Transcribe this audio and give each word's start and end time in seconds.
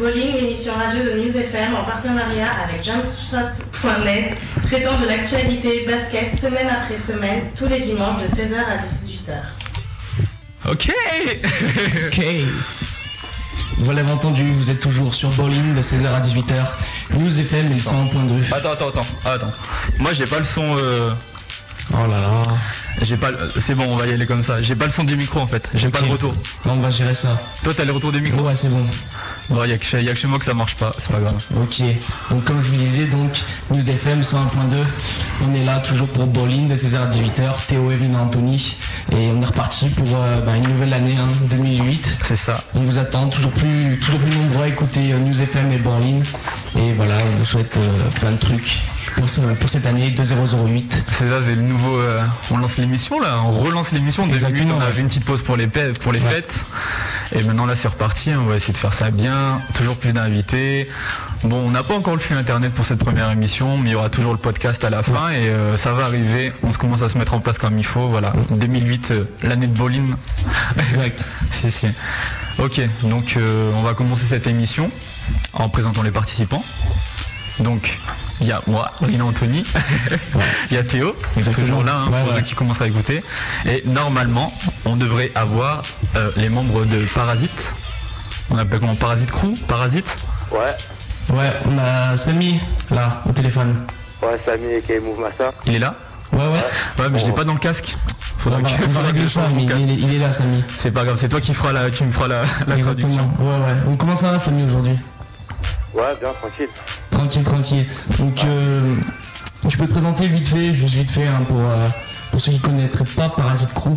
Bowling, 0.00 0.32
l'émission 0.34 0.72
radio 0.74 1.02
de 1.04 1.18
News 1.20 1.36
FM 1.36 1.74
en 1.74 1.84
partenariat 1.84 2.48
avec 2.64 2.82
jumpshot.net, 2.82 4.34
traitant 4.66 4.98
de 4.98 5.06
l'actualité 5.06 5.84
basket 5.86 6.32
semaine 6.34 6.68
après 6.68 6.96
semaine, 6.96 7.42
tous 7.54 7.66
les 7.66 7.80
dimanches 7.80 8.22
de 8.22 8.26
16h 8.26 8.54
à 8.56 8.78
18h. 8.78 9.34
Ok 10.70 10.90
Ok. 12.06 12.24
Vous 13.78 13.92
l'avez 13.92 14.10
entendu, 14.10 14.50
vous 14.52 14.70
êtes 14.70 14.80
toujours 14.80 15.12
sur 15.14 15.28
Bowling 15.30 15.74
de 15.74 15.82
16h 15.82 16.06
à 16.06 16.20
18h. 16.20 16.54
News 17.18 17.38
FM 17.38 17.66
et 17.70 17.74
le 17.74 17.80
101.2. 17.80 18.54
Attends, 18.54 18.72
attends, 18.72 18.88
attends, 18.88 19.06
attends. 19.26 19.52
Moi 19.98 20.12
j'ai 20.14 20.26
pas 20.26 20.38
le 20.38 20.44
son. 20.44 20.76
euh, 20.78 21.10
Oh 21.92 22.06
là 22.08 22.20
là. 22.20 22.42
J'ai 23.02 23.16
pas. 23.16 23.30
le- 23.32 23.50
C'est 23.58 23.74
bon, 23.74 23.84
on 23.88 23.96
va 23.96 24.06
y 24.06 24.12
aller 24.12 24.26
comme 24.26 24.42
ça. 24.44 24.62
J'ai 24.62 24.76
pas 24.76 24.84
le 24.86 24.90
son 24.92 25.04
du 25.04 25.16
micro 25.16 25.40
en 25.40 25.46
fait. 25.46 25.68
J'ai 25.74 25.88
pas 25.88 26.00
le 26.00 26.06
retour. 26.12 26.32
On 26.64 26.76
va 26.76 26.88
gérer 26.90 27.14
ça. 27.14 27.36
Toi 27.64 27.74
t'as 27.76 27.84
le 27.84 27.92
retour 27.92 28.12
du 28.12 28.20
micro 28.20 28.42
Ouais, 28.42 28.54
c'est 28.54 28.68
bon. 28.68 28.86
Bon, 29.50 29.64
y 29.64 29.72
a 29.72 29.78
que 29.78 29.84
chez, 29.84 30.00
y 30.00 30.08
a 30.08 30.12
que 30.12 30.18
chez 30.18 30.28
moi 30.28 30.38
que 30.38 30.44
ça 30.44 30.54
marche 30.54 30.76
pas. 30.76 30.94
C'est 30.98 31.10
pas 31.10 31.18
grave. 31.18 31.42
Ok. 31.60 31.82
Donc 32.30 32.44
comme 32.44 32.62
je 32.62 32.68
vous 32.68 32.76
disais, 32.76 33.06
donc 33.06 33.30
News 33.72 33.90
FM 33.90 34.20
101.2. 34.20 34.36
On 35.44 35.54
est 35.54 35.64
là 35.64 35.80
toujours 35.80 36.06
pour 36.08 36.26
Bowling 36.26 36.68
de 36.68 36.76
16h 36.76 36.96
à 36.96 37.10
18h. 37.10 37.66
Théo, 37.66 37.90
Erin, 37.90 38.14
Anthony. 38.14 38.76
Et 39.10 39.28
on 39.34 39.42
est 39.42 39.44
reparti 39.44 39.88
pour 39.88 40.06
euh, 40.14 40.40
bah, 40.42 40.56
une 40.56 40.68
nouvelle 40.68 40.94
année, 40.94 41.16
hein, 41.18 41.28
2008. 41.50 42.18
C'est 42.22 42.36
ça. 42.36 42.62
On 42.74 42.82
vous 42.82 42.98
attend 42.98 43.28
toujours 43.28 43.50
plus, 43.50 43.98
toujours 43.98 44.20
plus 44.20 44.36
nombreux 44.36 44.64
à 44.64 44.68
écouter 44.68 45.12
euh, 45.12 45.18
News 45.18 45.42
FM 45.42 45.72
et 45.72 45.78
Bowling. 45.78 46.22
Et 46.78 46.92
voilà, 46.92 47.14
on 47.32 47.36
vous 47.38 47.44
souhaite 47.44 47.76
euh, 47.76 48.10
plein 48.20 48.30
de 48.30 48.38
trucs 48.38 48.78
pour, 49.16 49.28
ce- 49.28 49.40
pour 49.40 49.68
cette 49.68 49.86
année 49.86 50.10
2008. 50.10 51.04
C'est 51.12 51.28
ça, 51.28 51.38
c'est 51.44 51.54
le 51.54 51.62
nouveau. 51.62 51.96
euh, 51.98 52.22
on 52.50 52.56
lance 52.58 52.76
l'émission 52.78 53.20
là, 53.20 53.40
on 53.44 53.50
relance 53.50 53.92
l'émission. 53.92 54.26
Exactement, 54.28 54.76
on 54.76 54.80
a 54.80 54.86
ouais. 54.86 54.92
fait 54.92 55.00
une 55.00 55.08
petite 55.08 55.24
pause 55.24 55.42
pour 55.42 55.56
les, 55.56 55.66
pa- 55.66 55.92
pour 56.00 56.12
les 56.12 56.20
Ouais. 56.20 56.30
fêtes. 56.30 56.64
Et 57.32 57.42
maintenant 57.44 57.64
là 57.66 57.76
c'est 57.76 57.86
reparti, 57.88 58.30
on 58.36 58.46
va 58.46 58.56
essayer 58.56 58.72
de 58.72 58.78
faire 58.78 58.92
ça 58.92 59.10
bien, 59.10 59.60
toujours 59.74 59.96
plus 59.96 60.12
d'invités. 60.12 60.88
Bon, 61.44 61.56
on 61.58 61.70
n'a 61.70 61.82
pas 61.82 61.94
encore 61.94 62.14
le 62.14 62.18
flux 62.20 62.36
internet 62.36 62.72
pour 62.74 62.84
cette 62.84 62.98
première 62.98 63.30
émission, 63.30 63.78
mais 63.78 63.90
il 63.90 63.92
y 63.92 63.94
aura 63.94 64.10
toujours 64.10 64.32
le 64.32 64.38
podcast 64.38 64.84
à 64.84 64.90
la 64.90 65.02
fin 65.02 65.30
et 65.30 65.48
euh, 65.48 65.76
ça 65.76 65.92
va 65.92 66.04
arriver. 66.04 66.52
On 66.64 66.72
se 66.72 66.76
commence 66.78 67.02
à 67.02 67.08
se 67.08 67.16
mettre 67.16 67.32
en 67.34 67.40
place 67.40 67.56
comme 67.58 67.78
il 67.78 67.86
faut. 67.86 68.08
Voilà, 68.08 68.32
2008, 68.50 69.10
euh, 69.12 69.24
l'année 69.44 69.66
de 69.68 69.76
bowling. 69.76 70.12
Exact. 70.78 71.24
si, 71.50 71.70
si. 71.70 71.86
Ok, 72.58 72.80
donc 73.04 73.34
euh, 73.36 73.70
on 73.76 73.80
va 73.82 73.94
commencer 73.94 74.24
cette 74.28 74.46
émission 74.48 74.90
en 75.54 75.68
présentant 75.70 76.02
les 76.02 76.10
participants. 76.10 76.62
Donc, 77.60 77.98
il 78.40 78.46
y 78.46 78.52
a 78.52 78.60
moi, 78.66 78.90
Rina 79.02 79.24
Anthony, 79.24 79.64
il 80.70 80.74
y 80.74 80.78
a 80.78 80.82
Théo, 80.82 81.14
Exactement. 81.36 81.66
toujours 81.66 81.82
là 81.84 81.94
hein, 81.96 82.10
Ouais, 82.10 82.20
pour 82.22 82.30
ouais. 82.32 82.36
ceux 82.40 82.44
qui 82.46 82.54
commenceraient 82.54 82.86
à 82.86 82.88
écouter. 82.88 83.22
Et 83.66 83.82
normalement, 83.86 84.52
on 84.86 84.96
devrait 84.96 85.30
avoir 85.34 85.82
euh, 86.16 86.30
les 86.36 86.48
membres 86.48 86.84
de 86.86 87.04
Parasite. 87.14 87.72
On 88.50 88.56
appelle 88.58 88.80
comment 88.80 88.94
Parasite 88.94 89.30
Crew? 89.30 89.54
Parasite? 89.68 90.16
Ouais, 90.50 90.76
Ouais, 91.36 91.50
on 91.66 91.78
a 91.78 92.16
Samy 92.16 92.60
là 92.90 93.22
au 93.28 93.32
téléphone. 93.32 93.76
ouais, 94.22 94.38
Samy 94.44 94.72
et 94.72 94.80
K 94.80 95.00
Move 95.04 95.20
Master. 95.20 95.52
Il 95.66 95.74
est 95.76 95.78
là? 95.78 95.94
Ouais, 96.32 96.38
ouais. 96.46 96.64
Ouais, 96.98 97.08
mais 97.10 97.18
je 97.20 97.26
l'ai 97.26 97.32
pas 97.32 97.44
dans 97.44 97.52
le 97.52 97.58
casque. 97.60 97.94
On 98.38 98.42
Faudra 98.42 98.60
va, 98.60 98.68
que, 98.68 98.74
on 98.74 98.78
va 98.78 98.86
faudra 98.88 99.02
que 99.02 99.06
régler 99.08 99.22
je 99.22 99.26
ça, 99.28 99.40
change 99.42 99.50
mon 99.52 99.56
mais 99.60 99.66
casque. 99.66 99.80
il 99.82 99.90
est, 99.90 99.94
il 99.94 100.14
est 100.14 100.18
là, 100.18 100.32
Samy. 100.32 100.64
C'est 100.78 100.90
pas 100.90 101.04
grave, 101.04 101.16
c'est 101.16 101.28
toi 101.28 101.40
qui 101.40 101.52
feras 101.54 101.72
la, 101.72 101.90
qui 101.90 102.02
me 102.04 102.10
feras 102.10 102.26
la, 102.26 102.42
la. 102.66 102.74
Ouais, 102.76 102.82
ouais. 102.82 102.94
Donc 103.84 103.98
comment 103.98 104.16
ça 104.16 104.32
va, 104.32 104.38
Samy, 104.38 104.64
aujourd'hui? 104.64 104.98
Ouais, 105.94 106.14
bien, 106.20 106.32
tranquille. 106.40 106.68
Tranquille, 107.10 107.44
tranquille. 107.44 107.86
Donc, 108.18 108.44
euh, 108.44 108.94
tu 109.68 109.76
peux 109.76 109.86
te 109.86 109.92
présenter 109.92 110.26
vite 110.28 110.46
fait, 110.46 110.72
juste 110.72 110.94
vite 110.94 111.10
fait, 111.10 111.26
hein, 111.26 111.42
pour, 111.48 111.58
euh, 111.60 111.88
pour 112.30 112.40
ceux 112.40 112.52
qui 112.52 112.60
connaîtraient 112.60 113.04
pas 113.04 113.28
Parasite 113.28 113.74
Crew. 113.74 113.90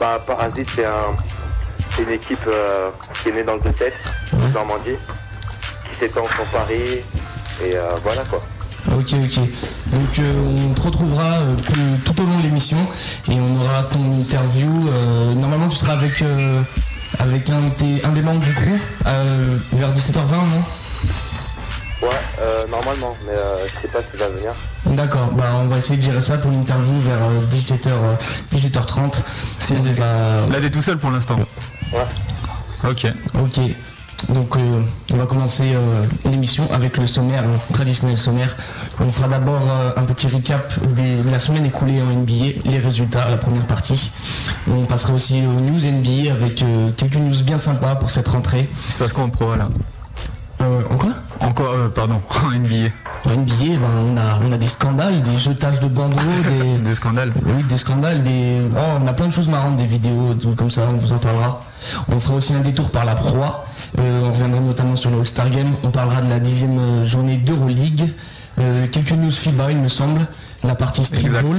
Bah, 0.00 0.18
Parasite, 0.26 0.68
c'est 0.74 0.84
un, 0.86 2.02
une 2.02 2.10
équipe 2.10 2.38
euh, 2.48 2.88
qui 3.22 3.28
est 3.28 3.32
née 3.32 3.42
dans 3.44 3.54
le 3.54 3.60
2-7, 3.60 3.92
Ouais. 4.32 4.50
Normandie, 4.52 4.96
qui 5.90 5.98
s'étend 6.00 6.26
sur 6.26 6.44
Paris, 6.46 7.02
et 7.64 7.76
euh, 7.76 7.88
voilà 8.02 8.22
quoi. 8.24 8.40
Ok, 8.88 9.14
ok. 9.14 9.36
Donc, 9.92 10.18
euh, 10.18 10.68
on 10.70 10.74
te 10.74 10.80
retrouvera 10.80 11.24
euh, 11.40 11.54
tout, 11.54 12.12
tout 12.14 12.22
au 12.22 12.26
long 12.26 12.36
de 12.38 12.42
l'émission 12.42 12.76
et 13.28 13.34
on 13.40 13.60
aura 13.60 13.84
ton 13.84 14.00
interview. 14.20 14.68
euh, 14.90 15.34
normalement, 15.34 15.68
tu 15.68 15.76
seras 15.76 15.92
avec, 15.94 16.22
avec 17.18 17.48
un, 17.50 17.60
de 17.60 17.68
tes- 17.70 18.04
un 18.04 18.10
des 18.12 18.22
membres 18.22 18.40
du 18.44 18.52
crew 18.52 18.78
euh, 19.06 19.56
vers 19.72 19.92
17h20, 19.94 20.32
non? 20.32 20.62
Ouais, 22.04 22.10
euh, 22.40 22.66
normalement, 22.68 23.16
mais 23.26 23.32
euh, 23.32 23.66
je 23.66 23.80
sais 23.82 23.88
pas 23.88 24.00
s'il 24.02 24.18
va 24.20 24.28
venir. 24.28 24.52
D'accord, 24.86 25.28
bah 25.32 25.44
on 25.62 25.68
va 25.68 25.78
essayer 25.78 25.96
de 25.96 26.02
gérer 26.02 26.20
ça 26.20 26.36
pour 26.36 26.50
l'interview 26.50 27.00
vers 27.00 27.16
euh, 27.22 27.40
17h, 27.50 27.88
17h30. 28.52 29.22
Si, 29.58 29.72
On 29.72 29.82
si. 29.82 29.92
va- 29.92 30.46
Là, 30.50 30.60
t'es 30.60 30.70
tout 30.70 30.82
seul 30.82 30.98
pour 30.98 31.10
l'instant. 31.10 31.38
Ouais. 31.92 32.90
Ok. 32.90 33.06
Ok. 33.42 33.60
Donc 34.30 34.56
euh, 34.56 34.80
on 35.12 35.16
va 35.16 35.26
commencer 35.26 35.72
euh, 35.74 36.04
l'émission 36.30 36.66
avec 36.72 36.96
le 36.98 37.06
sommaire, 37.06 37.42
le 37.42 37.74
traditionnel 37.74 38.16
sommaire. 38.18 38.54
On 39.00 39.10
fera 39.10 39.28
d'abord 39.28 39.60
euh, 39.70 39.90
un 39.96 40.02
petit 40.04 40.26
recap 40.28 40.72
des- 40.94 41.22
de 41.22 41.30
la 41.30 41.38
semaine 41.38 41.64
écoulée 41.66 42.00
en 42.02 42.06
NBA, 42.10 42.60
les 42.70 42.78
résultats, 42.78 43.28
la 43.30 43.36
première 43.38 43.66
partie. 43.66 44.10
On 44.70 44.84
passera 44.86 45.12
aussi 45.14 45.42
aux 45.46 45.60
news 45.60 45.80
NBA 45.86 46.32
avec 46.32 46.62
euh, 46.62 46.90
quelques 46.96 47.16
news 47.16 47.42
bien 47.44 47.58
sympas 47.58 47.94
pour 47.96 48.10
cette 48.10 48.28
rentrée. 48.28 48.68
C'est 48.88 48.98
parce 48.98 49.12
qu'on 49.12 49.30
pro 49.30 49.54
là. 49.56 49.68
Euh, 50.62 50.80
en 50.90 50.96
quoi? 50.96 51.10
Encore, 51.40 51.72
euh, 51.72 51.88
pardon, 51.88 52.20
en 52.44 52.50
NBA. 52.50 52.90
En 53.24 53.30
NBA, 53.30 53.78
ben, 53.78 54.12
on, 54.12 54.16
a, 54.16 54.38
on 54.46 54.52
a 54.52 54.56
des 54.58 54.68
scandales, 54.68 55.22
des 55.22 55.38
jetages 55.38 55.80
de 55.80 55.86
bandeaux, 55.88 56.18
des, 56.78 56.78
Des 56.88 56.94
scandales. 56.94 57.32
Oui, 57.44 57.62
des 57.64 57.76
scandales, 57.76 58.22
des... 58.22 58.60
oh, 58.76 58.98
on 59.02 59.06
a 59.06 59.12
plein 59.12 59.26
de 59.26 59.32
choses 59.32 59.48
marrantes, 59.48 59.76
des 59.76 59.84
vidéos, 59.86 60.34
comme 60.56 60.70
ça, 60.70 60.82
on 60.90 60.96
vous 60.96 61.12
en 61.12 61.18
parlera. 61.18 61.60
On 62.08 62.18
fera 62.18 62.34
aussi 62.34 62.54
un 62.54 62.60
détour 62.60 62.90
par 62.90 63.04
la 63.04 63.14
proie, 63.14 63.64
Euh, 63.98 64.22
on 64.24 64.32
reviendra 64.32 64.60
notamment 64.60 64.96
sur 64.96 65.10
le 65.10 65.18
All-Star 65.20 65.50
Game, 65.50 65.72
on 65.84 65.90
parlera 65.90 66.20
de 66.20 66.28
la 66.28 66.40
dixième 66.40 67.04
journée 67.06 67.36
d'Euroleague, 67.36 68.10
Euh, 68.58 68.86
quelques 68.90 69.12
news 69.12 69.30
FIBA 69.32 69.72
il 69.72 69.78
me 69.78 69.88
semble, 69.88 70.26
la 70.62 70.74
partie 70.76 71.04
streetball, 71.04 71.56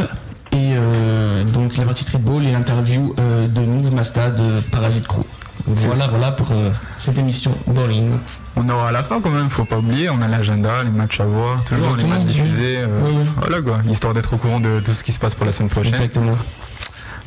et 0.54 0.72
euh, 0.76 1.44
donc 1.44 1.76
la 1.78 1.84
partie 1.86 2.04
streetball 2.04 2.44
et 2.46 2.52
l'interview 2.54 3.14
euh, 3.20 3.48
de 3.50 3.60
Move 3.62 3.94
Masta 3.94 4.32
de 4.32 4.62
Parasite 4.72 5.06
Crew. 5.08 5.24
Voilà, 5.68 6.08
voilà 6.08 6.32
pour 6.32 6.52
euh, 6.52 6.70
cette 6.98 7.18
émission 7.18 7.52
bowling. 7.68 8.12
On 8.56 8.70
aura 8.70 8.90
à 8.90 8.92
la 8.92 9.02
fin 9.04 9.20
quand 9.20 9.32
même, 9.32 9.50
faut 9.50 9.66
pas 9.66 9.78
oublier, 9.78 10.10
on 10.10 10.22
a 10.22 10.28
l'agenda, 10.28 10.84
les 10.84 10.92
matchs 10.92 11.20
à 11.20 11.26
voir, 11.26 11.64
toujours 11.66 11.96
les 11.96 12.04
matchs 12.06 12.24
diffusés, 12.24 12.78
euh, 12.78 13.00
Oui, 13.04 13.14
oui. 13.18 13.26
voilà 13.40 13.62
quoi, 13.62 13.80
histoire 13.90 14.14
d'être 14.14 14.34
au 14.34 14.38
courant 14.38 14.60
de 14.60 14.80
tout 14.80 14.94
ce 14.94 15.04
qui 15.04 15.12
se 15.12 15.18
passe 15.20 15.34
pour 15.34 15.46
la 15.46 15.52
semaine 15.52 15.70
prochaine. 15.70 15.94
Exactement. 15.94 16.38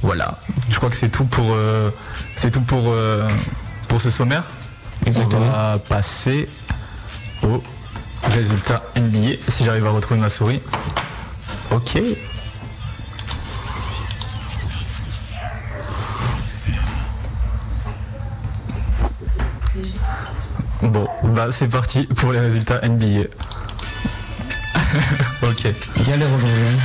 Voilà, 0.03 0.39
je 0.71 0.77
crois 0.77 0.89
que 0.89 0.95
c'est 0.97 1.09
tout 1.09 1.25
pour 1.25 1.47
euh, 1.51 1.91
c'est 2.37 2.53
tout 2.53 2.61
pour 2.61 2.95
pour 3.89 4.01
ce 4.01 4.11
sommaire. 4.11 4.45
Exactement. 5.05 5.47
On 5.47 5.51
va 5.51 5.79
passer 5.79 6.49
au 7.43 7.61
résultat 8.31 8.83
NBA, 8.97 9.35
si 9.49 9.65
j'arrive 9.65 9.87
à 9.87 9.91
retrouver 9.91 10.21
ma 10.21 10.29
souris. 10.29 10.61
Ok. 11.73 11.99
Bon, 20.83 21.09
bah 21.35 21.49
c'est 21.51 21.69
parti 21.69 22.05
pour 22.05 22.33
les 22.33 22.41
résultats 22.41 22.81
NBA. 22.87 23.25
ok, 25.43 25.67
Galère 26.05 26.29
aujourd'hui. 26.37 26.57
hein. 26.73 26.79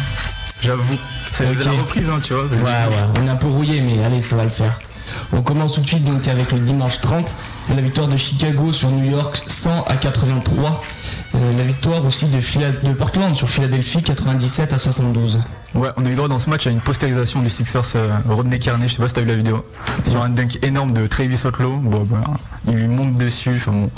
j'avoue, 0.62 0.98
c'est 1.32 1.48
Ok. 1.48 1.66
la 1.66 1.72
reprise, 1.72 2.10
hein, 2.10 2.20
tu 2.24 2.34
vois. 2.34 2.46
Ouais, 2.46 2.64
ouais, 2.64 3.22
on 3.22 3.28
est 3.28 3.30
un 3.30 3.36
peu 3.36 3.48
rouillé, 3.48 3.82
mais 3.82 4.04
allez, 4.04 4.22
ça 4.22 4.36
va 4.36 4.44
le 4.44 4.50
faire. 4.50 4.80
On 5.32 5.42
commence 5.42 5.76
tout 5.76 5.82
de 5.82 5.88
suite 5.88 6.06
donc 6.06 6.28
avec 6.28 6.52
le 6.52 6.60
dimanche 6.60 7.00
30, 7.02 7.36
la 7.76 7.82
victoire 7.82 8.08
de 8.08 8.18
Chicago 8.18 8.72
sur 8.72 8.90
New 8.90 9.12
York 9.12 9.42
100 9.46 9.84
à 9.84 9.96
83. 9.96 10.82
Euh, 11.44 11.58
la 11.58 11.64
victoire 11.64 12.06
aussi 12.06 12.26
de, 12.26 12.94
Portland 12.94 13.36
sur 13.36 13.50
Philadelphie 13.50 14.02
97 14.02 14.72
à 14.72 14.78
72. 14.78 15.42
Ouais, 15.76 15.90
on 15.98 16.06
a 16.06 16.10
eu 16.10 16.16
droit 16.16 16.28
dans 16.28 16.40
ce 16.40 16.50
match 16.50 16.68
à 16.68 16.70
une 16.70 16.80
postérisation 16.80 17.42
du 17.42 17.50
Sixers 17.50 17.84
euh, 17.96 18.10
Rodney 18.30 18.60
Kearney, 18.60 18.88
je 18.88 18.94
sais 18.96 19.02
pas 19.02 19.10
si 19.10 19.16
t'as 19.16 19.22
vu 19.22 19.28
la 19.28 19.36
vidéo, 19.36 19.66
sur 20.06 20.24
un 20.24 20.30
dunk 20.30 20.60
énorme 20.62 20.94
de 20.94 21.06
Travis 21.08 21.42
Otlow. 21.46 21.78
Bon, 21.78 22.04
bah, 22.04 22.24
il 22.68 22.76
lui 22.76 22.88
monte 22.88 23.18
dessus. 23.18 23.56
Enfin 23.58 23.72
bon, 23.72 23.90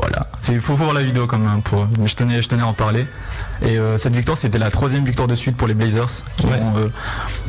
voilà. 0.00 0.26
C'est 0.40 0.58
faut 0.60 0.74
voir 0.74 0.92
la 0.94 1.02
vidéo 1.02 1.26
quand 1.26 1.38
même. 1.38 1.62
Pour, 1.62 1.86
mais 1.98 2.06
je 2.06 2.14
tenais, 2.16 2.40
je 2.42 2.48
tenais 2.48 2.62
à 2.62 2.66
en 2.66 2.72
parler. 2.72 3.06
Et 3.62 3.76
euh, 3.78 3.96
cette 3.96 4.14
victoire, 4.14 4.38
c'était 4.38 4.58
la 4.58 4.70
troisième 4.70 5.04
victoire 5.04 5.26
de 5.28 5.34
suite 5.34 5.56
pour 5.56 5.66
les 5.68 5.74
Blazers. 5.74 6.06
Qui 6.36 6.46
Ouais. 6.46 6.60
ont, 6.62 6.76
euh, 6.78 6.88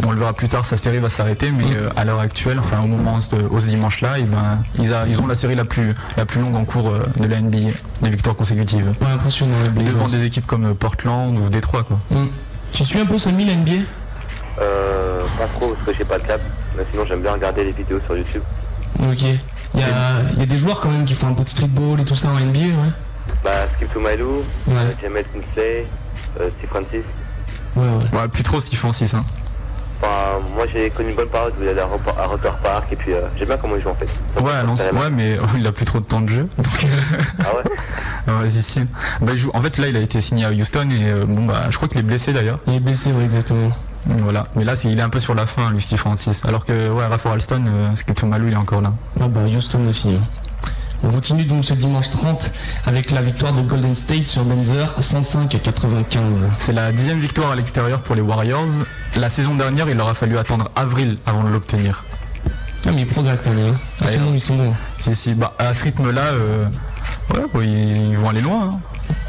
on 0.08 0.12
le 0.12 0.18
verra 0.20 0.34
plus 0.34 0.50
tard, 0.50 0.66
sa 0.66 0.76
série 0.78 1.00
va 1.00 1.10
s'arrêter, 1.10 1.52
mais 1.52 1.66
Mm. 1.66 1.74
euh, 1.76 1.90
à 1.96 2.06
l'heure 2.06 2.20
actuelle, 2.20 2.60
enfin 2.60 2.82
au 2.82 2.88
moment 2.88 3.20
de 3.20 3.44
au 3.50 3.60
ce 3.60 3.68
dimanche-là, 3.68 4.14
ben, 4.28 4.64
ils, 4.80 4.94
a- 4.94 5.06
ils 5.08 5.22
ont 5.22 5.28
la 5.28 5.36
série 5.36 5.56
la 5.56 5.66
plus, 5.66 5.94
la 6.18 6.26
plus 6.26 6.42
longue 6.42 6.56
en 6.56 6.66
cours 6.66 6.92
de 7.18 7.28
la 7.28 7.40
NBA, 7.42 7.72
des 8.02 8.10
victoires 8.10 8.36
consécutives. 8.36 8.88
Ouais, 9.02 9.08
impressionnant 9.14 9.56
les 9.64 9.70
Blazers. 9.70 9.94
Devant 9.94 10.08
des 10.10 10.24
équipes 10.26 10.46
comme 10.48 10.74
Portland 10.76 11.38
ou 11.38 11.50
Détroit, 11.50 11.84
quoi. 11.84 12.00
Mm. 12.12 12.28
Tu 12.72 12.84
suis 12.86 13.00
un 13.00 13.06
peu 13.06 13.18
Samy 13.18 13.46
la 13.46 13.54
NBA 13.56 13.84
Euh, 14.62 15.22
pas 15.38 15.46
trop 15.48 15.74
parce 15.74 15.86
que 15.86 15.94
j'ai 15.96 16.06
pas 16.06 16.18
de 16.20 16.24
câble, 16.26 16.44
mais 16.76 16.84
sinon 16.92 17.06
j'aime 17.06 17.22
bien 17.22 17.34
regarder 17.34 17.64
les 17.64 17.72
vidéos 17.72 18.00
sur 18.06 18.18
YouTube. 18.18 18.44
Ok. 19.00 19.24
Il 19.76 19.80
y 19.82 19.84
a, 19.84 19.88
il 20.34 20.40
y 20.40 20.44
a 20.44 20.46
des 20.46 20.58
joueurs 20.58 20.80
quand 20.80 20.90
même 20.90 21.06
qui 21.06 21.14
font 21.14 21.28
un 21.28 21.34
peu 21.34 21.44
de 21.44 21.50
streetball 21.50 22.00
et 22.02 22.06
tout 22.06 22.16
ça 22.16 22.30
en 22.30 22.40
NBA, 22.40 22.60
ouais. 22.60 22.74
Bah, 23.44 23.52
Skip 23.76 23.94
to 23.94 24.00
Mylou, 24.00 24.38
Ouais, 24.68 24.74
James 25.02 25.14
Kinsley, 25.34 25.84
euh, 26.40 26.50
Steve 26.50 26.70
Francis. 26.70 27.04
ouais, 27.76 27.84
ouais. 27.84 28.20
Ouais, 28.20 28.28
plus 28.28 28.44
trop 28.44 28.60
Steve 28.60 28.80
Francis. 28.80 29.14
Hein. 29.14 29.24
Enfin, 30.02 30.40
moi 30.56 30.66
j'ai 30.72 30.90
connu 30.90 31.10
une 31.10 31.16
bonne 31.18 31.28
période 31.28 31.54
où 31.60 31.64
il 31.64 31.68
allait 31.70 31.82
à 31.82 31.86
Roper 32.26 32.52
Park 32.64 32.86
et 32.92 32.96
puis 32.96 33.12
euh, 33.14 33.20
j'aime 33.38 33.50
bien 33.50 33.58
comment 33.58 33.76
il 33.76 33.84
joue 33.84 33.90
en 33.90 33.96
fait. 33.96 34.08
Ouais, 34.42 34.50
à 34.54 34.64
l'ancien- 34.64 34.94
ouais, 34.94 35.10
mais 35.12 35.38
il 35.58 35.68
a 35.68 35.72
plus 35.74 35.84
trop 35.86 36.00
de 36.00 36.06
temps 36.06 36.22
de 36.22 36.30
jeu. 36.30 36.48
Donc, 36.58 36.86
Ah 37.40 37.56
ouais? 37.56 37.64
Euh, 38.30 38.40
vas-y, 38.42 38.62
si. 38.62 38.80
Bah, 39.22 39.32
il 39.34 39.38
joue- 39.38 39.52
En 39.54 39.62
fait, 39.62 39.78
là, 39.78 39.88
il 39.88 39.96
a 39.98 40.00
été 40.00 40.22
signé 40.22 40.46
à 40.46 40.52
Houston 40.52 40.88
et 40.92 41.10
euh, 41.10 41.26
bon, 41.26 41.46
bah, 41.46 41.64
je 41.70 41.76
crois 41.78 41.88
qu'il 41.88 42.00
est 42.00 42.04
blessé 42.04 42.32
d'ailleurs. 42.32 42.60
Il 42.68 42.76
est 42.76 42.80
blessé, 42.80 43.12
ouais, 43.12 43.24
exactement. 43.24 43.72
Voilà. 44.24 44.48
Mais 44.56 44.64
là, 44.66 44.74
il 44.84 44.98
est 44.98 45.02
un 45.02 45.10
peu 45.10 45.20
sur 45.20 45.36
la 45.36 45.46
fin, 45.46 45.72
lui, 45.72 45.82
Steve 45.82 46.00
Francis. 46.00 46.44
Alors 46.46 46.66
que, 46.66 46.90
ouais, 46.90 47.06
Rafa 47.06 47.32
Alston, 47.32 47.66
euh, 47.68 47.96
Skeleton 47.96 48.32
il 48.46 48.54
est 48.54 48.56
encore 48.56 48.82
là. 48.82 48.94
Ah 49.20 49.28
bah 49.28 49.42
Houston 49.42 49.86
aussi. 49.88 50.16
hein. 50.16 50.24
On 51.02 51.12
continue 51.12 51.46
donc 51.46 51.64
ce 51.64 51.74
dimanche 51.76 52.10
30 52.10 52.52
avec 52.86 53.12
la 53.12 53.22
victoire 53.22 53.54
de 53.54 53.62
Golden 53.62 53.96
State 53.96 54.28
sur 54.28 54.44
Denver 54.44 54.86
105 55.00 55.56
à 55.56 55.60
95. 55.60 56.50
C'est 56.60 56.74
la 56.74 56.92
dixième 56.92 57.20
victoire 57.20 57.52
à 57.52 57.56
l'extérieur 57.56 58.02
pour 58.02 58.16
les 58.16 58.22
Warriors. 58.22 58.68
La 59.16 59.30
saison 59.30 59.56
dernière, 59.56 59.88
il 59.88 59.96
leur 59.96 60.10
a 60.10 60.14
fallu 60.14 60.38
attendre 60.38 60.70
avril 60.76 61.18
avant 61.26 61.44
de 61.44 61.50
l'obtenir. 61.50 62.04
Ah 62.86 62.92
mais 62.94 63.02
ils 63.04 63.08
progressent 63.08 63.44
cette 63.44 63.54
année. 63.54 63.70
Hein. 63.70 63.76
Ils, 64.02 64.06
Ouais, 64.08 64.12
sont 64.14 64.20
hein. 64.20 64.24
bons, 64.26 64.34
ils 64.34 64.42
sont 64.42 64.56
bons. 64.58 64.74
Si, 65.00 65.16
si, 65.16 65.34
bah, 65.36 65.54
à 65.58 65.74
ce 65.74 65.84
rythme-là, 65.86 66.22
euh, 66.34 66.66
ouais, 67.54 67.66
ils 67.66 68.18
vont 68.18 68.30
aller 68.30 68.42
loin. 68.42 68.70
hein. 68.74 68.80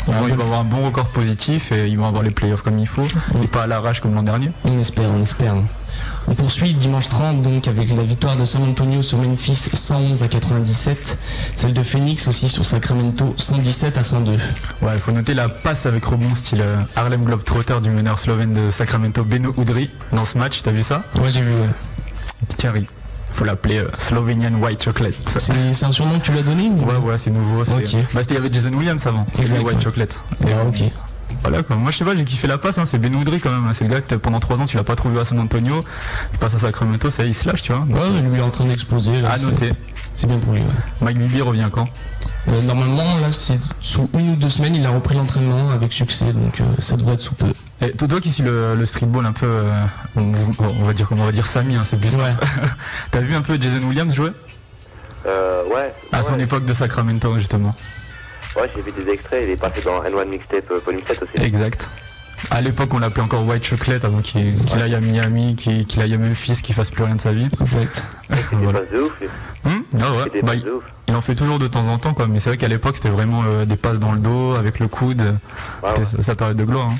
Ils 0.09 0.35
vont 0.35 0.45
avoir 0.45 0.61
un 0.61 0.65
bon 0.65 0.87
record 0.87 1.07
positif 1.07 1.73
et 1.73 1.89
ils 1.89 1.97
vont 1.99 2.07
avoir 2.07 2.23
les 2.23 2.31
playoffs 2.31 2.63
comme 2.63 2.79
il 2.79 2.87
faut. 2.87 3.07
Et 3.43 3.47
pas 3.47 3.63
à 3.63 3.67
l'arrache 3.67 4.01
comme 4.01 4.15
l'an 4.15 4.23
dernier. 4.23 4.51
On 4.65 4.79
espère, 4.79 5.09
on 5.11 5.23
espère. 5.23 5.55
On 6.27 6.35
poursuit 6.35 6.73
dimanche 6.75 7.09
30 7.09 7.43
donc 7.43 7.69
avec 7.69 7.91
la 7.91 8.03
victoire 8.03 8.37
de 8.37 8.45
San 8.45 8.63
Antonio 8.63 9.03
sur 9.03 9.19
Memphis 9.19 9.55
111 9.73 10.23
à 10.23 10.29
97, 10.29 11.19
celle 11.57 11.73
de 11.73 11.83
Phoenix 11.83 12.29
aussi 12.29 12.49
sur 12.49 12.65
Sacramento 12.65 13.35
117 13.37 13.97
à 13.99 14.03
102. 14.03 14.33
Ouais, 14.33 14.39
il 14.95 15.01
faut 15.01 15.13
noter 15.13 15.35
la 15.35 15.49
passe 15.49 15.87
avec 15.87 16.05
rebond 16.05 16.35
style 16.35 16.61
euh, 16.63 16.77
Harlem 16.97 17.25
Globetrotter 17.25 17.79
du 17.83 17.91
meneur 17.91 18.19
slovène 18.19 18.53
de 18.53 18.71
Sacramento, 18.71 19.25
Beno 19.25 19.53
Udri, 19.59 19.91
dans 20.13 20.25
ce 20.25 20.39
match. 20.39 20.61
T'as 20.63 20.73
vu 20.73 20.83
ça? 20.83 21.03
Ouais 21.17 21.31
j'ai 21.31 21.43
vu. 21.43 21.53
ouais. 21.53 21.69
Thierry. 22.57 22.87
Faut 23.41 23.47
l'appeler 23.47 23.79
euh, 23.79 23.89
Slovenian 23.97 24.53
White 24.61 24.83
Chocolate. 24.83 25.15
C'est 25.39 25.87
un 25.87 25.93
surnom 25.93 26.19
que 26.19 26.25
tu 26.27 26.33
l'as 26.33 26.43
donné 26.43 26.69
ou 26.69 26.75
Ouais, 26.87 26.99
ouais, 26.99 27.17
c'est 27.17 27.31
nouveau. 27.31 27.65
Bah, 27.65 27.73
c'était 28.21 28.35
il 28.35 28.35
y 28.35 28.37
avait 28.37 28.53
Jason 28.53 28.71
Williams 28.75 29.07
avant. 29.07 29.25
C'était 29.35 29.61
White. 29.61 29.81
Chocolate. 29.81 30.21
Et, 30.47 30.53
Ah, 30.53 30.57
euh, 30.59 30.69
ok. 30.69 30.93
Voilà 31.43 31.63
quoi. 31.63 31.77
Moi 31.77 31.91
je 31.91 31.97
sais 31.99 32.05
pas, 32.05 32.15
j'ai 32.15 32.25
kiffé 32.25 32.47
la 32.47 32.59
passe, 32.59 32.79
hein. 32.79 32.85
c'est 32.87 32.99
Ben 32.99 33.15
Udry 33.19 33.41
quand 33.41 33.51
même. 33.51 33.67
hein. 33.67 33.73
C'est 33.73 33.85
le 33.85 33.91
gars 33.91 34.01
que 34.01 34.15
pendant 34.17 34.41
3 34.41 34.61
ans 34.61 34.67
tu 34.67 34.77
l'as 34.77 34.85
pas 34.85 34.97
trouvé 34.97 35.19
à 35.21 35.25
San 35.25 35.39
Antonio. 35.39 35.83
Il 36.33 36.39
passe 36.39 36.55
à 36.55 36.59
Sacramento, 36.59 37.11
ça 37.11 37.23
y 37.25 37.27
est, 37.27 37.31
il 37.31 37.35
se 37.35 37.49
lâche, 37.49 37.63
tu 37.63 37.73
vois. 37.73 37.85
Donc, 37.87 37.97
Ouais, 37.99 38.21
lui 38.21 38.39
est 38.39 38.43
en 38.43 38.51
train 38.51 38.65
d'exploser. 38.67 39.21
là, 39.23 39.31
à 39.33 39.37
c'est- 39.39 39.47
noter. 39.47 39.71
C'est 40.15 40.27
bien 40.27 40.39
pour 40.39 40.53
lui. 40.53 40.61
ouais. 40.61 40.67
Mike 41.01 41.19
Bibby 41.19 41.41
revient 41.41 41.69
quand? 41.73 41.87
Euh, 42.49 42.61
normalement, 42.63 43.17
là, 43.19 43.31
c'est 43.31 43.59
sous 43.81 44.09
une 44.15 44.31
ou 44.33 44.37
deux 44.37 44.49
semaines, 44.49 44.75
il 44.75 44.85
a 44.85 44.91
repris 44.91 45.15
l'entraînement 45.17 45.71
avec 45.71 45.93
succès, 45.93 46.33
donc 46.33 46.61
euh, 46.61 46.65
ça 46.79 46.97
devrait 46.97 47.15
être 47.15 47.21
sous 47.21 47.35
peu. 47.35 47.47
Et 47.81 47.93
toi, 47.93 48.09
toi 48.09 48.21
qui 48.21 48.31
suis 48.31 48.43
le, 48.43 48.75
le 48.75 48.85
streetball 48.87 49.25
un 49.25 49.33
peu, 49.33 49.47
euh, 49.47 49.85
on, 50.17 50.33
on 50.59 50.85
va 50.85 50.93
dire 50.93 51.09
comment 51.09 51.23
on 51.23 51.27
va 51.27 51.33
dire 51.33 51.47
Samy, 51.47 51.77
hein, 51.77 51.83
c'est 51.85 51.97
plus 51.99 52.17
Ouais. 52.17 52.35
T'as 53.11 53.21
vu 53.21 53.35
un 53.35 53.41
peu 53.43 53.59
Jason 53.61 53.83
Williams 53.87 54.15
jouer? 54.15 54.31
Euh, 55.27 55.63
ouais. 55.75 55.95
À 56.13 56.23
son 56.23 56.35
ouais. 56.35 56.43
époque 56.43 56.65
de 56.65 56.73
Sacramento 56.75 57.39
justement. 57.39 57.75
Ouais, 58.57 58.69
j'ai 58.75 58.83
vu 58.83 58.93
des 58.93 59.11
extraits, 59.13 59.45
il 59.45 59.51
est 59.51 59.61
passé 59.61 59.81
dans 59.83 60.03
N1 60.03 60.29
Mixtape 60.29 60.71
euh, 60.71 60.81
Volume 60.85 61.01
7 61.07 61.23
aussi. 61.23 61.45
Exact. 61.45 61.89
À 62.51 62.61
l'époque, 62.63 62.93
on 62.95 62.99
l'appelait 62.99 63.23
encore 63.23 63.47
White 63.47 63.65
Chocolate 63.65 64.03
avant 64.05 64.21
qu'il 64.23 64.55
aille 64.83 64.95
à 64.95 65.01
Miami, 65.01 65.55
qu'il 65.55 66.01
aille 66.01 66.15
à 66.15 66.19
Memphis, 66.19 66.63
qu'il 66.63 66.75
fasse 66.75 66.91
plus 66.91 67.05
rien 67.05 67.15
de 67.15 67.21
sa 67.21 67.33
vie. 67.33 67.49
Exact. 67.61 68.03
Il 68.53 68.59
Voilà. 68.63 68.81
de 68.81 68.99
ouf. 69.01 69.13
Hum 69.67 69.83
Ah 70.01 70.11
ouais. 70.13 70.41
Bah, 70.43 70.55
il, 70.55 70.63
de 70.63 70.71
ouf. 70.71 70.83
il 71.07 71.15
en 71.15 71.21
fait 71.21 71.35
toujours 71.35 71.59
de 71.59 71.67
temps 71.67 71.87
en 71.89 71.99
temps, 71.99 72.15
quoi. 72.15 72.27
Mais 72.29 72.41
c'est 72.41 72.49
vrai 72.51 72.57
qu'à 72.57 72.69
l'époque, 72.69 72.97
c'était 72.97 73.11
vraiment 73.11 73.43
euh, 73.45 73.67
des 73.67 73.77
passes 73.77 73.99
dans 74.01 74.13
le 74.13 74.19
dos, 74.19 74.55
avec 74.55 74.79
le 74.81 74.89
coude. 74.89 75.21
Ouais, 75.83 75.89
C'était 75.91 76.01
ouais. 76.01 76.07
sa- 76.07 76.23
sa 76.23 76.35
période 76.35 76.57
de 76.57 76.65
gloire. 76.65 76.89
hein. 76.91 76.97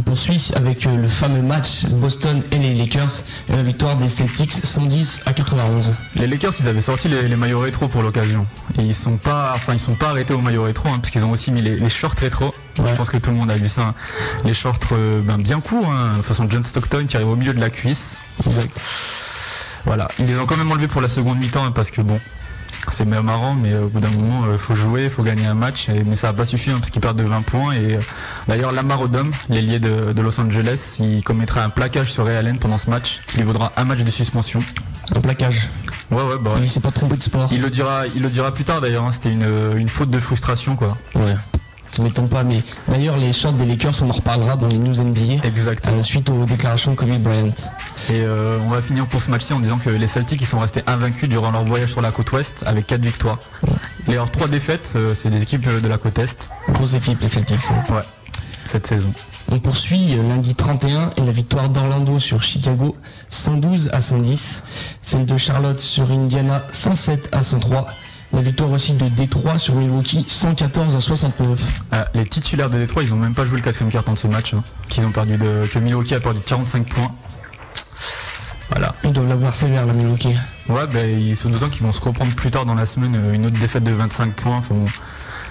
On 0.00 0.02
poursuit 0.02 0.50
avec 0.54 0.86
euh, 0.86 0.96
le 0.96 1.08
fameux 1.08 1.42
match 1.42 1.84
Boston 1.84 2.42
et 2.52 2.56
les 2.58 2.74
Lakers 2.74 3.10
et 3.50 3.52
la 3.52 3.62
victoire 3.62 3.96
des 3.96 4.08
Celtics 4.08 4.50
110 4.52 5.24
à 5.26 5.34
91. 5.34 5.94
Les 6.14 6.26
Lakers, 6.26 6.54
ils 6.58 6.68
avaient 6.68 6.80
sorti 6.80 7.08
les, 7.08 7.28
les 7.28 7.36
maillots 7.36 7.60
rétro 7.60 7.86
pour 7.86 8.00
l'occasion. 8.02 8.46
Et 8.78 8.82
ils 8.82 8.94
sont 8.94 9.18
pas, 9.18 9.52
enfin, 9.54 9.74
ils 9.74 9.78
sont 9.78 9.96
pas 9.96 10.08
arrêtés 10.08 10.32
aux 10.32 10.40
maillots 10.40 10.62
rétro, 10.64 10.88
hein, 10.88 11.00
parce 11.02 11.10
qu'ils 11.10 11.22
ont 11.26 11.30
aussi 11.32 11.52
mis 11.52 11.60
les, 11.60 11.76
les 11.76 11.88
shorts 11.90 12.14
rétro. 12.18 12.46
Ouais. 12.78 12.88
Je 12.92 12.94
pense 12.94 13.10
que 13.10 13.18
tout 13.18 13.28
le 13.28 13.36
monde 13.36 13.50
a 13.50 13.58
vu 13.58 13.68
ça. 13.68 13.82
hein. 13.88 13.94
Les 14.46 14.54
shorts, 14.54 14.78
euh, 14.92 15.20
ben, 15.20 15.36
bien 15.36 15.60
courts, 15.60 15.92
hein, 15.92 16.16
de 16.16 16.22
façon 16.22 16.46
John 16.48 16.64
Stockton 16.64 17.04
qui 17.06 17.16
arrive 17.16 17.28
au 17.28 17.36
milieu 17.36 17.52
de 17.52 17.60
la 17.60 17.68
cuisse. 17.68 18.16
Exact. 18.46 18.80
Voilà. 19.84 20.08
Ils 20.18 20.24
les 20.24 20.38
ont 20.38 20.46
quand 20.46 20.56
même 20.56 20.72
enlevés 20.72 20.88
pour 20.88 21.02
la 21.02 21.08
seconde 21.08 21.38
mi-temps, 21.40 21.66
hein, 21.66 21.72
parce 21.74 21.90
que 21.90 22.00
bon, 22.00 22.18
c'est 22.92 23.04
même 23.04 23.24
marrant, 23.24 23.54
mais 23.54 23.72
euh, 23.72 23.84
au 23.84 23.88
bout 23.88 24.00
d'un 24.00 24.10
moment, 24.10 24.44
il 24.52 24.58
faut 24.58 24.74
jouer, 24.74 25.04
il 25.04 25.10
faut 25.10 25.22
gagner 25.22 25.46
un 25.46 25.54
match. 25.54 25.88
Mais 26.06 26.16
ça 26.16 26.28
n'a 26.28 26.32
pas 26.32 26.44
suffi, 26.44 26.70
hein, 26.70 26.76
parce 26.80 26.90
qu'ils 26.90 27.00
perdent 27.02 27.18
de 27.18 27.24
20 27.24 27.42
points. 27.42 27.72
Et 27.72 27.96
euh, 27.96 28.00
d'ailleurs, 28.48 28.72
Lamar 28.72 29.00
Odom, 29.02 29.30
l'ailier 29.48 29.78
de, 29.78 30.12
de 30.12 30.22
Los 30.22 30.40
Angeles, 30.40 30.96
il 31.00 31.22
commettra 31.22 31.62
un 31.64 31.70
plaquage 31.70 32.12
sur 32.12 32.24
Ray 32.26 32.36
Allen 32.36 32.58
pendant 32.58 32.78
ce 32.78 32.90
match, 32.90 33.20
qui 33.26 33.38
lui 33.38 33.44
vaudra 33.44 33.72
un 33.76 33.84
match 33.84 34.00
de 34.00 34.10
suspension. 34.10 34.60
Un 35.14 35.20
plaquage. 35.20 35.68
Ouais, 36.10 36.22
ouais, 36.22 36.36
bah 36.40 36.52
ouais. 36.54 36.60
Il 36.62 36.70
s'est 36.70 36.80
pas 36.80 36.90
trompé 36.90 37.16
de 37.16 37.22
sport. 37.22 37.48
Il 37.52 37.60
le 37.62 37.70
dira, 37.70 38.02
il 38.14 38.22
le 38.22 38.28
dira 38.30 38.52
plus 38.52 38.64
tard 38.64 38.80
d'ailleurs. 38.80 39.04
hein, 39.04 39.12
C'était 39.12 39.32
une, 39.32 39.46
une 39.76 39.88
faute 39.88 40.10
de 40.10 40.18
frustration 40.20 40.76
quoi. 40.76 40.96
Ouais. 41.14 41.36
Ça 41.92 42.02
m'étonne 42.02 42.28
pas, 42.28 42.44
mais 42.44 42.62
d'ailleurs, 42.88 43.16
les 43.16 43.32
shorts 43.32 43.54
des 43.54 43.66
Lakers, 43.66 43.94
on 44.02 44.10
en 44.10 44.12
reparlera 44.12 44.56
dans 44.56 44.68
les 44.68 44.78
news 44.78 44.94
NBA. 45.02 45.44
Exactement. 45.44 45.98
euh, 45.98 46.02
suite 46.02 46.30
aux 46.30 46.44
déclarations 46.44 46.92
de 46.92 46.96
Kobe 46.96 47.10
Bryant. 47.18 47.48
Et 48.10 48.22
euh, 48.22 48.58
on 48.64 48.70
va 48.70 48.80
finir 48.80 49.06
pour 49.06 49.20
ce 49.20 49.30
match-ci 49.30 49.52
en 49.52 49.60
disant 49.60 49.78
que 49.78 49.90
les 49.90 50.06
Celtics 50.06 50.40
ils 50.40 50.46
sont 50.46 50.60
restés 50.60 50.82
invaincus 50.86 51.28
durant 51.28 51.50
leur 51.50 51.64
voyage 51.64 51.90
sur 51.90 52.00
la 52.00 52.12
côte 52.12 52.30
ouest 52.32 52.62
avec 52.66 52.86
4 52.86 53.00
victoires. 53.02 53.38
Les 54.06 54.14
leurs 54.14 54.30
3 54.30 54.48
défaites, 54.48 54.92
euh, 54.96 55.14
c'est 55.14 55.30
des 55.30 55.42
équipes 55.42 55.68
de 55.68 55.88
la 55.88 55.98
côte 55.98 56.18
est 56.18 56.48
Grosse 56.68 56.94
équipe, 56.94 57.20
les 57.20 57.28
Celtics. 57.28 57.58
hein. 57.70 57.92
Ouais. 57.94 58.02
cette 58.66 58.86
saison. 58.86 59.12
On 59.52 59.58
poursuit 59.58 60.14
lundi 60.14 60.54
31 60.54 61.12
et 61.16 61.22
la 61.22 61.32
victoire 61.32 61.68
d'Orlando 61.70 62.20
sur 62.20 62.40
Chicago 62.40 62.94
112 63.28 63.90
à 63.92 64.00
110. 64.00 64.62
Celle 65.02 65.26
de 65.26 65.36
Charlotte 65.36 65.80
sur 65.80 66.08
Indiana 66.12 66.62
107 66.72 67.30
à 67.32 67.42
103. 67.42 67.86
La 68.32 68.42
victoire 68.42 68.70
aussi 68.70 68.94
de 68.94 69.08
Détroit 69.08 69.58
sur 69.58 69.74
Milwaukee 69.74 70.24
114 70.26 70.94
à 70.94 71.00
69. 71.00 71.60
Ah, 71.90 72.04
les 72.14 72.24
titulaires 72.26 72.70
de 72.70 72.78
Détroit, 72.78 73.02
ils 73.02 73.12
ont 73.12 73.16
même 73.16 73.34
pas 73.34 73.44
joué 73.44 73.56
le 73.56 73.62
quatrième 73.62 73.90
quart 73.90 74.04
temps 74.04 74.12
de 74.12 74.18
ce 74.18 74.28
match. 74.28 74.54
hein, 74.54 74.62
qu'ils 74.88 75.04
ont 75.04 75.10
perdu 75.10 75.36
de, 75.36 75.66
que 75.72 75.78
Milwaukee 75.80 76.14
a 76.14 76.20
perdu 76.20 76.38
45 76.46 76.86
points. 76.86 77.10
Voilà. 78.70 78.94
Ils 79.02 79.10
doivent 79.12 79.28
l'avoir 79.28 79.52
sévère 79.54 79.84
la 79.84 79.92
Milwaukee. 79.92 80.36
Ouais, 80.68 80.86
ben 80.92 81.08
ils 81.20 81.36
sont 81.36 81.50
d'autant 81.50 81.68
qu'ils 81.68 81.82
vont 81.82 81.90
se 81.90 82.00
reprendre 82.00 82.32
plus 82.34 82.52
tard 82.52 82.64
dans 82.66 82.76
la 82.76 82.86
semaine 82.86 83.16
euh, 83.16 83.32
une 83.32 83.46
autre 83.46 83.58
défaite 83.58 83.82
de 83.82 83.90
25 83.90 84.32
points. 84.34 84.58
Enfin 84.58 84.76
bon, 84.76 84.86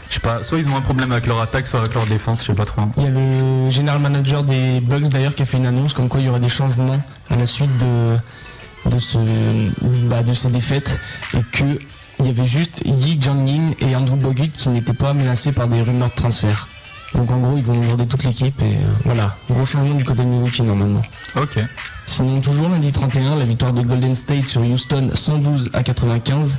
je 0.10 0.14
sais 0.14 0.20
pas. 0.22 0.42
Soit 0.46 0.60
ils 0.60 0.70
ont 0.70 0.78
un 0.78 0.82
problème 0.82 1.12
avec 1.12 1.28
leur 1.28 1.42
attaque, 1.42 1.68
soit 1.68 1.82
avec 1.82 1.94
leur 1.96 2.06
défense. 2.06 2.42
Je 2.42 2.48
sais 2.48 2.54
pas 2.54 2.64
trop. 2.64 2.82
hein. 2.82 2.92
Il 2.96 3.04
y 3.04 3.08
a 3.08 3.10
le 3.10 3.70
général 3.72 4.00
manager 4.00 4.44
des 4.44 4.80
Bucks 4.80 5.10
d'ailleurs 5.10 5.36
qui 5.36 5.42
a 5.42 5.46
fait 5.46 5.58
une 5.58 5.66
annonce 5.66 5.94
comme 5.94 6.08
quoi 6.08 6.22
il 6.22 6.28
y 6.28 6.30
aurait 6.30 6.40
des 6.40 6.48
changements 6.48 6.98
à 7.30 7.36
la 7.36 7.46
suite 7.46 7.78
de 7.80 8.16
de 8.90 8.98
ce 9.00 9.18
bah, 10.06 10.24
de 10.24 10.34
ces 10.34 10.48
défaites 10.48 10.98
et 11.38 11.42
que 11.52 11.78
il 12.20 12.26
y 12.26 12.30
avait 12.30 12.46
juste 12.46 12.82
Yi 12.86 13.20
Jianling 13.22 13.76
et 13.80 13.96
Andrew 13.96 14.16
Bogut 14.18 14.50
qui 14.52 14.70
n'étaient 14.70 14.94
pas 14.94 15.14
menacés 15.14 15.52
par 15.52 15.68
des 15.68 15.82
rumeurs 15.82 16.10
de 16.10 16.16
transfert. 16.16 16.68
Donc 17.16 17.32
en 17.32 17.38
gros 17.40 17.58
ils 17.58 17.64
vont 17.64 17.80
garder 17.80 18.06
toute 18.06 18.24
l'équipe 18.24 18.62
et 18.62 18.76
euh, 18.76 18.88
voilà 19.04 19.36
gros 19.50 19.66
changement 19.66 19.96
du 19.96 20.04
côté 20.04 20.20
de 20.22 20.28
Milwaukee 20.28 20.62
normalement. 20.62 21.02
Ok. 21.36 21.58
Sinon 22.06 22.40
toujours 22.40 22.70
lundi 22.70 22.92
31 22.92 23.36
la 23.36 23.46
victoire 23.46 23.74
de 23.74 23.82
Golden 23.82 24.14
State 24.14 24.46
sur 24.46 24.62
Houston 24.62 25.10
112 25.16 25.72
à 25.74 25.82
95, 25.82 26.58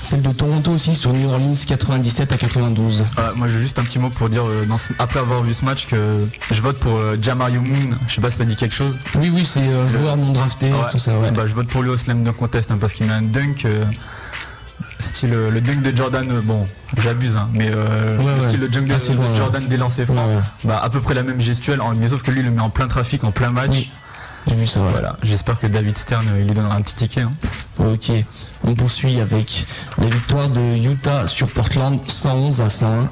celle 0.00 0.22
de 0.22 0.32
Toronto 0.32 0.72
aussi 0.72 0.92
sur 0.96 1.12
New 1.12 1.28
Orleans 1.28 1.54
97 1.68 2.32
à 2.32 2.36
92. 2.36 3.04
Euh, 3.18 3.32
moi 3.36 3.46
j'ai 3.46 3.58
juste 3.60 3.78
un 3.78 3.84
petit 3.84 4.00
mot 4.00 4.10
pour 4.10 4.28
dire 4.28 4.44
euh, 4.44 4.64
dans 4.66 4.76
ce- 4.76 4.92
après 4.98 5.20
avoir 5.20 5.44
vu 5.44 5.54
ce 5.54 5.64
match 5.64 5.86
que 5.86 6.26
je 6.50 6.62
vote 6.62 6.78
pour 6.80 6.96
euh, 6.96 7.16
Jamario 7.20 7.60
Moon. 7.60 7.96
Je 8.08 8.14
sais 8.16 8.20
pas 8.20 8.30
si 8.32 8.38
ça 8.38 8.44
dit 8.44 8.56
quelque 8.56 8.74
chose. 8.74 8.98
Oui 9.14 9.30
oui 9.32 9.44
c'est 9.44 9.60
un 9.72 9.88
joueur 9.88 10.16
non 10.16 10.32
drafté 10.32 10.72
Ouais. 10.72 10.78
tout 10.90 10.98
ça 10.98 11.16
ouais. 11.16 11.30
Bah, 11.30 11.46
je 11.46 11.54
vote 11.54 11.68
pour 11.68 11.82
lui 11.84 11.90
au 11.90 11.96
slam 11.96 12.22
dunk 12.24 12.32
contest 12.36 12.72
hein, 12.72 12.78
parce 12.80 12.92
qu'il 12.92 13.06
met 13.06 13.12
un 13.12 13.22
dunk 13.22 13.64
style 14.98 15.32
euh, 15.34 15.50
le 15.50 15.60
dunk 15.60 15.82
de 15.82 15.96
Jordan. 15.96 16.26
euh, 16.30 16.40
bon, 16.42 16.66
j'abuse 16.98 17.36
hein, 17.36 17.48
mais 17.54 17.68
euh, 17.70 18.18
Ouais, 18.18 18.24
le 18.24 18.34
ouais. 18.40 18.42
style 18.42 18.60
le 18.60 18.68
dunk 18.68 18.86
de, 18.86 18.92
ouais. 18.94 19.36
Jordan 19.36 19.62
dès 19.68 19.76
lancers 19.76 20.06
francs. 20.06 20.28
Bah 20.64 20.80
à 20.82 20.88
peu 20.90 21.00
près 21.00 21.14
la 21.14 21.22
même 21.22 21.40
gestuelle, 21.40 21.80
en- 21.80 21.94
mais 21.94 22.08
sauf 22.08 22.22
que 22.22 22.30
lui 22.30 22.40
il 22.40 22.46
le 22.46 22.50
met 22.52 22.60
en 22.62 22.70
plein 22.70 22.86
trafic, 22.88 23.24
en 23.24 23.30
plein 23.32 23.50
match. 23.50 23.70
Oui. 23.72 23.90
J'ai 24.48 24.54
vu 24.54 24.66
ça. 24.68 24.80
Voilà. 24.80 25.16
J'espère 25.24 25.58
que 25.58 25.66
David 25.66 25.98
Stern 25.98 26.24
euh, 26.28 26.40
il 26.40 26.46
lui 26.46 26.54
donnera 26.54 26.74
un 26.76 26.80
petit 26.80 26.94
ticket. 26.94 27.22
hein. 27.22 27.32
Ok. 27.78 28.12
On 28.64 28.74
poursuit 28.74 29.20
avec 29.20 29.66
la 29.98 30.06
victoire 30.06 30.48
de 30.48 30.60
Utah 30.88 31.26
sur 31.26 31.48
Portland 31.48 32.00
111 32.08 32.60
à 32.60 32.70
101. 32.70 33.10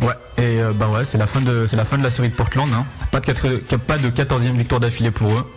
Ouais. 0.00 0.12
Et 0.36 0.60
euh, 0.60 0.72
bah 0.74 0.88
ouais, 0.88 1.06
c'est 1.06 1.16
la 1.16 1.26
fin 1.26 1.40
de 1.40 1.64
c'est 1.66 1.76
la 1.76 1.86
fin 1.86 1.96
de 1.96 2.02
la 2.02 2.10
série 2.10 2.28
de 2.28 2.34
Portland. 2.34 2.68
hein. 2.74 2.84
Pas 3.10 3.20
de 3.20 3.76
pas 3.78 3.96
de 3.96 4.10
14e 4.10 4.52
victoire 4.52 4.80
d'affilée 4.80 5.10
pour 5.10 5.32
eux. 5.32 5.50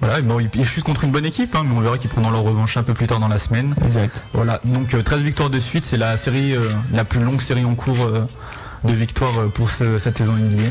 Voilà, 0.00 0.20
bon, 0.20 0.38
ils, 0.38 0.64
chutent 0.64 0.84
contre 0.84 1.04
une 1.04 1.10
bonne 1.10 1.24
équipe, 1.26 1.54
hein, 1.56 1.64
mais 1.68 1.74
on 1.76 1.80
verra 1.80 1.98
qu'ils 1.98 2.10
prendront 2.10 2.30
leur 2.30 2.42
revanche 2.42 2.76
un 2.76 2.84
peu 2.84 2.94
plus 2.94 3.06
tard 3.08 3.18
dans 3.18 3.26
la 3.28 3.38
semaine. 3.38 3.74
Exact. 3.84 4.24
Voilà, 4.32 4.60
donc 4.64 4.94
euh, 4.94 5.02
13 5.02 5.22
victoires 5.22 5.50
de 5.50 5.58
suite, 5.58 5.84
c'est 5.84 5.96
la 5.96 6.16
série, 6.16 6.54
euh, 6.54 6.70
la 6.92 7.04
plus 7.04 7.20
longue 7.20 7.40
série 7.40 7.64
en 7.64 7.74
cours 7.74 8.02
euh, 8.02 8.24
de 8.84 8.92
victoires 8.92 9.40
euh, 9.40 9.48
pour 9.48 9.70
ce- 9.70 9.98
cette 9.98 10.16
saison 10.18 10.34
NBA. 10.34 10.68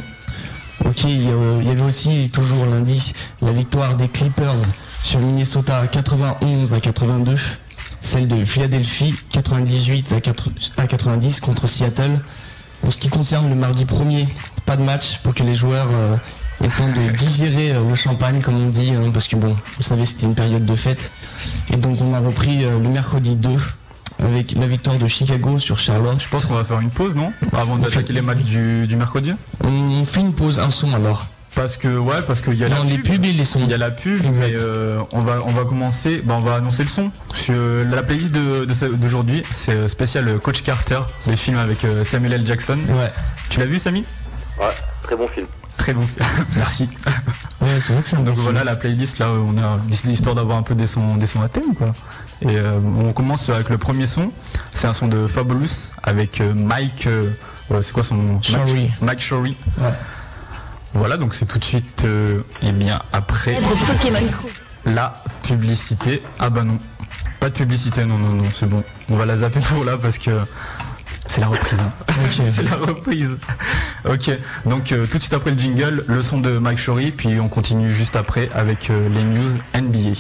Ok, 0.86 1.04
il 1.06 1.24
y, 1.24 1.70
avait 1.70 1.82
aussi 1.82 2.30
toujours 2.32 2.66
lundi 2.66 3.12
la 3.42 3.52
victoire 3.52 3.96
des 3.96 4.08
Clippers 4.08 4.56
sur 5.04 5.20
Minnesota 5.20 5.86
91 5.88 6.74
à 6.74 6.80
82. 6.80 7.36
Celle 8.00 8.28
de 8.28 8.46
Philadelphie 8.46 9.14
98 9.34 10.14
à 10.14 10.22
4 10.22 10.50
à 10.78 10.88
90 10.88 11.40
contre 11.40 11.68
Seattle. 11.68 12.20
En 12.86 12.92
ce 12.92 12.98
qui 12.98 13.10
concerne 13.10 13.50
le 13.50 13.56
mardi 13.56 13.86
1er, 13.86 14.28
pas 14.68 14.78
de 14.78 14.84
match 14.84 15.18
pour 15.24 15.34
que 15.34 15.42
les 15.42 15.56
joueurs 15.56 15.88
et 16.64 16.68
temps 16.70 16.88
de 16.88 17.16
digérer 17.16 17.72
euh, 17.72 17.88
le 17.90 17.96
champagne, 17.96 18.42
comme 18.42 18.56
on 18.66 18.70
dit, 18.70 18.92
hein, 18.94 19.10
parce 19.14 19.28
que 19.28 19.36
bon, 19.36 19.56
vous 19.78 19.84
savez, 19.84 20.06
c'était 20.06 20.26
une 20.26 20.36
période 20.36 20.66
de 20.66 20.76
fête. 20.76 21.12
Et 21.72 21.78
donc 21.78 22.00
on 22.02 22.14
a 22.14 22.20
repris 22.20 22.66
euh, 22.66 22.80
le 22.80 22.90
mercredi 22.90 23.36
2 23.36 23.50
avec 24.24 24.54
la 24.54 24.66
victoire 24.68 24.98
de 24.98 25.08
Chicago 25.08 25.60
sur 25.60 25.78
Charlotte. 25.78 26.20
Je 26.20 26.28
pense 26.28 26.46
qu'on 26.46 26.56
va 26.56 26.64
faire 26.64 26.80
une 26.80 26.90
pause, 26.90 27.16
non? 27.16 27.32
Avant 27.56 27.78
d'attaquer 27.78 28.14
les 28.14 28.22
matchs 28.24 28.40
du, 28.44 28.88
du 28.88 28.96
mercredi? 28.96 29.34
On 29.64 30.04
fait 30.06 30.22
une 30.22 30.34
pause, 30.34 30.60
un 30.60 30.72
son 30.72 30.94
alors. 30.96 31.26
Parce 31.54 31.78
que 31.78 31.98
ouais, 31.98 32.22
parce 32.28 32.42
qu'il 32.42 32.54
y 32.56 32.64
a 32.64 32.70
Non, 32.70 32.84
la 32.84 32.90
les 32.90 32.98
pub. 33.00 33.14
pubs 33.16 33.26
et 33.26 33.34
les 33.34 33.46
sons. 33.46 33.60
Il 33.64 33.70
y 33.70 33.74
a 33.74 33.78
la 33.78 33.90
pub, 33.90 34.18
Exact. 34.24 34.32
mais 34.40 34.54
euh, 34.54 35.02
on 35.12 35.22
va 35.22 35.40
on 35.46 35.52
va 35.52 35.66
commencer. 35.66 36.22
bah, 36.24 36.36
on 36.38 36.42
va 36.42 36.56
annoncer 36.56 36.84
le 36.84 36.90
son. 36.90 37.10
Sur 37.34 37.56
la 37.90 38.04
playlist 38.04 38.32
de- 38.32 38.66
d'aujourd'hui, 38.96 39.42
c'est 39.54 39.72
euh, 39.72 39.88
spécial 39.88 40.38
Coach 40.40 40.62
Carter, 40.62 41.00
le 41.28 41.36
film 41.36 41.58
avec 41.58 41.80
Samuel 42.04 42.34
L. 42.34 42.46
Jackson. 42.46 42.78
Ouais, 42.90 43.12
Tu 43.50 43.60
l'as 43.60 43.66
vu, 43.66 43.80
Samy? 43.80 44.04
Ouais, 44.60 44.66
très 45.04 45.16
bon 45.16 45.28
film. 45.28 45.48
Très 45.78 45.94
bon. 45.94 46.06
Merci. 46.56 46.90
ouais 47.62 47.80
c'est 47.80 47.94
vrai 47.94 48.02
que 48.02 48.08
c'est 48.10 48.16
un 48.18 48.22
Donc 48.24 48.34
film. 48.34 48.44
voilà 48.44 48.64
la 48.64 48.76
playlist 48.76 49.20
là, 49.20 49.30
on 49.32 49.58
a 49.58 49.78
décidé 49.88 50.14
histoire 50.14 50.36
d'avoir 50.36 50.58
un 50.58 50.64
peu 50.64 50.76
des 50.76 50.88
sons 50.88 51.16
des 51.18 51.28
sons 51.28 51.42
à 51.42 51.50
thème 51.50 51.76
quoi. 51.76 51.94
Et 52.42 52.58
euh, 52.58 52.80
on 53.00 53.14
commence 53.14 53.50
avec 53.50 53.70
le 53.70 53.78
premier 53.78 54.06
son. 54.06 54.32
C'est 54.74 54.88
un 54.88 54.94
son 54.94 55.08
de 55.08 55.28
Fabulous 55.28 55.94
avec 56.04 56.42
euh, 56.42 56.54
Mike. 56.54 57.08
euh, 57.08 57.32
c'est 57.82 57.92
quoi 57.94 58.04
son 58.04 58.16
nom? 58.16 58.42
Shorey. 58.42 58.90
Mike. 59.02 59.32
Ouais. 59.32 59.54
Voilà, 60.94 61.18
donc 61.18 61.34
c'est 61.34 61.46
tout 61.46 61.60
de 61.60 61.64
suite, 61.64 62.04
euh, 62.06 62.42
et 62.62 62.72
bien 62.72 63.00
après 63.14 63.60
la 64.86 65.14
publicité. 65.44 66.24
Ah 66.40 66.50
bah 66.50 66.64
non, 66.64 66.78
pas 67.40 67.50
de 67.50 67.56
publicité, 67.56 68.06
non, 68.06 68.18
non, 68.18 68.30
non, 68.30 68.46
c'est 68.54 68.68
bon. 68.68 68.84
On 69.10 69.16
va 69.16 69.26
la 69.26 69.38
zapper 69.38 69.60
pour 69.60 69.84
là 69.84 69.98
parce 70.02 70.18
que 70.18 70.32
c'est 71.28 71.42
la 71.42 71.48
reprise. 71.48 71.80
hein. 71.82 71.92
C'est 72.32 72.64
la 72.64 72.76
reprise. 72.76 73.38
Ok, 74.10 74.32
donc 74.66 74.92
euh, 74.92 75.06
tout 75.06 75.18
de 75.18 75.24
suite 75.24 75.34
après 75.34 75.52
le 75.52 75.58
jingle, 75.58 76.04
le 76.08 76.22
son 76.22 76.40
de 76.40 76.58
Mike 76.58 76.78
Shorey, 76.80 77.12
puis 77.12 77.40
on 77.40 77.48
continue 77.50 77.92
juste 77.94 78.16
après 78.16 78.50
avec 78.54 78.90
euh, 78.90 79.10
les 79.10 79.24
news 79.24 79.58
NBA. 79.76 80.14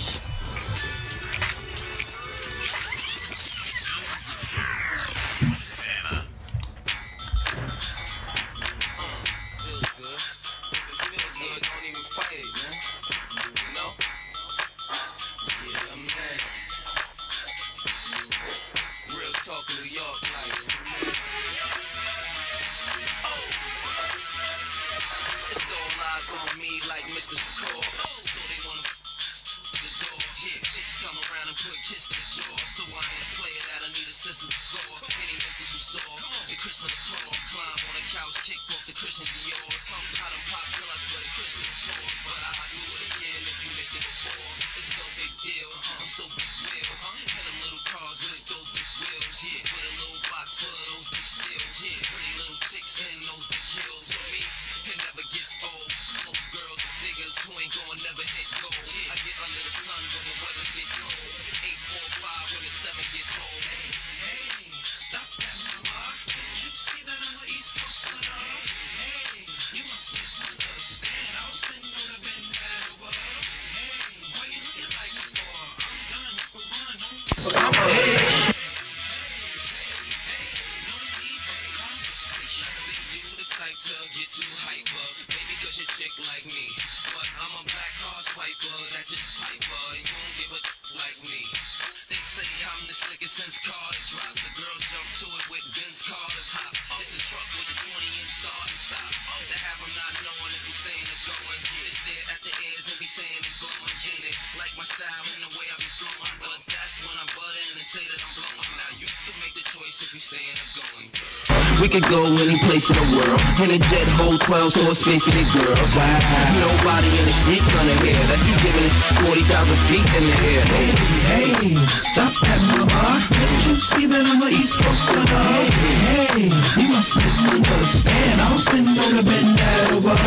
Could 112.01 112.09
go 112.11 112.21
any 112.45 112.57
place 112.69 112.89
in 112.89 112.95
the 112.95 113.07
world 113.17 113.41
In 113.57 113.71
a 113.73 113.79
jet 113.89 114.07
hold 114.21 114.41
12 114.41 114.71
so 114.71 114.81
a 114.91 114.93
space 114.93 115.23
for 115.23 115.33
the 115.33 115.45
girls 115.49 115.91
Nobody 115.97 117.09
in 117.09 117.25
the 117.25 117.33
street 117.41 117.63
gonna 117.73 117.97
hear 118.05 118.21
That 118.29 118.41
you 118.45 118.53
giving 118.61 118.85
it 118.85 118.93
40,000 119.25 119.89
feet 119.89 120.05
in 120.05 120.23
the 120.29 120.35
air 120.45 120.63
Hey, 120.77 120.89
hey, 121.25 121.75
stop 122.13 122.33
that 122.45 122.61
mama 122.77 123.17
Can't 123.33 123.61
you 123.65 123.75
see 123.81 124.05
that 124.13 124.25
I'm 124.29 124.41
a 124.45 124.49
East 124.53 124.77
Coast 124.77 125.01
stunner 125.09 125.41
Hey, 125.41 125.69
hey, 126.05 126.45
you 126.77 126.87
must 126.93 127.17
misunderstand 127.17 128.41
I 128.41 128.47
was 128.53 128.65
been 128.69 128.85
known 128.85 129.13
to 129.17 129.23
bend 129.25 129.57
that 129.57 129.85
over 129.97 130.17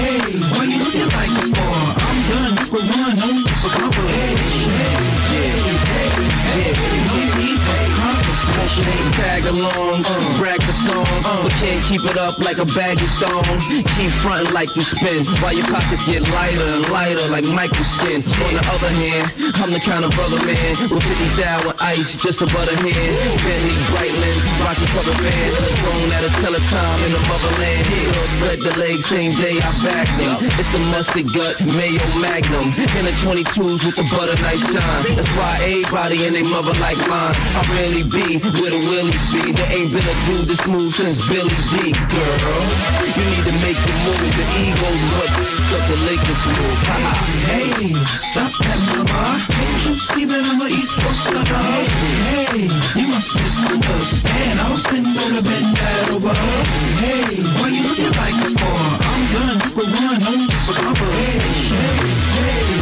Hey, 0.00 0.32
why 0.48 0.64
you 0.64 0.80
looking 0.80 1.10
like 1.12 1.32
me 1.44 1.52
for? 1.52 1.76
I'm 2.08 2.18
done, 2.30 2.56
you 2.56 2.68
run, 2.72 3.14
no 3.20 3.28
need 3.36 3.52
for 3.60 3.70
conversation 3.74 4.64
Yeah, 4.64 4.96
yeah, 5.28 5.60
yeah, 6.56 7.04
no 7.04 7.16
need 7.36 7.60
for 7.60 8.11
conversation 8.42 8.84
Tag 9.12 9.42
alongs, 9.44 10.06
brag 10.38 10.60
the 10.62 10.72
songs 10.72 11.24
But 11.42 11.52
can't 11.60 11.82
keep 11.86 12.02
it 12.04 12.16
up 12.18 12.38
like 12.38 12.58
a 12.58 12.66
bag 12.74 12.98
of 12.98 13.10
thongs 13.20 13.62
Keep 13.96 14.10
fronting 14.22 14.52
like 14.54 14.74
you 14.76 14.82
spin 14.82 15.24
While 15.42 15.54
your 15.54 15.66
pockets 15.68 16.04
get 16.06 16.22
lighter 16.30 16.68
and 16.76 16.88
lighter 16.90 17.26
like 17.28 17.44
Michael 17.52 17.84
skin. 17.84 18.22
On 18.22 18.52
the 18.54 18.64
other 18.72 18.92
hand, 18.98 19.26
I'm 19.60 19.70
the 19.70 19.80
kind 19.80 20.04
of 20.04 20.10
brother 20.12 20.40
man 20.46 20.72
With 20.90 21.02
50 21.02 21.40
thou 21.40 21.56
with 21.66 21.78
ice, 21.82 22.16
just 22.18 22.42
a 22.42 22.46
butter 22.46 22.74
hand. 22.74 23.12
Bentley, 23.42 23.76
Breitling, 23.92 24.38
Rocky 24.64 24.86
cover 24.94 25.16
band 25.22 25.50
the 25.62 25.72
zone 25.82 26.10
at 26.16 26.22
a 26.26 26.32
teletime 26.42 27.00
in 27.06 27.12
the 27.12 27.22
motherland. 27.28 27.84
Girls 28.12 28.30
spread 28.38 28.58
the 28.60 28.72
legs, 28.78 29.04
same 29.06 29.32
day 29.36 29.58
I 29.60 29.70
back 29.84 30.08
them. 30.18 30.36
It's 30.58 30.70
the 30.72 30.82
mustard 30.90 31.28
gut, 31.32 31.56
mayo 31.76 32.02
magnum. 32.18 32.66
In 32.98 33.04
the 33.06 33.14
22s 33.22 33.84
with 33.84 33.96
the 33.96 34.06
butter 34.10 34.36
nice 34.42 34.64
time 34.64 35.02
That's 35.14 35.30
why 35.36 35.58
everybody 35.62 36.26
and 36.26 36.34
they 36.34 36.42
mother 36.42 36.74
like 36.80 36.98
mine. 37.08 37.34
I 37.36 37.60
really 37.76 38.04
be 38.08 38.31
where 38.40 38.70
the 38.70 38.80
willies 38.88 39.24
be? 39.32 39.52
There 39.52 39.70
ain't 39.72 39.92
been 39.92 40.06
a 40.06 40.16
dude 40.24 40.48
this 40.48 40.60
smooth 40.64 40.92
since 40.92 41.18
Billy 41.28 41.52
D, 41.72 41.92
girl. 41.92 42.62
You 43.12 43.24
need 43.28 43.44
to 43.44 43.54
make 43.60 43.76
the 43.76 43.94
move, 44.08 44.32
the 44.32 44.46
egos 44.62 45.00
is 45.02 45.12
what 45.16 45.30
cut 45.68 45.84
the 45.88 45.96
Lakers 46.08 46.40
move 46.48 46.80
Ha-ha. 46.88 47.12
Hey, 47.52 47.92
stop 48.32 48.52
that 48.64 48.80
mama. 48.88 49.36
Can't 49.52 49.80
you 49.84 49.94
see 49.98 50.24
that 50.24 50.44
I'm 50.48 50.60
a 50.60 50.68
East 50.68 50.94
Coast 50.96 51.28
stunner 51.28 51.60
Hey, 52.32 52.68
you 52.96 53.06
must 53.08 53.34
misunderstand. 53.36 54.60
I 54.60 54.70
was 54.70 54.84
been 54.88 55.02
known 55.02 55.32
to 55.36 55.42
bend 55.42 55.76
that 55.76 56.10
over. 56.12 56.32
Hey, 57.04 57.36
why 57.60 57.68
you 57.68 57.82
looking 57.84 58.12
like 58.16 58.36
me 58.40 58.56
for? 58.56 58.72
I'm 58.72 59.22
done, 59.32 59.58
you 59.60 59.72
can 59.76 59.88
run, 59.92 60.20
no 60.20 60.32
need 60.32 60.52
for 60.52 60.72
conversation 60.72 61.76
Hey, 61.82 62.08
hey, 62.36 62.52
hey, 62.52 62.52
no 62.52 62.52
need 62.52 62.52
for 62.52 62.52
conversation 62.52 62.52
Hey, 62.52 62.62
stop 62.62 62.80
that 62.80 62.80
mama 62.80 62.80
Can't 62.80 62.80
you 62.80 62.80
see 62.80 62.80
that 62.80 62.80
I'm 62.80 62.80
a 62.80 62.80
East 62.80 62.80
Coast 62.80 62.80
stunner 62.80 62.80
Hey, 62.80 62.80
you 62.80 62.80
must 62.80 62.80
misunderstand 62.80 62.80
I 62.80 62.80
was 62.80 62.80
been 62.80 62.80
known 62.80 62.80
to 62.80 62.80
bend 62.80 62.80
that 62.80 62.80
over 62.80 62.80
Hey, 62.80 62.81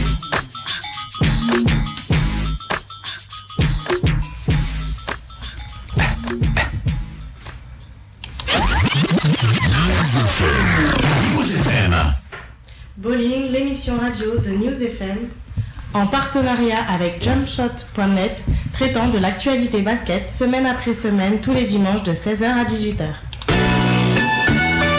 en 15.93 16.07
partenariat 16.07 16.77
avec 16.93 17.21
jumpshot.net, 17.23 18.43
traitant 18.73 19.07
de 19.09 19.17
l'actualité 19.17 19.81
basket 19.81 20.29
semaine 20.29 20.65
après 20.65 20.93
semaine, 20.93 21.39
tous 21.39 21.53
les 21.53 21.65
dimanches 21.65 22.03
de 22.03 22.13
16h 22.13 22.45
à 22.45 22.63
18h. 22.63 23.03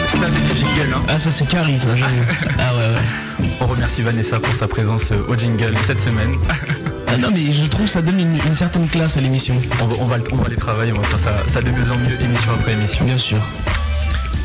Ça, 0.07 0.29
c'est 0.31 0.53
du 0.53 0.57
jingle, 0.59 0.93
hein. 0.95 1.01
Ah 1.09 1.17
ça 1.17 1.31
c'est 1.31 1.45
Carrie 1.47 1.77
ça, 1.79 1.95
j'avoue. 1.95 2.13
ah 2.59 2.73
ouais 2.75 2.79
ouais. 2.79 3.47
On 3.59 3.65
remercie 3.65 4.01
Vanessa 4.03 4.39
pour 4.39 4.55
sa 4.55 4.67
présence 4.67 5.11
euh, 5.11 5.25
au 5.27 5.35
jingle 5.35 5.73
cette 5.85 6.01
semaine. 6.01 6.33
Ah 7.05 7.17
non 7.17 7.29
mais 7.31 7.53
je 7.53 7.65
trouve 7.65 7.85
que 7.85 7.91
ça 7.91 8.01
donne 8.01 8.19
une, 8.19 8.37
une 8.43 8.55
certaine 8.55 8.87
classe 8.87 9.17
à 9.17 9.21
l'émission. 9.21 9.53
On 9.79 9.85
va, 9.85 9.95
on 9.99 10.03
va, 10.03 10.17
le- 10.17 10.23
on 10.31 10.37
va 10.37 10.49
les 10.49 10.55
travailler, 10.55 10.91
on 10.91 10.99
va 10.99 11.07
faire 11.07 11.19
ça, 11.19 11.35
ça 11.47 11.61
de 11.61 11.69
mieux 11.69 11.91
en 11.91 11.97
mieux, 11.99 12.19
émission 12.19 12.51
après 12.59 12.71
émission. 12.73 13.05
Bien 13.05 13.19
sûr. 13.19 13.37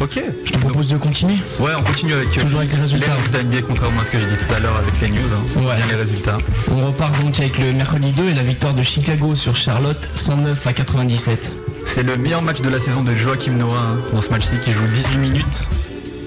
Ok. 0.01 0.21
Je 0.45 0.53
te 0.53 0.59
propose 0.59 0.89
de 0.89 0.97
continuer. 0.97 1.35
Ouais, 1.59 1.73
on 1.77 1.83
continue 1.83 2.13
avec 2.13 2.29
euh, 2.39 2.43
Toujours 2.43 2.61
avec 2.61 2.73
les 2.73 2.79
résultats. 2.79 3.07
Les 3.33 3.39
résultats 3.39 3.63
contrairement 3.67 4.01
à 4.01 4.05
ce 4.05 4.11
que 4.13 4.19
j'ai 4.19 4.27
dit 4.27 4.37
tout 4.37 4.55
à 4.55 4.61
l'heure 4.61 4.77
avec 4.77 5.01
les 5.01 5.09
news. 5.09 5.19
Hein. 5.33 5.61
Ouais. 5.67 5.75
Les 5.89 5.97
résultats. 5.97 6.39
On 6.71 6.87
repart 6.87 7.21
donc 7.21 7.39
avec 7.41 7.59
le 7.59 7.73
mercredi 7.73 8.13
2 8.13 8.29
et 8.29 8.35
la 8.35 8.43
victoire 8.43 8.75
de 8.75 8.83
Chicago 8.85 9.35
sur 9.35 9.57
Charlotte 9.57 10.09
109 10.15 10.67
à 10.67 10.73
97. 10.73 11.53
C'est 11.85 12.05
le 12.05 12.17
meilleur 12.17 12.43
match 12.43 12.61
de 12.61 12.69
la 12.69 12.79
saison 12.79 13.03
de 13.03 13.15
Joachim 13.15 13.53
Noah 13.53 13.79
hein, 13.79 13.99
dans 14.13 14.21
ce 14.21 14.31
match-ci 14.31 14.55
qui 14.63 14.73
joue 14.73 14.87
18 14.87 15.19
minutes. 15.19 15.69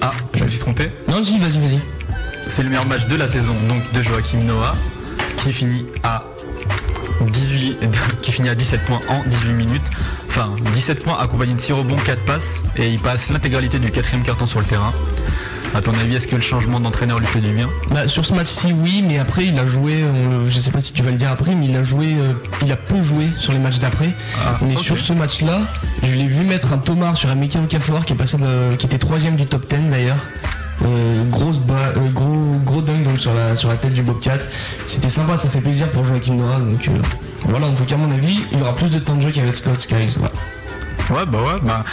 Ah, 0.02 0.12
je 0.34 0.44
me 0.44 0.48
suis 0.50 0.58
trompé. 0.58 0.90
Non 1.08 1.20
dis 1.20 1.38
vas-y 1.38 1.58
vas-y. 1.58 1.80
C'est 2.48 2.62
le 2.62 2.68
meilleur 2.68 2.86
match 2.86 3.06
de 3.06 3.16
la 3.16 3.28
saison 3.28 3.54
donc 3.68 3.90
de 3.92 4.02
Joachim 4.02 4.40
Noah 4.40 4.74
qui 5.38 5.52
finit 5.52 5.86
à 6.02 6.24
18 7.20 7.78
qui 8.22 8.32
finit 8.32 8.48
à 8.48 8.54
17 8.54 8.84
points 8.84 9.00
en 9.08 9.22
18 9.26 9.52
minutes. 9.52 9.90
Enfin 10.28 10.50
17 10.74 11.04
points 11.04 11.18
accompagné 11.18 11.54
de 11.54 11.60
6 11.60 11.72
rebonds, 11.72 11.96
4 11.96 12.24
passes 12.24 12.62
et 12.76 12.88
il 12.88 12.98
passe 12.98 13.28
l'intégralité 13.30 13.78
du 13.78 13.90
quatrième 13.90 14.22
carton 14.24 14.46
sur 14.46 14.60
le 14.60 14.64
terrain. 14.66 14.92
À 15.74 15.80
ton 15.80 15.92
avis, 15.94 16.16
est-ce 16.16 16.26
que 16.26 16.36
le 16.36 16.42
changement 16.42 16.80
d'entraîneur 16.80 17.18
lui 17.18 17.26
fait 17.26 17.40
du 17.40 17.50
bien? 17.50 17.70
Bah, 17.90 18.06
sur 18.06 18.26
ce 18.26 18.34
match-ci 18.34 18.74
oui 18.74 19.02
mais 19.06 19.18
après 19.18 19.46
il 19.46 19.58
a 19.58 19.66
joué, 19.66 20.04
on- 20.04 20.48
je 20.48 20.58
sais 20.60 20.70
pas 20.70 20.82
si 20.82 20.92
tu 20.92 21.02
vas 21.02 21.10
le 21.10 21.16
dire 21.16 21.30
après, 21.30 21.54
mais 21.54 21.64
il 21.66 21.76
a 21.76 21.82
joué, 21.82 22.14
euh, 22.18 22.32
il 22.62 22.70
a 22.72 22.76
peu 22.76 23.00
joué 23.00 23.26
sur 23.38 23.52
les 23.54 23.58
matchs 23.58 23.78
d'après. 23.78 24.10
Ah, 24.44 24.58
mais 24.60 24.76
sur 24.76 24.98
ce 24.98 25.14
match-là, 25.14 25.60
je 26.02 26.12
l'ai 26.14 26.26
vu 26.26 26.44
mettre 26.44 26.72
un 26.74 26.78
Thomas 26.78 27.14
sur 27.14 27.30
un 27.30 27.34
Mickey 27.36 27.58
Okafor 27.58 28.04
qui 28.04 28.12
est 28.12 28.16
passé, 28.16 28.36
de- 28.36 28.76
qui 28.76 28.84
était 28.86 28.98
troisième 28.98 29.36
du 29.36 29.46
top 29.46 29.66
10 29.66 29.88
d'ailleurs. 29.88 30.18
Euh, 30.84 31.24
grosse 31.30 31.60
euh, 31.70 32.10
gros 32.64 32.82
dunk 32.82 33.04
donc 33.04 33.20
sur 33.20 33.32
la 33.34 33.54
sur 33.54 33.68
la 33.68 33.76
tête 33.76 33.94
du 33.94 34.02
Bobcat. 34.02 34.38
C'était 34.86 35.08
sympa, 35.08 35.36
ça 35.36 35.48
fait 35.48 35.60
plaisir 35.60 35.88
pour 35.90 36.04
Joachim 36.04 36.34
Noah 36.34 36.58
donc 36.58 36.88
euh, 36.88 36.92
voilà 37.48 37.66
en 37.66 37.74
tout 37.74 37.84
cas 37.84 37.94
à 37.94 37.98
mon 37.98 38.10
avis 38.12 38.40
il 38.52 38.58
y 38.58 38.62
aura 38.62 38.74
plus 38.74 38.90
de 38.90 38.98
temps 38.98 39.14
de 39.14 39.20
jeu 39.20 39.30
qu'avec 39.30 39.54
Scott 39.54 39.78
Skiles. 39.78 40.18
ouais. 40.20 41.16
Ouais, 41.16 41.26
bah 41.26 41.38
ouais, 41.42 41.60
bah 41.62 41.84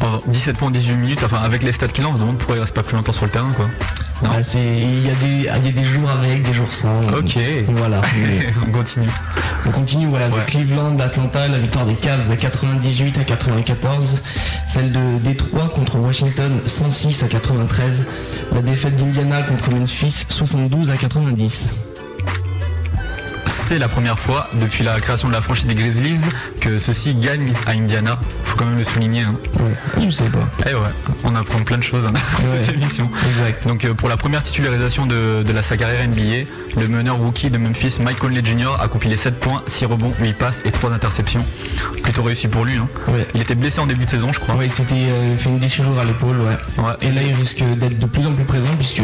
en 0.00 0.18
17 0.30 0.56
points 0.56 0.68
en 0.68 0.70
18 0.70 0.94
minutes, 0.96 1.22
enfin 1.24 1.38
avec 1.38 1.62
les 1.62 1.72
stats 1.72 1.88
qu'il 1.88 2.04
a, 2.04 2.08
on 2.08 2.14
se 2.14 2.20
demande 2.20 2.38
pourquoi 2.38 2.56
il 2.56 2.60
reste 2.60 2.74
pas 2.74 2.82
plus 2.82 2.96
longtemps 2.96 3.12
sur 3.12 3.26
le 3.26 3.30
terrain 3.30 3.52
quoi. 3.56 3.66
Il 4.22 5.06
y 5.06 5.10
a 5.10 5.14
des 5.14 5.26
il 5.26 5.66
y 5.66 5.68
a 5.68 5.72
des 5.72 5.82
jours 5.82 6.08
avec 6.10 6.42
des 6.42 6.52
jours 6.52 6.72
sans. 6.72 7.00
Ok. 7.08 7.36
donc, 7.66 7.76
Voilà. 7.76 8.00
on 8.66 8.70
continue. 8.72 9.08
On 9.66 9.70
continue 9.70 10.06
voilà, 10.06 10.28
Ouais. 10.28 10.42
Cleveland, 10.46 10.98
Atlanta, 10.98 11.48
la 11.48 11.58
victoire 11.58 11.84
des 11.84 11.94
Cavs 11.94 12.30
à 12.30 12.36
98 12.36 13.18
à 13.18 13.24
94, 13.24 14.22
celle 14.68 14.92
de 14.92 15.18
Détroit 15.22 15.68
contre 15.68 15.98
Washington 15.98 16.60
106 16.66 17.22
à 17.24 17.28
93, 17.28 18.04
la 18.52 18.62
défaite 18.62 18.96
d'Indiana 18.96 19.42
contre 19.42 19.70
Memphis 19.70 20.24
72 20.28 20.90
à 20.90 20.96
90. 20.96 21.74
C'est 23.68 23.78
la 23.80 23.88
première 23.88 24.18
fois 24.18 24.48
depuis 24.54 24.84
la 24.84 25.00
création 25.00 25.26
de 25.26 25.32
la 25.32 25.40
franchise 25.40 25.66
des 25.66 25.74
Grizzlies 25.74 26.20
que 26.60 26.78
ceux-ci 26.78 27.14
gagnent 27.14 27.52
à 27.66 27.72
Indiana. 27.72 28.18
Faut 28.44 28.56
quand 28.56 28.64
même 28.64 28.78
le 28.78 28.84
souligner. 28.84 29.22
Hein. 29.22 29.34
Ouais, 29.58 30.04
je 30.04 30.08
sais 30.10 30.24
pas. 30.24 30.48
Eh 30.70 30.74
ouais, 30.74 30.88
on 31.24 31.34
apprend 31.34 31.58
plein 31.64 31.78
de 31.78 31.82
choses 31.82 32.06
hein, 32.06 32.12
dans 32.42 32.48
Ouais. 32.52 32.62
cette 32.62 32.76
émission. 32.76 33.10
Exact. 33.28 33.66
Donc 33.66 33.84
euh, 33.84 33.92
pour 33.94 34.08
la 34.08 34.16
première 34.16 34.42
titularisation 34.44 35.06
de, 35.06 35.42
de 35.42 35.52
la 35.52 35.62
sa 35.62 35.76
carrière 35.76 36.06
NBA, 36.08 36.48
le 36.80 36.86
meneur 36.88 37.16
rookie 37.16 37.50
de 37.50 37.58
Memphis, 37.58 37.96
Mike 38.00 38.18
Conley 38.20 38.42
Jr. 38.44 38.76
a 38.80 38.86
compilé 38.86 39.16
7 39.16 39.38
points, 39.40 39.62
6 39.66 39.86
rebonds, 39.86 40.12
8 40.20 40.32
passes 40.34 40.62
et 40.64 40.70
3 40.70 40.92
interceptions. 40.92 41.44
Plutôt 42.04 42.22
réussi 42.22 42.46
pour 42.46 42.64
lui. 42.64 42.76
Hein. 42.76 42.88
Ouais. 43.08 43.26
Il 43.34 43.40
était 43.42 43.56
blessé 43.56 43.80
en 43.80 43.86
début 43.86 44.04
de 44.04 44.10
saison, 44.10 44.32
je 44.32 44.38
crois. 44.38 44.54
Ouais, 44.54 44.66
il 44.66 44.72
s'était 44.72 44.94
euh, 44.94 45.36
fait 45.36 45.48
une 45.48 45.58
déchirure 45.58 45.98
à 45.98 46.04
l'épaule, 46.04 46.36
ouais. 46.38 46.56
Ouais. 46.84 46.92
Et 47.02 47.10
là, 47.10 47.20
il 47.26 47.34
risque 47.34 47.64
d'être 47.78 47.98
de 47.98 48.06
plus 48.06 48.26
en 48.28 48.32
plus 48.32 48.44
présent 48.44 48.70
puisque 48.78 48.98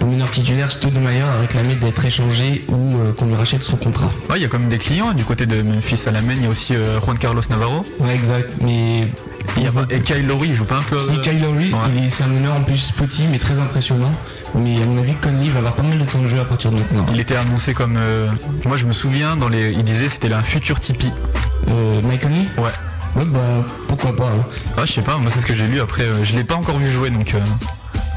le 0.00 0.06
meneur 0.06 0.28
titulaire 0.30 0.70
Stoudemire 0.72 1.26
a 1.30 1.38
réclamé 1.38 1.76
d'être 1.76 2.04
échangé 2.04 2.64
ou 2.68 2.96
euh, 2.96 3.12
qu'on 3.12 3.26
lui 3.26 3.36
rachète 3.36 3.62
son 3.62 3.76
contrat. 3.84 4.10
Ouais, 4.30 4.36
il 4.36 4.42
y 4.42 4.44
a 4.44 4.48
quand 4.48 4.58
même 4.58 4.68
des 4.68 4.78
clients 4.78 5.12
du 5.12 5.24
côté 5.24 5.46
de 5.46 5.62
Memphis 5.62 6.02
à 6.06 6.10
la 6.10 6.20
main. 6.22 6.32
Il 6.36 6.42
y 6.42 6.46
a 6.46 6.48
aussi 6.48 6.74
euh, 6.74 6.98
Juan 7.00 7.16
Carlos 7.18 7.42
Navarro. 7.50 7.84
Ouais, 8.00 8.14
exact. 8.14 8.54
Mais 8.60 9.08
y 9.60 9.66
a 9.66 9.70
pas- 9.70 9.86
et 9.90 10.00
Kyle 10.00 10.26
Lowry, 10.26 10.48
il 10.48 10.54
joue 10.56 10.64
pas 10.64 10.78
un 10.78 10.82
peu. 10.82 10.98
Si 10.98 11.12
euh, 11.12 11.22
Kyle 11.22 11.40
Lowry, 11.40 11.72
ouais. 11.72 12.06
est, 12.06 12.10
c'est 12.10 12.24
un 12.24 12.28
meneur 12.28 12.54
en 12.54 12.62
plus 12.62 12.90
petit 12.96 13.26
mais 13.30 13.38
très 13.38 13.58
impressionnant. 13.60 14.10
Mais 14.56 14.80
à 14.80 14.86
mon 14.86 14.98
avis, 14.98 15.14
Conley 15.14 15.48
va 15.50 15.58
avoir 15.58 15.74
pas 15.74 15.82
mal 15.82 15.98
de 15.98 16.04
temps 16.04 16.20
de 16.20 16.26
jeu 16.26 16.40
à 16.40 16.44
partir 16.44 16.70
de 16.70 16.76
maintenant. 16.78 17.06
Il 17.12 17.20
était 17.20 17.36
annoncé 17.36 17.74
comme. 17.74 17.96
euh, 17.98 18.28
moi, 18.66 18.76
je 18.76 18.86
me 18.86 18.92
souviens 18.92 19.36
dans 19.36 19.48
les. 19.48 19.72
Il 19.72 19.84
disait 19.84 20.08
c'était 20.08 20.32
un 20.32 20.42
futur 20.42 20.80
Tipeee. 20.80 21.12
Euh, 21.70 22.00
Mike 22.02 22.22
Conley 22.22 22.46
Ouais. 22.58 22.70
Ouais, 23.16 23.24
bah 23.26 23.38
pourquoi 23.86 24.14
pas. 24.16 24.26
hein. 24.26 24.44
Ah, 24.76 24.82
je 24.84 24.92
sais 24.92 25.02
pas. 25.02 25.18
Moi, 25.18 25.30
c'est 25.30 25.40
ce 25.40 25.46
que 25.46 25.54
j'ai 25.54 25.66
lu. 25.68 25.80
Après, 25.80 26.02
euh, 26.02 26.24
je 26.24 26.34
l'ai 26.36 26.42
pas 26.44 26.54
encore 26.56 26.78
vu 26.78 26.90
jouer, 26.90 27.10
donc. 27.10 27.34
euh, 27.34 27.38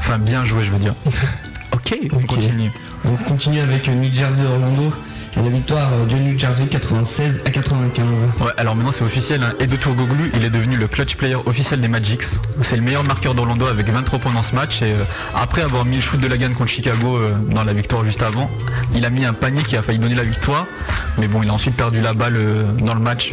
Enfin, 0.00 0.18
bien 0.18 0.42
joué, 0.44 0.62
je 0.64 0.70
veux 0.70 0.78
dire. 0.78 0.94
ok, 1.72 1.98
on 2.12 2.20
continue. 2.26 2.70
On 3.04 3.14
continue 3.14 3.60
avec 3.60 3.88
euh, 3.88 3.94
New 3.94 4.12
Jersey 4.12 4.42
Orlando. 4.44 4.90
La 5.36 5.48
victoire 5.50 5.88
de 6.10 6.14
New 6.16 6.38
Jersey 6.38 6.66
96 6.66 7.42
à 7.44 7.50
95. 7.50 8.28
Ouais, 8.40 8.46
alors 8.56 8.74
maintenant 8.74 8.92
c'est 8.92 9.04
officiel, 9.04 9.42
hein. 9.42 9.52
Edo 9.60 9.76
Turkoglu, 9.76 10.32
il 10.34 10.44
est 10.44 10.50
devenu 10.50 10.76
le 10.76 10.88
clutch 10.88 11.16
player 11.16 11.36
officiel 11.46 11.80
des 11.80 11.88
Magics. 11.88 12.22
C'est 12.62 12.76
le 12.76 12.82
meilleur 12.82 13.04
marqueur 13.04 13.34
d'Orlando 13.34 13.66
avec 13.66 13.88
23 13.88 14.18
points 14.18 14.32
dans 14.32 14.42
ce 14.42 14.54
match 14.54 14.82
et 14.82 14.92
euh, 14.92 15.04
après 15.36 15.62
avoir 15.62 15.84
mis 15.84 15.96
le 15.96 16.02
shoot 16.02 16.20
de 16.20 16.26
la 16.26 16.36
gagne 16.36 16.54
contre 16.54 16.70
Chicago 16.70 17.16
euh, 17.16 17.32
dans 17.50 17.62
la 17.62 17.72
victoire 17.72 18.04
juste 18.04 18.22
avant, 18.22 18.50
il 18.94 19.04
a 19.04 19.10
mis 19.10 19.24
un 19.24 19.32
panier 19.32 19.62
qui 19.62 19.76
a 19.76 19.82
failli 19.82 19.98
donner 19.98 20.16
la 20.16 20.24
victoire, 20.24 20.66
mais 21.18 21.28
bon, 21.28 21.42
il 21.42 21.48
a 21.50 21.52
ensuite 21.52 21.76
perdu 21.76 22.00
la 22.00 22.14
balle 22.14 22.36
euh, 22.36 22.64
dans 22.84 22.94
le 22.94 23.00
match, 23.00 23.32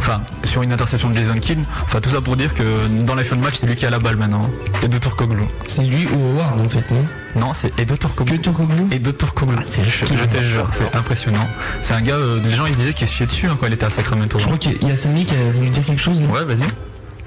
enfin 0.00 0.22
sur 0.44 0.62
une 0.62 0.72
interception 0.72 1.08
de 1.08 1.14
Jason 1.14 1.34
Kidd. 1.34 1.60
Enfin 1.84 2.00
tout 2.00 2.10
ça 2.10 2.20
pour 2.20 2.36
dire 2.36 2.52
que 2.52 2.62
dans 3.06 3.14
les 3.14 3.24
fins 3.24 3.36
de 3.36 3.42
match, 3.42 3.54
c'est 3.56 3.66
lui 3.66 3.76
qui 3.76 3.86
a 3.86 3.90
la 3.90 3.98
balle 3.98 4.16
maintenant. 4.16 4.42
Edo 4.82 4.98
Turkoglu. 4.98 5.44
C'est 5.66 5.82
lui 5.82 6.06
ou 6.06 6.38
Howard 6.38 6.60
en 6.60 6.68
fait, 6.68 6.90
non? 6.90 7.04
Non, 7.36 7.54
c'est 7.54 7.78
Edo 7.78 7.96
Turkoglu. 7.96 8.38
Turkoglu 8.40 8.84
Edo 8.90 9.12
Turkoglu. 9.12 9.56
Ah, 9.58 9.64
c'est 9.68 9.84
je, 9.84 10.04
je 10.04 10.24
te 10.24 10.40
jure, 10.42 10.68
c'est 10.72 10.94
impressionnant. 10.94 11.48
C'est 11.80 11.94
un 11.94 12.02
gars, 12.02 12.14
euh, 12.16 12.40
les 12.44 12.50
gens 12.50 12.66
ils 12.66 12.76
disaient 12.76 12.92
qu'il 12.92 13.06
se 13.08 13.14
fiait 13.14 13.26
dessus 13.26 13.46
hein, 13.46 13.56
quand 13.58 13.66
il 13.66 13.72
était 13.72 13.86
à 13.86 13.90
Sacramento. 13.90 14.38
Je 14.38 14.44
crois 14.44 14.58
qu'il 14.58 14.82
y 14.86 14.90
a 14.90 14.96
Samy 14.96 15.24
qui 15.24 15.34
a 15.34 15.50
voulu 15.54 15.68
dire 15.70 15.84
quelque 15.84 16.02
chose, 16.02 16.20
Ouais, 16.20 16.44
vas-y. 16.44 16.66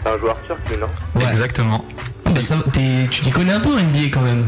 C'est 0.03 0.09
un 0.09 0.17
joueur 0.19 0.35
turc, 0.45 0.59
lui, 0.69 0.77
non 0.77 0.87
Ouais. 1.21 1.29
Exactement. 1.31 1.83
Ah, 2.25 2.29
bah, 2.29 2.43
ça, 2.43 2.55
t'es- 2.71 3.07
tu 3.09 3.21
t'y 3.21 3.31
connais 3.31 3.53
un 3.53 3.59
peu 3.59 3.69
en 3.73 3.77
NBA 3.79 4.09
quand 4.11 4.21
même. 4.21 4.47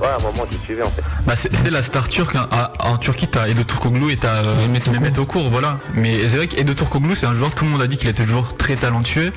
Ouais, 0.00 0.08
à 0.08 0.16
un 0.16 0.22
moment, 0.22 0.44
tu 0.50 0.56
suivais 0.56 0.82
en 0.82 0.88
fait. 0.90 1.02
Bah 1.26 1.36
c'est 1.36 1.54
c'est 1.54 1.70
la 1.70 1.80
star 1.80 2.08
turque. 2.08 2.34
hein. 2.34 2.48
À- 2.50 2.72
en 2.88 2.96
Turquie, 2.98 3.28
t'as 3.28 3.46
Edo 3.46 3.62
Turkoglu 3.62 4.10
et 4.10 4.16
t'as 4.16 4.42
euh, 4.44 4.66
Mehmet 4.66 5.16
Okur. 5.20 5.48
Voilà. 5.48 5.78
Mais 5.94 6.28
c'est 6.28 6.38
vrai 6.38 6.48
qu'Edo 6.48 6.74
Turkoglu, 6.74 7.14
c'est 7.14 7.26
un 7.26 7.34
joueur 7.34 7.50
que 7.54 7.58
tout 7.60 7.64
le 7.66 7.70
monde 7.70 7.82
a 7.82 7.86
dit 7.86 7.96
qu'il 7.96 8.08
était 8.08 8.24
toujours 8.24 8.56
très 8.56 8.74
talentueux. 8.74 9.30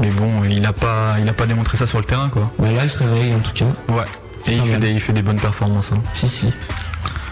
Mais 0.00 0.08
bon, 0.10 0.44
il 0.44 0.66
a 0.66 0.74
pas, 0.74 1.14
il 1.22 1.28
a 1.28 1.32
pas 1.32 1.46
démontré 1.46 1.78
ça 1.78 1.86
sur 1.86 1.96
le 1.98 2.04
terrain, 2.04 2.28
quoi. 2.28 2.50
Bah 2.58 2.70
là, 2.70 2.82
il 2.84 2.90
se 2.90 2.98
réveille 2.98 3.34
en 3.34 3.40
tout 3.40 3.52
cas. 3.54 3.64
Ouais. 3.88 4.04
Et 4.48 4.56
il 4.56 4.64
fait, 4.66 4.78
des, 4.78 4.90
il 4.90 5.00
fait 5.00 5.12
des 5.12 5.22
bonnes 5.22 5.40
performances. 5.40 5.92
hein. 5.92 6.02
Si, 6.14 6.28
si. 6.28 6.52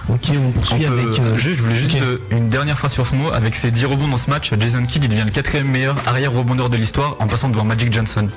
Ok, 0.09 0.31
on 0.33 0.49
On 0.49 0.51
poursuit 0.53 0.79
peut- 0.85 0.87
avec. 0.93 1.19
euh, 1.19 1.37
juste, 1.37 1.57
je 1.57 1.63
voulais 1.63 1.75
juste 1.75 1.97
euh, 2.01 2.19
une 2.31 2.49
dernière 2.49 2.79
phrase 2.79 2.93
sur 2.93 3.07
ce 3.07 3.15
mot. 3.15 3.33
Avec 3.33 3.55
ses 3.57 3.71
10 3.73 3.87
rebonds 3.87 4.07
dans 4.09 4.19
ce 4.19 4.31
match, 4.31 4.53
Jason 4.59 4.85
Kidd 4.85 5.03
il 5.05 5.09
devient 5.11 5.25
le 5.25 5.31
quatrième 5.33 5.67
meilleur 5.69 5.97
arrière 6.07 6.33
rebondeur 6.33 6.71
de 6.71 6.77
l'histoire 6.77 7.17
en 7.19 7.27
passant 7.27 7.49
devant 7.49 7.65
Magic 7.65 7.93
Johnson. 7.93 8.29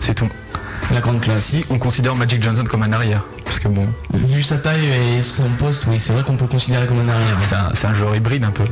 C'est 0.00 0.14
tout. 0.14 0.28
la 0.94 1.00
grande 1.00 1.20
classe. 1.20 1.44
Si 1.44 1.64
on 1.68 1.78
considère 1.78 2.14
Magic 2.16 2.42
Johnson 2.42 2.64
comme 2.64 2.82
un 2.82 2.92
arrière, 2.92 3.24
parce 3.44 3.58
que 3.58 3.68
bon, 3.68 3.86
Vu 4.14 4.42
sa 4.42 4.56
taille 4.56 4.86
et 5.18 5.20
son 5.20 5.44
poste, 5.58 5.84
oui, 5.88 5.98
c'est 6.00 6.12
vrai 6.14 6.22
qu'on 6.22 6.36
peut 6.36 6.44
le 6.44 6.50
considérer 6.50 6.86
comme 6.86 7.00
un 7.00 7.08
arrière. 7.12 7.36
c'est 7.46 7.56
un, 7.56 7.70
c'est 7.74 7.86
un 7.88 7.94
joueur 7.94 8.14
hybride 8.16 8.44
un 8.44 8.50
peu. 8.50 8.64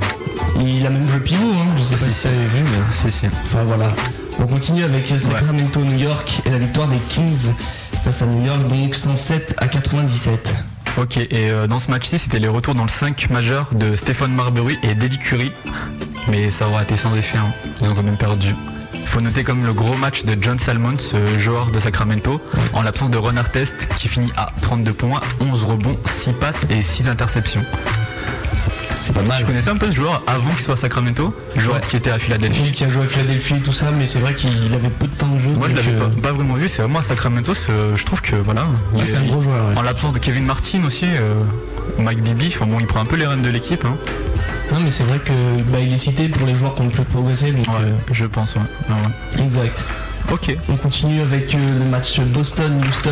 Il 0.60 0.86
a 0.86 0.90
même 0.90 1.08
joué 1.10 1.20
pivot, 1.20 1.44
hein. 1.52 1.66
je 1.76 1.82
sais 1.82 1.96
pas 1.96 2.08
Si, 2.08 2.14
si 2.14 2.22
t'avais 2.22 2.36
vu, 2.46 2.62
mais. 2.62 2.92
Si, 2.92 3.10
si. 3.10 3.26
Enfin 3.26 3.64
voilà. 3.64 3.88
On 4.38 4.46
continue 4.46 4.82
avec 4.84 5.08
Sacramento, 5.18 5.80
New 5.80 5.98
York 5.98 6.40
et 6.46 6.50
la 6.50 6.58
victoire 6.58 6.88
des 6.88 6.98
Kings 7.08 7.50
face 8.04 8.20
à 8.20 8.26
New 8.26 8.44
York, 8.44 8.60
donc 8.68 8.94
107 8.94 9.54
à 9.56 9.66
97. 9.66 10.54
Ok, 10.98 11.16
et 11.16 11.28
euh, 11.32 11.66
dans 11.66 11.78
ce 11.78 11.90
match-ci, 11.90 12.18
c'était 12.18 12.38
les 12.38 12.48
retours 12.48 12.74
dans 12.74 12.82
le 12.82 12.90
5 12.90 13.30
majeur 13.30 13.70
de 13.72 13.96
Stéphane 13.96 14.34
Marbury 14.34 14.78
et 14.82 14.94
d'Eddie 14.94 15.18
Curry. 15.18 15.50
Mais 16.28 16.50
ça 16.50 16.68
aura 16.68 16.82
été 16.82 16.96
sans 16.96 17.16
effet, 17.16 17.38
hein. 17.38 17.50
ils 17.80 17.88
ont 17.88 17.94
quand 17.94 18.02
même 18.02 18.18
perdu. 18.18 18.54
Faut 19.06 19.22
noter 19.22 19.42
comme 19.42 19.64
le 19.64 19.72
gros 19.72 19.96
match 19.96 20.24
de 20.24 20.36
John 20.38 20.58
Salmon, 20.58 20.96
ce 20.98 21.16
joueur 21.38 21.70
de 21.70 21.80
Sacramento, 21.80 22.42
en 22.74 22.82
l'absence 22.82 23.08
de 23.08 23.16
Ron 23.16 23.38
Artest, 23.38 23.88
qui 23.96 24.08
finit 24.08 24.32
à 24.36 24.48
32 24.60 24.92
points, 24.92 25.22
11 25.40 25.64
rebonds, 25.64 25.98
6 26.04 26.32
passes 26.34 26.60
et 26.68 26.82
6 26.82 27.08
interceptions. 27.08 27.64
C'est 29.04 29.12
pas 29.12 29.20
mal. 29.22 29.36
Tu 29.38 29.44
connaissais 29.44 29.68
un 29.70 29.76
peu 29.76 29.86
ce 29.88 29.92
joueur 29.94 30.22
avant 30.26 30.48
qu'il 30.50 30.60
soit 30.60 30.74
à 30.74 30.76
Sacramento 30.78 31.34
Le 31.54 31.60
joueur 31.60 31.76
Ouais. 31.76 31.82
qui 31.88 31.96
était 31.96 32.10
à 32.10 32.18
Philadelphie 32.18 32.72
qui 32.72 32.84
a 32.84 32.88
joué 32.88 33.04
à 33.04 33.06
Philadelphie 33.06 33.54
et 33.56 33.60
tout 33.60 33.72
ça, 33.72 33.90
mais 33.90 34.06
c'est 34.06 34.18
vrai 34.18 34.34
qu'il 34.34 34.72
avait 34.72 34.88
peu 34.88 35.06
de 35.06 35.14
temps 35.14 35.28
de 35.28 35.38
jeu. 35.38 35.50
Moi 35.50 35.68
je 35.70 35.76
l'avais 35.76 35.92
euh, 35.92 36.08
pas, 36.08 36.28
pas 36.28 36.32
vraiment 36.32 36.54
vu, 36.54 36.68
c'est 36.70 36.80
vraiment 36.82 37.00
à 37.00 37.02
Sacramento, 37.02 37.52
je 37.54 38.02
trouve 38.04 38.22
que 38.22 38.36
voilà. 38.36 38.66
ouais, 38.94 39.04
c'est 39.04 39.16
un 39.16 39.24
gros 39.26 39.42
joueur. 39.42 39.68
ouais. 39.68 39.76
En 39.76 39.82
l'absence 39.82 40.14
de 40.14 40.18
Kevin 40.18 40.44
Martin 40.46 40.80
aussi, 40.86 41.04
euh, 41.06 41.34
Mike 41.98 42.22
Bibby, 42.22 42.46
enfin 42.54 42.64
bon 42.66 42.78
il 42.80 42.86
prend 42.86 43.00
un 43.00 43.04
peu 43.04 43.16
les 43.16 43.26
rênes 43.26 43.42
de 43.42 43.50
l'équipe. 43.50 43.84
Hein. 43.84 43.96
Non, 44.72 44.80
mais 44.80 44.90
c'est 44.90 45.04
vrai 45.04 45.18
que 45.18 45.32
bah, 45.70 45.78
il 45.80 45.92
est 45.92 45.98
cité 45.98 46.28
pour 46.30 46.46
les 46.46 46.54
joueurs 46.54 46.74
qui 46.74 46.80
ont 46.80 46.86
le 46.86 46.90
plus 46.90 47.04
progressé. 47.04 47.52
Donc, 47.52 47.66
Ouais, 47.68 47.92
je 48.10 48.24
pense, 48.24 48.54
ouais. 48.56 48.62
Euh, 48.90 49.44
exact. 49.44 49.84
Ok. 50.30 50.56
On 50.68 50.76
continue 50.76 51.20
avec 51.20 51.54
euh, 51.54 51.78
le 51.78 51.84
match 51.90 52.18
Boston-Houston 52.20 53.10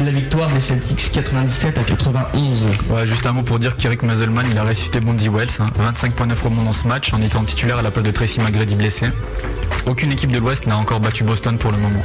et 0.00 0.04
la 0.04 0.10
victoire 0.10 0.48
des 0.48 0.60
Celtics 0.60 1.10
97 1.12 1.78
à 1.78 1.82
91. 1.82 2.68
Ouais, 2.90 3.06
juste 3.06 3.26
un 3.26 3.32
mot 3.32 3.42
pour 3.42 3.58
dire 3.58 3.76
qu'Eric 3.76 4.02
Musselman, 4.02 4.44
il 4.50 4.58
a 4.58 4.64
ressuscité 4.64 5.00
Bondy 5.00 5.28
Wells. 5.28 5.48
hein. 5.60 5.66
25.9 5.78 6.42
rebonds 6.42 6.62
dans 6.62 6.72
ce 6.72 6.86
match 6.86 7.12
en 7.12 7.20
étant 7.20 7.44
titulaire 7.44 7.78
à 7.78 7.82
la 7.82 7.90
place 7.90 8.04
de 8.04 8.10
Tracy 8.10 8.40
McGrady 8.40 8.74
blessé. 8.74 9.06
Aucune 9.86 10.12
équipe 10.12 10.32
de 10.32 10.38
l'Ouest 10.38 10.66
n'a 10.66 10.76
encore 10.76 11.00
battu 11.00 11.22
Boston 11.24 11.58
pour 11.58 11.70
le 11.70 11.78
moment. 11.78 12.02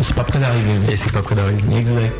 C'est 0.00 0.14
pas 0.16 0.24
prêt 0.24 0.38
d'arriver. 0.38 0.72
Et 0.90 0.96
c'est 0.96 1.12
pas 1.12 1.20
près 1.22 1.34
d'arriver. 1.34 1.62
Exact. 1.76 2.14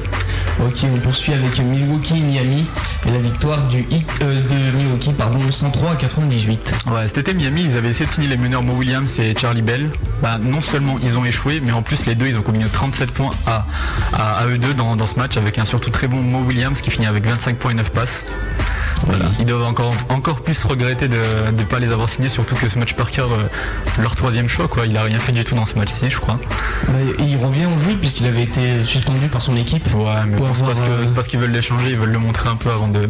Ok, 0.61 0.85
on 0.95 0.99
poursuit 0.99 1.33
avec 1.33 1.59
Milwaukee-Miami 1.59 2.67
et 3.07 3.11
la 3.11 3.19
victoire 3.19 3.67
du 3.69 3.87
euh, 4.23 4.43
de 4.43 4.77
Milwaukee 4.77 5.13
pardon, 5.15 5.39
103 5.51 5.93
à 5.93 5.97
98. 5.97 6.75
Ouais, 6.89 7.09
cet 7.09 7.19
été 7.19 7.33
Miami, 7.35 7.63
ils 7.65 7.77
avaient 7.79 7.89
essayé 7.89 8.07
de 8.07 8.11
signer 8.13 8.29
les 8.29 8.37
meneurs 8.37 8.63
Mo 8.63 8.75
Williams 8.75 9.19
et 9.19 9.35
Charlie 9.37 9.63
Bell. 9.63 9.89
Bah, 10.21 10.37
non 10.41 10.61
seulement 10.61 10.99
ils 11.03 11.17
ont 11.17 11.25
échoué, 11.25 11.52
mais 11.61 11.73
en 11.73 11.83
plus 11.83 12.07
les 12.07 12.15
deux, 12.15 12.27
ils 12.27 12.39
ont 12.39 12.43
combiné 12.43 12.65
37 12.67 13.11
points 13.11 13.31
à, 13.47 13.65
à, 14.13 14.39
à 14.39 14.47
eux 14.47 14.59
deux 14.59 14.75
dans, 14.75 14.97
dans 14.97 15.07
ce 15.07 15.17
match 15.17 15.37
avec 15.37 15.59
un 15.59 15.65
surtout 15.65 15.91
très 15.91 16.09
bon 16.09 16.23
Mo 16.23 16.39
Williams 16.41 16.81
qui 16.81 16.91
finit 16.91 17.07
avec 17.07 17.27
25 17.27 17.57
points 17.57 17.73
et 17.73 17.75
9 17.75 17.91
passes. 17.91 18.25
Voilà. 19.07 19.25
Ils 19.41 19.47
doivent 19.47 19.65
encore, 19.65 19.93
encore 20.11 20.43
plus 20.43 20.63
regretter 20.65 21.09
de 21.09 21.19
ne 21.57 21.63
pas 21.65 21.81
les 21.81 21.91
avoir 21.91 22.09
signés, 22.09 22.29
surtout 22.29 22.55
que 22.55 22.69
ce 22.69 22.79
match 22.79 22.95
Parker, 22.95 23.23
euh, 23.23 24.01
leur 24.01 24.15
troisième 24.15 24.49
choix, 24.49 24.69
quoi. 24.69 24.87
Il 24.87 24.97
a 24.97 25.03
rien 25.03 25.19
fait 25.19 25.33
du 25.33 25.45
tout 25.45 25.57
dans 25.57 25.67
ce 25.67 25.77
match-ci, 25.77 26.09
je 26.09 26.19
crois. 26.19 26.39
Bah, 26.87 26.93
il 27.19 27.37
revient 27.37 27.67
au 27.67 27.79
jeu 27.79 27.97
puisqu'il 27.97 28.27
avait 28.27 28.43
été 28.45 28.85
suspendu 28.85 29.27
par 29.27 29.43
son 29.43 29.57
équipe. 29.57 29.85
Ouais, 29.95 30.05
mais 30.27 30.37
c'est 30.55 30.65
parce 30.65 30.81
euh, 30.81 31.03
c'est 31.05 31.15
parce 31.15 31.27
qu'ils 31.27 31.41
veulent 31.41 31.51
l'échanger, 31.51 31.91
ils 31.91 31.99
veulent 31.99 32.13
le 32.13 32.19
montrer 32.19 32.49
un 32.49 32.57
peu 32.57 32.71
avant 32.71 32.89
de. 32.89 33.09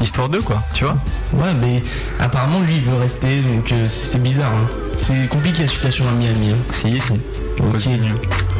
Histoire 0.00 0.28
d'eux, 0.30 0.40
quoi, 0.40 0.62
tu 0.72 0.84
vois. 0.84 0.96
Ouais, 1.34 1.52
mais 1.60 1.82
apparemment 2.18 2.60
lui 2.60 2.76
il 2.76 2.82
veut 2.84 2.96
rester 2.96 3.40
donc 3.40 3.70
euh, 3.72 3.86
c'est 3.86 4.22
bizarre. 4.22 4.52
hein. 4.52 4.66
C'est 4.96 5.28
compliqué 5.28 5.62
la 5.62 5.68
situation 5.68 6.08
à 6.08 6.12
Miami. 6.12 6.52
hein. 6.52 6.56
Si, 6.72 7.00
si. 7.00 7.12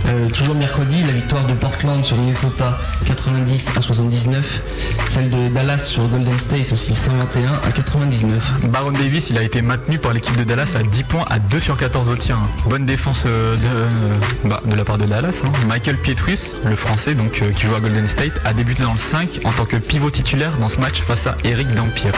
Euh, 0.08 0.28
toujours 0.30 0.54
mercredi, 0.54 1.02
la 1.02 1.12
victoire 1.12 1.44
de 1.46 1.52
Portland 1.54 2.02
sur 2.04 2.16
Minnesota 2.16 2.78
90 3.06 3.66
à 3.76 3.80
79. 3.80 4.62
Celle 5.08 5.30
de 5.30 5.48
Dallas 5.48 5.78
sur 5.78 6.06
Golden 6.08 6.38
State 6.38 6.72
aussi 6.72 6.94
121 6.94 7.52
à 7.66 7.70
99. 7.72 8.50
Baron 8.64 8.92
Davis, 8.92 9.30
il 9.30 9.38
a 9.38 9.42
été 9.42 9.62
maintenu 9.62 9.98
par 9.98 10.12
l'équipe 10.12 10.36
de 10.36 10.44
Dallas 10.44 10.72
à 10.78 10.82
10 10.82 11.04
points 11.04 11.24
à 11.30 11.38
2 11.38 11.60
sur 11.60 11.76
14 11.76 12.08
au 12.08 12.16
tir. 12.16 12.36
Bonne 12.68 12.84
défense 12.86 13.24
euh, 13.26 13.56
de, 13.56 14.48
bah, 14.48 14.60
de 14.64 14.74
la 14.74 14.84
part 14.84 14.98
de 14.98 15.04
Dallas. 15.04 15.42
hein. 15.44 15.50
Michael 15.68 15.96
Pietrus, 15.98 16.54
le 16.64 16.76
français 16.76 17.14
donc 17.14 17.40
euh, 17.42 17.50
qui 17.52 17.66
joue 17.66 17.74
à 17.74 17.80
Golden 17.80 18.06
State, 18.06 18.32
a 18.44 18.52
débuté 18.52 18.82
dans 18.82 18.92
le 18.92 18.98
5 18.98 19.40
en 19.44 19.52
tant 19.52 19.64
que 19.64 19.76
pivot 19.76 20.10
titulaire 20.10 20.56
dans 20.56 20.68
ce 20.68 20.80
match 20.80 21.02
face 21.02 21.26
à 21.26 21.36
Eric 21.44 21.68
Dampier. 21.74 22.10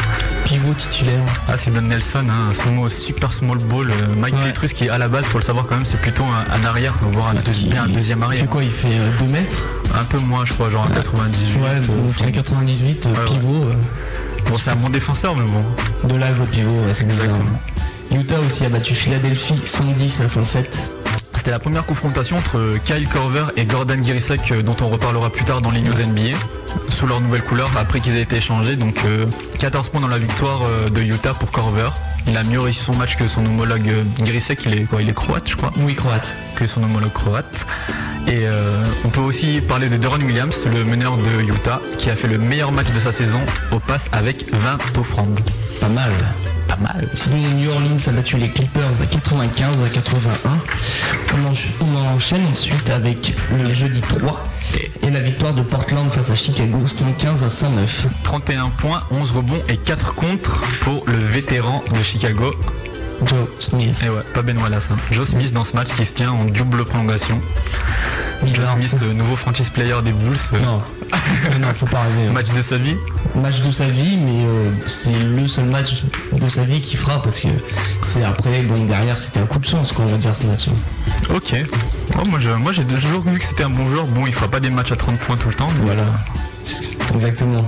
Pivot 0.45 0.73
titulaire. 0.75 1.21
Ah, 1.49 1.57
c'est 1.57 1.73
Don 1.73 1.83
Nelson, 1.83 2.25
hein, 2.29 2.51
un 2.51 2.55
small- 2.55 2.90
super 2.90 3.33
small 3.33 3.59
ball. 3.59 3.90
euh, 3.90 3.95
Mike 4.16 4.35
Ouais. 4.37 4.45
Pietrus 4.45 4.73
qui 4.73 4.88
à 4.88 4.97
la 4.99 5.09
base, 5.09 5.27
faut 5.27 5.38
le 5.38 5.45
savoir 5.45 5.66
quand 5.66 5.77
même, 5.77 5.85
c'est 5.87 6.01
plutôt 6.01 6.25
un, 6.25 6.47
un 6.55 6.64
arrière, 6.64 6.95
voire 7.12 7.29
un, 7.29 7.35
deuxi- 7.35 7.71
Il- 7.72 7.78
un 7.78 7.87
deuxième 7.87 8.18
Il 8.18 8.24
arrière. 8.24 8.40
fait 8.42 8.46
quoi 8.48 8.62
Il 8.64 8.70
fait 8.70 8.88
2 9.18 9.24
mètres 9.26 9.56
Un 9.94 10.04
peu 10.04 10.18
moins, 10.18 10.44
je 10.44 10.52
crois, 10.52 10.68
genre 10.70 10.87
un 10.90 10.94
98. 10.94 11.61
Ouais, 11.61 11.68
euh, 11.70 11.80
donc 11.80 11.96
enfin, 12.11 12.26
à 12.26 12.30
98, 12.30 13.06
euh, 13.06 13.11
Ouais, 13.12 13.18
ouais. 13.18 13.24
pivot. 13.24 13.64
euh, 13.64 13.72
Bon, 14.50 14.56
c'est 14.58 14.70
un 14.70 14.76
bon 14.76 14.88
défenseur, 14.90 15.35
mais 15.37 15.44
bon. 15.50 16.08
de 16.08 16.18
l'âge 16.18 16.40
au 16.40 16.44
pivot, 16.44 16.70
ouais, 16.70 16.92
c'est. 16.94 17.04
Exactement. 17.04 17.44
Utah 18.14 18.40
aussi 18.40 18.64
a 18.64 18.68
battu 18.68 18.94
Philadelphie 18.94 19.54
110 19.64 20.20
à 20.20 20.28
107. 20.28 20.78
C'était 21.35 21.50
la 21.50 21.58
première 21.58 21.85
confrontation 21.87 22.37
entre 22.37 22.61
Kyle 22.85 23.08
Korver 23.08 23.46
et 23.56 23.64
Gordon 23.64 23.96
Girisek 24.02 24.52
euh, 24.52 24.62
dont 24.62 24.76
on 24.82 24.88
reparlera 24.88 25.30
plus 25.30 25.44
tard 25.44 25.61
dans 25.62 25.70
les 25.70 25.80
news 25.80 25.94
NBA 25.94 26.37
sous 26.88 27.06
leur 27.06 27.20
nouvelle 27.20 27.42
couleur 27.42 27.68
après 27.80 28.00
qu'ils 28.00 28.16
aient 28.16 28.22
été 28.22 28.37
échangés. 28.37 28.76
Donc 28.76 28.96
euh, 29.06 29.24
14 29.58 29.88
points 29.88 30.00
dans 30.00 30.08
la 30.08 30.18
victoire 30.18 30.61
euh, 30.64 30.88
de 30.90 31.00
Utah 31.00 31.32
pour 31.35 31.50
Korver. 31.50 31.88
Il 32.28 32.37
a 32.37 32.44
mieux 32.44 32.61
réussi 32.61 32.82
son 32.85 32.94
match 32.94 33.16
que 33.16 33.26
son 33.28 33.44
homologue 33.44 33.88
euh, 33.88 34.04
Girisek, 34.24 34.64
il 34.66 34.74
est 34.78 34.85
quoi 34.85 35.02
Il 35.02 35.08
est 35.08 35.14
croate 35.14 35.48
je 35.48 35.56
crois, 35.56 35.72
Oui, 35.78 35.94
croate. 35.94 36.35
que 36.54 36.66
son 36.66 36.82
homologue 36.82 37.12
croate. 37.12 37.66
Et 38.28 38.46
euh, 38.46 38.87
on 39.04 39.08
peut 39.08 39.20
aussi 39.20 39.61
parler 39.61 39.88
de 39.88 39.96
Deron 39.96 40.20
Williams, 40.20 40.64
le 40.72 40.85
meneur 40.85 41.16
de 41.16 41.42
Utah, 41.42 41.80
qui 41.98 42.08
a 42.08 42.16
fait 42.16 42.28
le 42.28 42.38
meilleur 42.38 42.70
match 42.70 42.87
de 42.94 43.00
sa 43.00 43.11
saison 43.12 43.40
au 43.72 43.80
pass 43.80 44.06
avec 44.12 44.46
20 44.52 44.78
offrandes. 44.98 45.40
Pas 45.80 45.88
mal. 45.88 46.12
Pas 46.68 46.76
mal. 46.76 47.08
Sinon, 47.14 47.37
New 47.56 47.68
Orleans 47.70 47.96
a 48.06 48.11
battu 48.12 48.37
les 48.37 48.48
Clippers 48.48 49.02
à 49.02 49.06
95 49.06 49.82
à 49.82 49.88
81. 49.88 50.58
On, 51.35 51.50
encha- 51.52 51.68
on 51.80 51.96
enchaîne 52.14 52.46
ensuite 52.46 52.88
avec 52.90 53.35
le 53.58 53.72
jeudi 53.72 54.00
3 54.00 54.46
et 55.02 55.11
la 55.11 55.20
victoire 55.20 55.52
de 55.54 55.62
Portland 55.62 56.11
face 56.12 56.30
à 56.30 56.35
Chicago 56.37 56.87
115 56.87 57.42
à 57.42 57.50
109. 57.50 58.06
31 58.22 58.68
points, 58.68 59.02
11 59.11 59.32
rebonds 59.32 59.62
et 59.68 59.76
4 59.76 60.14
contre 60.14 60.62
pour 60.82 61.02
le 61.06 61.16
vétéran 61.18 61.82
de 61.92 62.02
Chicago, 62.12 62.51
Joe 63.25 63.48
Smith. 63.59 64.03
Et 64.05 64.11
ouais, 64.11 64.22
pas 64.35 64.42
Ben 64.42 64.59
Wallace. 64.59 64.88
hein. 64.92 64.96
Joe 65.11 65.27
Smith 65.29 65.53
dans 65.55 65.64
ce 65.64 65.75
match 65.75 65.88
qui 65.94 66.05
se 66.05 66.12
tient 66.12 66.31
en 66.33 66.44
double 66.44 66.85
prolongation. 66.85 67.40
Joe. 68.44 68.66
Smith, 68.75 68.96
euh, 69.03 69.12
nouveau 69.14 69.37
franchise 69.37 69.70
player 69.70 69.94
des 70.05 70.12
Bulls. 70.12 70.37
euh, 70.53 70.61
Non, 70.61 70.83
Euh, 71.14 71.59
non, 71.61 71.72
faut 71.72 71.87
pas 71.87 72.03
rêver. 72.03 72.29
hein. 72.29 72.33
Match 72.33 72.51
de 72.53 72.61
sa 72.61 72.77
vie. 72.77 72.96
Match 73.35 73.61
de 73.61 73.70
sa 73.70 73.87
vie, 73.87 74.16
mais 74.16 74.44
euh, 74.46 74.70
c'est 74.87 75.12
le 75.18 75.46
seul 75.46 75.66
match 75.66 76.03
de 76.33 76.48
sa 76.48 76.64
vie 76.64 76.81
qu'il 76.81 76.98
fera 76.98 77.22
parce 77.22 77.38
que 77.38 77.48
c'est 78.03 78.25
après, 78.25 78.62
bon, 78.62 78.85
derrière, 78.85 79.16
c'était 79.16 79.40
un 79.40 79.46
coup 79.46 79.59
de 79.61 79.64
chance, 79.64 79.92
quoi, 79.92 80.05
on 80.07 80.09
va 80.09 80.16
dire, 80.18 80.35
ce 80.35 80.44
match. 80.46 80.66
Ok. 81.35 81.55
Oh, 82.18 82.22
moi, 82.59 82.72
j'ai 82.72 82.85
toujours 82.85 83.22
vu 83.22 83.38
que 83.38 83.44
c'était 83.44 83.64
un 83.64 83.70
bon 83.70 83.88
joueur. 83.88 84.07
Bon, 84.07 84.27
il 84.27 84.35
fera 84.35 84.48
pas 84.48 84.61
des 84.61 84.70
matchs 84.70 84.92
à 84.92 84.96
30 84.96 85.18
points 85.18 85.37
tout 85.37 85.48
le 85.48 85.55
temps. 85.55 85.68
mais 85.79 85.85
Voilà, 85.85 86.05
exactement. 87.14 87.64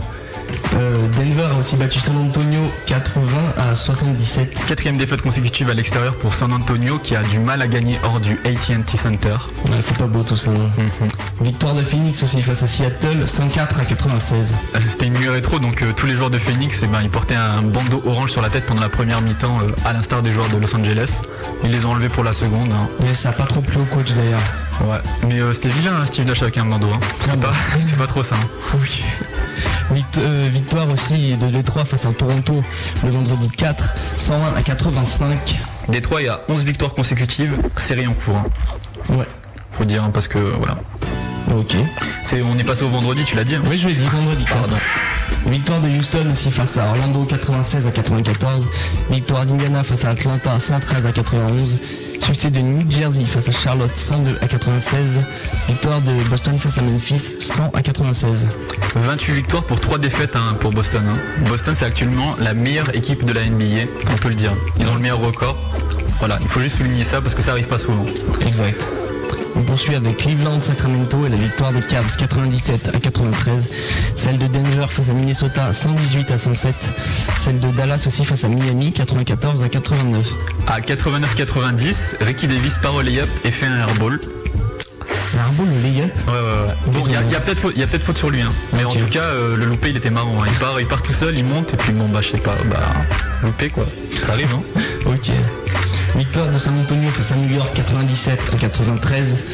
Denver 1.24 1.48
a 1.54 1.58
aussi 1.58 1.76
battu 1.76 1.98
San 2.00 2.16
Antonio 2.18 2.60
80 2.86 3.24
à 3.56 3.74
77. 3.74 4.66
Quatrième 4.66 4.98
défaite 4.98 5.22
consécutive 5.22 5.70
à 5.70 5.74
l'extérieur 5.74 6.14
pour 6.16 6.34
San 6.34 6.52
Antonio 6.52 6.98
qui 6.98 7.16
a 7.16 7.22
du 7.22 7.38
mal 7.38 7.62
à 7.62 7.66
gagner 7.66 7.98
hors 8.04 8.20
du 8.20 8.32
AT&T 8.44 8.98
Center. 8.98 9.34
Ouais, 9.70 9.76
c'est 9.80 9.96
pas 9.96 10.04
beau 10.06 10.22
tout 10.22 10.36
ça. 10.36 10.50
hein. 10.50 10.70
Mhm. 10.76 11.08
Victoire 11.40 11.74
de 11.74 11.82
Phoenix 11.82 12.22
aussi 12.22 12.42
face 12.42 12.62
à 12.62 12.66
Seattle 12.66 13.26
104 13.26 13.80
à 13.80 13.84
96. 13.86 14.54
Euh, 14.74 14.78
C'était 14.86 15.06
une 15.06 15.14
nuit 15.14 15.30
rétro, 15.30 15.58
donc 15.60 15.80
euh, 15.82 15.92
tous 15.96 16.04
les 16.06 16.14
joueurs 16.14 16.28
de 16.30 16.38
Phoenix, 16.38 16.80
eh 16.82 16.86
ben, 16.88 17.00
ils 17.02 17.08
portaient 17.10 17.34
un 17.36 17.62
bandeau 17.62 18.02
orange 18.04 18.30
sur 18.30 18.42
la 18.42 18.50
tête 18.50 18.66
pendant 18.66 18.82
la 18.82 18.90
première 18.90 19.22
mi-temps, 19.22 19.60
euh, 19.62 19.68
à 19.88 19.94
l'instar 19.94 20.20
des 20.20 20.32
joueurs 20.32 20.48
de 20.50 20.58
Los 20.58 20.74
Angeles. 20.76 21.22
Ils 21.64 21.70
les 21.70 21.86
ont 21.86 21.92
enlevés 21.92 22.08
pour 22.10 22.24
la 22.24 22.34
seconde. 22.34 22.68
hein. 22.72 22.86
Mais 23.00 23.14
ça 23.14 23.30
a 23.30 23.32
pas 23.32 23.44
trop 23.46 23.62
plu 23.62 23.78
au 23.80 23.84
coach 23.84 24.12
d'ailleurs. 24.12 24.42
Ouais. 24.82 24.98
Mais 25.26 25.40
euh, 25.40 25.52
c'était 25.54 25.70
vilain, 25.70 25.92
hein, 26.02 26.04
Steve 26.04 26.26
Nash 26.26 26.42
avec 26.42 26.58
un 26.58 26.66
bandeau. 26.66 26.88
hein. 26.94 27.00
C'était 27.20 27.32
Ah 27.38 27.40
pas, 27.40 27.48
bon. 27.48 27.54
c'était 27.78 27.96
pas 27.96 28.06
trop 28.06 28.22
ça. 28.22 28.36
Oui. 28.78 29.02
Victoire 30.18 30.88
aussi 30.90 31.36
de 31.36 31.46
Détroit 31.48 31.84
face 31.84 32.06
à 32.06 32.12
Toronto 32.12 32.62
le 33.04 33.10
vendredi 33.10 33.48
4, 33.48 33.94
101 34.16 34.54
à 34.56 34.62
85. 34.62 35.58
Détroit, 35.88 36.22
il 36.22 36.26
y 36.26 36.28
a 36.28 36.40
11 36.48 36.64
victoires 36.64 36.94
consécutives, 36.94 37.56
série 37.76 38.06
en 38.06 38.14
cours. 38.14 38.36
hein. 38.36 38.46
Ouais. 39.10 39.28
Faut 39.72 39.84
dire, 39.84 40.04
hein, 40.04 40.10
parce 40.12 40.28
que 40.28 40.38
voilà. 40.38 40.76
Ok. 41.56 41.76
C'est, 42.22 42.40
on 42.42 42.56
est 42.56 42.64
passé 42.64 42.84
au 42.84 42.88
vendredi, 42.90 43.24
tu 43.24 43.36
l'as 43.36 43.44
dit. 43.44 43.54
hein. 43.56 43.62
Oui, 43.68 43.76
je 43.76 43.88
l'ai 43.88 43.94
dit 43.94 44.06
vendredi 44.06 44.44
4. 44.44 44.54
Pardon. 44.60 44.76
Victoire 45.46 45.80
de 45.80 45.88
Houston 45.88 46.24
aussi 46.32 46.50
face 46.50 46.78
à 46.78 46.86
Orlando 46.86 47.24
96 47.24 47.86
à 47.86 47.90
94. 47.90 48.70
Victoire 49.10 49.44
d'Indiana 49.44 49.84
face 49.84 50.04
à 50.04 50.10
Atlanta 50.10 50.58
113 50.58 51.06
à 51.06 51.12
91. 51.12 51.76
Succès 52.20 52.50
de 52.50 52.60
New 52.60 52.90
Jersey 52.90 53.24
face 53.24 53.48
à 53.48 53.52
Charlotte 53.52 53.94
102 53.94 54.38
à 54.40 54.46
96. 54.48 55.20
Victoire 55.68 56.00
de 56.00 56.12
Boston 56.30 56.58
face 56.58 56.78
à 56.78 56.82
Memphis 56.82 57.18
100 57.40 57.70
à 57.74 57.82
96. 57.82 58.48
28 58.94 59.32
victoires 59.34 59.64
pour 59.64 59.78
3 59.80 59.98
défaites 59.98 60.36
hein, 60.36 60.56
pour 60.60 60.70
Boston. 60.70 61.02
hein. 61.06 61.18
Boston, 61.48 61.74
c'est 61.74 61.84
actuellement 61.84 62.34
la 62.40 62.54
meilleure 62.54 62.94
équipe 62.94 63.24
de 63.24 63.32
la 63.32 63.44
NBA, 63.44 63.90
on 64.12 64.16
peut 64.16 64.28
le 64.30 64.34
dire. 64.34 64.52
Ils 64.78 64.88
ont 64.90 64.94
le 64.94 65.00
meilleur 65.00 65.20
record. 65.20 65.56
Voilà, 66.18 66.38
il 66.42 66.48
faut 66.48 66.60
juste 66.60 66.76
souligner 66.78 67.04
ça 67.04 67.20
parce 67.20 67.34
que 67.34 67.42
ça 67.42 67.50
arrive 67.52 67.66
pas 67.66 67.78
souvent. 67.78 68.06
Exact. 68.46 68.86
On 69.56 69.62
poursuit 69.62 69.94
avec 69.94 70.16
Cleveland, 70.16 70.60
Sacramento 70.60 71.24
et 71.26 71.28
la 71.28 71.36
victoire 71.36 71.72
des 71.72 71.80
Cavs 71.80 72.16
97 72.16 72.90
à 72.94 72.98
93. 72.98 73.70
Celle 74.16 74.38
de 74.38 74.46
Denver 74.48 74.86
face 74.88 75.08
à 75.08 75.12
Minnesota 75.12 75.72
118 75.72 76.30
à 76.32 76.38
107. 76.38 76.74
Celle 77.38 77.60
de 77.60 77.68
Dallas 77.68 78.02
aussi 78.06 78.24
face 78.24 78.44
à 78.44 78.48
Miami 78.48 78.90
94 78.92 79.62
à 79.62 79.68
89. 79.68 80.28
À 80.66 80.80
89-90, 80.80 82.16
Ricky 82.20 82.48
Davis 82.48 82.78
part 82.78 82.94
au 82.96 83.02
layup 83.02 83.28
et 83.44 83.50
fait 83.50 83.66
un 83.66 83.78
airball. 83.78 84.18
Un 85.36 85.52
beau 85.52 85.64
le 85.64 85.82
layup. 85.82 86.12
Ouais, 86.26 86.32
ouais, 86.32 86.66
ouais. 86.68 86.92
Bon, 86.92 87.02
il 87.06 87.12
y 87.12 87.16
a, 87.16 87.22
il 87.22 87.32
y 87.32 87.36
a 87.36 87.40
peut-être 87.86 88.04
faute, 88.04 88.16
sur 88.18 88.30
lui, 88.30 88.40
hein. 88.40 88.50
mais 88.72 88.84
en 88.84 88.92
tout 88.92 89.06
cas, 89.06 89.22
euh, 89.24 89.56
le 89.56 89.66
loupé 89.66 89.90
il 89.90 89.96
était 89.96 90.10
marrant. 90.10 90.36
hein. 90.40 90.46
Il 90.48 90.58
part, 90.58 90.80
il 90.80 90.86
part 90.86 91.02
tout 91.02 91.12
seul, 91.12 91.36
il 91.36 91.44
monte 91.44 91.74
et 91.74 91.76
puis 91.76 91.92
bon 91.92 92.08
bah 92.08 92.20
je 92.22 92.30
sais 92.30 92.38
pas, 92.38 92.54
bah 92.70 92.78
loupé 93.42 93.68
quoi. 93.68 93.84
Ça 94.24 94.32
arrive, 94.32 94.48
hein. 94.54 94.80
Ok. 95.06 95.30
Victoire 96.16 96.48
de 96.50 96.58
San 96.58 96.78
Antonio 96.78 97.08
face 97.10 97.32
à 97.32 97.36
New 97.36 97.52
York 97.52 97.72
97 97.74 98.38
à 98.52 98.56
93. 98.56 99.44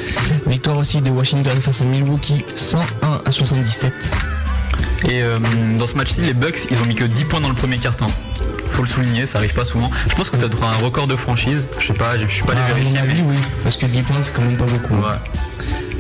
Victoire 0.46 0.77
aussi 0.79 1.01
de 1.01 1.11
Washington 1.11 1.59
face 1.61 1.81
à 1.81 1.85
Milwaukee 1.85 2.44
101 2.55 3.23
à 3.25 3.33
77. 3.33 3.92
Et 5.09 5.23
euh, 5.23 5.38
dans 5.79 5.87
ce 5.87 5.94
match-ci, 5.94 6.20
les 6.20 6.35
Bucks, 6.35 6.66
ils 6.70 6.77
ont 6.83 6.85
mis 6.85 6.94
que 6.94 7.05
10 7.05 7.25
points 7.25 7.40
dans 7.40 7.49
le 7.49 7.55
premier 7.55 7.79
quart-temps. 7.79 8.11
Faut 8.73 8.83
le 8.83 8.88
souligner, 8.88 9.25
ça 9.27 9.38
arrive 9.38 9.55
pas 9.55 9.64
souvent. 9.64 9.90
Je 10.11 10.14
pense 10.14 10.29
que 10.29 10.37
ça 10.37 10.46
doit 10.49 10.68
être 10.70 10.81
un 10.81 10.85
record 10.85 11.07
de 11.07 11.16
franchise. 11.16 11.66
Je 11.79 11.87
sais 11.88 11.92
pas, 11.94 12.18
je 12.18 12.27
suis 12.27 12.42
pas 12.42 12.53
allé 12.53 12.61
Ah, 12.68 12.73
vérifier. 12.75 12.99
avis, 12.99 13.23
mais- 13.23 13.31
oui, 13.33 13.37
parce 13.62 13.77
que 13.77 13.87
10 13.87 14.03
points 14.03 14.16
c'est 14.20 14.33
quand 14.35 14.42
même 14.42 14.57
pas 14.59 14.66
beaucoup. 14.66 14.94
Ouais. 14.96 15.16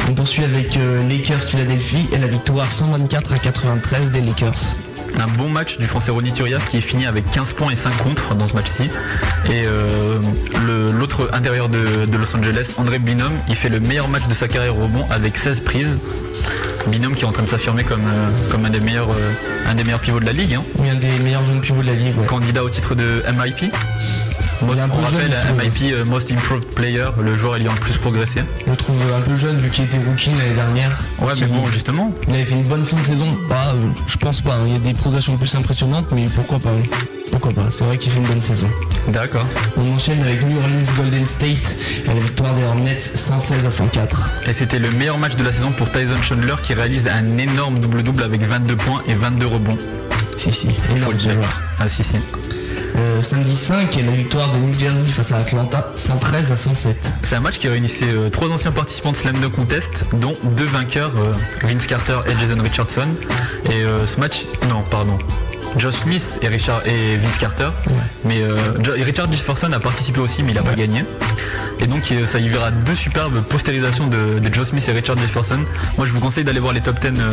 On 0.08 0.14
poursuit 0.14 0.44
avec 0.44 0.76
euh, 0.76 1.06
Lakers 1.08 1.42
Philadelphie 1.44 2.06
et 2.12 2.18
la 2.18 2.26
victoire 2.26 2.70
124 2.70 3.32
à 3.32 3.38
93 3.38 4.10
des 4.12 4.20
Lakers. 4.20 4.54
Un 5.18 5.26
bon 5.26 5.48
match 5.48 5.78
du 5.78 5.86
français 5.86 6.10
Ronny 6.10 6.32
Turiaf 6.32 6.68
qui 6.68 6.78
est 6.78 6.82
fini 6.82 7.06
avec 7.06 7.30
15 7.30 7.52
points 7.54 7.70
et 7.72 7.76
5 7.76 7.96
contre 7.98 8.34
dans 8.34 8.46
ce 8.46 8.54
match-ci. 8.54 8.84
Et 9.46 9.64
euh, 9.66 10.18
l'autre 10.92 11.28
intérieur 11.32 11.68
de, 11.68 12.06
de 12.06 12.16
Los 12.16 12.34
Angeles, 12.36 12.72
André 12.78 12.98
Binôme, 12.98 13.32
il 13.48 13.54
fait 13.56 13.68
le 13.68 13.80
meilleur 13.80 14.08
match 14.08 14.26
de 14.28 14.34
sa 14.34 14.48
carrière 14.48 14.76
au 14.76 14.82
rebond 14.82 15.06
avec 15.10 15.36
16 15.36 15.60
prises. 15.60 16.00
Binôme 16.86 17.14
qui 17.14 17.24
est 17.24 17.26
en 17.28 17.32
train 17.32 17.42
de 17.42 17.48
s'affirmer 17.48 17.84
comme, 17.84 18.06
euh, 18.06 18.30
comme 18.50 18.64
un, 18.64 18.70
des 18.70 18.80
meilleurs, 18.80 19.10
euh, 19.10 19.32
un 19.68 19.74
des 19.74 19.84
meilleurs 19.84 20.00
pivots 20.00 20.20
de 20.20 20.24
la 20.24 20.32
ligue. 20.32 20.54
hein. 20.54 20.62
Oui, 20.78 20.88
un 20.88 20.94
des 20.94 21.18
meilleurs 21.22 21.44
jeunes 21.44 21.60
pivots 21.60 21.82
de 21.82 21.86
la 21.88 21.94
ligue. 21.94 22.18
ouais. 22.18 22.26
Candidat 22.26 22.64
au 22.64 22.70
titre 22.70 22.94
de 22.94 23.22
MIP. 23.38 23.72
Most, 24.62 24.82
on 24.92 25.00
rappelle. 25.02 25.30
MIP, 25.56 25.92
euh, 25.92 26.04
Most 26.04 26.30
Improved 26.30 26.66
Player, 26.74 27.06
le 27.22 27.36
joueur 27.36 27.56
ayant 27.56 27.72
le 27.72 27.80
plus 27.80 27.96
progressé. 27.98 28.40
Je 28.66 28.70
le 28.70 28.76
trouve 28.76 28.96
un 29.16 29.20
peu 29.22 29.34
jeune 29.34 29.56
vu 29.58 29.70
qu'il 29.70 29.84
était 29.84 29.98
rookie 29.98 30.30
l'année 30.30 30.54
dernière. 30.54 30.98
Ouais, 31.20 31.32
mais 31.40 31.46
bon, 31.46 31.66
justement, 31.66 32.12
Il 32.28 32.34
avait 32.34 32.44
fait 32.44 32.54
une 32.54 32.66
bonne 32.68 32.84
fin 32.84 32.96
de 32.98 33.04
saison. 33.04 33.26
Pas, 33.48 33.68
euh, 33.74 33.88
je 34.06 34.16
pense 34.16 34.40
pas. 34.40 34.54
hein. 34.54 34.62
Il 34.66 34.72
y 34.72 34.76
a 34.76 34.78
des 34.78 34.92
progressions 34.94 35.36
plus 35.36 35.54
impressionnantes, 35.54 36.06
mais 36.12 36.26
pourquoi 36.26 36.58
pas 36.58 36.70
hein. 36.70 36.96
Pourquoi 37.30 37.52
pas 37.52 37.70
C'est 37.70 37.84
vrai 37.84 37.96
qu'il 37.96 38.10
fait 38.10 38.18
une 38.18 38.26
bonne 38.26 38.42
saison. 38.42 38.68
d'accord. 39.08 39.46
On 39.76 39.92
enchaîne 39.92 40.20
avec 40.20 40.42
New 40.44 40.56
Orleans 40.58 40.82
Golden 40.96 41.24
State 41.28 41.76
et 42.04 42.08
la 42.08 42.14
victoire 42.14 42.52
des 42.54 42.64
Hornets 42.64 42.98
116 43.00 43.66
à 43.66 43.70
104. 43.70 44.30
Et 44.48 44.52
c'était 44.52 44.80
le 44.80 44.90
meilleur 44.90 45.16
match 45.16 45.36
de 45.36 45.44
la 45.44 45.52
saison 45.52 45.70
pour 45.70 45.88
Tyson 45.92 46.20
Chandler 46.22 46.54
qui 46.60 46.74
réalise 46.74 47.06
un 47.06 47.38
énorme 47.38 47.78
double-double 47.78 48.24
avec 48.24 48.42
22 48.42 48.74
points 48.74 49.02
et 49.06 49.14
22 49.14 49.46
rebonds. 49.46 49.78
Si, 50.36 50.50
si, 50.50 50.70
Il 50.92 51.00
faut 51.00 51.12
le 51.12 51.16
dire. 51.18 51.34
Ah 51.78 51.88
si 51.88 52.02
si. 52.02 52.16
Euh, 52.96 53.22
samedi 53.22 53.54
5 53.56 53.96
et 53.98 54.02
la 54.02 54.12
victoire 54.12 54.52
de 54.52 54.58
New 54.58 54.72
Jersey 54.72 55.04
face 55.04 55.32
à 55.32 55.36
Atlanta 55.36 55.92
113 55.96 56.52
à 56.52 56.56
107. 56.56 57.12
C'est 57.22 57.36
un 57.36 57.40
match 57.40 57.58
qui 57.58 57.68
réunissait 57.68 58.06
euh, 58.08 58.30
trois 58.30 58.48
anciens 58.50 58.72
participants 58.72 59.12
de 59.12 59.16
Slam 59.16 59.36
Dunk 59.40 59.52
Contest, 59.52 60.04
dont 60.14 60.34
deux 60.56 60.64
vainqueurs, 60.64 61.12
euh, 61.16 61.32
Vince 61.62 61.86
Carter 61.86 62.18
et 62.26 62.38
Jason 62.38 62.62
Richardson. 62.62 63.08
Et 63.66 63.84
ce 64.04 64.18
match, 64.18 64.46
non, 64.68 64.82
pardon. 64.90 65.16
Josh 65.76 65.94
Smith 65.94 66.38
et, 66.42 66.48
Richard, 66.48 66.86
et 66.86 67.16
Vince 67.16 67.38
Carter. 67.38 67.70
Mais 68.24 68.42
euh, 68.42 68.56
Richard 69.02 69.30
Jefferson 69.30 69.72
a 69.72 69.80
participé 69.80 70.20
aussi, 70.20 70.42
mais 70.42 70.50
il 70.50 70.54
n'a 70.54 70.62
pas 70.62 70.74
gagné. 70.74 71.04
Et 71.78 71.86
donc 71.86 72.12
ça 72.26 72.38
y 72.38 72.48
verra 72.48 72.70
deux 72.70 72.94
superbes 72.94 73.40
postérisations 73.42 74.06
de, 74.06 74.38
de 74.38 74.54
Joe 74.54 74.66
Smith 74.66 74.86
et 74.88 74.92
Richard 74.92 75.16
Jefferson. 75.16 75.60
Moi 75.96 76.06
je 76.06 76.12
vous 76.12 76.20
conseille 76.20 76.44
d'aller 76.44 76.60
voir 76.60 76.72
les 76.72 76.80
top 76.80 77.00
10, 77.00 77.08
euh, 77.08 77.30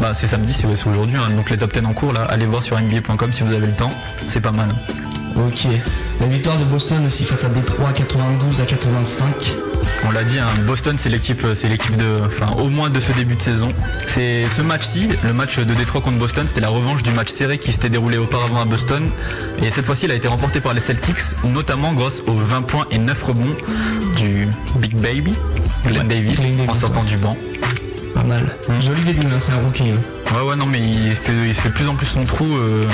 bah, 0.00 0.14
c'est 0.14 0.26
samedi, 0.26 0.52
c'est 0.52 0.66
c'est 0.74 0.88
aujourd'hui, 0.88 1.16
hein, 1.16 1.30
donc 1.36 1.50
les 1.50 1.58
top 1.58 1.72
10 1.72 1.86
en 1.86 1.92
cours 1.92 2.12
là, 2.12 2.22
allez 2.22 2.46
voir 2.46 2.62
sur 2.62 2.80
NBA.com 2.80 3.32
si 3.32 3.42
vous 3.42 3.52
avez 3.52 3.66
le 3.66 3.74
temps, 3.74 3.90
c'est 4.28 4.40
pas 4.40 4.52
mal. 4.52 4.74
Ok. 5.36 5.66
La 6.20 6.26
victoire 6.26 6.58
de 6.58 6.64
Boston 6.64 7.04
aussi 7.06 7.24
face 7.24 7.44
à 7.44 7.48
Détroit 7.48 7.92
92 7.92 8.60
à 8.60 8.64
85. 8.64 9.71
On 10.04 10.10
l'a 10.10 10.24
dit, 10.24 10.38
hein, 10.38 10.46
Boston 10.66 10.96
c'est 10.98 11.08
l'équipe, 11.08 11.44
c'est 11.54 11.68
l'équipe 11.68 11.96
de, 11.96 12.06
enfin 12.26 12.52
au 12.58 12.68
moins 12.68 12.90
de 12.90 12.98
ce 13.00 13.12
début 13.12 13.36
de 13.36 13.42
saison. 13.42 13.68
C'est 14.06 14.46
ce 14.48 14.60
match-ci, 14.62 15.08
le 15.24 15.32
match 15.32 15.58
de 15.58 15.74
Détroit 15.74 16.00
contre 16.00 16.18
Boston, 16.18 16.44
c'était 16.46 16.60
la 16.60 16.68
revanche 16.68 17.02
du 17.02 17.10
match 17.10 17.30
serré 17.30 17.58
qui 17.58 17.72
s'était 17.72 17.88
déroulé 17.88 18.18
auparavant 18.18 18.60
à 18.60 18.64
Boston. 18.64 19.08
Et 19.62 19.70
cette 19.70 19.86
fois-ci, 19.86 20.06
il 20.06 20.10
a 20.10 20.14
été 20.14 20.28
remporté 20.28 20.60
par 20.60 20.74
les 20.74 20.80
Celtics, 20.80 21.18
notamment 21.44 21.92
grâce 21.92 22.20
aux 22.26 22.34
20 22.34 22.62
points 22.62 22.86
et 22.90 22.98
9 22.98 23.22
rebonds 23.22 23.56
du 24.16 24.48
Big 24.76 24.94
Baby, 24.96 25.34
Glenn 25.86 26.08
Davis, 26.08 26.40
en 26.68 26.74
sortant 26.74 27.04
du 27.04 27.16
banc. 27.16 27.36
Pas 28.14 28.24
mal. 28.24 28.56
Joli 28.80 29.00
début, 29.02 29.26
hein, 29.26 29.38
c'est 29.38 29.52
un 29.52 29.62
rookie. 29.64 29.90
hein. 29.90 30.34
Ouais 30.36 30.42
ouais 30.48 30.56
non 30.56 30.66
mais 30.66 30.78
il 30.80 31.14
se 31.14 31.20
fait, 31.20 31.32
il 31.48 31.54
se 31.54 31.60
fait 31.60 31.68
de 31.70 31.74
plus 31.74 31.88
en 31.88 31.94
plus 31.94 32.06
son 32.06 32.24
trou. 32.24 32.46
euh, 32.56 32.84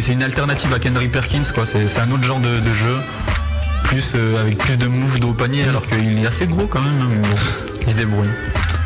c'est 0.00 0.12
une 0.12 0.22
alternative 0.22 0.72
à 0.72 0.78
Kendrick 0.78 1.10
Perkins 1.10 1.42
quoi. 1.54 1.66
C'est 1.66 1.88
c'est 1.88 2.00
un 2.00 2.10
autre 2.12 2.22
genre 2.24 2.38
de, 2.40 2.60
de 2.60 2.72
jeu. 2.74 2.96
Plus 3.94 4.14
euh, 4.16 4.40
avec 4.40 4.58
plus 4.58 4.76
de 4.76 4.88
moves 4.88 5.20
de 5.20 5.26
panier 5.26 5.62
alors 5.68 5.86
qu'il 5.86 6.18
est 6.18 6.26
assez 6.26 6.48
gros 6.48 6.66
quand 6.66 6.80
même. 6.80 7.00
hein, 7.00 7.06
mais 7.10 7.16
bon, 7.28 7.28
il 7.86 7.92
se 7.92 7.96
débrouille. 7.96 8.28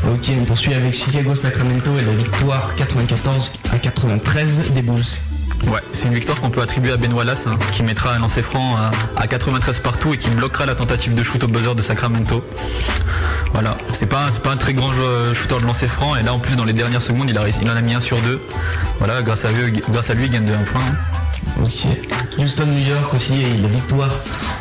Ok, 0.06 0.30
on 0.38 0.44
poursuit 0.44 0.74
avec 0.74 0.92
Chicago 0.92 1.34
Sacramento 1.34 1.90
et 1.98 2.04
la 2.04 2.12
victoire 2.12 2.74
94 2.74 3.52
à 3.72 3.78
93 3.78 4.72
des 4.72 4.82
Bulls. 4.82 5.00
Ouais, 5.68 5.80
c'est 5.94 6.08
une 6.08 6.14
victoire 6.14 6.38
qu'on 6.42 6.50
peut 6.50 6.60
attribuer 6.60 6.92
à 6.92 6.98
Ben 6.98 7.10
Wallace, 7.14 7.46
hein, 7.46 7.56
qui 7.72 7.82
mettra 7.82 8.12
un 8.14 8.18
lancer 8.18 8.42
franc 8.42 8.76
à, 8.76 8.90
à 9.16 9.26
93 9.26 9.78
partout 9.78 10.12
et 10.12 10.18
qui 10.18 10.28
bloquera 10.28 10.66
la 10.66 10.74
tentative 10.74 11.14
de 11.14 11.22
shoot 11.22 11.42
au 11.42 11.46
buzzer 11.48 11.74
de 11.74 11.80
Sacramento. 11.82 12.44
Voilà, 13.54 13.78
c'est 13.94 14.04
pas, 14.06 14.26
c'est 14.30 14.42
pas 14.42 14.52
un 14.52 14.56
très 14.58 14.74
grand 14.74 14.90
shooter 15.32 15.56
de 15.58 15.64
lancer 15.66 15.88
franc 15.88 16.16
et 16.16 16.22
là 16.22 16.34
en 16.34 16.38
plus 16.38 16.54
dans 16.54 16.64
les 16.64 16.74
dernières 16.74 17.00
secondes 17.00 17.30
il, 17.30 17.38
a 17.38 17.40
réussi- 17.40 17.60
il 17.62 17.70
en 17.70 17.76
a 17.76 17.80
mis 17.80 17.94
un 17.94 18.00
sur 18.00 18.18
deux. 18.20 18.42
Voilà, 18.98 19.22
grâce 19.22 19.46
à 19.46 19.50
lui, 19.52 19.80
grâce 19.90 20.10
à 20.10 20.14
lui 20.14 20.26
il 20.26 20.30
gagne 20.32 20.44
de 20.44 20.52
1 20.52 20.56
point. 20.64 20.82
hein. 20.82 21.17
Ok. 21.62 21.86
Houston, 22.38 22.66
New 22.66 22.86
York 22.86 23.12
aussi 23.14 23.34
et 23.34 23.56
la 23.58 23.68
victoire 23.68 24.10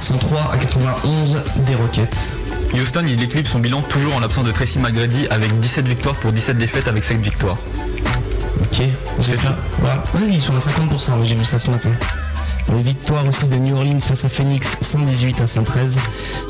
103 0.02 0.52
à 0.52 0.58
91 0.58 1.44
des 1.66 1.76
Rockets. 1.76 2.32
Houston 2.74 3.06
il 3.08 3.22
équilibre 3.22 3.48
son 3.48 3.60
bilan 3.60 3.82
toujours 3.82 4.16
en 4.16 4.20
l'absence 4.20 4.44
de 4.44 4.52
Tracy 4.52 4.80
McGrady 4.80 5.28
avec 5.30 5.58
17 5.60 5.88
victoires 5.88 6.16
pour 6.16 6.32
17 6.32 6.58
défaites 6.58 6.88
avec 6.88 7.04
7 7.04 7.20
victoires. 7.20 7.58
Ok. 8.62 8.84
Voilà. 9.80 10.04
Ouais, 10.16 10.28
ils 10.30 10.42
sont 10.42 10.56
à 10.56 10.60
50%, 10.60 11.20
oui, 11.20 11.28
j'ai 11.28 11.36
vu 11.36 11.46
ça 11.46 11.60
ce 11.60 11.70
matin. 11.70 11.92
La 12.70 12.82
victoire 12.82 13.26
aussi 13.26 13.46
de 13.48 13.56
New 13.56 13.76
Orleans 13.78 14.00
face 14.00 14.26
à 14.26 14.30
Phoenix 14.30 14.68
118 14.82 15.40
à 15.42 15.48
113. 15.48 16.00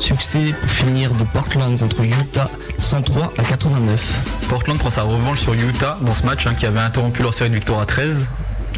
Succès 0.00 0.54
pour 0.60 0.70
finir 0.70 1.12
de 1.12 1.22
Portland 1.24 1.78
contre 1.78 2.02
Utah 2.02 2.50
103 2.78 3.32
à 3.38 3.42
89. 3.44 4.48
Portland 4.48 4.78
prend 4.78 4.90
sa 4.90 5.02
revanche 5.02 5.40
sur 5.40 5.54
Utah 5.54 5.96
dans 6.00 6.14
ce 6.14 6.26
match 6.26 6.46
hein, 6.46 6.54
qui 6.54 6.66
avait 6.66 6.80
interrompu 6.80 7.22
leur 7.22 7.34
série 7.34 7.50
de 7.50 7.54
victoires 7.54 7.80
à 7.80 7.86
13. 7.86 8.28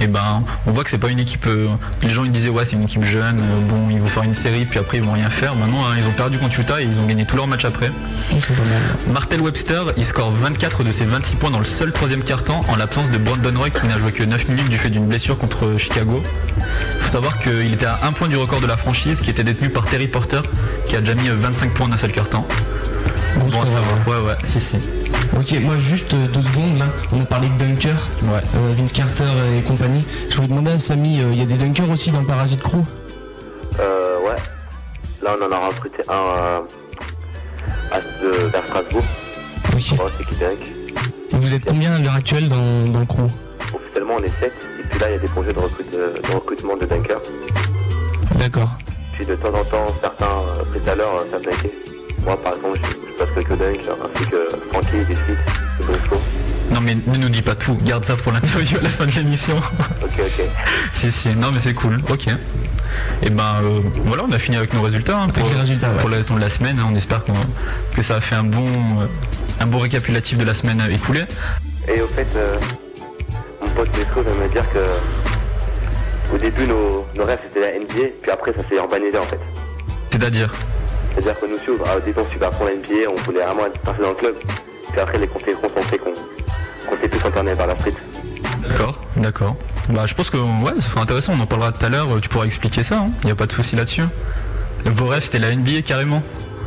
Et 0.00 0.06
ben 0.06 0.42
on 0.66 0.72
voit 0.72 0.82
que 0.82 0.90
c'est 0.90 0.98
pas 0.98 1.10
une 1.10 1.18
équipe. 1.18 1.46
euh, 1.46 1.68
les 2.02 2.08
gens 2.10 2.24
ils 2.24 2.30
disaient 2.30 2.48
ouais 2.48 2.64
c'est 2.64 2.74
une 2.76 2.82
équipe 2.84 3.04
jeune, 3.04 3.38
euh, 3.38 3.68
bon 3.68 3.88
ils 3.90 4.00
vont 4.00 4.06
faire 4.06 4.22
une 4.22 4.34
série 4.34 4.64
puis 4.64 4.78
après 4.78 4.96
ils 4.96 5.02
vont 5.02 5.12
rien 5.12 5.28
faire. 5.28 5.54
Maintenant 5.54 5.84
hein, 5.84 5.94
ils 5.98 6.06
ont 6.06 6.12
perdu 6.12 6.38
contre 6.38 6.58
Utah 6.58 6.80
et 6.80 6.84
ils 6.84 7.00
ont 7.00 7.06
gagné 7.06 7.26
tous 7.26 7.36
leurs 7.36 7.46
matchs 7.46 7.66
après. 7.66 7.92
Ils 8.32 8.40
sont 8.40 8.54
pas 8.54 8.62
mal. 8.62 9.12
Martel 9.12 9.40
Webster 9.42 9.82
il 9.98 10.04
score 10.04 10.30
24 10.30 10.84
de 10.84 10.90
ses 10.90 11.04
26 11.04 11.36
points 11.36 11.50
dans 11.50 11.58
le 11.58 11.64
seul 11.64 11.92
troisième 11.92 12.22
quart-temps 12.22 12.60
en 12.68 12.76
l'absence 12.76 13.10
de 13.10 13.18
Brandon 13.18 13.52
Roy 13.56 13.70
qui 13.70 13.86
n'a 13.86 13.98
joué 13.98 14.12
que 14.12 14.22
9 14.22 14.48
minutes 14.48 14.68
du 14.70 14.78
fait 14.78 14.90
d'une 14.90 15.06
blessure 15.06 15.36
contre 15.36 15.76
Chicago. 15.76 16.22
Il 16.56 17.02
faut 17.02 17.10
savoir 17.10 17.38
qu'il 17.38 17.72
était 17.72 17.86
à 17.86 18.00
un 18.04 18.12
point 18.12 18.28
du 18.28 18.36
record 18.36 18.60
de 18.60 18.66
la 18.66 18.76
franchise 18.76 19.20
qui 19.20 19.28
était 19.30 19.44
détenu 19.44 19.68
par 19.68 19.86
Terry 19.86 20.08
Porter 20.08 20.40
qui 20.86 20.96
a 20.96 21.00
déjà 21.00 21.14
mis 21.14 21.28
euh, 21.28 21.34
25 21.36 21.74
points 21.74 21.88
d'un 21.88 21.96
seul 21.98 22.12
quart-temps. 22.12 22.46
Gros 22.48 22.69
Bon 23.38 23.62
à 23.62 23.66
savoir. 23.66 24.08
Ouais 24.08 24.26
ouais 24.28 24.36
si 24.44 24.60
si. 24.60 24.76
Ok, 25.36 25.52
moi 25.60 25.78
juste 25.78 26.12
euh, 26.14 26.26
deux 26.28 26.42
secondes 26.42 26.78
là, 26.78 26.86
on 27.12 27.20
a 27.20 27.24
parlé 27.24 27.48
de 27.48 27.54
Dunker, 27.58 27.94
Ouais. 28.24 28.40
euh, 28.56 28.72
Vince 28.76 28.92
Carter 28.92 29.24
et 29.58 29.62
compagnie. 29.62 30.04
Je 30.28 30.36
voulais 30.36 30.48
demander 30.48 30.72
à 30.72 30.78
Samy, 30.78 31.20
euh, 31.20 31.30
il 31.32 31.38
y 31.38 31.42
a 31.42 31.46
des 31.46 31.54
Dunkers 31.56 31.88
aussi 31.90 32.10
dans 32.10 32.24
Parasite 32.24 32.60
Crew? 32.62 32.78
Euh, 33.78 34.18
ouais. 34.26 34.36
Là, 35.22 35.36
on 35.40 35.46
en 35.46 35.52
a 35.52 35.68
recruté 35.68 35.98
un 36.08 36.12
euh, 36.12 36.60
à, 37.92 38.00
de, 38.00 38.46
vers 38.48 38.66
Strasbourg. 38.66 39.02
Ok. 39.72 39.98
Oh, 40.00 40.08
c'est 40.18 40.26
qui 40.26 40.34
dunk. 40.36 40.58
Vous 41.32 41.54
êtes 41.54 41.64
combien 41.64 41.94
à 41.94 41.98
l'heure 41.98 42.14
actuelle 42.16 42.48
dans, 42.48 42.86
dans 42.90 43.00
le 43.00 43.06
crew? 43.06 43.20
Officiellement, 43.74 44.14
on 44.18 44.22
est 44.24 44.40
7. 44.40 44.52
Et 44.80 44.82
puis 44.88 44.98
là, 45.00 45.08
il 45.10 45.12
y 45.12 45.16
a 45.16 45.18
des 45.18 45.28
projets 45.28 45.52
de, 45.52 45.58
recrute- 45.60 45.92
de 45.92 46.32
recrutement 46.34 46.76
de 46.76 46.84
dunkers. 46.86 47.20
D'accord. 48.36 48.70
Puis 49.14 49.24
de 49.26 49.36
temps 49.36 49.48
en 49.48 49.64
temps, 49.64 49.86
certains 50.00 50.24
euh, 50.26 50.64
prétaleurs 50.70 51.14
euh, 51.14 51.30
savent 51.30 51.42
dunker. 51.42 51.70
Moi, 52.24 52.36
par 52.42 52.54
exemple, 52.54 52.78
je, 52.82 53.10
je 53.10 53.18
passe 53.18 53.28
quelques 53.34 53.58
dunks, 53.58 53.88
ainsi 53.88 54.26
que 54.28 54.48
Francky, 54.72 54.96
Biscuit, 55.08 55.32
et 55.80 55.84
Briscoe. 55.84 56.18
Non 56.72 56.80
mais 56.80 56.94
ne 56.94 57.16
nous 57.16 57.28
dis 57.28 57.42
pas 57.42 57.56
tout, 57.56 57.76
garde 57.82 58.04
ça 58.04 58.14
pour 58.14 58.30
l'interview 58.32 58.78
à 58.78 58.82
la 58.82 58.88
fin 58.88 59.04
de 59.04 59.10
l'émission. 59.10 59.56
Ok, 59.56 60.20
ok. 60.20 60.44
si 60.92 61.10
si, 61.10 61.28
non 61.30 61.50
mais 61.52 61.58
c'est 61.58 61.74
cool, 61.74 61.98
ok. 62.08 62.28
Et 63.22 63.30
ben 63.30 63.56
euh, 63.62 63.80
voilà, 64.04 64.24
on 64.28 64.32
a 64.32 64.38
fini 64.38 64.56
avec 64.56 64.72
nos 64.72 64.82
résultats 64.82 65.18
hein, 65.18 65.28
pour, 65.28 65.48
les 65.48 65.56
résultats, 65.56 65.90
ouais. 65.90 65.98
pour 65.98 66.08
le 66.08 66.22
temps 66.22 66.36
de 66.36 66.40
la 66.40 66.50
semaine. 66.50 66.78
On 66.88 66.94
espère 66.94 67.24
que 67.94 68.02
ça 68.02 68.16
a 68.16 68.20
fait 68.20 68.36
un 68.36 68.44
bon, 68.44 68.66
euh, 68.66 69.06
un 69.58 69.66
bon 69.66 69.78
récapitulatif 69.78 70.38
de 70.38 70.44
la 70.44 70.54
semaine 70.54 70.80
écoulée. 70.92 71.24
Et 71.88 72.00
au 72.00 72.06
fait, 72.06 72.28
euh, 72.36 72.54
mon 73.60 73.68
pote 73.70 73.90
Briscoe 73.90 74.22
vient 74.24 74.34
me 74.34 74.48
dire 74.48 74.64
que 74.72 76.34
au 76.34 76.38
début, 76.38 76.66
nos, 76.66 77.04
nos 77.16 77.24
rêves 77.24 77.40
c'était 77.42 77.72
la 77.72 77.78
NBA, 77.78 78.10
puis 78.22 78.30
après, 78.30 78.52
ça 78.52 78.62
s'est 78.68 78.76
urbanisé 78.76 79.18
en 79.18 79.22
fait. 79.22 79.40
C'est-à-dire? 80.10 80.52
C'est-à-dire 81.12 81.40
que 81.40 81.46
nous 81.46 81.58
suivons, 81.58 81.84
au 81.84 82.00
début, 82.00 82.20
on 82.20 82.28
suivait 82.28 82.46
à 82.46 82.50
fond 82.50 82.64
la 82.64 82.74
NBA, 82.74 83.10
on 83.10 83.16
voulait 83.16 83.44
vraiment 83.44 83.66
être 83.66 83.78
passé 83.80 84.00
dans 84.00 84.10
le 84.10 84.14
club. 84.14 84.34
Puis 84.90 85.00
après, 85.00 85.18
les 85.18 85.26
conséquences 85.26 85.70
ont 85.76 85.82
fait 85.82 85.98
qu'on 85.98 86.14
s'est 87.00 87.08
plus 87.08 87.28
enterné 87.28 87.54
par 87.54 87.66
la 87.66 87.78
street. 87.78 87.94
D'accord, 88.68 89.00
d'accord. 89.16 89.56
Bah 89.88 90.06
je 90.06 90.14
pense 90.14 90.30
que 90.30 90.36
ouais, 90.36 90.72
ce 90.76 90.82
sera 90.82 91.00
intéressant, 91.00 91.32
on 91.36 91.42
en 91.42 91.46
parlera 91.46 91.72
tout 91.72 91.84
à 91.84 91.88
l'heure, 91.88 92.06
tu 92.20 92.28
pourras 92.28 92.44
expliquer 92.44 92.82
ça, 92.82 93.06
il 93.22 93.26
n'y 93.26 93.32
a 93.32 93.34
pas 93.34 93.46
de 93.46 93.52
souci 93.52 93.74
là-dessus. 93.74 94.04
Vos 94.84 95.06
rêves 95.08 95.22
c'était 95.22 95.38
la 95.38 95.54
NBA 95.54 95.82
carrément. 95.82 96.22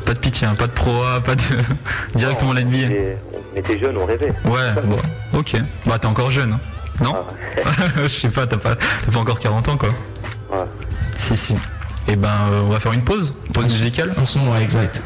Pas 0.06 0.13
de 0.13 0.19
pitié, 0.19 0.45
hein, 0.45 0.56
pas 0.56 0.67
de 0.67 0.73
pro 0.73 1.01
A, 1.03 1.21
pas 1.21 1.36
de. 1.36 1.41
directement 2.15 2.51
la 2.51 2.63
NBA. 2.63 2.93
On 3.53 3.58
était 3.58 3.79
jeunes, 3.79 3.97
on 3.97 4.06
rêvait. 4.06 4.34
Ouais, 4.43 4.82
bon, 4.84 4.97
ok. 5.38 5.56
Bah 5.86 5.97
t'es 5.99 6.08
encore 6.08 6.32
jeune, 6.32 6.53
hein 6.53 6.60
non? 7.01 7.15
Je 8.03 8.08
sais 8.08 8.29
pas, 8.29 8.45
t'as 8.45 8.58
pas, 8.58 8.75
t'as 8.75 9.12
pas 9.12 9.19
encore 9.19 9.39
40 9.39 9.67
ans 9.69 9.77
quoi. 9.77 9.89
Ouais. 10.51 10.65
Si, 11.17 11.38
si. 11.38 11.56
Et 12.08 12.16
ben 12.16 12.30
euh, 12.52 12.62
on 12.66 12.70
va 12.70 12.80
faire 12.80 12.94
une 12.94 13.04
pause, 13.04 13.34
pause 13.54 13.66
musicale. 13.74 14.13
Un 14.18 14.26
son, 14.26 14.48
ouais, 14.52 14.62
exact. 14.62 15.02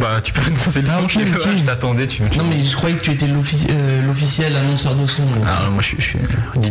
Bah 0.00 0.20
tu 0.22 0.32
peux 0.32 0.40
annoncer 0.46 0.80
le 0.80 0.88
Ah, 0.90 0.96
son, 0.98 1.04
ok, 1.04 1.10
je, 1.10 1.18
sais 1.18 1.36
ok. 1.36 1.42
pas, 1.44 1.56
je 1.56 1.64
t'attendais, 1.64 2.06
tu, 2.06 2.22
tu- 2.30 2.38
Non 2.38 2.44
mais 2.48 2.64
je 2.64 2.74
croyais 2.76 2.96
que 2.96 3.02
tu 3.02 3.10
étais 3.10 3.26
euh, 3.28 4.06
l'officiel 4.06 4.56
annonceur 4.56 4.94
de 4.94 5.06
son. 5.06 5.22
donc. 5.24 5.44
Ah, 5.46 5.68
moi 5.70 5.82
je 5.82 5.88
suis, 5.88 5.96
je 6.00 6.06
suis 6.08 6.18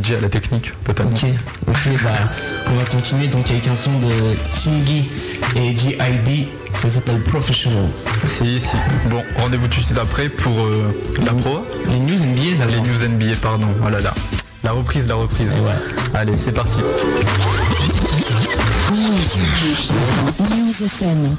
DJ 0.04 0.14
à 0.18 0.22
la 0.22 0.30
technique, 0.30 0.72
totalement. 0.84 1.12
Ok, 1.14 1.26
ok, 1.68 1.90
bah 2.04 2.10
on 2.68 2.76
va 2.76 2.86
continuer 2.86 3.28
donc 3.28 3.50
avec 3.52 3.68
un 3.68 3.76
son 3.76 4.00
de 4.00 4.10
Tingy 4.52 5.08
et 5.56 5.76
GIB, 5.76 6.48
ça 6.74 6.90
s'appelle 6.90 7.22
Professional. 7.22 7.86
Si, 8.28 8.60
si. 8.60 8.76
Bon, 9.10 9.22
rendez-vous 9.38 9.68
tout 9.68 9.80
de 9.82 9.86
suite 9.86 10.00
après 10.00 10.28
pour 10.30 10.60
euh, 10.62 10.92
la 11.24 11.34
pro. 11.34 11.64
Les 11.88 12.00
news 12.00 12.18
NBA 12.18 12.42
Les 12.44 12.54
d'abord. 12.56 12.86
news 12.88 13.08
NBA, 13.08 13.36
pardon. 13.42 13.68
Oh 13.86 13.90
là 13.90 14.00
là. 14.00 14.14
La 14.64 14.72
reprise, 14.72 15.08
la 15.08 15.14
reprise. 15.16 15.52
Allez, 16.16 16.36
c'est 16.36 16.52
parti. 16.52 16.80
News 18.91 20.80
FM. 20.80 21.36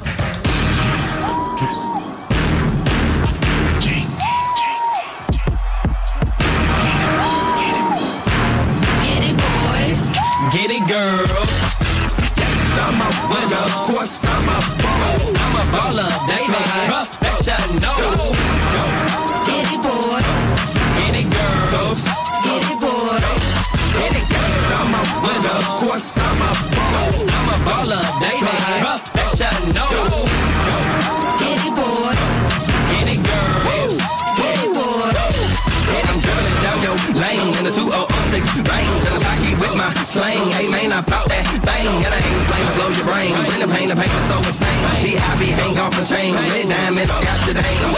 Pain, 43.77 43.87
the 43.87 43.95
pain 43.95 44.09
is 44.09 44.27
so 44.27 44.37
insane. 44.41 44.81
G.I.B. 45.01 45.41
hang 45.53 45.77
off 45.77 45.93
a 45.93 46.03
chain. 46.03 46.33
Red 46.33 46.67
diamonds, 46.67 47.11
got 47.11 47.39
the 47.45 47.53
name. 47.53 47.93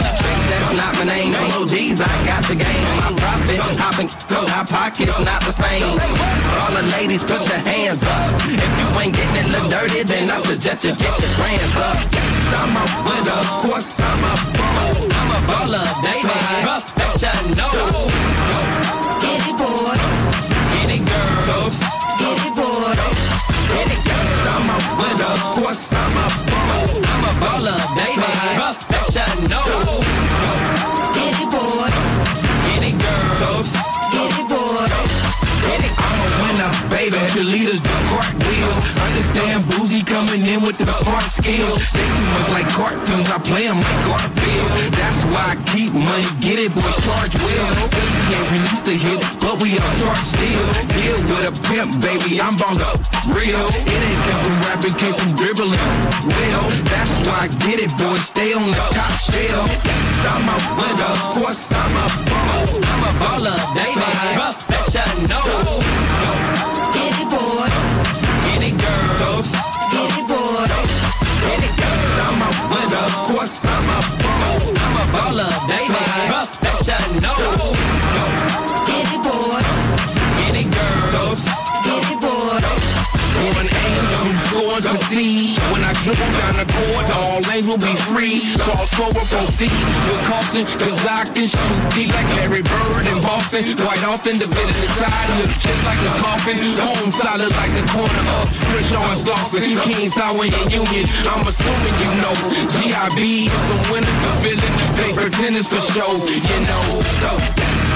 That's 0.50 0.72
not 0.76 0.92
my 0.98 1.04
name. 1.08 1.32
No 1.32 1.64
G's, 1.66 2.00
I 2.00 2.12
got 2.28 2.42
the 2.44 2.56
game. 2.56 2.84
I'm 3.06 3.16
profit, 3.16 3.60
hopping 3.80 4.08
through 4.08 4.46
my 4.52 4.64
pockets, 4.68 5.16
not 5.24 5.40
the 5.42 5.52
same. 5.52 5.96
All 6.60 6.72
the 6.76 6.84
ladies, 6.96 7.22
put 7.22 7.40
your 7.48 7.62
hands 7.64 8.02
up. 8.02 8.28
If 8.44 8.72
you 8.80 8.88
ain't 9.00 9.14
getting 9.16 9.40
it 9.40 9.48
look 9.52 9.66
dirty, 9.70 10.02
then 10.04 10.30
I 10.30 10.40
suggest 10.42 10.84
you 10.84 10.92
get 10.96 11.14
your 11.16 11.32
brands 11.38 11.76
up. 11.76 11.96
I'm 12.50 12.76
a 12.76 12.84
winner, 13.06 13.40
of 13.40 13.48
course 13.64 14.00
I'm 14.00 14.20
a 14.20 14.34
ball. 14.58 14.96
I'm 15.18 15.30
a 15.32 15.40
baller, 15.48 15.86
baby. 16.04 16.38
Professional. 16.66 18.10
Get 19.22 19.40
it, 19.48 19.56
boys. 19.56 20.02
Get 20.74 20.90
it, 20.96 21.02
girls. 21.08 21.99
In 40.60 40.66
with 40.66 40.78
the 40.78 40.86
smart 40.86 41.24
skills. 41.24 41.80
They 41.92 42.06
much 42.32 42.48
like 42.50 42.68
cartoons. 42.68 43.28
I 43.30 43.38
play 43.38 43.66
'em 43.68 43.78
like 43.78 44.00
Garfield. 44.06 44.70
That's 44.92 45.20
why 45.32 45.44
I 45.52 45.56
keep 45.72 45.92
money. 45.92 46.28
Get 46.40 46.58
it, 46.58 46.74
boys. 46.74 46.96
Charge 47.04 47.34
well. 47.44 47.70
We 48.28 48.34
ain't 48.36 48.50
released 48.50 48.88
a 48.88 48.96
hit, 49.06 49.20
but 49.40 49.54
we 49.62 49.78
on 49.78 49.92
chart 50.00 50.22
still. 50.32 50.64
Deal 50.94 51.18
with 51.30 51.50
a 51.50 51.54
pimp, 51.68 51.90
baby. 52.00 52.40
I'm 52.40 52.56
up. 52.60 52.98
Real. 53.36 53.66
It 53.68 54.00
ain't 54.08 54.22
come 54.26 54.40
from 54.44 54.56
rapping, 54.66 54.96
came 55.00 55.14
from 55.14 55.30
dribbling. 55.40 55.84
Well, 56.34 56.64
that's 56.92 57.14
why 57.26 57.38
I 57.44 57.48
get 57.64 57.78
it, 57.84 57.92
boys. 57.98 58.24
Stay 58.32 58.52
on 58.52 58.62
the 58.62 58.84
top 58.96 59.14
shelf. 59.26 59.70
I'm 60.32 60.48
a 60.54 60.56
winner. 60.78 61.12
Of 61.14 61.20
course, 61.36 61.72
I'm 61.72 61.96
a 62.04 62.06
baller. 62.28 62.68
I'm 62.92 63.02
a 63.08 63.12
baller, 63.22 63.58
baby. 63.76 64.00
Professional. 64.36 65.69
Lanes 87.60 87.66
will 87.66 87.78
be 87.78 87.94
free. 88.08 88.40
Cross 88.58 88.88
over, 89.00 89.20
proceed 89.20 89.72
With 90.08 90.22
caution 90.24 90.64
Cause 90.64 91.04
I 91.04 91.24
can 91.28 91.48
shoot 91.48 91.82
deep 91.92 92.08
Like 92.14 92.28
Larry 92.36 92.62
Bird 92.62 93.04
in 93.06 93.20
Boston 93.20 93.76
Quite 93.76 94.04
often 94.04 94.38
Divided 94.38 94.76
inside 94.80 95.28
Look 95.36 95.52
just 95.60 95.84
like 95.84 96.00
a 96.00 96.12
coffin 96.20 96.56
Home 96.80 97.12
solid 97.12 97.52
like 97.52 97.72
the 97.76 97.84
corner 97.92 98.24
of 98.40 98.48
Krishan 98.72 99.12
Slauson. 99.20 99.76
King 99.84 100.08
Sour 100.10 100.44
in 100.44 100.70
Union 100.70 101.06
I'm 101.28 101.46
assuming 101.46 101.96
you 102.00 102.10
know. 102.24 102.34
G.I.B. 102.80 103.48
Some 103.48 103.84
winners 103.92 104.18
for 104.24 104.34
feeling 104.40 104.74
Favorite 104.96 105.32
tennis 105.32 105.66
for 105.66 105.80
show 105.92 106.12
You 106.16 106.60
know. 106.64 106.84
So 107.20 107.30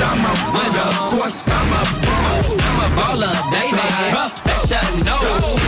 I'm 0.04 0.20
a 0.20 0.32
winner 0.52 0.88
Of 0.92 1.08
course 1.08 1.48
I'm 1.48 1.72
a 1.72 1.82
ball 2.04 2.52
I'm 2.60 2.80
a 2.84 2.88
baller, 2.96 3.32
baby. 3.52 3.84
Professional 4.12 5.63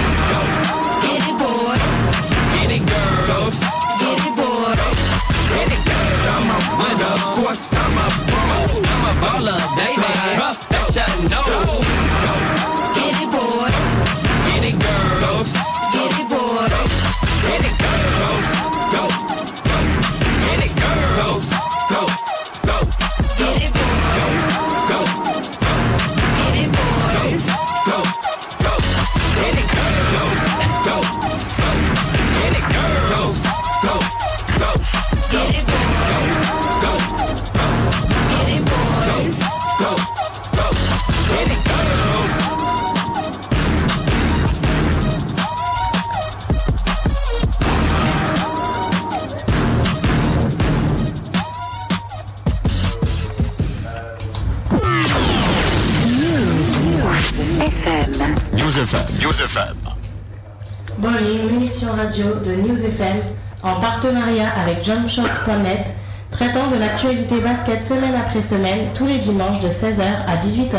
Radio 61.95 62.35
de 62.45 62.53
News 62.53 62.85
FM, 62.85 63.19
en 63.63 63.81
partenariat 63.81 64.49
avec 64.61 64.83
jumpshot.net, 64.83 65.93
traitant 66.31 66.67
de 66.69 66.77
l'actualité 66.77 67.41
basket 67.41 67.83
semaine 67.85 68.15
après 68.15 68.43
semaine, 68.43 68.89
tous 68.95 69.07
les 69.07 69.19
dimanches 69.19 69.61
de 69.61 69.69
16h 69.69 70.03
à 70.27 70.37
18h. 70.37 70.79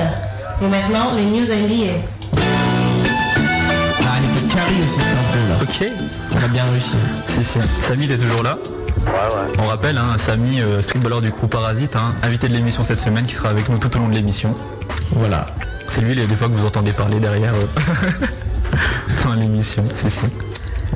Et 0.61 0.67
maintenant, 0.67 1.13
les 1.15 1.25
news 1.25 1.45
NBA. 1.45 1.93
Ah, 4.01 4.17
elle 4.17 4.29
était 4.29 4.53
carrée 4.53 4.83
aussi 4.83 4.99
cette 4.99 5.17
intro 5.17 5.39
là. 5.49 5.57
Ok. 5.61 5.91
On 6.35 6.43
a 6.43 6.47
bien 6.47 6.65
réussi. 6.65 6.95
Si, 7.27 7.43
si. 7.43 7.59
Samy, 7.81 8.07
t'es 8.07 8.17
toujours 8.17 8.43
là 8.43 8.57
Ouais, 9.05 9.11
ouais. 9.13 9.53
On 9.59 9.67
rappelle, 9.67 9.97
hein, 9.97 10.17
Samy, 10.17 10.61
euh, 10.61 10.81
streetballer 10.81 11.21
du 11.21 11.31
crew 11.31 11.47
Parasite, 11.47 11.95
hein, 11.95 12.13
invité 12.23 12.49
de 12.49 12.53
l'émission 12.53 12.83
cette 12.83 12.99
semaine, 12.99 13.25
qui 13.25 13.35
sera 13.35 13.49
avec 13.49 13.69
nous 13.69 13.77
tout 13.77 13.95
au 13.95 13.99
long 13.99 14.09
de 14.09 14.13
l'émission. 14.15 14.53
Voilà. 15.11 15.45
C'est 15.87 16.01
lui, 16.01 16.15
les 16.15 16.27
deux 16.27 16.35
fois 16.35 16.49
que 16.49 16.53
vous 16.53 16.65
entendez 16.65 16.91
parler 16.91 17.19
derrière 17.19 17.53
euh, 17.53 18.25
dans 19.23 19.35
l'émission. 19.35 19.83
Si, 19.95 20.09
si. 20.09 20.25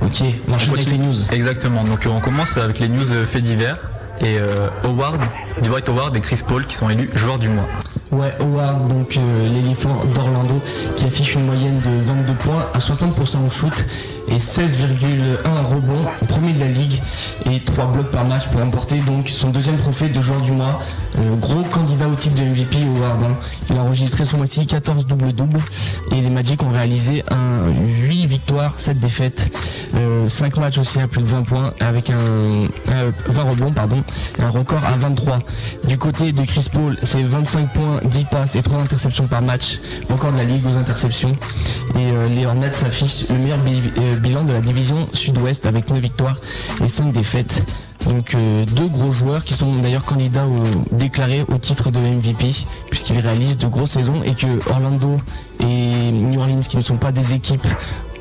Ok, 0.01 0.23
on 0.47 0.53
enchaîne 0.53 0.73
avec 0.73 0.85
les 0.87 0.97
news. 0.97 1.13
Exactement. 1.31 1.83
Donc 1.83 2.05
euh, 2.05 2.09
on 2.09 2.19
commence 2.19 2.57
avec 2.57 2.79
les 2.79 2.89
news 2.89 3.11
euh, 3.13 3.25
faits 3.25 3.43
divers. 3.43 3.77
Et 4.21 4.37
euh, 4.37 4.67
Howard, 4.83 5.19
Dwight 5.63 5.89
Howard 5.89 6.15
et 6.15 6.21
Chris 6.21 6.41
Paul 6.47 6.65
qui 6.65 6.75
sont 6.75 6.89
élus 6.89 7.09
joueurs 7.15 7.39
du 7.39 7.49
mois. 7.49 7.67
Ouais, 8.11 8.31
Howard, 8.39 8.87
donc 8.87 9.17
euh, 9.17 9.49
l'éléphant 9.49 10.03
d'Orlando, 10.13 10.61
qui 10.95 11.05
affiche 11.05 11.35
une 11.35 11.45
moyenne 11.45 11.79
de 11.79 12.03
22 12.03 12.33
points 12.35 12.65
à 12.73 12.77
60% 12.77 13.45
au 13.45 13.49
shoot 13.49 13.73
et 14.31 14.37
16,1 14.37 15.65
rebonds, 15.65 16.03
premier 16.27 16.53
de 16.53 16.59
la 16.59 16.67
ligue, 16.67 17.01
et 17.49 17.59
3 17.59 17.85
blocs 17.87 18.11
par 18.11 18.25
match 18.25 18.47
pour 18.47 18.61
remporter 18.61 18.99
donc 18.99 19.29
son 19.29 19.49
deuxième 19.49 19.77
trophée 19.77 20.09
de 20.09 20.21
joueur 20.21 20.41
du 20.41 20.51
mois. 20.51 20.79
Euh, 21.17 21.35
gros 21.35 21.63
candidat 21.63 22.07
au 22.07 22.15
titre 22.15 22.35
de 22.35 22.43
MVP, 22.43 22.77
Howard. 22.77 23.23
hein. 23.23 23.37
Il 23.69 23.77
a 23.77 23.81
enregistré 23.81 24.23
ce 24.25 24.35
mois-ci 24.35 24.65
14 24.65 25.05
double-double 25.05 25.59
et 26.11 26.21
les 26.21 26.29
Magic 26.29 26.63
ont 26.63 26.71
réalisé 26.71 27.23
un 27.29 27.69
8 28.07 28.25
victoires, 28.25 28.79
7 28.79 28.99
défaites, 28.99 29.51
5 30.27 30.57
matchs 30.57 30.77
aussi 30.77 30.99
à 30.99 31.07
plus 31.07 31.21
de 31.21 31.27
20 31.27 31.43
points 31.43 31.73
avec 31.79 32.09
un 32.09 32.15
euh, 32.15 33.11
20 33.27 33.43
rebonds, 33.43 33.71
pardon, 33.71 34.01
un 34.39 34.49
record 34.49 34.81
à 34.85 34.95
23. 34.97 35.39
Du 35.87 35.97
côté 35.97 36.31
de 36.31 36.43
Chris 36.43 36.67
Paul, 36.71 36.97
c'est 37.03 37.23
25 37.23 37.73
points 37.73 37.99
10 38.05 38.23
passes 38.25 38.55
et 38.55 38.61
3 38.61 38.79
interceptions 38.79 39.27
par 39.27 39.41
match, 39.41 39.79
record 40.09 40.31
de 40.31 40.37
la 40.37 40.43
ligue 40.45 40.65
aux 40.65 40.77
interceptions. 40.77 41.31
Et 41.95 41.97
euh, 41.97 42.27
les 42.29 42.45
Hornets 42.45 42.67
affichent 42.67 43.27
le 43.29 43.37
meilleur 43.37 43.59
euh, 43.59 44.15
bilan 44.21 44.43
de 44.43 44.53
la 44.53 44.61
division 44.61 45.07
sud-ouest 45.13 45.65
avec 45.65 45.89
9 45.89 45.99
victoires 45.99 46.37
et 46.83 46.87
5 46.87 47.11
défaites. 47.11 47.63
Donc 48.07 48.33
euh, 48.33 48.65
deux 48.65 48.87
gros 48.87 49.11
joueurs 49.11 49.43
qui 49.43 49.53
sont 49.53 49.75
d'ailleurs 49.75 50.05
candidats 50.05 50.45
au, 50.47 50.95
déclarés 50.95 51.45
au 51.47 51.57
titre 51.57 51.91
de 51.91 51.99
MVP 51.99 52.65
puisqu'ils 52.89 53.19
réalisent 53.19 53.57
de 53.57 53.67
grosses 53.67 53.91
saisons 53.91 54.23
et 54.23 54.33
que 54.33 54.47
Orlando 54.69 55.17
et 55.59 56.11
New 56.11 56.39
Orleans 56.39 56.61
qui 56.61 56.77
ne 56.77 56.81
sont 56.81 56.97
pas 56.97 57.11
des 57.11 57.33
équipes 57.33 57.67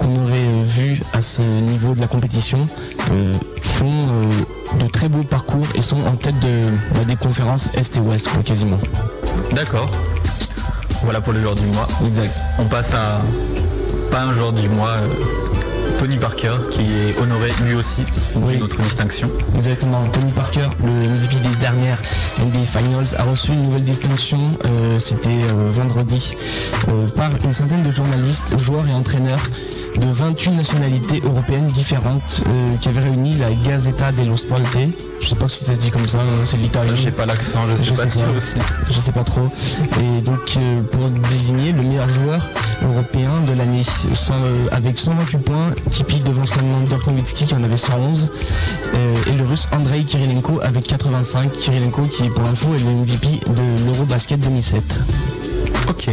qu'on 0.00 0.16
aurait 0.24 0.38
euh, 0.38 0.62
vues 0.64 1.00
à 1.12 1.20
ce 1.20 1.42
niveau 1.42 1.94
de 1.94 2.00
la 2.00 2.08
compétition 2.08 2.66
euh, 3.12 3.34
font 3.62 3.86
euh, 3.86 4.82
de 4.82 4.86
très 4.88 5.08
beaux 5.08 5.22
parcours 5.22 5.66
et 5.74 5.82
sont 5.82 6.04
en 6.06 6.16
tête 6.16 6.38
de, 6.40 6.62
bah, 6.94 7.04
des 7.06 7.16
conférences 7.16 7.70
Est 7.74 7.96
et 7.96 8.00
Ouest 8.00 8.28
quoi, 8.28 8.42
quasiment. 8.42 8.78
D'accord. 9.52 9.90
Voilà 11.02 11.20
pour 11.20 11.32
le 11.32 11.40
joueur 11.40 11.54
du 11.54 11.66
mois. 11.66 11.86
Exact. 12.06 12.34
On 12.58 12.64
passe 12.64 12.92
à 12.94 13.20
pas 14.10 14.22
un 14.22 14.32
joueur 14.32 14.52
du 14.52 14.68
mois, 14.68 14.96
Tony 16.00 16.16
Parker, 16.16 16.54
qui 16.70 16.80
est 16.80 17.20
honoré 17.20 17.50
lui 17.62 17.74
aussi 17.74 18.02
Oui. 18.36 18.58
autre 18.62 18.80
distinction. 18.80 19.30
Exactement. 19.54 20.02
Tony 20.08 20.32
Parker, 20.32 20.68
le 20.82 20.88
MVP 21.10 21.36
des 21.46 21.54
dernières 21.56 22.00
NBA 22.38 22.64
Finals, 22.64 23.14
a 23.18 23.24
reçu 23.24 23.52
une 23.52 23.64
nouvelle 23.64 23.84
distinction. 23.84 24.40
euh, 24.64 24.98
C'était 24.98 25.28
euh, 25.28 25.70
vendredi 25.70 26.34
euh, 26.88 27.06
par 27.08 27.28
une 27.44 27.52
centaine 27.52 27.82
de 27.82 27.90
journalistes, 27.90 28.56
joueurs 28.58 28.86
et 28.88 28.94
entraîneurs 28.94 29.42
de 30.00 30.06
28 30.06 30.52
nationalités 30.52 31.20
européennes 31.22 31.66
différentes 31.66 32.42
qui 32.80 32.88
avaient 32.88 33.00
réuni 33.00 33.34
la 33.36 33.50
Gazzetta 33.52 34.12
dello 34.12 34.36
Sport. 34.36 34.60
Je 35.20 35.28
sais 35.28 35.34
pas 35.34 35.48
si 35.48 35.64
ça 35.64 35.74
se 35.74 35.80
dit 35.80 35.90
comme 35.90 36.08
ça, 36.08 36.20
hein, 36.20 36.44
c'est 36.44 36.56
l'italien. 36.56 36.94
Je 36.94 37.02
sais 37.02 37.10
pas 37.10 37.26
l'accent, 37.26 37.58
je 37.68 37.74
sais 37.76 37.84
Je 37.86 37.94
pas 37.94 38.08
sais 38.08 38.20
pas. 38.20 38.30
aussi. 38.32 38.54
je 38.88 39.00
sais 39.00 39.12
pas 39.12 39.24
trop. 39.24 39.48
Et 40.00 40.20
donc 40.22 40.38
euh, 40.56 40.80
pour 40.82 41.10
désigner 41.28 41.72
le 41.72 41.82
meilleur 41.82 42.08
joueur 42.08 42.48
européen 42.88 43.30
de 43.46 43.52
l'année, 43.58 43.82
euh, 44.30 44.66
avec 44.70 44.96
128 44.98 45.38
points, 45.38 45.70
typique 45.90 46.24
devant 46.24 46.42
Dirk 46.84 47.06
Nowitzki 47.06 47.46
qui 47.46 47.54
en 47.54 47.62
avait 47.62 47.76
111, 47.76 48.28
euh, 48.94 49.14
et 49.26 49.32
le 49.32 49.44
russe 49.44 49.66
Andrei 49.72 50.02
Kirilenko 50.02 50.60
avec 50.62 50.86
85. 50.86 51.52
Kirilenko 51.52 52.02
qui 52.04 52.28
pour 52.28 52.44
l'info 52.44 52.68
est 52.74 52.78
le 52.78 52.94
MVP 52.94 53.40
de 53.50 53.86
l'Eurobasket 53.86 54.38
2007. 54.38 55.00
Ok. 55.88 56.10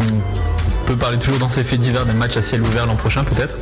On 0.00 0.53
peut 0.84 0.96
parler 0.96 1.18
toujours 1.18 1.38
dans 1.38 1.48
ces 1.48 1.64
faits 1.64 1.80
divers 1.80 2.04
des 2.04 2.12
matchs 2.12 2.36
à 2.36 2.42
ciel 2.42 2.62
ouvert 2.62 2.86
l'an 2.86 2.96
prochain 2.96 3.24
peut-être 3.24 3.54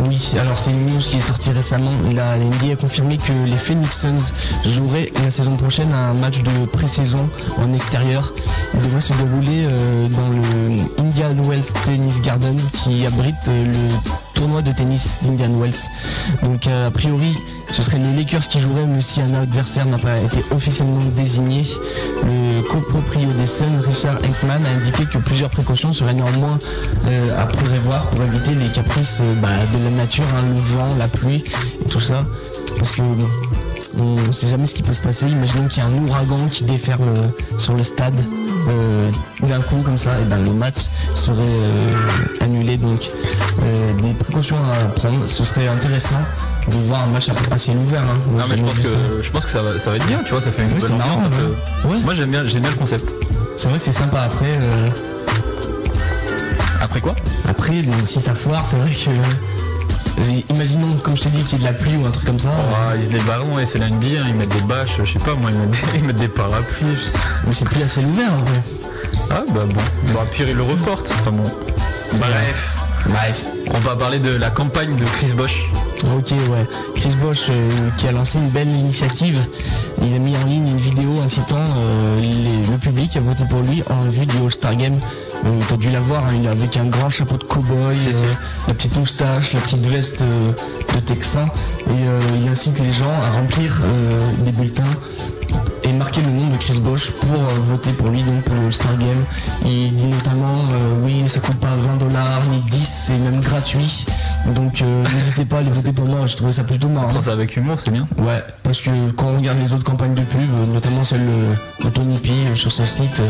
Oui, 0.00 0.34
alors 0.38 0.58
c'est 0.58 0.70
une 0.70 0.86
news 0.86 0.98
qui 0.98 1.16
est 1.16 1.20
sortie 1.20 1.50
récemment. 1.50 1.90
La, 2.12 2.36
NBA 2.38 2.72
a 2.72 2.76
confirmé 2.76 3.16
que 3.16 3.32
les 3.46 3.56
Phoenix 3.56 3.98
Suns 4.00 4.32
joueraient 4.68 5.10
la 5.22 5.30
saison 5.30 5.56
prochaine 5.56 5.92
un 5.92 6.14
match 6.14 6.42
de 6.42 6.66
pré-saison 6.66 7.28
en 7.58 7.72
extérieur. 7.72 8.32
Il 8.74 8.82
devrait 8.82 9.00
se 9.00 9.12
dérouler 9.14 9.66
euh, 9.70 10.08
dans 10.08 10.28
le 10.28 11.02
Indian 11.02 11.42
Wells 11.42 11.72
Tennis 11.84 12.20
Garden 12.20 12.56
qui 12.72 13.06
abrite 13.06 13.34
euh, 13.48 13.64
le 13.64 14.10
tournoi 14.34 14.60
de 14.62 14.72
tennis 14.72 15.08
d'Indian 15.22 15.58
Wells. 15.58 15.88
Donc 16.42 16.66
euh, 16.66 16.88
a 16.88 16.90
priori, 16.90 17.34
ce 17.70 17.82
serait 17.82 17.98
les 17.98 18.12
Lakers 18.12 18.48
qui 18.48 18.60
joueraient, 18.60 18.86
mais 18.86 19.00
si 19.00 19.20
un 19.22 19.34
adversaire 19.34 19.86
n'a 19.86 19.98
pas 19.98 20.18
été 20.18 20.44
officiellement 20.50 21.00
désigné, 21.16 21.64
le 22.24 22.45
coproprio 22.68 23.32
des 23.32 23.46
Suns, 23.46 23.80
Richard 23.86 24.16
Henkman, 24.24 24.64
a 24.64 24.68
indiqué 24.70 25.04
que 25.04 25.18
plusieurs 25.18 25.50
précautions 25.50 25.92
seraient 25.92 26.14
néanmoins 26.14 26.58
euh, 27.06 27.40
à 27.40 27.46
prévoir 27.46 28.08
pour 28.10 28.22
éviter 28.24 28.54
les 28.54 28.68
caprices 28.68 29.20
euh, 29.20 29.34
bah, 29.40 29.48
de 29.72 29.84
la 29.84 29.90
nature, 29.90 30.24
hein, 30.36 30.42
le 30.48 30.54
vent, 30.54 30.94
la 30.98 31.08
pluie 31.08 31.44
et 31.84 31.88
tout 31.88 32.00
ça. 32.00 32.26
Parce 32.78 32.92
que 32.92 33.02
on 33.98 34.16
ne 34.26 34.32
sait 34.32 34.48
jamais 34.48 34.66
ce 34.66 34.74
qui 34.74 34.82
peut 34.82 34.92
se 34.94 35.02
passer. 35.02 35.26
Imaginons 35.28 35.68
qu'il 35.68 35.82
y 35.82 35.86
a 35.86 35.88
un 35.88 35.94
ouragan 35.94 36.46
qui 36.50 36.64
déferle 36.64 37.02
euh, 37.08 37.58
sur 37.58 37.74
le 37.74 37.82
stade. 37.82 38.14
euh, 38.68 39.10
d'un 39.42 39.60
coup 39.60 39.76
comme 39.84 39.96
ça, 39.98 40.10
et 40.20 40.24
ben 40.24 40.42
le 40.42 40.50
match 40.52 40.86
serait 41.14 41.36
euh, 41.38 42.44
annulé 42.44 42.76
donc 42.76 43.08
euh, 43.62 43.92
des 44.02 44.12
précautions 44.14 44.56
à 44.72 44.86
prendre. 44.88 45.28
Ce 45.28 45.44
serait 45.44 45.68
intéressant 45.68 46.16
de 46.68 46.76
voir 46.88 47.04
un 47.04 47.06
match 47.12 47.28
à, 47.52 47.58
ciel 47.58 47.76
ouvert. 47.76 48.02
hein. 48.02 48.18
Non 48.36 48.42
mais 48.50 48.56
je 48.56 48.62
pense 48.62 48.74
vu 48.74 48.82
ça. 48.82 48.88
que 48.96 49.22
je 49.22 49.30
pense 49.30 49.44
que 49.44 49.50
ça 49.52 49.62
va, 49.62 49.78
ça 49.78 49.90
va 49.90 49.96
être 49.96 50.06
bien, 50.06 50.18
tu 50.24 50.32
vois, 50.32 50.40
ça 50.40 50.50
fait 50.50 50.62
une 50.64 50.72
Oui, 50.72 50.80
bonne 50.80 50.92
ambiance. 50.94 51.08
marrant, 51.08 51.22
ouais. 51.22 51.36
peut- 51.82 51.88
Ouais. 51.88 51.98
Moi 52.04 52.14
j'aime 52.14 52.30
bien, 52.30 52.44
j'aime 52.44 52.62
bien 52.62 52.70
le 52.72 52.76
concept. 52.76 53.14
C'est 53.56 53.68
vrai 53.68 53.78
que 53.78 53.84
c'est 53.84 53.92
sympa 53.92 54.22
après. 54.22 54.58
Après 56.80 57.00
quoi? 57.00 57.14
Après, 57.48 57.82
si 58.04 58.20
ça 58.20 58.34
foire, 58.34 58.66
c'est 58.66 58.76
vrai 58.76 58.90
que. 58.90 59.10
Imaginons, 60.50 60.96
comme 61.02 61.16
je 61.16 61.22
t'ai 61.22 61.28
dit, 61.28 61.42
qu'il 61.42 61.58
y 61.58 61.62
ait 61.62 61.64
de 61.68 61.72
la 61.72 61.78
pluie 61.78 61.96
ou 61.96 62.06
un 62.06 62.10
truc 62.10 62.26
comme 62.26 62.38
ça. 62.38 62.50
Ah, 62.54 62.94
ils 62.96 63.04
se 63.04 63.08
débarrent, 63.08 63.46
ouais, 63.54 63.66
c'est 63.66 63.78
la 63.78 63.88
NBA, 63.88 64.06
ils 64.28 64.34
mettent 64.34 64.48
des 64.54 64.60
bâches, 64.62 64.98
je 65.04 65.12
sais 65.12 65.18
pas 65.18 65.34
moi, 65.34 65.50
ils 65.52 65.58
mettent 65.58 65.70
des, 65.70 65.78
ils 65.98 66.04
mettent 66.04 66.16
des 66.16 66.28
parapluies. 66.28 66.94
je 66.96 67.00
sais- 67.10 67.18
Mais 67.46 67.52
c'est 67.54 67.64
plus 67.66 67.82
à 67.82 67.88
ciel 67.88 68.06
ouvert 68.06 68.32
en 68.32 68.38
vrai. 68.38 68.62
Ah 69.30 69.42
bah 69.52 69.62
bon, 69.68 69.80
bah 70.14 70.24
pire 70.30 70.48
ils 70.48 70.56
le 70.56 70.62
reportent. 70.62 71.12
Enfin 71.20 71.32
bon. 71.32 71.42
Bref, 72.18 72.78
Bref. 73.08 73.44
on 73.74 73.78
va 73.80 73.96
parler 73.96 74.18
de 74.18 74.34
la 74.34 74.50
campagne 74.50 74.94
de 74.96 75.04
Chris 75.04 75.32
Bosch. 75.34 75.64
Ok, 76.16 76.30
ouais. 76.32 76.66
Chris 76.94 77.14
Bosch 77.20 77.46
euh, 77.48 77.68
qui 77.96 78.06
a 78.08 78.12
lancé 78.12 78.38
une 78.38 78.48
belle 78.50 78.68
initiative. 78.70 79.38
Il 80.02 80.14
a 80.14 80.18
mis 80.18 80.36
en 80.36 80.44
ligne 80.44 80.68
une 80.68 80.76
vidéo 80.76 81.10
incitant 81.24 81.56
euh, 81.58 82.20
les- 82.20 82.70
le 82.70 82.78
public 82.78 83.16
à 83.16 83.20
voter 83.20 83.44
pour 83.48 83.60
lui 83.60 83.82
en 83.88 84.04
vue 84.04 84.26
du 84.26 84.36
All-Star 84.38 84.76
Game. 84.76 84.96
Euh, 85.44 85.48
T'as 85.68 85.76
dû 85.76 85.90
la 85.90 86.00
voir, 86.00 86.24
hein, 86.26 86.32
il 86.38 86.44
est 86.46 86.48
avec 86.50 86.76
un 86.76 86.84
grand 86.86 87.08
chapeau 87.10 87.36
de 87.36 87.44
cow-boy, 87.44 87.96
euh, 88.08 88.12
la 88.68 88.74
petite 88.74 88.96
moustache, 88.96 89.52
la 89.54 89.60
petite 89.60 89.86
veste 89.86 90.22
de 90.22 91.00
Texan. 91.00 91.46
Et 91.88 92.40
il 92.42 92.48
incite 92.48 92.78
les 92.80 92.92
gens 92.92 93.12
à 93.22 93.36
remplir 93.38 93.80
des 94.44 94.50
bulletins 94.52 94.82
et 95.86 95.92
marquer 95.92 96.20
le 96.22 96.30
nom 96.30 96.48
de 96.48 96.56
Chris 96.56 96.80
Bosch 96.80 97.10
pour 97.10 97.30
euh, 97.30 97.46
voter 97.70 97.92
pour 97.92 98.08
lui 98.08 98.22
donc 98.22 98.42
pour 98.42 98.54
le 98.56 98.66
All-Star 98.66 98.96
Game. 98.98 99.24
Il 99.64 99.94
dit 99.94 100.06
notamment 100.06 100.64
euh, 100.72 101.04
oui 101.04 101.22
ça 101.28 101.40
coûte 101.40 101.56
pas 101.56 101.74
20 101.76 101.96
dollars 101.96 102.40
ni 102.50 102.58
10, 102.70 102.84
c'est 103.06 103.18
même 103.18 103.40
gratuit. 103.40 104.04
Donc 104.54 104.82
euh, 104.82 105.04
n'hésitez 105.14 105.44
pas 105.44 105.56
à 105.56 105.58
aller 105.60 105.70
voter 105.70 105.92
pour 105.92 106.06
moi, 106.06 106.26
je 106.26 106.36
trouvais 106.36 106.52
ça 106.52 106.64
plutôt 106.64 106.88
marrant. 106.88 107.20
Ça 107.22 107.32
avec 107.32 107.56
humour, 107.56 107.78
c'est 107.78 107.90
bien. 107.90 108.06
Ouais, 108.18 108.42
parce 108.62 108.80
que 108.80 108.90
quand 109.12 109.26
on 109.28 109.36
regarde 109.36 109.58
les 109.60 109.72
autres 109.72 109.84
campagnes 109.84 110.14
de 110.14 110.22
pub, 110.22 110.50
notamment 110.72 111.04
celle 111.04 111.24
de 111.84 111.88
Tony 111.90 112.16
P 112.18 112.30
sur 112.54 112.72
son 112.72 112.84
site, 112.86 113.22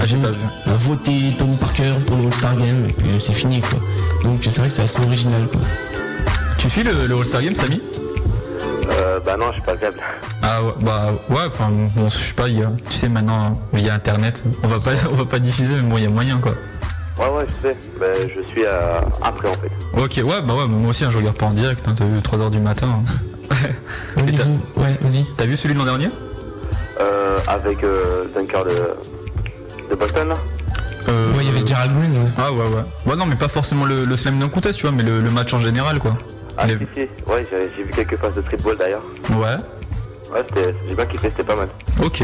Ah, 0.00 0.06
j'ai 0.06 0.16
pas 0.16 0.30
vu. 0.30 0.38
votez 0.78 1.34
Tony 1.38 1.56
Parker 1.56 1.92
pour 2.06 2.16
le 2.16 2.26
All-Star 2.26 2.56
Game 2.56 2.84
et 2.88 2.92
puis 2.92 3.10
c'est 3.18 3.32
fini 3.32 3.60
quoi. 3.60 3.78
Donc 4.22 4.40
c'est 4.42 4.58
vrai 4.58 4.68
que 4.68 4.74
c'est 4.74 4.82
assez 4.82 5.00
original 5.02 5.46
quoi. 5.50 5.60
Tu 6.56 6.68
files 6.70 6.84
le, 6.86 7.06
le 7.06 7.16
All-Star 7.16 7.42
Game, 7.42 7.54
Samy? 7.54 7.80
Euh, 8.90 9.20
bah 9.20 9.36
non, 9.36 9.46
je 9.48 9.54
suis 9.54 9.62
pas 9.62 9.72
le 9.72 9.78
câble. 9.78 9.98
Ah 10.42 10.62
ouais, 10.62 10.72
bah 10.80 11.06
ouais, 11.30 11.36
enfin 11.46 11.68
bon, 11.94 12.08
je 12.08 12.16
sais 12.16 12.32
pas, 12.32 12.48
il 12.48 12.58
y 12.58 12.62
a- 12.62 12.70
tu 12.88 12.96
sais 12.96 13.08
maintenant 13.08 13.60
via 13.72 13.92
internet, 13.94 14.42
on 14.62 14.68
va 14.68 14.78
pas, 14.80 14.92
on 15.10 15.14
va 15.14 15.24
pas 15.26 15.38
diffuser, 15.38 15.74
mais 15.82 15.88
bon, 15.88 15.96
il 15.98 16.04
y 16.04 16.06
a 16.06 16.10
moyen 16.10 16.38
quoi. 16.38 16.52
Ouais, 17.18 17.26
ouais, 17.36 17.46
je 17.48 17.68
sais. 17.68 17.76
Bah, 17.98 18.06
je 18.34 18.48
suis 18.48 18.64
euh, 18.64 19.00
après 19.22 19.48
en 19.48 19.54
fait. 19.54 19.70
Ok, 20.22 20.24
ouais, 20.26 20.40
bah 20.42 20.54
ouais, 20.54 20.66
moi 20.68 20.90
aussi, 20.90 21.04
hein, 21.04 21.10
je 21.10 21.18
regarde 21.18 21.36
pas 21.36 21.46
en 21.46 21.50
direct, 21.50 21.86
hein, 21.88 21.94
t'as 21.96 22.04
vu 22.04 22.18
3h 22.20 22.50
du 22.50 22.60
matin. 22.60 22.86
hein. 23.50 23.54
Et 24.18 24.20
Ouais, 24.80 24.96
vas-y. 25.00 25.24
T'as 25.36 25.44
vu 25.46 25.56
celui 25.56 25.74
de 25.74 25.78
l'an 25.80 25.84
dernier? 25.86 26.08
Euh, 27.00 27.38
avec 27.48 27.82
euh, 27.84 28.24
le 28.24 28.40
dunker 28.40 28.64
de, 28.64 29.90
de 29.90 29.96
Boston 29.96 30.28
là? 30.28 30.34
Euh, 31.08 31.32
Ouais, 31.32 31.38
il 31.42 31.46
y 31.46 31.56
avait 31.56 31.66
Gerald 31.66 31.92
Green, 31.96 32.12
ouais. 32.12 32.28
Ah 32.38 32.52
ouais, 32.52 32.58
ouais. 32.58 32.82
Ouais, 33.06 33.16
non, 33.16 33.26
mais 33.26 33.36
pas 33.36 33.48
forcément 33.48 33.84
le, 33.84 34.04
le 34.04 34.16
slam 34.16 34.38
dunk 34.38 34.50
contest, 34.50 34.78
tu 34.78 34.86
vois, 34.86 34.94
mais 34.96 35.02
le, 35.02 35.20
le 35.20 35.30
match 35.30 35.52
en 35.54 35.58
général, 35.58 35.98
quoi. 35.98 36.16
Ah, 36.58 36.66
si, 36.68 36.74
si. 36.94 37.00
Ouais, 37.30 37.46
j'ai 37.76 37.82
vu 37.84 37.90
quelques 37.94 38.16
phases 38.16 38.34
de 38.34 38.42
streetball 38.42 38.76
d'ailleurs. 38.76 39.02
Ouais, 39.30 39.56
Ouais, 40.32 40.44
c'était- 40.48 40.74
j'ai 40.88 40.94
bien 40.94 41.06
kiffé, 41.06 41.30
c'était 41.30 41.44
pas 41.44 41.56
mal. 41.56 41.68
ok. 42.04 42.22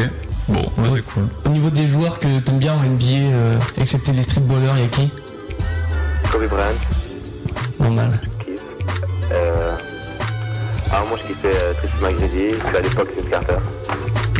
Bon, 0.49 0.61
bah, 0.77 0.83
c'est 0.95 1.01
cool. 1.05 1.23
Au 1.45 1.49
niveau 1.49 1.69
des 1.71 1.87
joueurs 1.87 2.19
que 2.19 2.39
t'aimes 2.39 2.59
bien 2.59 2.73
en 2.75 2.83
NBA, 2.83 3.33
euh, 3.33 3.53
excepté 3.77 4.11
les 4.11 4.21
streetballers, 4.23 4.79
y'a 4.79 4.87
qui? 4.87 5.09
Kobe 6.31 6.47
Bryant, 6.47 6.65
Normal. 7.79 8.19
je 8.21 8.45
kiffe. 8.45 8.61
Euh... 9.31 9.75
Ah, 10.91 11.03
moi 11.09 11.17
je 11.21 11.27
kiffais 11.27 11.51
euh, 11.55 11.73
Tracy 11.73 11.93
McGrady, 12.01 12.77
à 12.77 12.79
l'époque 12.81 13.09
Vince 13.17 13.29
Carter. 13.29 13.57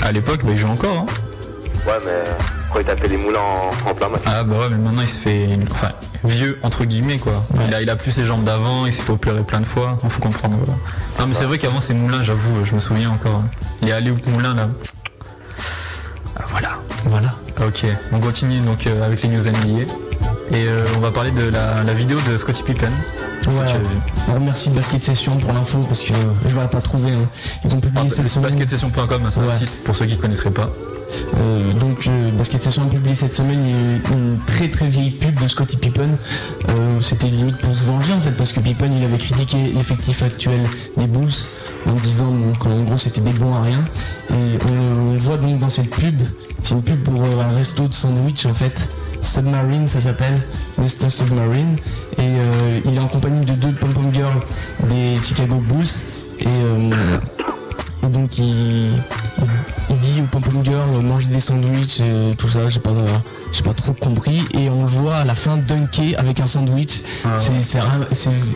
À 0.03 0.11
l'époque, 0.11 0.41
bah, 0.43 0.51
il 0.51 0.57
joue 0.57 0.67
encore, 0.67 0.97
hein. 0.99 1.05
Ouais, 1.87 1.93
mais 2.05 2.11
euh, 2.11 2.23
quand 2.71 2.79
il 2.79 2.85
tapait 2.85 3.07
les 3.07 3.17
moulins 3.17 3.39
en, 3.39 3.89
en 3.89 3.93
plein 3.95 4.09
match. 4.09 4.21
Ah 4.25 4.43
bah 4.43 4.57
ouais, 4.59 4.69
mais 4.71 4.77
maintenant 4.77 5.01
il 5.01 5.07
se 5.07 5.17
fait, 5.19 5.47
enfin, 5.71 5.89
vieux 6.25 6.57
entre 6.63 6.85
guillemets 6.85 7.17
quoi. 7.17 7.45
Il, 7.67 7.73
a, 7.73 7.81
il 7.81 7.89
a 7.89 7.95
plus 7.95 8.11
ses 8.11 8.25
jambes 8.25 8.43
d'avant, 8.43 8.85
il 8.85 8.93
s'est 8.93 9.01
fait 9.01 9.11
opérer 9.13 9.41
plein 9.43 9.59
de 9.61 9.65
fois. 9.65 9.97
Il 10.03 10.09
faut 10.09 10.21
comprendre. 10.21 10.57
voilà. 10.57 10.79
Non 11.19 11.27
mais 11.27 11.33
c'est 11.33 11.45
vrai 11.45 11.57
qu'avant 11.57 11.79
ces 11.79 11.93
moulins, 11.93 12.21
j'avoue, 12.23 12.63
je 12.63 12.73
me 12.75 12.79
souviens 12.79 13.09
encore. 13.11 13.41
Il 13.81 13.89
est 13.89 13.93
allé 13.93 14.11
au 14.11 14.17
moulin 14.31 14.53
là. 14.55 14.69
Ah, 16.37 16.43
voilà. 16.49 16.69
Voilà. 17.07 17.35
Ok, 17.65 17.85
on 18.11 18.19
continue 18.19 18.59
donc 18.59 18.87
euh, 18.87 19.05
avec 19.05 19.21
les 19.23 19.29
news 19.29 19.41
NBA. 19.41 19.83
Et 20.51 20.67
euh, 20.67 20.83
on 20.97 20.99
va 20.99 21.11
parler 21.11 21.31
de 21.31 21.43
la, 21.49 21.83
la 21.83 21.93
vidéo 21.93 22.19
de 22.29 22.37
Scottie 22.37 22.63
Pippen. 22.63 22.89
Ouais. 23.47 23.73
On 24.29 24.33
remercie 24.33 24.69
Basket 24.71 25.03
Session 25.03 25.37
pour 25.37 25.53
l'info 25.53 25.79
parce 25.87 26.01
que 26.01 26.13
je 26.47 26.55
vais 26.55 26.67
pas 26.67 26.81
trouver. 26.81 27.11
hein. 27.11 27.27
Ils 27.63 27.73
ont 27.75 27.79
publié 27.79 28.05
Ah, 28.05 28.09
cette 28.13 28.27
semaine. 28.27 28.49
Basketsession.com, 28.49 29.21
c'est 29.29 29.39
un 29.39 29.43
Ouais. 29.47 29.55
site 29.57 29.83
pour 29.83 29.95
ceux 29.95 30.05
qui 30.05 30.17
connaîtraient 30.17 30.49
pas. 30.51 30.69
Euh, 31.37 31.73
donc 31.73 32.07
euh, 32.07 32.31
Basket 32.31 32.61
Session 32.61 32.83
a 32.83 32.85
publié 32.85 33.15
cette 33.15 33.33
semaine 33.33 33.59
une, 34.11 34.37
très 34.45 34.69
très 34.69 34.87
vieille 34.87 35.11
pub 35.11 35.39
de 35.41 35.47
Scottie 35.47 35.77
Pippen. 35.77 36.17
Euh, 36.69 36.99
C'était 37.01 37.27
limite 37.27 37.57
pour 37.57 37.75
se 37.75 37.85
venger 37.85 38.13
en 38.13 38.19
fait 38.19 38.31
parce 38.31 38.53
que 38.53 38.59
Pippen 38.59 38.91
il 38.97 39.03
avait 39.03 39.17
critiqué 39.17 39.57
l'effectif 39.75 40.23
actuel 40.23 40.61
des 40.97 41.07
Bulls 41.07 41.29
en 41.87 41.93
disant 41.93 42.29
qu'en 42.59 42.81
gros 42.81 42.97
c'était 42.97 43.21
des 43.21 43.33
bons 43.33 43.53
à 43.53 43.61
rien. 43.61 43.83
Et 44.31 44.57
on, 44.67 45.15
on 45.15 45.15
voit 45.15 45.37
donc 45.37 45.59
dans 45.59 45.69
cette 45.69 45.89
pub, 45.89 46.21
c'est 46.61 46.73
une 46.73 46.83
pub 46.83 47.01
pour 47.03 47.23
euh, 47.23 47.41
un 47.41 47.55
resto 47.55 47.87
de 47.87 47.93
sandwich 47.93 48.45
en 48.45 48.53
fait. 48.53 48.89
Submarine 49.21 49.87
ça 49.87 50.01
s'appelle, 50.01 50.41
Mr. 50.77 51.09
Submarine. 51.09 51.75
Et 52.17 52.21
euh, 52.21 52.79
il 52.85 52.95
est 52.95 52.99
en 52.99 53.07
compagnie 53.07 53.45
de 53.45 53.53
deux 53.53 53.73
pom-pom 53.73 54.13
girls 54.13 54.39
des 54.89 55.17
Chicago 55.23 55.55
Bulls. 55.55 55.85
Euh, 56.45 57.17
et 58.03 58.07
donc 58.07 58.37
il, 58.37 58.91
dit 60.01 60.21
au 60.21 60.25
pom-pom 60.25 60.63
girl 60.63 61.01
manger 61.01 61.27
des 61.27 61.39
sandwichs 61.39 61.99
et 61.99 62.35
tout 62.35 62.47
ça, 62.47 62.69
j'ai 62.69 62.79
pas, 62.79 62.91
j'ai 63.51 63.63
pas 63.63 63.73
trop 63.73 63.93
compris. 63.93 64.41
Et 64.53 64.69
on 64.69 64.81
le 64.81 64.87
voit 64.87 65.17
à 65.17 65.25
la 65.25 65.35
fin 65.35 65.57
dunker 65.57 66.15
avec 66.17 66.39
un 66.39 66.47
sandwich. 66.47 67.01
C'est, 67.37 67.61
c'est, 67.61 67.79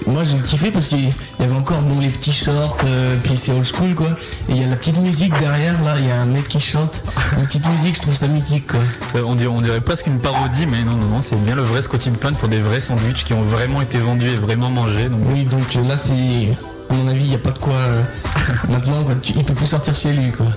moi 0.06 0.24
j'ai 0.24 0.38
kiffé 0.40 0.72
parce 0.72 0.88
qu'il 0.88 1.06
y 1.08 1.14
avait 1.44 1.56
encore 1.56 1.82
bon, 1.82 2.00
les 2.00 2.10
petits 2.10 2.32
shorts, 2.32 2.78
euh, 2.86 3.16
puis 3.24 3.38
c'est 3.38 3.52
old 3.52 3.66
school 3.66 3.96
quoi. 3.96 4.10
Et 4.50 4.54
il 4.54 4.62
y 4.62 4.64
a 4.64 4.68
la 4.68 4.76
petite 4.76 4.98
musique 4.98 5.38
derrière 5.40 5.82
là, 5.84 5.96
il 6.00 6.08
y 6.08 6.12
a 6.12 6.22
un 6.22 6.26
mec 6.26 6.48
qui 6.48 6.60
chante. 6.60 7.04
Une 7.38 7.46
petite 7.46 7.68
musique, 7.68 7.96
je 7.96 8.02
trouve 8.02 8.16
ça 8.16 8.28
mythique 8.28 8.68
quoi. 8.68 8.80
Euh, 9.16 9.24
On 9.26 9.36
dirait, 9.36 9.50
on 9.50 9.62
dirait 9.62 9.82
presque 9.82 10.08
une 10.08 10.20
parodie, 10.20 10.66
mais 10.66 10.84
non, 10.84 10.96
non, 10.96 11.08
non, 11.08 11.22
c'est 11.22 11.36
bien 11.44 11.56
le 11.56 11.64
vrai 11.64 11.82
Scotty 11.82 12.12
Pippen 12.12 12.34
pour 12.34 12.50
des 12.50 12.60
vrais 12.60 12.82
sandwichs 12.82 13.24
qui 13.24 13.34
ont 13.34 13.42
vraiment 13.42 13.82
été 13.82 13.98
vendus 13.98 14.28
et 14.28 14.36
vraiment 14.36 14.70
mangés. 14.70 15.10
Donc, 15.10 15.20
Oui, 15.34 15.46
donc 15.46 15.76
euh, 15.76 15.88
là 15.88 15.98
c'est. 15.98 16.50
À 16.90 16.94
mon 16.94 17.08
avis, 17.08 17.24
il 17.24 17.30
n'y 17.30 17.36
a 17.36 17.40
pas 17.40 17.52
de 17.52 17.60
quoi. 17.60 17.74
euh, 17.74 18.02
maintenant, 18.70 19.04
quoi, 19.04 19.14
tu- 19.22 19.34
il 19.36 19.44
peut 19.44 19.54
plus 19.54 19.68
sortir 19.68 19.94
chez 19.94 20.12
lui, 20.12 20.32
quoi. 20.32 20.48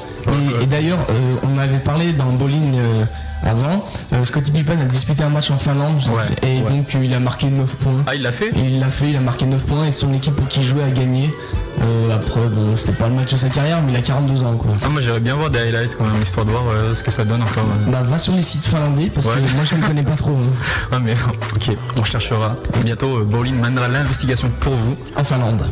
Et, 0.61 0.65
et 0.65 0.67
d'ailleurs, 0.67 0.99
euh, 1.11 1.35
on 1.55 1.59
avait 1.59 1.79
parlé 1.79 2.13
dans 2.13 2.27
Bowling 2.27 2.79
euh, 2.79 3.05
avant. 3.45 3.85
Scottie 4.25 4.53
Pippen 4.53 4.79
a 4.81 4.85
disputé 4.85 5.25
un 5.25 5.29
match 5.29 5.51
en 5.51 5.57
Finlande 5.59 6.01
Ouais, 6.15 6.49
et 6.49 6.63
ouais. 6.63 6.71
donc 6.71 6.95
il 7.03 7.13
a 7.13 7.19
marqué 7.21 7.49
9 7.51 7.77
points. 7.77 8.03
Ah, 8.07 8.15
il 8.15 8.23
l'a 8.23 8.33
fait? 8.33 8.51
Il 8.55 8.79
l'a 8.81 8.87
fait, 8.87 9.11
il 9.11 9.17
a 9.17 9.21
marqué 9.21 9.45
9 9.47 9.67
points 9.67 9.87
et 9.87 9.91
son 9.91 10.13
équipe 10.15 10.37
pour 10.37 10.49
qui 10.49 10.63
jouait 10.63 10.85
a 10.85 10.91
gagné. 10.91 11.35
Euh, 11.83 12.15
après, 12.15 12.47
bon, 12.47 12.77
c'était 12.77 12.93
pas 12.93 13.09
le 13.09 13.15
match 13.17 13.33
de 13.33 13.37
sa 13.37 13.49
carrière, 13.49 13.83
mais 13.83 13.93
il 13.93 13.97
a 13.97 14.03
42 14.03 14.45
ans, 14.45 14.55
quoi. 14.57 14.71
Ah, 14.85 14.89
moi 14.89 15.01
j'aimerais 15.01 15.21
bien 15.21 15.35
voir 15.35 15.51
des 15.51 15.59
highlights 15.59 15.97
quand 15.97 16.05
même, 16.05 16.23
histoire 16.23 16.47
de 16.47 16.51
voir 16.53 16.63
euh, 16.69 16.95
ce 16.95 17.03
que 17.03 17.11
ça 17.11 17.25
donne 17.25 17.43
encore. 17.43 17.65
Bah, 17.89 18.03
va 18.03 18.17
sur 18.19 18.33
les 18.35 18.43
sites 18.43 18.65
finlandais 18.67 19.11
parce 19.13 19.27
Ouais. 19.27 19.35
que 19.35 19.55
moi 19.57 19.65
je 19.65 19.75
ne 19.75 19.83
connais 19.83 20.05
pas 20.05 20.17
trop. 20.17 20.37
hein. 20.37 20.51
Ah, 20.93 20.99
mais 21.03 21.15
ok, 21.57 21.77
on 21.97 22.05
cherchera. 22.05 22.55
Bientôt, 22.85 23.19
euh, 23.19 23.25
Bowling 23.25 23.57
mènera 23.61 23.89
l'investigation 23.89 24.51
pour 24.61 24.73
vous. 24.75 24.97
En 25.17 25.25
Finlande. 25.25 25.63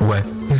Ouais. 0.00 0.22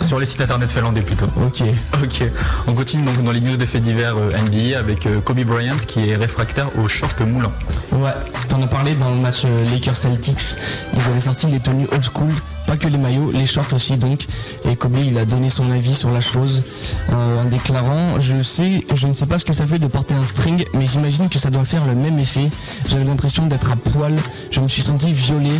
Sur 0.00 0.18
les 0.18 0.26
sites 0.26 0.40
internet 0.40 0.70
finlandais 0.70 1.00
plutôt. 1.00 1.26
Ok. 1.42 1.62
Ok, 2.02 2.24
on 2.66 2.74
continue 2.74 3.04
donc 3.04 3.22
dans 3.22 3.32
les 3.32 3.40
news 3.40 3.56
de 3.56 3.64
faits 3.64 3.80
divers 3.80 4.16
euh, 4.16 4.30
NBA 4.30 4.78
avec 4.78 5.06
euh, 5.06 5.20
Kobe 5.20 5.40
Bryant 5.44 5.78
qui 5.78 6.10
est 6.10 6.16
réfractaire 6.16 6.68
aux 6.78 6.88
shorts 6.88 7.24
moulants. 7.26 7.52
Ouais, 7.92 8.12
t'en 8.48 8.60
as 8.60 8.66
parlé 8.66 8.94
dans 8.96 9.10
le 9.10 9.16
match 9.16 9.42
euh, 9.44 9.64
Lakers 9.70 9.96
Celtics. 9.96 10.56
Ils 10.94 11.08
avaient 11.08 11.20
sorti 11.20 11.46
les 11.46 11.60
tenues 11.60 11.88
old 11.90 12.04
school, 12.04 12.32
pas 12.66 12.76
que 12.76 12.88
les 12.88 12.98
maillots, 12.98 13.30
les 13.32 13.46
shorts 13.46 13.72
aussi 13.72 13.96
donc. 13.96 14.26
Et 14.68 14.76
Kobe 14.76 14.98
il 15.04 15.16
a 15.18 15.24
donné 15.24 15.50
son 15.50 15.70
avis 15.70 15.94
sur 15.94 16.10
la 16.10 16.20
chose 16.20 16.64
euh, 17.10 17.42
en 17.42 17.44
déclarant 17.46 18.20
Je 18.20 18.42
sais, 18.42 18.84
je 18.94 19.06
ne 19.06 19.12
sais 19.12 19.26
pas 19.26 19.38
ce 19.38 19.44
que 19.44 19.52
ça 19.52 19.66
fait 19.66 19.78
de 19.78 19.86
porter 19.86 20.14
un 20.14 20.24
string, 20.24 20.64
mais 20.74 20.86
j'imagine 20.86 21.28
que 21.28 21.38
ça 21.38 21.50
doit 21.50 21.64
faire 21.64 21.84
le 21.86 21.94
même 21.94 22.18
effet. 22.18 22.48
J'avais 22.88 23.04
l'impression 23.04 23.46
d'être 23.46 23.70
à 23.70 23.76
poil, 23.76 24.14
je 24.50 24.60
me 24.60 24.68
suis 24.68 24.82
senti 24.82 25.12
violé. 25.12 25.52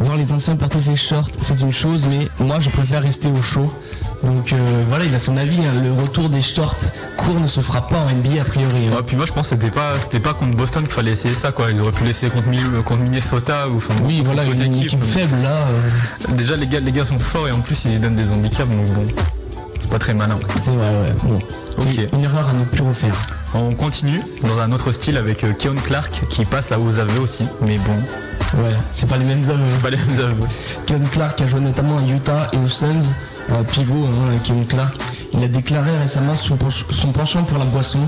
Voir 0.00 0.16
les 0.16 0.32
anciens 0.32 0.56
porter 0.56 0.80
ces 0.80 0.96
shorts, 0.96 1.30
c'est 1.40 1.60
une 1.60 1.72
chose, 1.72 2.06
mais 2.08 2.28
moi 2.44 2.60
je 2.60 2.70
préfère 2.70 3.02
rester 3.02 3.28
au 3.28 3.42
chaud. 3.42 3.70
Donc 4.24 4.52
euh, 4.52 4.84
voilà, 4.88 5.04
il 5.04 5.14
a 5.14 5.18
son 5.18 5.36
avis. 5.36 5.58
hein. 5.58 5.72
Le 5.82 5.92
retour 5.92 6.28
des 6.28 6.42
shorts 6.42 6.76
courts 7.16 7.38
ne 7.40 7.46
se 7.46 7.60
fera 7.60 7.86
pas 7.86 7.98
en 7.98 8.10
NBA 8.10 8.40
a 8.40 8.44
priori. 8.44 8.88
hein. 8.88 8.96
Ouais, 8.96 9.02
puis 9.06 9.16
moi 9.16 9.26
je 9.26 9.32
pense 9.32 9.48
que 9.50 9.56
c'était 9.56 9.70
pas 9.70 9.92
c'était 10.00 10.20
pas 10.20 10.34
contre 10.34 10.56
Boston 10.56 10.84
qu'il 10.84 10.92
fallait 10.92 11.12
essayer 11.12 11.34
ça 11.34 11.52
quoi. 11.52 11.70
Ils 11.70 11.80
auraient 11.80 11.92
pu 11.92 12.04
l'essayer 12.04 12.30
contre, 12.32 12.48
Minnesota 12.98 13.68
ou 13.68 13.76
enfin 13.76 13.94
Oui, 14.04 14.18
contre 14.18 14.32
voilà, 14.32 14.44
une 14.44 14.62
équipes. 14.62 14.86
équipe 14.86 15.04
faible 15.04 15.36
là. 15.42 15.66
euh, 15.68 16.34
Déjà 16.34 16.56
les 16.56 16.66
gars 16.66 16.80
les 16.80 16.92
gars 16.92 17.04
sont 17.04 17.18
forts 17.18 17.48
et 17.48 17.52
en 17.52 17.60
plus 17.60 17.84
ils 17.84 18.00
donnent 18.00 18.16
des 18.16 18.30
handicaps 18.32 18.68
donc 18.68 18.86
bon 18.94 19.06
c'est 19.80 19.90
pas 19.90 19.98
très 19.98 20.14
malin. 20.14 20.34
C'est 20.62 20.70
vrai, 20.70 20.88
ouais. 20.88 21.14
Bon. 21.24 21.38
Une 22.14 22.24
erreur 22.24 22.48
à 22.48 22.52
ne 22.54 22.64
plus 22.64 22.82
refaire. 22.82 23.14
On 23.52 23.70
continue 23.72 24.22
dans 24.48 24.58
un 24.58 24.72
autre 24.72 24.92
style 24.92 25.18
avec 25.18 25.44
euh, 25.44 25.52
Keon 25.52 25.74
Clark 25.84 26.22
qui 26.30 26.46
passe 26.46 26.72
à 26.72 26.78
aux 26.78 26.98
aveux 26.98 27.20
aussi, 27.20 27.44
mais 27.60 27.76
bon 27.78 28.62
Ouais, 28.62 28.70
c'est 28.92 29.08
pas 29.08 29.16
les 29.18 29.24
mêmes 29.24 29.42
hommes. 29.50 29.60
c'est 29.66 29.80
pas 29.82 29.90
les 29.90 29.96
mêmes 29.98 30.18
aveux. 30.20 30.46
Kevin 30.86 31.06
Clark 31.08 31.38
a 31.42 31.46
joué 31.46 31.60
notamment 31.60 31.98
à 31.98 32.02
Utah 32.02 32.48
et 32.52 32.56
aux 32.56 32.68
Suns, 32.68 32.86
un 33.02 33.33
pivot, 33.70 34.04
hein, 34.06 34.32
Kevin 34.44 34.66
Clark. 34.66 34.94
Il 35.32 35.42
a 35.42 35.48
déclaré 35.48 35.96
récemment 35.98 36.34
son, 36.34 36.56
pench- 36.56 36.84
son 36.90 37.12
penchant 37.12 37.42
pour 37.42 37.58
la 37.58 37.64
boisson 37.64 37.98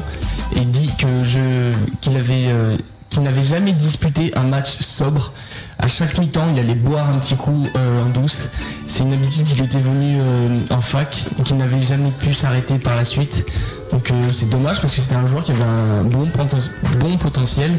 et 0.54 0.60
dit 0.60 0.90
que 0.98 1.24
je 1.24 1.72
qu'il 2.00 2.16
euh, 2.48 2.76
qu'il 3.10 3.22
n'avait 3.22 3.42
jamais 3.42 3.72
disputé 3.72 4.32
un 4.36 4.44
match 4.44 4.78
sobre. 4.80 5.32
À 5.78 5.88
chaque 5.88 6.18
mi-temps, 6.18 6.46
il 6.54 6.58
allait 6.58 6.74
boire 6.74 7.10
un 7.10 7.18
petit 7.18 7.36
coup 7.36 7.62
euh, 7.76 8.02
en 8.02 8.06
douce. 8.06 8.48
C'est 8.86 9.04
une 9.04 9.12
habitude 9.12 9.44
qu'il 9.44 9.62
était 9.62 9.78
venu 9.78 10.16
euh, 10.20 10.58
en 10.70 10.80
fac 10.80 11.24
et 11.38 11.42
qu'il 11.42 11.56
n'avait 11.58 11.82
jamais 11.82 12.10
pu 12.10 12.32
s'arrêter 12.32 12.78
par 12.78 12.96
la 12.96 13.04
suite. 13.04 13.44
Donc 13.92 14.10
euh, 14.10 14.14
c'est 14.32 14.48
dommage 14.48 14.80
parce 14.80 14.94
que 14.94 15.00
c'était 15.02 15.14
un 15.14 15.26
joueur 15.26 15.44
qui 15.44 15.52
avait 15.52 15.62
un 15.62 16.02
bon, 16.02 16.26
poten- 16.26 16.70
bon 16.98 17.16
potentiel, 17.18 17.70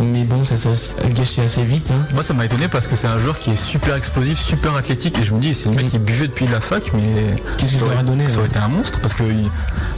mais 0.00 0.24
bon, 0.24 0.44
ça 0.44 0.56
s'est 0.56 0.74
gâché 1.14 1.42
assez 1.42 1.64
vite. 1.64 1.90
hein. 1.92 2.04
Moi 2.12 2.22
ça 2.24 2.34
m'a 2.34 2.44
étonné 2.44 2.68
parce 2.68 2.88
que 2.88 2.96
c'est 2.96 3.06
un 3.06 3.16
joueur 3.16 3.38
qui 3.38 3.50
est 3.50 3.56
super 3.56 3.94
explosif, 3.94 4.38
super 4.38 4.74
athlétique 4.76 5.18
et 5.18 5.22
je 5.24 5.32
me 5.32 5.38
dis 5.40 5.54
c'est 5.54 5.70
le 5.70 5.76
mec 5.76 5.88
qui 5.88 5.98
buvait 5.98 6.26
depuis 6.26 6.46
la 6.48 6.60
fac 6.60 6.90
mais 6.94 7.36
Qu'est-ce 7.56 7.72
que 7.74 7.78
ça 7.78 7.86
aurait 7.86 8.02
donné 8.02 8.28
Ça 8.28 8.34
aurait 8.38 8.42
ouais. 8.42 8.48
été 8.48 8.58
un 8.58 8.68
monstre 8.68 9.00
parce 9.00 9.14
que 9.14 9.22
il- 9.22 9.50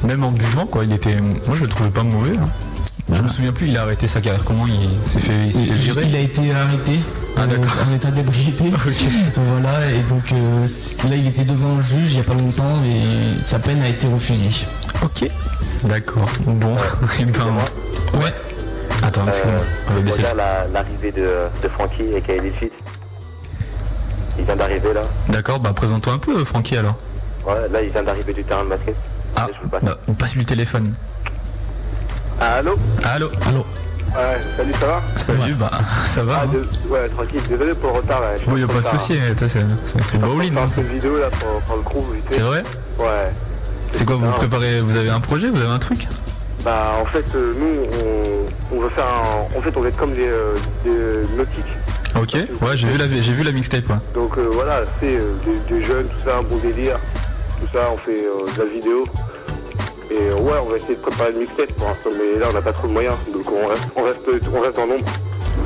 même 0.07 0.23
en 0.23 0.31
buvant 0.31 0.67
quoi 0.67 0.85
il 0.85 0.93
était 0.93 1.17
moi 1.21 1.55
je 1.55 1.63
le 1.65 1.69
trouvais 1.71 1.91
pas 1.91 2.05
mauvais. 2.05 2.37
hein. 2.37 2.49
Je 3.11 3.23
me 3.23 3.29
souviens 3.29 3.53
plus 3.53 3.69
il 3.69 3.77
a 3.77 3.83
arrêté 3.83 4.07
sa 4.07 4.21
carrière 4.21 4.45
comment 4.45 4.67
il 4.67 5.09
s'est 5.09 5.19
fait, 5.19 5.47
il 5.47 5.53
s'est 5.53 5.65
fait 5.65 5.73
virer. 5.75 6.03
Il 6.07 6.15
a 6.17 6.21
été 6.21 6.53
arrêté 6.53 7.01
Ah, 7.37 7.43
euh, 7.43 7.47
d'accord. 7.47 7.75
en 7.91 7.95
état 7.95 8.11
d'ébriété. 8.11 8.65
Voilà, 9.37 9.91
et 9.91 10.03
donc 10.03 10.31
euh, 10.33 10.67
là 11.09 11.17
il 11.17 11.27
était 11.27 11.45
devant 11.45 11.77
le 11.77 11.81
juge 11.81 12.13
il 12.13 12.15
n'y 12.17 12.21
a 12.21 12.25
pas 12.25 12.35
longtemps 12.35 12.83
et 12.85 13.43
sa 13.43 13.59
peine 13.59 13.81
a 13.83 13.89
été 13.89 14.07
refusée. 14.09 14.67
Ok. 15.03 15.29
D'accord. 15.85 16.29
Bon. 16.47 16.77
et 17.19 17.25
ben 17.27 17.47
Ouais. 18.21 18.33
attends 19.03 19.25
parce 19.25 19.41
qu'on 19.41 19.49
Euh, 19.49 19.59
on 19.91 20.23
va 20.23 20.35
la- 20.35 20.67
l'arrivée 20.73 21.13
de, 21.13 21.31
de 21.63 21.69
Frankie 21.69 22.03
et 22.15 22.21
Kyle 22.21 22.53
Fit. 22.59 22.71
Il 24.39 24.45
vient 24.45 24.57
d'arriver 24.57 24.93
là. 24.93 25.03
D'accord 25.29 25.61
bah 25.61 25.73
présente-toi 25.75 26.13
un 26.13 26.19
peu 26.19 26.45
Francky 26.45 26.77
alors. 26.77 26.97
Ouais, 27.47 27.69
là 27.73 27.83
il 27.83 27.91
vient 27.91 28.03
d'arriver 28.03 28.35
du 28.35 28.45
terrain 28.45 28.65
de 28.65 28.69
basket. 28.71 28.95
Ah 29.37 29.47
Je 29.53 29.57
vous 29.59 29.65
le 29.65 29.69
passe. 29.71 29.83
bah, 29.85 29.99
passe-lui 30.19 30.41
le 30.41 30.47
téléphone. 30.47 30.93
Allô 32.41 32.75
Allô 33.05 33.31
Allô 33.47 33.65
Ouais, 34.17 34.41
salut, 34.57 34.73
ça 34.81 34.87
va 34.87 35.03
Salut 35.17 35.39
Ouais. 35.41 35.53
bah 35.59 35.71
ça 36.07 36.23
va. 36.23 36.39
Ah, 36.41 36.45
hein. 36.45 36.51
de- 36.53 36.89
ouais, 36.91 37.09
tranquille, 37.11 37.43
désolé 37.49 37.75
pour 37.75 37.93
le 37.93 37.99
retard. 37.99 38.23
Bon 38.47 38.53
suis 38.57 38.61
y 38.61 38.63
a 38.63 38.65
en 38.65 38.69
pas 38.69 38.73
de 38.75 38.79
retard, 38.79 38.99
souci, 39.01 39.13
hein. 39.15 39.35
ça, 39.39 39.49
c'est 39.49 39.61
c'est- 39.85 40.03
c'est 40.03 40.19
bowling. 40.19 40.57
Hein. 40.57 40.67
cette 40.75 40.89
vidéo 40.91 41.19
là 41.19 41.29
pour, 41.31 41.61
pour 41.61 41.77
le 41.77 41.83
crew. 41.83 42.17
C'est 42.31 42.41
vrai 42.41 42.63
Ouais. 42.99 43.31
C'est 43.93 44.05
quoi 44.07 44.17
vous 44.17 44.25
Non. 44.27 44.33
préparez 44.33 44.81
Vous 44.81 44.97
avez 44.97 45.11
un 45.11 45.21
projet 45.21 45.51
Vous 45.51 45.61
avez 45.61 45.71
un 45.71 45.79
truc 45.79 46.07
Bah 46.65 46.93
en 47.01 47.05
fait 47.05 47.25
euh, 47.35 47.53
nous 47.59 48.47
on, 48.73 48.77
on 48.77 48.81
veut 48.81 48.89
faire 48.91 49.05
un. 49.07 49.57
En 49.57 49.61
fait 49.61 49.77
on 49.77 49.81
va 49.81 49.89
être 49.89 49.97
comme 49.99 50.15
des, 50.15 50.29
euh, 50.29 50.55
des 50.85 51.37
nautiques. 51.37 51.77
Ok. 52.17 52.35
Ouais 52.63 52.77
j'ai 52.77 52.89
vu 52.89 52.97
la 52.99 53.09
j'ai 53.09 53.33
vu 53.35 53.43
la 53.43 53.53
mixtape. 53.53 53.89
Ouais. 53.91 53.97
Donc 54.15 54.39
euh, 54.39 54.49
voilà, 54.53 54.81
c'est 55.01 55.17
euh, 55.17 55.35
des, 55.45 55.75
des 55.75 55.85
jeunes, 55.85 56.07
tout 56.09 56.25
ça, 56.25 56.39
un 56.39 56.43
bon 56.43 56.57
délire, 56.57 56.99
tout 57.61 57.69
ça, 57.75 57.81
on 57.93 57.99
fait 57.99 58.25
euh, 58.25 58.51
de 58.57 58.59
la 58.63 58.71
vidéo. 58.75 59.05
Et 60.11 60.33
ouais, 60.43 60.53
on 60.65 60.69
va 60.69 60.77
essayer 60.77 60.95
de 60.97 61.01
préparer 61.01 61.33
une 61.33 61.39
mixtape 61.41 61.73
pour 61.75 61.87
l'instant, 61.89 62.11
mais 62.13 62.39
là 62.41 62.47
on 62.51 62.53
n'a 62.55 62.63
pas 62.63 62.73
trop 62.73 62.89
de 62.89 62.93
moyens, 62.93 63.15
donc 63.33 63.45
on 63.53 63.67
reste, 63.67 63.85
on 63.97 64.03
reste, 64.05 64.19
on 64.57 64.61
reste 64.61 64.79
en 64.79 64.87
nombre. 64.87 65.05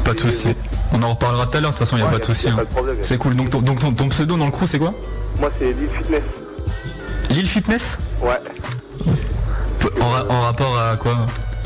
Pas 0.04 0.14
de 0.14 0.20
souci. 0.20 0.48
On 0.92 1.02
en 1.02 1.10
reparlera 1.14 1.46
tout 1.46 1.58
à 1.58 1.60
l'heure. 1.60 1.70
De 1.70 1.76
toute 1.76 1.86
façon 1.86 1.96
y 1.96 2.02
a 2.02 2.06
Ouais, 2.06 2.10
pas 2.12 2.18
de 2.18 2.24
souci. 2.24 2.48
a 2.48 2.52
hein. 2.52 2.56
pas 2.56 2.64
de 2.64 2.68
problème. 2.70 2.96
C'est 3.02 3.18
cool. 3.18 3.36
Donc 3.36 3.50
ton, 3.50 3.60
donc 3.62 3.78
ton, 3.80 3.92
ton 3.92 4.08
pseudo 4.08 4.36
dans 4.36 4.46
le 4.46 4.50
crew 4.50 4.66
c'est 4.66 4.78
quoi? 4.78 4.92
Moi 5.38 5.50
c'est 5.58 5.66
Lille 5.72 5.88
Fitness. 5.96 6.22
Lille 7.30 7.48
Fitness? 7.48 7.98
Ouais. 8.20 8.38
En, 10.00 10.08
ra- 10.10 10.26
en 10.28 10.40
rapport 10.42 10.78
à 10.78 10.96
quoi? 10.96 11.14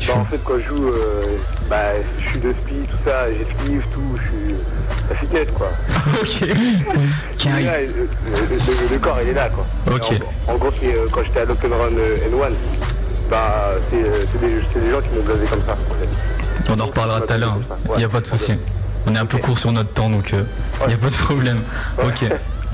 Bah, 0.07 0.13
en 0.17 0.25
fait 0.25 0.39
quand 0.43 0.57
je 0.59 0.69
joue, 0.75 0.87
euh, 0.89 1.37
bah 1.69 1.75
je 2.23 2.29
suis 2.29 2.39
de 2.39 2.53
spi, 2.61 2.73
tout 2.89 2.97
ça, 3.05 3.25
j'esquive, 3.27 3.83
tout, 3.91 4.01
je 4.15 4.21
suis 4.27 4.63
la 5.09 5.45
quoi. 5.45 5.69
Ok. 6.21 6.41
Il 7.45 7.59
est 7.59 7.63
là, 7.63 7.71
euh, 7.73 7.87
le, 8.25 8.55
le- 8.55 8.93
le 8.93 8.99
corps 8.99 9.17
il 9.21 9.29
est 9.29 9.33
là 9.33 9.49
quoi. 9.49 9.65
Ok. 9.93 10.19
En, 10.47 10.53
en 10.53 10.57
gros 10.57 10.69
euh, 10.83 11.07
quand 11.11 11.21
j'étais 11.23 11.39
à 11.41 11.45
l'Open 11.45 11.71
Run 11.71 11.97
euh, 11.97 12.17
N1, 12.17 12.53
bah 13.29 13.69
c'est 13.89 13.97
euh, 14.09 14.25
des, 14.41 14.91
gens 14.91 15.01
qui 15.01 15.09
m'ont 15.17 15.23
blasé 15.23 15.45
comme 15.49 15.61
ça. 15.65 15.73
en 15.73 15.77
fait. 15.77 16.73
On 16.73 16.79
en 16.79 16.85
reparlera 16.85 17.21
tout 17.21 17.33
à 17.33 17.37
l'heure. 17.37 17.57
Il 17.95 18.01
y 18.01 18.05
a 18.05 18.09
pas 18.09 18.19
de 18.21 18.25
souci. 18.27 18.53
On 19.05 19.15
est 19.15 19.19
un 19.19 19.25
peu 19.25 19.37
court 19.37 19.57
sur 19.57 19.71
notre 19.71 19.91
temps 19.93 20.09
donc 20.09 20.31
il 20.31 20.91
y 20.91 20.93
a 20.93 20.97
pas 20.97 21.09
de 21.09 21.15
problème. 21.15 21.61
Ok. 22.03 22.25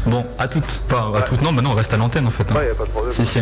Bon, 0.06 0.26
à 0.38 0.48
toutes. 0.50 0.82
Enfin, 0.90 1.12
à 1.16 1.22
toutes. 1.22 1.42
Non, 1.42 1.54
bah 1.54 1.62
non, 1.62 1.72
on 1.72 1.76
reste 1.76 1.94
à 1.94 1.98
l'antenne 1.98 2.28
en 2.28 2.32
fait. 2.32 2.44
hein. 2.52 2.56
Ouais, 2.56 2.68
y 2.68 2.72
a 2.72 2.76
pas 2.76 2.84
de 2.84 2.90
problème. 2.90 3.14
Si, 3.14 3.26
si. 3.26 3.40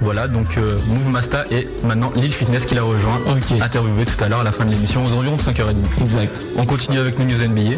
Voilà, 0.00 0.28
donc 0.28 0.58
euh, 0.58 0.78
Move 0.88 1.08
Masta 1.10 1.44
et 1.50 1.68
maintenant 1.82 2.12
Lille 2.14 2.32
Fitness 2.32 2.66
qui 2.66 2.74
l'a 2.74 2.82
rejoint. 2.82 3.20
Interviewé 3.60 4.04
tout 4.04 4.22
à 4.22 4.28
l'heure 4.28 4.40
à 4.40 4.44
la 4.44 4.52
fin 4.52 4.64
de 4.64 4.70
l'émission 4.70 5.02
aux 5.04 5.12
environs 5.14 5.36
de 5.36 5.42
5h30. 5.42 5.74
Exact. 6.00 6.32
On 6.56 6.64
continue 6.64 6.98
avec 6.98 7.18
nos 7.18 7.24
news 7.24 7.46
NBA. 7.48 7.76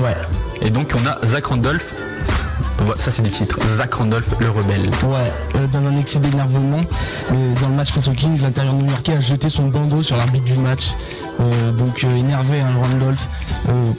Ouais. 0.00 0.16
Et 0.62 0.70
donc 0.70 0.92
on 1.00 1.06
a 1.06 1.18
Zach 1.26 1.46
Randolph. 1.46 1.94
Ça 2.98 3.10
c'est 3.10 3.22
du 3.22 3.30
titre. 3.30 3.58
Zach 3.76 3.94
Randolph, 3.94 4.34
le 4.40 4.50
rebelle. 4.50 4.88
Ouais, 5.04 5.32
euh, 5.56 5.66
dans 5.72 5.86
un 5.86 5.92
excès 5.98 6.18
d'énervement, 6.18 6.80
dans 7.60 7.68
le 7.68 7.74
match 7.74 7.92
face 7.92 8.08
aux 8.08 8.12
Kings, 8.12 8.40
l'intérieur 8.40 8.74
new-yorkais 8.74 9.14
a 9.14 9.20
jeté 9.20 9.48
son 9.48 9.68
bandeau 9.68 10.02
sur 10.02 10.16
l'arbitre 10.16 10.44
du 10.46 10.56
match. 10.56 10.94
Euh, 11.40 11.72
donc 11.72 12.02
euh, 12.02 12.16
énervé, 12.16 12.60
hein, 12.60 12.70
Randolph. 12.76 13.28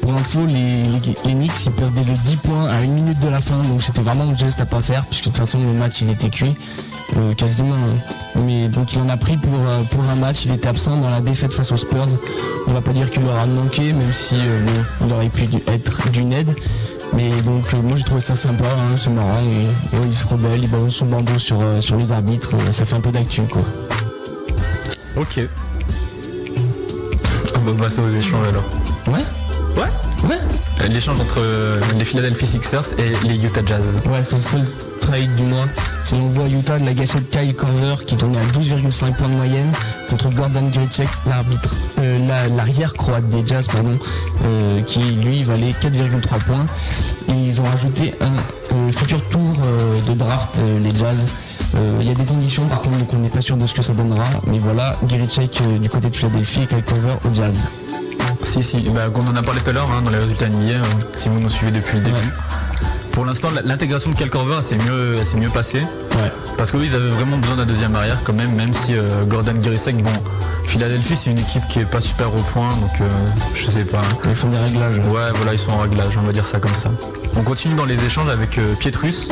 Pour 0.02 0.12
l'info, 0.12 0.46
les, 0.48 0.84
Knicks 1.24 1.66
ils 1.66 1.72
perdaient 1.72 2.04
le 2.04 2.14
10 2.14 2.36
points 2.38 2.68
à 2.68 2.82
une 2.82 2.94
minute 2.94 3.20
de 3.20 3.30
la 3.30 3.40
fin, 3.40 3.56
donc 3.58 3.82
c'était 3.82 4.02
vraiment 4.02 4.26
un 4.30 4.36
geste 4.36 4.60
à 4.60 4.66
pas 4.66 4.82
faire, 4.82 5.06
puisque 5.06 5.26
de 5.26 5.30
toute 5.30 5.38
façon 5.38 5.60
le 5.60 5.74
match 5.74 6.02
il 6.02 6.10
était 6.10 6.30
cuit. 6.30 6.56
Quasiment. 7.38 7.74
hein. 7.76 8.14
Mais 8.46 8.68
donc 8.68 8.94
il 8.94 9.00
en 9.02 9.10
a 9.10 9.18
pris 9.18 9.38
pour, 9.38 9.60
un 10.10 10.16
match, 10.16 10.46
il 10.46 10.54
était 10.54 10.68
absent 10.68 10.98
dans 10.98 11.10
la 11.10 11.22
défaite 11.22 11.54
face 11.54 11.72
aux 11.72 11.78
Spurs. 11.78 12.06
On 12.68 12.72
va 12.72 12.82
pas 12.82 12.92
dire 12.92 13.10
qu'il 13.10 13.26
aura 13.26 13.46
manqué, 13.46 13.94
même 13.94 14.14
si 14.14 14.36
il 15.06 15.14
aurait 15.14 15.30
pu 15.30 15.46
être 15.68 16.10
d'une 16.12 16.34
aide. 16.34 16.54
Mais 17.14 17.30
donc 17.42 17.74
euh, 17.74 17.82
moi 17.82 17.96
j'ai 17.96 18.04
trouvé 18.04 18.22
ça 18.22 18.36
sympa, 18.36 18.66
hein, 18.66 18.96
c'est 18.98 19.10
marrant, 19.10 19.40
et, 19.42 19.96
ouais, 19.98 20.08
il 20.08 20.16
se 20.16 20.28
rebelle, 20.28 20.64
il 20.64 20.70
balance 20.70 20.96
son 20.96 21.06
bandeau 21.06 21.38
sur, 21.40 21.60
euh, 21.62 21.82
sur 21.82 21.96
les 21.98 22.12
arbitres, 22.12 22.56
ça 22.72 22.86
fait 22.86 22.96
un 22.96 23.02
peu 23.02 23.12
d'actu 23.12 23.42
quoi. 23.44 23.62
Ok. 25.18 25.42
On 27.56 27.72
va 27.72 27.84
passer 27.84 28.00
aux 28.02 28.10
échanges 28.10 28.48
alors. 28.48 28.64
Ouais 29.08 29.26
Ouais 29.76 29.90
Ouais 30.28 30.38
Euh, 30.82 30.88
L'échange 30.88 31.20
entre 31.20 31.40
euh, 31.40 31.80
les 31.98 32.06
Philadelphia 32.06 32.48
Sixers 32.48 32.94
et 32.98 33.28
les 33.28 33.44
Utah 33.46 33.62
Jazz. 33.66 34.02
Ouais, 34.10 34.24
c'est 34.24 34.36
le 34.36 34.42
seul 34.42 34.66
trade 35.02 35.36
du 35.36 35.44
moins. 35.44 35.68
Si 36.04 36.14
on 36.14 36.30
voit 36.30 36.48
Utah 36.48 36.80
de 36.80 36.86
la 36.86 36.94
gâchette 36.94 37.30
Kyle 37.30 37.54
Korver 37.54 37.96
qui 38.06 38.16
tournait 38.16 38.38
à 38.38 38.46
12,5 38.58 39.16
points 39.16 39.28
de 39.30 39.34
moyenne 39.36 39.72
contre 40.10 40.30
Gordon 40.30 40.70
Gricek, 40.72 41.08
l'arbitre, 41.28 41.76
euh, 42.00 42.28
la- 42.28 42.48
l'arrière 42.48 42.94
croate 42.94 43.28
des 43.30 43.46
Jazz, 43.46 43.68
pardon, 43.68 43.98
euh, 44.46 44.82
qui 44.84 45.00
lui 45.16 45.44
valait 45.44 45.74
4,3 45.82 46.40
points. 46.40 46.66
Et 47.30 47.34
ils 47.34 47.60
ont 47.62 47.66
rajouté 47.66 48.16
un 48.22 48.34
euh, 48.76 48.92
futur 48.92 49.22
tour 49.30 49.54
de 50.08 50.14
draft, 50.14 50.62
les 50.84 50.96
Jazz. 50.96 51.28
Il 52.02 52.08
y 52.08 52.12
a 52.12 52.16
des 52.16 52.24
conditions 52.26 52.66
par 52.66 52.82
contre, 52.82 52.98
donc 52.98 53.14
on 53.14 53.18
n'est 53.18 53.30
pas 53.30 53.42
sûr 53.42 53.56
de 53.56 53.66
ce 53.68 53.74
que 53.76 53.82
ça 53.84 53.94
donnera. 53.94 54.24
Mais 54.48 54.58
voilà, 54.58 54.96
Gricek 55.04 55.62
euh, 55.62 55.78
du 55.78 55.88
côté 55.90 56.10
de 56.10 56.16
Philadelphie 56.16 56.62
et 56.64 56.68
Kyle 56.68 56.84
Korver 56.84 57.16
au 57.30 57.34
Jazz. 57.34 57.64
Si, 58.44 58.64
si, 58.64 58.78
bah, 58.90 59.08
on 59.14 59.28
en 59.28 59.36
a 59.36 59.42
parlé 59.42 59.62
tout 59.62 59.70
à 59.70 59.74
l'heure 59.74 59.92
hein, 59.92 60.02
dans 60.02 60.10
les 60.10 60.18
résultats 60.18 60.48
NBA, 60.50 60.72
euh, 60.72 60.84
si 61.16 61.30
vous 61.30 61.40
nous 61.40 61.50
suivez 61.50 61.72
depuis 61.72 61.98
le 61.98 62.04
début. 62.04 62.18
Pour 63.12 63.26
l'instant, 63.26 63.50
l'intégration 63.66 64.12
de 64.12 64.16
Cal 64.16 64.30
Korver 64.30 64.56
elle 64.60 64.64
s'est 64.64 64.78
mieux, 64.78 65.14
elle 65.16 65.40
mieux 65.42 65.50
passée. 65.50 65.80
Ouais. 65.80 66.32
Parce 66.58 66.72
que 66.72 66.78
oui, 66.78 66.86
ils 66.88 66.96
avaient 66.96 67.10
vraiment 67.10 67.38
besoin 67.38 67.58
d'un 67.58 67.66
deuxième 67.66 67.96
arrière 67.96 68.18
quand 68.24 68.34
même, 68.34 68.54
même 68.56 68.74
si 68.74 68.96
euh, 68.96 69.26
Gordon 69.26 69.54
Girisek, 69.62 69.98
bon, 70.02 70.12
Philadelphie 70.64 71.18
c'est 71.18 71.30
une 71.30 71.40
équipe 71.40 71.64
qui 71.70 71.80
est 71.80 71.86
pas 71.86 72.02
super 72.02 72.34
au 72.34 72.42
point, 72.54 72.70
donc 72.70 73.02
euh, 73.02 73.08
je 73.56 73.70
sais 73.70 73.84
pas. 73.84 74.02
Ils 74.26 74.36
font 74.36 74.50
des 74.50 74.58
réglages. 74.58 75.00
Ouais, 75.00 75.32
voilà, 75.34 75.54
ils 75.54 75.60
sont 75.60 75.72
en 75.72 75.80
réglage, 75.80 76.18
on 76.18 76.22
va 76.22 76.32
dire 76.32 76.46
ça 76.46 76.60
comme 76.60 76.76
ça. 76.76 76.92
On 77.36 77.44
continue 77.44 77.76
dans 77.76 77.86
les 77.86 78.04
échanges 78.06 78.30
avec 78.30 78.58
euh, 78.58 78.74
Pietrus, 78.80 79.30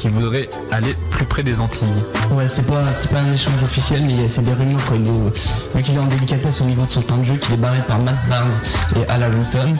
qui 0.00 0.08
voudrait 0.08 0.48
aller 0.72 0.94
plus 1.10 1.26
près 1.26 1.42
des 1.42 1.60
Antilles. 1.60 1.86
Ouais, 2.32 2.48
c'est 2.48 2.62
pas, 2.66 2.80
c'est 2.98 3.10
pas 3.10 3.20
un 3.20 3.32
échange 3.32 3.62
officiel, 3.62 4.02
mais 4.06 4.14
c'est 4.28 4.42
des 4.44 4.52
réunions 4.54 4.78
quoi. 4.88 4.96
Est- 4.96 5.76
vu 5.76 5.82
qu'il 5.82 5.94
est 5.94 5.98
en 5.98 6.06
délicatesse 6.06 6.60
au 6.62 6.64
niveau 6.64 6.86
de 6.86 6.90
son 6.90 7.02
temps 7.02 7.18
de 7.18 7.24
jeu, 7.24 7.36
qu'il 7.36 7.54
est 7.54 7.58
barré 7.58 7.78
par 7.86 7.98
Matt 8.00 8.16
Barnes 8.28 8.52
et 8.96 9.08
Al 9.10 9.22
Harrington, 9.24 9.74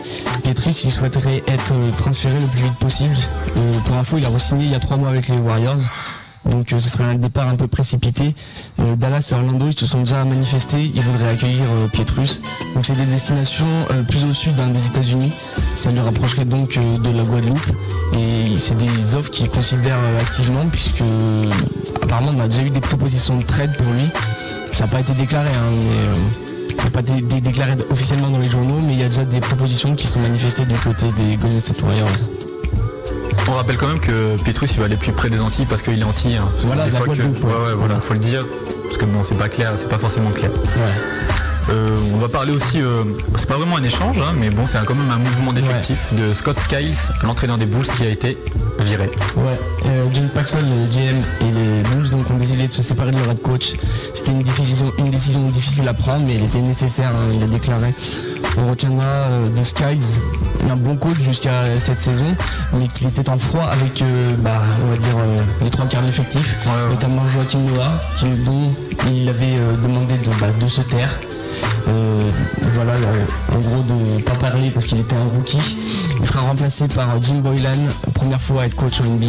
Petrus 0.44 0.84
il 0.84 0.92
souhaiterait 0.92 1.42
être 1.48 1.72
euh, 1.72 1.90
transféré 1.96 2.34
le 2.38 2.46
plus 2.46 2.62
vite 2.64 2.78
possible. 2.78 3.14
Euh, 3.56 3.72
pour 3.86 3.96
info, 3.96 4.18
il 4.18 4.24
a 4.26 4.28
re-signé 4.28 4.66
il 4.66 4.70
y 4.72 4.74
a 4.74 4.80
trois 4.80 4.96
mois 4.98 5.08
avec 5.08 5.28
les 5.28 5.38
Warriors. 5.38 5.78
Donc 6.48 6.72
euh, 6.72 6.78
ce 6.78 6.88
serait 6.88 7.04
un 7.04 7.14
départ 7.16 7.48
un 7.48 7.56
peu 7.56 7.66
précipité. 7.66 8.34
Euh, 8.80 8.96
Dallas 8.96 9.28
et 9.30 9.34
Orlando 9.34 9.66
ils 9.68 9.78
se 9.78 9.86
sont 9.86 10.00
déjà 10.00 10.24
manifestés, 10.24 10.90
ils 10.94 11.02
voudraient 11.02 11.30
accueillir 11.30 11.64
euh, 11.64 11.86
Pietrus. 11.88 12.42
Donc 12.74 12.86
c'est 12.86 12.94
des 12.96 13.04
destinations 13.04 13.66
plus 14.08 14.24
au 14.24 14.32
sud 14.32 14.58
hein, 14.58 14.68
des 14.68 14.86
États-Unis. 14.86 15.32
Ça 15.76 15.90
lui 15.90 16.00
rapprocherait 16.00 16.44
donc 16.46 16.78
de 16.78 17.10
la 17.10 17.22
Guadeloupe. 17.24 17.66
Et 18.14 18.56
c'est 18.56 18.76
des 18.76 19.14
offres 19.14 19.30
qu'il 19.30 19.48
considère 19.50 19.96
euh, 19.98 20.20
activement 20.20 20.66
puisque 20.70 21.02
apparemment 22.02 22.32
on 22.36 22.40
a 22.40 22.48
déjà 22.48 22.62
eu 22.62 22.70
des 22.70 22.80
propositions 22.80 23.36
de 23.38 23.44
trade 23.44 23.76
pour 23.76 23.92
lui. 23.92 24.08
Ça 24.72 24.84
n'a 24.84 24.90
pas 24.92 25.00
été 25.00 25.12
déclaré, 25.12 25.48
hein, 25.50 25.72
mais 25.76 26.84
n'a 26.84 26.90
pas 26.90 27.00
été 27.00 27.20
dé- 27.20 27.40
déclaré 27.40 27.74
officiellement 27.90 28.30
dans 28.30 28.38
les 28.38 28.48
journaux, 28.48 28.80
mais 28.80 28.94
il 28.94 29.00
y 29.00 29.02
a 29.02 29.08
déjà 29.08 29.24
des 29.24 29.40
propositions 29.40 29.94
qui 29.94 30.06
sont 30.06 30.20
manifestées 30.20 30.64
du 30.64 30.74
côté 30.76 31.06
des 31.12 31.36
Golden 31.36 31.60
State 31.60 31.82
Warriors. 31.82 32.08
On 33.48 33.52
rappelle 33.54 33.76
quand 33.76 33.88
même 33.88 33.98
que 34.00 34.40
Pietrus 34.42 34.70
il 34.72 34.78
va 34.78 34.84
aller 34.84 34.96
plus 34.96 35.12
près 35.12 35.28
des 35.28 35.40
Antilles 35.40 35.66
parce 35.68 35.82
qu'il 35.82 35.98
est 35.98 36.04
Antilles. 36.04 36.36
hein. 36.36 36.48
Voilà, 36.64 36.84
des 36.84 36.90
la 36.92 36.98
fois 36.98 37.14
que- 37.14 37.22
ouais. 37.22 37.26
ouais, 37.66 37.74
voilà, 37.76 37.96
faut 38.00 38.14
le 38.14 38.20
dire. 38.20 38.44
Parce 38.84 38.96
que 38.98 39.04
bon, 39.04 39.22
c'est 39.22 39.34
pas 39.34 39.48
clair, 39.48 39.72
c'est 39.76 39.88
pas 39.88 39.98
forcément 39.98 40.30
clair. 40.30 40.50
Ouais. 40.52 41.02
Euh, 41.70 41.96
on 42.14 42.18
va 42.18 42.28
parler 42.28 42.52
aussi, 42.52 42.80
euh, 42.80 43.04
c'est 43.36 43.48
pas 43.48 43.56
vraiment 43.56 43.76
un 43.76 43.82
échange, 43.84 44.18
hein, 44.18 44.34
mais 44.38 44.50
bon, 44.50 44.66
c'est 44.66 44.78
quand 44.84 44.94
même 44.96 45.10
un 45.10 45.18
mouvement 45.18 45.52
d'effectif 45.52 46.12
de 46.14 46.34
Scott 46.34 46.56
Skiles, 46.58 46.96
l'entraîneur 47.22 47.58
des 47.58 47.66
Bulls, 47.66 47.86
qui 47.96 48.02
a 48.02 48.08
été 48.08 48.36
viré. 48.80 49.08
Ouais, 49.36 49.58
euh, 49.86 50.04
John 50.12 50.28
Paxson, 50.30 50.58
le 50.58 50.86
GM 50.86 51.18
et 51.42 51.52
les 51.52 51.82
Bulls 51.88 52.10
donc, 52.10 52.28
ont 52.30 52.34
décidé 52.34 52.66
de 52.66 52.72
se 52.72 52.82
séparer 52.82 53.12
de 53.12 53.18
leur 53.18 53.30
head 53.30 53.40
coach. 53.42 53.74
C'était 54.14 54.32
une 54.32 54.42
décision, 54.42 54.92
une 54.98 55.10
décision 55.10 55.46
difficile 55.46 55.86
à 55.86 55.94
prendre, 55.94 56.24
mais 56.26 56.34
elle 56.36 56.44
était 56.44 56.58
nécessaire, 56.58 57.10
hein, 57.10 57.32
il 57.36 57.42
a 57.42 57.46
déclaré. 57.46 57.94
On 58.58 58.68
retiendra 58.70 59.04
euh, 59.04 59.48
de 59.48 59.62
Skiles 59.62 60.18
un 60.68 60.74
bon 60.74 60.96
coach 60.96 61.18
jusqu'à 61.20 61.78
cette 61.78 62.00
saison, 62.00 62.34
mais 62.78 62.88
qu'il 62.88 63.06
était 63.06 63.28
en 63.28 63.38
froid 63.38 63.64
avec, 63.64 64.04
bah, 64.40 64.60
on 64.84 64.90
va 64.90 64.96
dire, 64.96 65.16
les 65.62 65.70
trois 65.70 65.86
quarts 65.86 66.02
de 66.02 66.06
l'effectif, 66.06 66.58
Ouais, 66.66 66.72
ouais. 66.72 66.88
notamment 66.90 67.22
Joachim 67.28 67.60
Noah, 67.60 67.90
qui, 68.18 68.26
dont 68.44 68.74
il 69.08 69.28
avait 69.28 69.56
euh, 69.58 69.76
demandé 69.82 70.14
de, 70.18 70.30
bah, 70.40 70.52
de 70.52 70.66
se 70.66 70.82
taire. 70.82 71.18
Euh, 71.88 72.30
voilà, 72.74 72.92
euh, 72.92 73.24
en 73.54 73.58
gros 73.58 73.82
de 73.82 73.92
ne 74.16 74.20
pas 74.22 74.34
parler 74.34 74.70
parce 74.70 74.86
qu'il 74.86 74.98
était 75.00 75.16
un 75.16 75.24
rookie. 75.24 75.76
Il 76.20 76.26
sera 76.26 76.40
remplacé 76.40 76.86
par 76.88 77.20
Jim 77.22 77.36
Boylan, 77.36 77.70
première 78.14 78.40
fois 78.40 78.62
à 78.62 78.66
être 78.66 78.76
coach 78.76 79.00
en 79.00 79.04
NBA. 79.04 79.26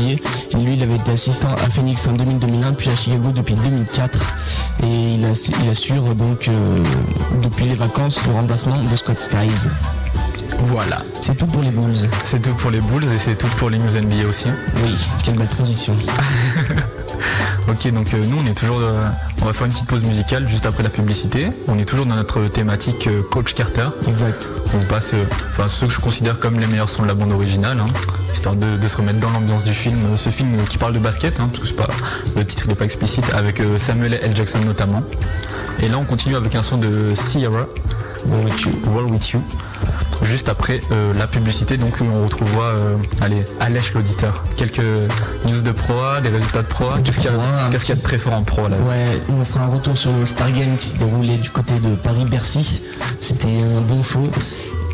Et 0.51 0.63
lui, 0.63 0.73
il 0.75 0.83
avait 0.83 0.95
été 0.95 1.11
assistant 1.11 1.47
à 1.49 1.69
Phoenix 1.69 2.07
en 2.07 2.13
2000-2001, 2.13 2.73
puis 2.75 2.89
à 2.89 2.95
Chicago 2.95 3.31
depuis 3.33 3.55
2004. 3.55 4.19
Et 4.83 5.15
il, 5.15 5.25
ass- 5.25 5.51
il 5.63 5.69
assure 5.69 6.03
donc 6.15 6.47
euh, 6.47 6.77
depuis 7.41 7.65
les 7.65 7.75
vacances 7.75 8.19
le 8.27 8.33
remplacement 8.33 8.77
de 8.77 8.95
Scott 8.95 9.17
Skiles. 9.17 9.69
Voilà. 10.65 11.01
C'est 11.21 11.35
tout 11.35 11.47
pour 11.47 11.61
les 11.63 11.71
Bulls. 11.71 11.95
C'est 12.23 12.41
tout 12.41 12.53
pour 12.53 12.69
les 12.69 12.81
Bulls 12.81 13.05
et 13.05 13.17
c'est 13.17 13.35
tout 13.35 13.47
pour 13.57 13.69
les 13.69 13.79
News 13.79 13.97
NBA 13.97 14.27
aussi. 14.27 14.45
Oui, 14.83 14.93
quelle 15.23 15.37
belle 15.37 15.47
transition. 15.47 15.95
Ok, 17.67 17.87
donc 17.91 18.13
euh, 18.13 18.23
nous 18.27 18.37
on 18.43 18.49
est 18.49 18.53
toujours, 18.53 18.79
euh, 18.79 19.05
on 19.41 19.45
va 19.45 19.53
faire 19.53 19.67
une 19.67 19.73
petite 19.73 19.87
pause 19.87 20.03
musicale 20.03 20.47
juste 20.49 20.65
après 20.65 20.83
la 20.83 20.89
publicité. 20.89 21.47
On 21.67 21.77
est 21.77 21.85
toujours 21.85 22.05
dans 22.05 22.15
notre 22.15 22.47
thématique 22.47 23.07
euh, 23.07 23.21
Coach 23.21 23.53
Carter. 23.53 23.87
Exact. 24.07 24.49
On 24.73 24.83
passe, 24.85 25.13
enfin 25.51 25.67
ceux 25.67 25.87
que 25.87 25.93
je 25.93 25.99
considère 25.99 26.39
comme 26.39 26.59
les 26.59 26.67
meilleurs 26.67 26.89
sons 26.89 27.03
de 27.03 27.07
la 27.07 27.13
bande 27.13 27.31
originale, 27.31 27.79
hein, 27.79 27.85
histoire 28.33 28.55
de, 28.55 28.77
de 28.77 28.87
se 28.87 28.97
remettre 28.97 29.19
dans 29.19 29.29
l'ambiance 29.29 29.63
du 29.63 29.73
film. 29.73 29.97
Ce 30.17 30.29
film 30.29 30.57
qui 30.69 30.77
parle 30.77 30.93
de 30.93 30.99
basket, 30.99 31.39
hein, 31.39 31.49
parce 31.53 31.71
que 31.71 31.77
pas, 31.77 31.89
le 32.35 32.45
titre 32.45 32.67
n'est 32.67 32.75
pas 32.75 32.85
explicite, 32.85 33.31
avec 33.33 33.61
Samuel 33.77 34.19
L. 34.21 34.35
Jackson 34.35 34.59
notamment. 34.65 35.03
Et 35.81 35.87
là 35.87 35.97
on 35.97 36.03
continue 36.03 36.35
avec 36.35 36.55
un 36.55 36.63
son 36.63 36.77
de 36.77 37.13
Sierra, 37.15 37.67
Roll 38.29 38.45
With 38.45 38.61
You, 38.61 38.71
Roll 38.93 39.11
With 39.11 39.29
You. 39.31 39.41
Juste 40.23 40.49
après 40.49 40.81
euh, 40.91 41.13
la 41.15 41.25
publicité, 41.25 41.77
donc 41.77 41.93
on 42.01 42.23
retrouvera, 42.23 42.65
euh, 42.65 42.97
allez, 43.21 43.43
allèche 43.59 43.93
l'auditeur. 43.93 44.43
Quelques 44.55 44.79
news 44.79 45.61
de 45.63 45.71
pro 45.71 45.93
A, 45.99 46.21
des 46.21 46.29
résultats 46.29 46.61
de 46.61 46.67
pro 46.67 46.85
A. 46.85 46.99
Qu'est-ce 47.01 47.19
qu'il 47.19 47.31
y, 47.31 47.33
y 47.33 47.91
a 47.91 47.95
de 47.95 48.01
très 48.01 48.19
fort 48.19 48.33
en 48.33 48.43
pro 48.43 48.67
là? 48.67 48.77
Ouais, 48.87 49.21
on 49.29 49.43
fera 49.43 49.65
un 49.65 49.69
retour 49.69 49.97
sur 49.97 50.11
le 50.11 50.25
Star 50.27 50.51
Game 50.51 50.75
qui 50.77 50.89
s'est 50.89 50.97
déroulé 50.97 51.37
du 51.37 51.49
côté 51.49 51.73
de 51.79 51.95
Paris-Bercy. 51.95 52.83
C'était 53.19 53.63
un 53.63 53.81
bon 53.81 54.03
show. 54.03 54.23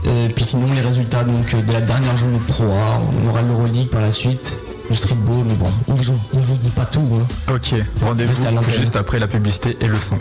Euh, 0.06 0.30
puis 0.34 0.46
sinon 0.46 0.72
les 0.74 0.82
résultats 0.82 1.24
donc 1.26 1.54
euh, 1.54 1.62
de 1.62 1.74
la 1.74 1.82
dernière 1.82 2.16
journée 2.16 2.38
de 2.38 2.44
Pro 2.44 2.64
A, 2.64 3.02
on 3.24 3.30
aura 3.30 3.42
l'Euroleague 3.42 3.90
par 3.90 4.00
la 4.00 4.12
suite, 4.14 4.58
le 4.90 4.96
streetball, 4.96 5.44
mais 5.46 5.56
bon, 5.56 5.70
on 5.88 5.96
vous, 5.96 6.14
on 6.34 6.38
vous 6.38 6.56
dit 6.56 6.70
pas 6.70 6.86
tout. 6.86 7.02
Hein. 7.14 7.54
Ok, 7.54 7.74
rendez-vous 8.02 8.72
juste 8.72 8.96
après 8.96 9.20
la 9.20 9.28
publicité 9.28 9.76
et 9.82 9.88
le 9.88 10.00
son. 10.00 10.16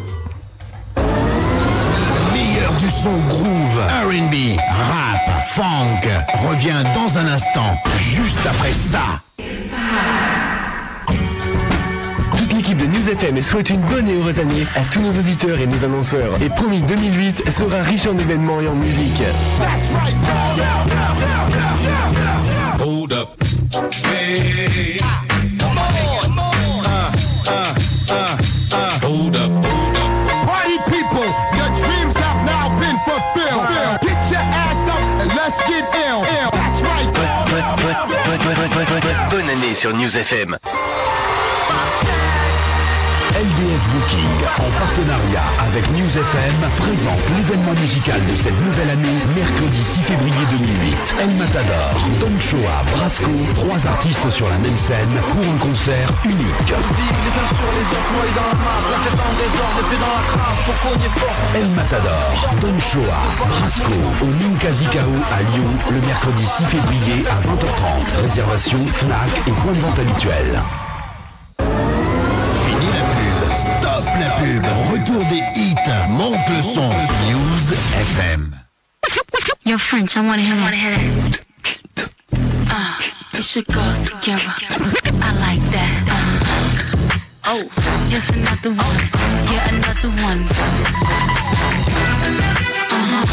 Son 2.97 3.18
groove, 3.28 3.78
R&B, 4.07 4.57
rap, 4.59 5.42
funk 5.55 6.09
revient 6.49 6.82
dans 6.94 7.18
un 7.18 7.26
instant, 7.26 7.76
juste 7.99 8.38
après 8.47 8.72
ça. 8.72 9.22
Toute 12.36 12.53
l'équipe 12.55 12.78
de 12.78 12.86
News 12.86 13.09
FM 13.09 13.40
souhaite 13.40 13.70
une 13.70 13.82
bonne 13.82 14.09
et 14.09 14.14
heureuse 14.14 14.40
année 14.40 14.66
à 14.74 14.80
tous 14.90 15.01
nos 15.01 15.11
auditeurs 15.11 15.59
et 15.61 15.66
nos 15.66 15.84
annonceurs. 15.84 16.40
Et 16.42 16.49
promis 16.49 16.80
2008 16.80 17.51
sera 17.51 17.82
riche 17.82 18.07
en 18.07 18.16
événements 18.16 18.61
et 18.61 18.68
en 18.68 18.74
musique. 18.74 19.22
Hold 22.80 23.12
up. 23.12 23.28
Hey. 24.05 25.26
Bonne 39.31 39.51
année 39.51 39.74
sur 39.74 39.93
News 39.95 40.16
FM. 40.16 40.57
LDF 43.37 43.89
Booking, 43.93 44.39
en 44.57 44.70
partenariat 44.80 45.45
avec 45.68 45.84
News 45.93 46.09
FM, 46.09 46.55
présente 46.78 47.20
l'événement 47.37 47.74
musical 47.78 48.18
de 48.24 48.34
cette 48.34 48.59
nouvelle 48.64 48.89
année, 48.89 49.18
mercredi 49.37 49.82
6 49.82 50.01
février 50.01 50.45
2008. 50.53 51.14
El 51.20 51.34
Matador, 51.37 52.01
Don 52.18 52.32
Choa, 52.41 52.80
Brasco, 52.97 53.28
trois 53.55 53.87
artistes 53.87 54.30
sur 54.30 54.49
la 54.49 54.57
même 54.57 54.78
scène 54.78 55.12
pour 55.32 55.43
un 55.53 55.59
concert 55.59 56.09
unique. 56.24 56.72
El 61.55 61.68
Matador, 61.76 62.57
Don 62.62 62.78
Choa, 62.78 63.20
Brasco, 63.51 63.93
au 64.22 64.49
Ninkazikao 64.49 65.12
à 65.30 65.43
Lyon, 65.43 65.68
le 65.91 66.07
mercredi 66.07 66.47
6 66.47 66.64
février 66.64 67.22
à 67.28 67.37
20h30. 67.47 68.22
Réservation, 68.22 68.78
FNAC 68.87 69.28
et 69.47 69.51
point 69.51 69.72
de 69.72 69.80
vente 69.80 69.99
habituel. 69.99 70.62
Retour 74.47 75.24
des 75.26 75.42
hits. 75.57 75.74
Monte 76.11 76.49
le 76.51 76.62
son. 76.62 76.88
News 77.26 77.72
FM. 77.94 78.55
Yo, 79.64 79.76
French, 79.76 80.16
I 80.16 80.20
wanna 80.20 80.42
hear 80.42 80.55
that. 80.57 81.42
Ah, 82.70 82.97
it 83.34 83.42
should 83.42 83.66
go 83.66 83.82
together. 84.05 84.53
I 85.20 85.32
like 85.40 85.64
that. 85.72 86.07
Uh, 87.44 87.53
oh, 87.53 87.68
here's 88.09 88.28
another 88.30 88.70
one. 88.70 88.99
Yeah, 89.51 89.68
another 89.74 90.11
one. 90.22 90.47
Uh-huh. 92.92 93.26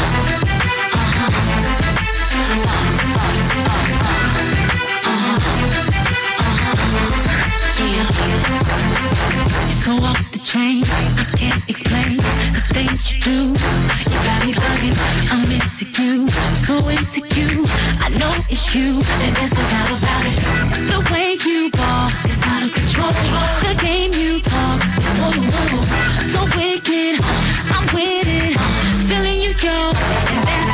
So 9.84 9.92
off 10.02 10.33
chain, 10.44 10.84
I 10.84 11.24
can't 11.38 11.68
explain 11.70 12.18
the 12.18 12.62
things 12.76 13.10
you 13.10 13.18
do. 13.20 13.38
You 13.48 14.18
got 14.28 14.44
me 14.44 14.52
bugging, 14.52 14.96
I'm 15.32 15.50
into 15.50 15.86
you, 15.96 16.28
so 16.66 16.74
into 16.88 17.24
you. 17.34 17.64
I 18.04 18.10
know 18.20 18.32
it's 18.50 18.74
you, 18.74 19.00
and 19.00 19.36
there's 19.36 19.54
no 19.54 19.64
doubt 19.72 19.90
about 19.96 20.22
it. 20.28 20.36
The 20.92 21.00
way 21.12 21.38
you 21.48 21.70
ball 21.70 22.08
is 22.28 22.38
out 22.44 22.62
of 22.62 22.72
control. 22.74 23.12
The 23.64 23.74
game 23.80 24.12
you 24.12 24.40
talk 24.40 24.80
is 25.00 25.08
whoa, 25.16 25.32
whoa, 25.48 25.80
so 26.32 26.40
wicked. 26.58 27.24
I'm 27.72 27.86
with 27.96 28.28
it, 28.28 28.58
feeling 29.08 29.40
you 29.40 29.54
go, 29.54 29.92
and 29.96 30.46
that's 30.46 30.73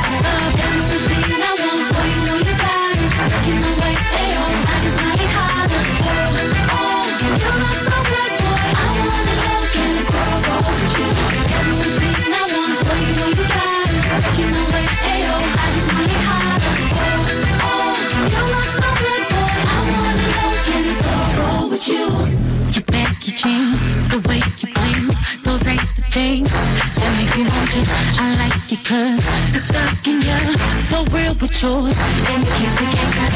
you? 21.91 22.07
You 22.75 22.83
back 22.83 23.27
your 23.27 23.37
jeans, 23.37 23.83
the 24.13 24.19
way 24.29 24.39
you 24.39 24.69
bling, 24.73 25.09
those 25.43 25.67
ain't 25.67 25.83
the 25.97 26.03
things 26.11 26.51
that 26.51 27.11
make 27.19 27.33
me 27.37 27.43
want 27.51 27.71
you. 27.77 27.85
I 28.19 28.29
like 28.43 28.73
it 28.73 28.85
'cause 28.85 29.21
the 29.53 29.61
thug 29.73 30.07
in 30.07 30.21
you, 30.29 30.41
so 30.89 31.05
real 31.17 31.35
with 31.35 31.63
yours, 31.63 31.97
and 32.31 32.43
can't 32.57 32.75
forget. 32.79 33.33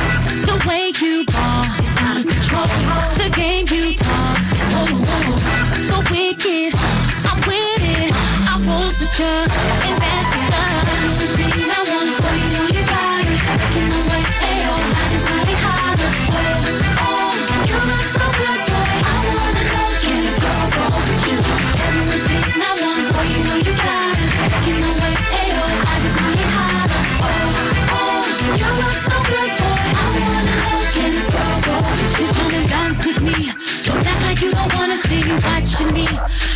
The 0.47 0.57
way 0.69 0.93
you 1.01 1.25
ball 1.33 1.65
is 1.83 1.91
out 2.07 2.17
of 2.19 2.27
control. 2.33 2.71
The 3.23 3.29
game 3.41 3.67
you 3.75 3.95
talk 3.95 4.39
whoa, 4.73 4.87
whoa, 5.09 5.37
so 5.89 5.97
wicked. 6.11 6.73
I'm 7.29 7.39
with 7.49 7.83
it, 7.99 8.13
I 8.51 8.55
rolls 8.67 8.97
with 9.01 9.19
you, 9.19 9.37
and 9.87 9.97
that's 10.03 10.31
the 10.33 10.39
stuff. 10.47 11.44
Me 35.25 35.35
watching 35.45 35.93
me. 35.93 36.07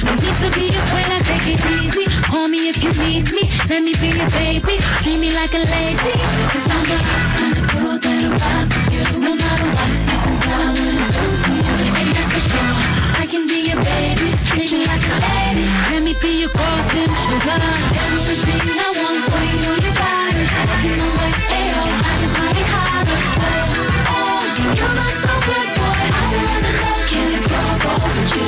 No 0.05 0.13
need 0.15 0.37
to 0.43 0.49
be 0.53 0.69
afraid, 0.69 1.11
I 1.17 1.19
take 1.29 1.47
it 1.55 1.61
easy. 1.81 2.05
Call 2.29 2.49
me 2.49 2.69
if 2.69 2.83
you 2.83 2.93
need 3.03 3.31
me. 3.33 3.45
Let 3.69 3.83
me 3.83 3.95
be 3.97 4.09
your 4.13 4.31
baby. 4.31 4.77
Treat 5.03 5.19
me 5.19 5.31
like 5.33 5.53
a 5.55 5.63
lady. 5.65 6.13
Cause 6.53 6.67
I'm 6.69 6.85
the 6.91 6.99
kind 7.39 7.57
of 7.57 7.65
girl 7.73 7.99
that'll 7.99 8.33
ride 8.37 8.69
for 8.73 8.85
you. 8.93 9.05
No 9.25 9.33
matter 9.35 9.69
what, 9.77 9.91
nothing 10.09 10.39
that 10.45 10.61
I 10.67 10.71
wouldn't 10.77 11.11
do 11.17 11.25
for 11.43 11.57
you. 11.67 11.77
And 12.01 12.09
that's 12.15 12.33
for 12.33 12.43
sure. 12.51 12.77
I 13.23 13.27
can 13.27 13.47
be 13.47 13.59
your 13.69 13.81
baby. 13.81 14.29
Treat 14.49 14.71
you 14.73 14.81
like 14.85 15.05
a 15.05 15.17
lady. 15.27 15.67
Let 15.93 16.03
me 16.03 16.15
be 16.21 16.33
your 16.43 16.53
sim 16.93 17.11
sugar. 17.25 17.61
Everything 18.05 18.65
I 18.85 18.89
want, 19.01 19.21
boy, 19.29 19.47
you 19.65 19.73
you 19.85 19.93
got 19.97 20.35
it. 20.43 20.49
You 20.85 20.93
know 21.01 21.11
what, 21.19 21.35
ayo, 21.57 21.83
oh, 21.85 22.09
I 22.09 22.15
just 22.21 22.35
might 22.39 22.69
holler. 22.73 23.21
Oh, 23.41 24.13
oh, 24.13 24.41
you 24.79 24.89
look 24.99 25.15
so 25.25 25.35
good, 25.49 25.69
boy. 25.79 26.01
I 26.17 26.25
wanna 26.37 26.73
know, 26.81 26.97
can 27.11 27.29
a 27.33 27.41
girl 27.49 27.75
go 27.83 27.93
with 28.05 28.37
you? 28.37 28.48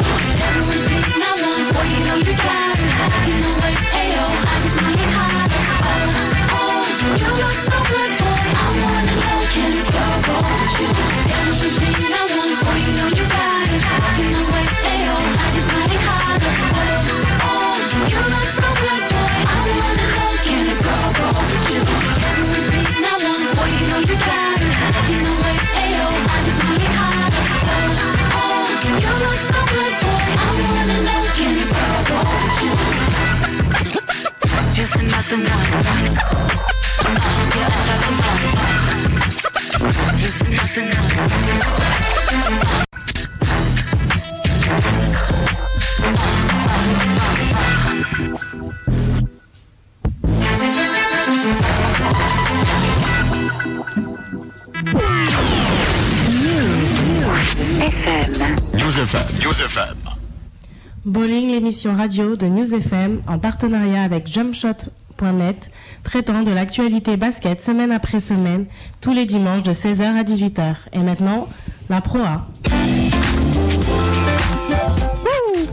Bowling, 61.10 61.50
l'émission 61.50 61.96
radio 61.96 62.36
de 62.36 62.46
News 62.46 62.72
FM 62.72 63.20
en 63.26 63.40
partenariat 63.40 64.04
avec 64.04 64.32
jumpshot.net, 64.32 65.72
traitant 66.04 66.44
de 66.44 66.52
l'actualité 66.52 67.16
basket 67.16 67.60
semaine 67.60 67.90
après 67.90 68.20
semaine, 68.20 68.66
tous 69.00 69.12
les 69.12 69.26
dimanches 69.26 69.64
de 69.64 69.72
16h 69.72 70.04
à 70.04 70.22
18h. 70.22 70.76
Et 70.92 71.00
maintenant, 71.00 71.48
la 71.88 72.00
Pro 72.00 72.18
A. 72.18 72.46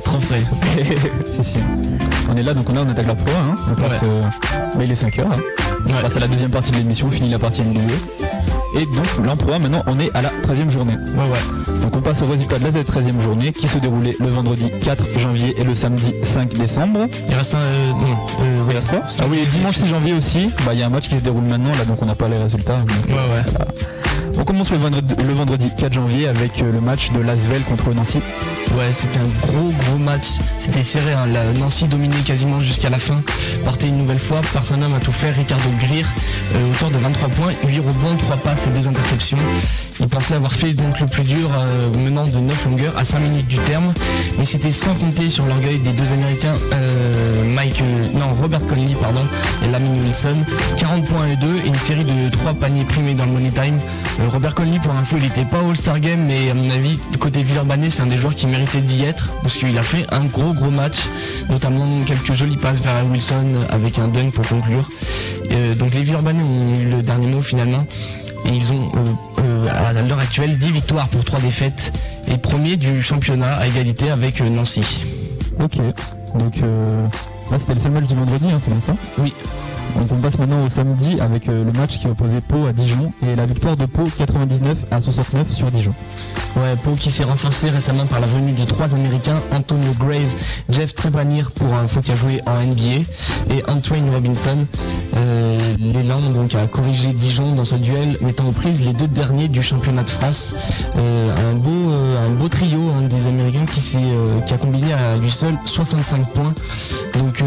Trop 0.04 0.20
frais. 0.20 0.42
c'est 1.28 1.44
sûr. 1.44 1.62
On 2.32 2.36
est 2.36 2.42
là, 2.42 2.56
donc 2.56 2.68
on, 2.72 2.76
a, 2.76 2.82
on 2.82 2.90
attaque 2.90 3.06
la 3.06 3.14
pro. 3.14 3.30
Hein. 3.40 3.54
On 3.70 3.80
passe, 3.80 4.00
euh, 4.02 4.24
bah, 4.76 4.84
il 4.84 4.92
est 4.92 5.00
5h. 5.00 5.22
Hein. 5.22 5.38
On 5.88 6.02
passe 6.02 6.18
à 6.18 6.20
la 6.20 6.28
deuxième 6.28 6.50
partie 6.50 6.72
de 6.72 6.78
l'émission, 6.78 7.10
on 7.10 7.12
finit 7.12 7.30
la 7.30 7.38
partie 7.38 7.62
NBA. 7.62 7.94
Et 8.76 8.86
donc, 8.86 9.06
là, 9.26 9.32
en 9.34 9.38
pro 9.38 9.52
maintenant, 9.60 9.82
on 9.88 10.00
est 10.00 10.12
à 10.14 10.22
la 10.22 10.30
13e 10.30 10.70
journée. 10.70 10.94
Ouais, 10.94 11.24
ouais. 11.24 11.80
Donc, 11.82 11.96
on 11.96 12.02
passe 12.02 12.22
au 12.22 12.28
résultat 12.28 12.60
de 12.60 12.64
la 12.66 12.72
13e 12.72 13.22
journée 13.22 13.54
qui 13.54 13.68
se 13.68 13.78
déroulait 13.78 14.16
le 14.20 14.28
vendredi 14.28 14.66
4 14.84 15.04
janvier 15.20 15.56
et 15.58 15.64
le 15.64 15.74
samedi 15.74 16.14
5 16.24 16.50
décembre. 16.56 17.08
Il 17.30 17.36
reste 17.36 17.54
un. 17.56 17.58
euh, 17.60 17.92
euh, 18.42 18.64
Il 18.70 18.76
reste 18.76 18.92
Ah 19.20 19.24
oui, 19.30 19.40
et 19.42 19.46
dimanche 19.46 19.78
6 19.78 19.88
janvier 19.88 20.14
aussi, 20.14 20.50
bah, 20.66 20.74
il 20.74 20.80
y 20.80 20.84
a 20.84 20.88
un 20.88 20.90
match 20.90 21.08
qui 21.08 21.16
se 21.16 21.22
déroule 21.22 21.44
maintenant, 21.44 21.72
là, 21.78 21.86
donc 21.86 22.00
on 22.02 22.06
n'a 22.06 22.16
pas 22.16 22.28
les 22.28 22.38
résultats. 22.38 22.78
donc, 22.78 22.90
Ouais, 23.08 23.14
ouais. 23.14 23.44
voilà. 23.52 23.68
On 24.40 24.44
commence 24.44 24.70
le 24.72 24.78
vendredi, 24.78 25.16
le 25.26 25.34
vendredi 25.34 25.70
4 25.76 25.94
janvier 25.94 26.28
avec 26.28 26.62
euh, 26.62 26.72
le 26.72 26.82
match 26.82 27.12
de 27.12 27.20
Lasvel 27.22 27.64
contre 27.64 27.92
Nancy. 27.94 28.20
Ouais, 28.76 28.92
c'était 28.92 29.20
un 29.20 29.48
gros 29.48 29.72
gros 29.72 29.98
match. 29.98 30.28
C'était 30.60 30.84
serré. 30.84 31.14
hein. 31.14 31.26
La 31.28 31.44
Nancy 31.60 31.88
dominait 31.88 32.16
quasiment 32.26 32.60
jusqu'à 32.60 32.90
la 32.90 33.00
fin. 33.00 33.22
Portait 33.66 33.88
une 33.88 33.98
nouvelle 33.98 34.20
fois. 34.20 34.42
Personne 34.54 34.82
n'a 34.82 35.00
tout 35.00 35.12
fait. 35.12 35.32
Ricardo 35.32 35.70
Greer, 35.80 36.06
euh, 36.56 36.70
auteur 36.72 36.90
de 36.92 36.98
23 36.98 37.30
points, 37.30 37.54
8 37.66 37.80
rebonds, 37.80 38.16
3 38.20 38.38
passes 38.38 38.68
et 38.68 38.70
2 38.70 38.88
interceptions. 38.88 39.38
Il 40.00 40.08
pensait 40.08 40.36
avoir 40.36 40.52
fait 40.52 40.74
donc 40.74 41.00
le 41.00 41.08
plus 41.08 41.24
dur, 41.24 41.50
euh, 41.58 41.90
menant 42.04 42.26
de 42.28 42.38
9 42.38 42.66
longueurs 42.66 42.96
à 42.98 43.04
5 43.06 43.20
minutes 43.20 43.48
du 43.48 43.58
terme. 43.60 43.94
Mais 44.38 44.46
c'était 44.46 44.72
sans 44.72 44.94
compter 44.94 45.30
sur 45.30 45.46
l'orgueil 45.46 45.80
des 45.80 45.92
deux 45.92 46.12
Américains, 46.14 46.54
euh, 46.74 47.56
Mike, 47.56 47.82
euh, 47.82 48.20
non 48.20 48.34
Robert 48.40 48.62
Conley 48.68 48.96
pardon, 49.02 49.22
et 49.66 49.72
Lamine 49.72 50.04
Wilson. 50.04 50.38
40 50.78 51.06
points 51.06 51.28
et 51.28 51.36
2 51.38 51.48
et 51.66 51.68
une 51.68 51.74
série 51.76 52.04
de 52.04 52.30
3 52.30 52.54
paniers 52.54 52.84
primés 52.84 53.16
dans 53.16 53.26
le 53.26 53.32
Money 53.32 53.50
Time. 53.50 53.80
Euh, 54.20 54.30
Robert 54.30 54.54
Conley 54.54 54.80
pour 54.84 54.94
info 54.94 55.16
il 55.18 55.24
n'était 55.24 55.46
pas 55.46 55.60
All-Star 55.68 56.00
Game 56.00 56.26
mais 56.28 56.50
à 56.50 56.54
mon 56.54 56.70
avis 56.70 57.00
côté 57.20 57.42
Villeurbanne 57.44 57.88
c'est 57.90 58.02
un 58.02 58.08
des 58.08 58.18
joueurs 58.18 58.34
qui 58.36 58.46
méritait 58.68 58.82
d'y 58.82 59.04
être 59.04 59.32
parce 59.42 59.58
qu'il 59.58 59.78
a 59.78 59.84
fait 59.84 60.06
un 60.12 60.26
gros 60.26 60.54
gros 60.54 60.70
match, 60.70 60.98
notamment 61.50 62.04
quelques 62.06 62.34
jolies 62.34 62.58
passes 62.58 62.80
vers 62.80 63.06
Wilson 63.06 63.46
avec 63.70 64.00
un 64.00 64.08
dunk 64.08 64.32
pour 64.32 64.48
conclure. 64.48 64.90
Euh, 65.52 65.76
donc 65.76 65.94
les 65.94 66.04
Villeurbanais 66.04 66.44
ont 66.44 66.76
eu 66.76 66.86
le 66.86 67.02
dernier 67.02 67.28
mot 67.28 67.42
finalement 67.42 67.86
et 68.46 68.50
ils 68.50 68.74
ont 68.74 68.92
euh, 68.96 69.40
euh, 69.40 69.90
à 69.90 70.02
l'heure 70.02 70.20
actuelle 70.20 70.58
10 70.58 70.72
victoires 70.72 71.08
pour 71.08 71.24
3 71.24 71.40
défaites 71.40 71.94
et 72.28 72.38
premier 72.38 72.78
du 72.78 73.02
championnat 73.02 73.56
à 73.56 73.68
égalité 73.68 74.10
avec 74.10 74.42
Nancy. 74.42 75.06
Ok, 75.60 75.78
donc 76.38 76.58
euh, 76.64 77.08
là 77.50 77.60
c'était 77.60 77.74
le 77.74 77.80
seul 77.80 77.92
match 77.94 78.06
du 78.06 78.16
vendredi, 78.16 78.48
hein, 78.52 78.58
c'est 78.60 78.72
bien 78.72 78.82
ça? 78.82 78.96
Oui. 79.18 79.34
Donc 79.96 80.12
on 80.12 80.16
passe 80.16 80.38
maintenant 80.38 80.64
au 80.66 80.70
samedi 80.70 81.20
avec 81.20 81.48
euh, 81.50 81.64
le 81.64 81.72
match 81.72 82.00
qui 82.00 82.08
opposait 82.08 82.42
Pau 82.42 82.66
à 82.66 82.74
Dijon 82.74 83.12
et 83.26 83.36
la 83.36 83.46
victoire 83.46 83.76
de 83.76 83.86
Pau 83.86 84.04
99 84.18 84.86
à 84.92 85.02
69 85.02 85.52
sur 85.52 85.72
Dijon. 85.72 85.94
Ouais, 86.56 86.76
Pau 86.84 86.92
qui 86.92 87.12
s'est 87.12 87.24
renforcé 87.24 87.70
récemment 87.70 88.06
par 88.06 88.20
la 88.20 88.28
venue 88.28 88.54
de 88.54 88.66
trois 88.66 88.96
Américains, 88.96 89.42
Antonio 89.52 89.92
Graves, 90.00 90.36
Jeff 90.70 90.96
Trepanir 90.96 91.52
pour 91.52 91.74
un 91.74 91.88
faux 91.88 92.02
qui 92.02 92.12
a 92.12 92.16
joué 92.16 92.42
en 92.48 92.62
NBA 92.62 93.06
et 93.54 93.64
Antoine 93.68 94.10
Robinson. 94.10 94.66
Euh, 95.16 95.60
L'élan 95.80 96.20
donc 96.34 96.56
a 96.56 96.66
corrigé 96.68 97.10
Dijon 97.14 97.54
dans 97.54 97.66
ce 97.66 97.76
duel, 97.76 98.18
mettant 98.22 98.48
aux 98.48 98.52
prises 98.52 98.86
les 98.86 98.94
deux 98.94 99.08
derniers 99.08 99.48
du 99.48 99.62
championnat 99.62 100.04
de 100.04 100.10
France. 100.10 100.56
Euh, 100.98 101.52
un 101.52 101.54
beau, 101.54 101.94
un 102.26 102.30
beau 102.32 102.50
trio 102.50 102.80
hein, 102.90 103.04
des 103.08 103.28
Américains 103.28 103.66
qui, 103.66 103.82
qui 104.46 104.54
a 104.54 104.58
combiné 104.58 104.94
à 104.94 105.18
lui 105.18 105.30
seul 105.30 105.56
65 105.66 106.34
points. 106.34 106.54
Donc 107.20 107.44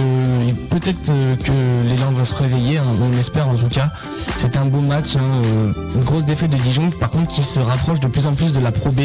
peut-être 0.71 1.13
que 1.43 1.89
l'élan 1.89 2.13
va 2.13 2.25
se 2.31 2.35
réveiller, 2.35 2.79
hein, 2.79 2.85
on 3.03 3.09
l'espère 3.11 3.49
en 3.49 3.55
tout 3.55 3.69
cas. 3.69 3.91
C'était 4.37 4.59
un 4.59 4.67
beau 4.67 4.81
match, 4.81 5.17
hein, 5.17 5.43
euh, 5.45 5.73
une 5.95 6.05
grosse 6.05 6.25
défaite 6.25 6.51
de 6.51 6.57
Dijon, 6.57 6.91
par 6.91 7.11
contre 7.11 7.29
qui 7.29 7.43
se 7.43 7.59
rapproche 7.59 8.01
de 8.01 8.07
plus 8.07 8.27
en 8.27 8.35
plus 8.35 8.53
de 8.53 8.61
la 8.61 8.71
Pro 8.73 8.91
B. 8.91 9.01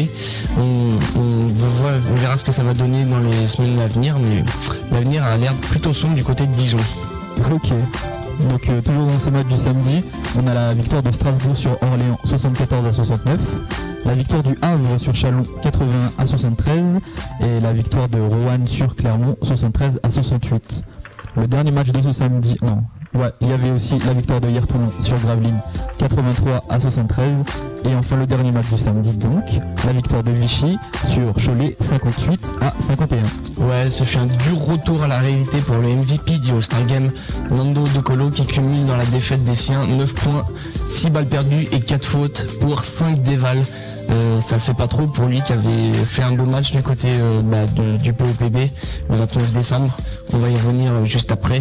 On, 0.58 0.96
verra 2.14 2.36
ce 2.36 2.44
que 2.44 2.52
ça 2.52 2.62
va 2.62 2.72
donner 2.72 3.04
dans 3.04 3.18
les 3.18 3.46
semaines 3.46 3.78
à 3.80 3.86
venir, 3.88 4.16
mais 4.18 4.44
l'avenir 4.92 5.24
a 5.24 5.36
l'air 5.36 5.54
plutôt 5.54 5.92
sombre 5.92 6.14
du 6.14 6.24
côté 6.24 6.46
de 6.46 6.52
Dijon. 6.52 6.78
Ok. 7.52 7.72
Donc 8.50 8.68
euh, 8.68 8.80
toujours 8.80 9.06
dans 9.06 9.18
ce 9.18 9.30
match 9.30 9.46
du 9.46 9.58
samedi, 9.58 10.02
on 10.40 10.46
a 10.46 10.54
la 10.54 10.74
victoire 10.74 11.02
de 11.02 11.10
Strasbourg 11.10 11.56
sur 11.56 11.72
Orléans 11.82 12.18
74 12.24 12.86
à 12.86 12.92
69, 12.92 13.40
la 14.04 14.14
victoire 14.14 14.42
du 14.42 14.56
Havre 14.62 14.98
sur 14.98 15.14
Chalon 15.14 15.42
81 15.62 16.22
à 16.22 16.26
73 16.26 16.98
et 17.40 17.60
la 17.60 17.72
victoire 17.72 18.08
de 18.08 18.20
Roanne 18.20 18.66
sur 18.66 18.94
Clermont 18.94 19.36
73 19.42 20.00
à 20.02 20.10
68. 20.10 20.84
Le 21.36 21.46
dernier 21.46 21.70
match 21.70 21.90
de 21.92 22.00
ce 22.00 22.12
samedi, 22.12 22.56
non, 22.62 22.82
il 23.40 23.48
y 23.48 23.52
avait 23.52 23.70
aussi 23.70 23.98
la 24.00 24.14
victoire 24.14 24.40
de 24.40 24.48
Yertoulon 24.48 24.90
sur 25.00 25.16
Gravelines 25.18 25.58
83 25.98 26.64
à 26.68 26.80
73 26.80 27.42
et 27.84 27.94
enfin 27.94 28.16
le 28.16 28.26
dernier 28.26 28.52
match 28.52 28.66
du 28.70 28.78
samedi 28.78 29.16
donc, 29.16 29.44
la 29.86 29.92
victoire 29.92 30.22
de 30.22 30.30
Vichy 30.32 30.78
sur 31.08 31.32
Cholet 31.34 31.76
58 31.80 32.54
à 32.60 32.72
51. 32.80 33.16
Ouais, 33.64 33.90
ce 33.90 34.04
fut 34.04 34.18
un 34.18 34.26
dur 34.26 34.58
retour 34.58 35.02
à 35.02 35.08
la 35.08 35.18
réalité 35.18 35.58
pour 35.58 35.76
le 35.76 35.88
MVP 35.88 36.38
du 36.38 36.50
All-Star 36.50 36.84
Game, 36.86 37.10
Nando 37.50 37.84
De 37.94 38.00
Colo, 38.00 38.30
qui 38.30 38.46
cumule 38.46 38.86
dans 38.86 38.96
la 38.96 39.06
défaite 39.06 39.44
des 39.44 39.54
siens 39.54 39.86
9 39.86 40.14
points, 40.14 40.44
6 40.90 41.10
balles 41.10 41.26
perdues 41.26 41.68
et 41.72 41.80
4 41.80 42.04
fautes 42.04 42.46
pour 42.60 42.84
5 42.84 43.22
dévals. 43.22 43.62
Euh, 44.10 44.40
ça 44.40 44.54
le 44.56 44.60
fait 44.60 44.74
pas 44.74 44.86
trop 44.86 45.06
pour 45.06 45.26
lui 45.26 45.40
qui 45.42 45.52
avait 45.52 45.92
fait 45.92 46.22
un 46.22 46.32
beau 46.32 46.44
match 46.44 46.70
du 46.72 46.80
côté 46.82 47.08
euh, 47.10 47.40
bah, 47.42 47.66
de- 47.74 47.96
du 47.96 48.12
POPB 48.12 48.56
le 49.10 49.16
29 49.16 49.52
décembre. 49.52 49.96
On 50.32 50.38
va 50.38 50.48
y 50.48 50.54
revenir 50.54 50.92
euh, 50.92 51.04
juste 51.04 51.32
après. 51.32 51.60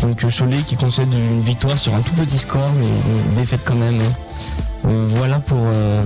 Donc 0.00 0.24
Cholet 0.36 0.58
qui 0.66 0.76
concède 0.76 1.12
une 1.12 1.40
victoire 1.40 1.78
sur 1.78 1.94
un 1.94 2.00
tout 2.00 2.12
petit 2.14 2.38
score, 2.38 2.70
mais 2.78 2.86
une 2.86 3.34
défaite 3.34 3.60
quand 3.64 3.74
même. 3.74 3.98
hein. 4.00 4.12
Euh, 4.86 5.06
voilà 5.08 5.38
pour, 5.40 5.58
euh, 5.62 6.02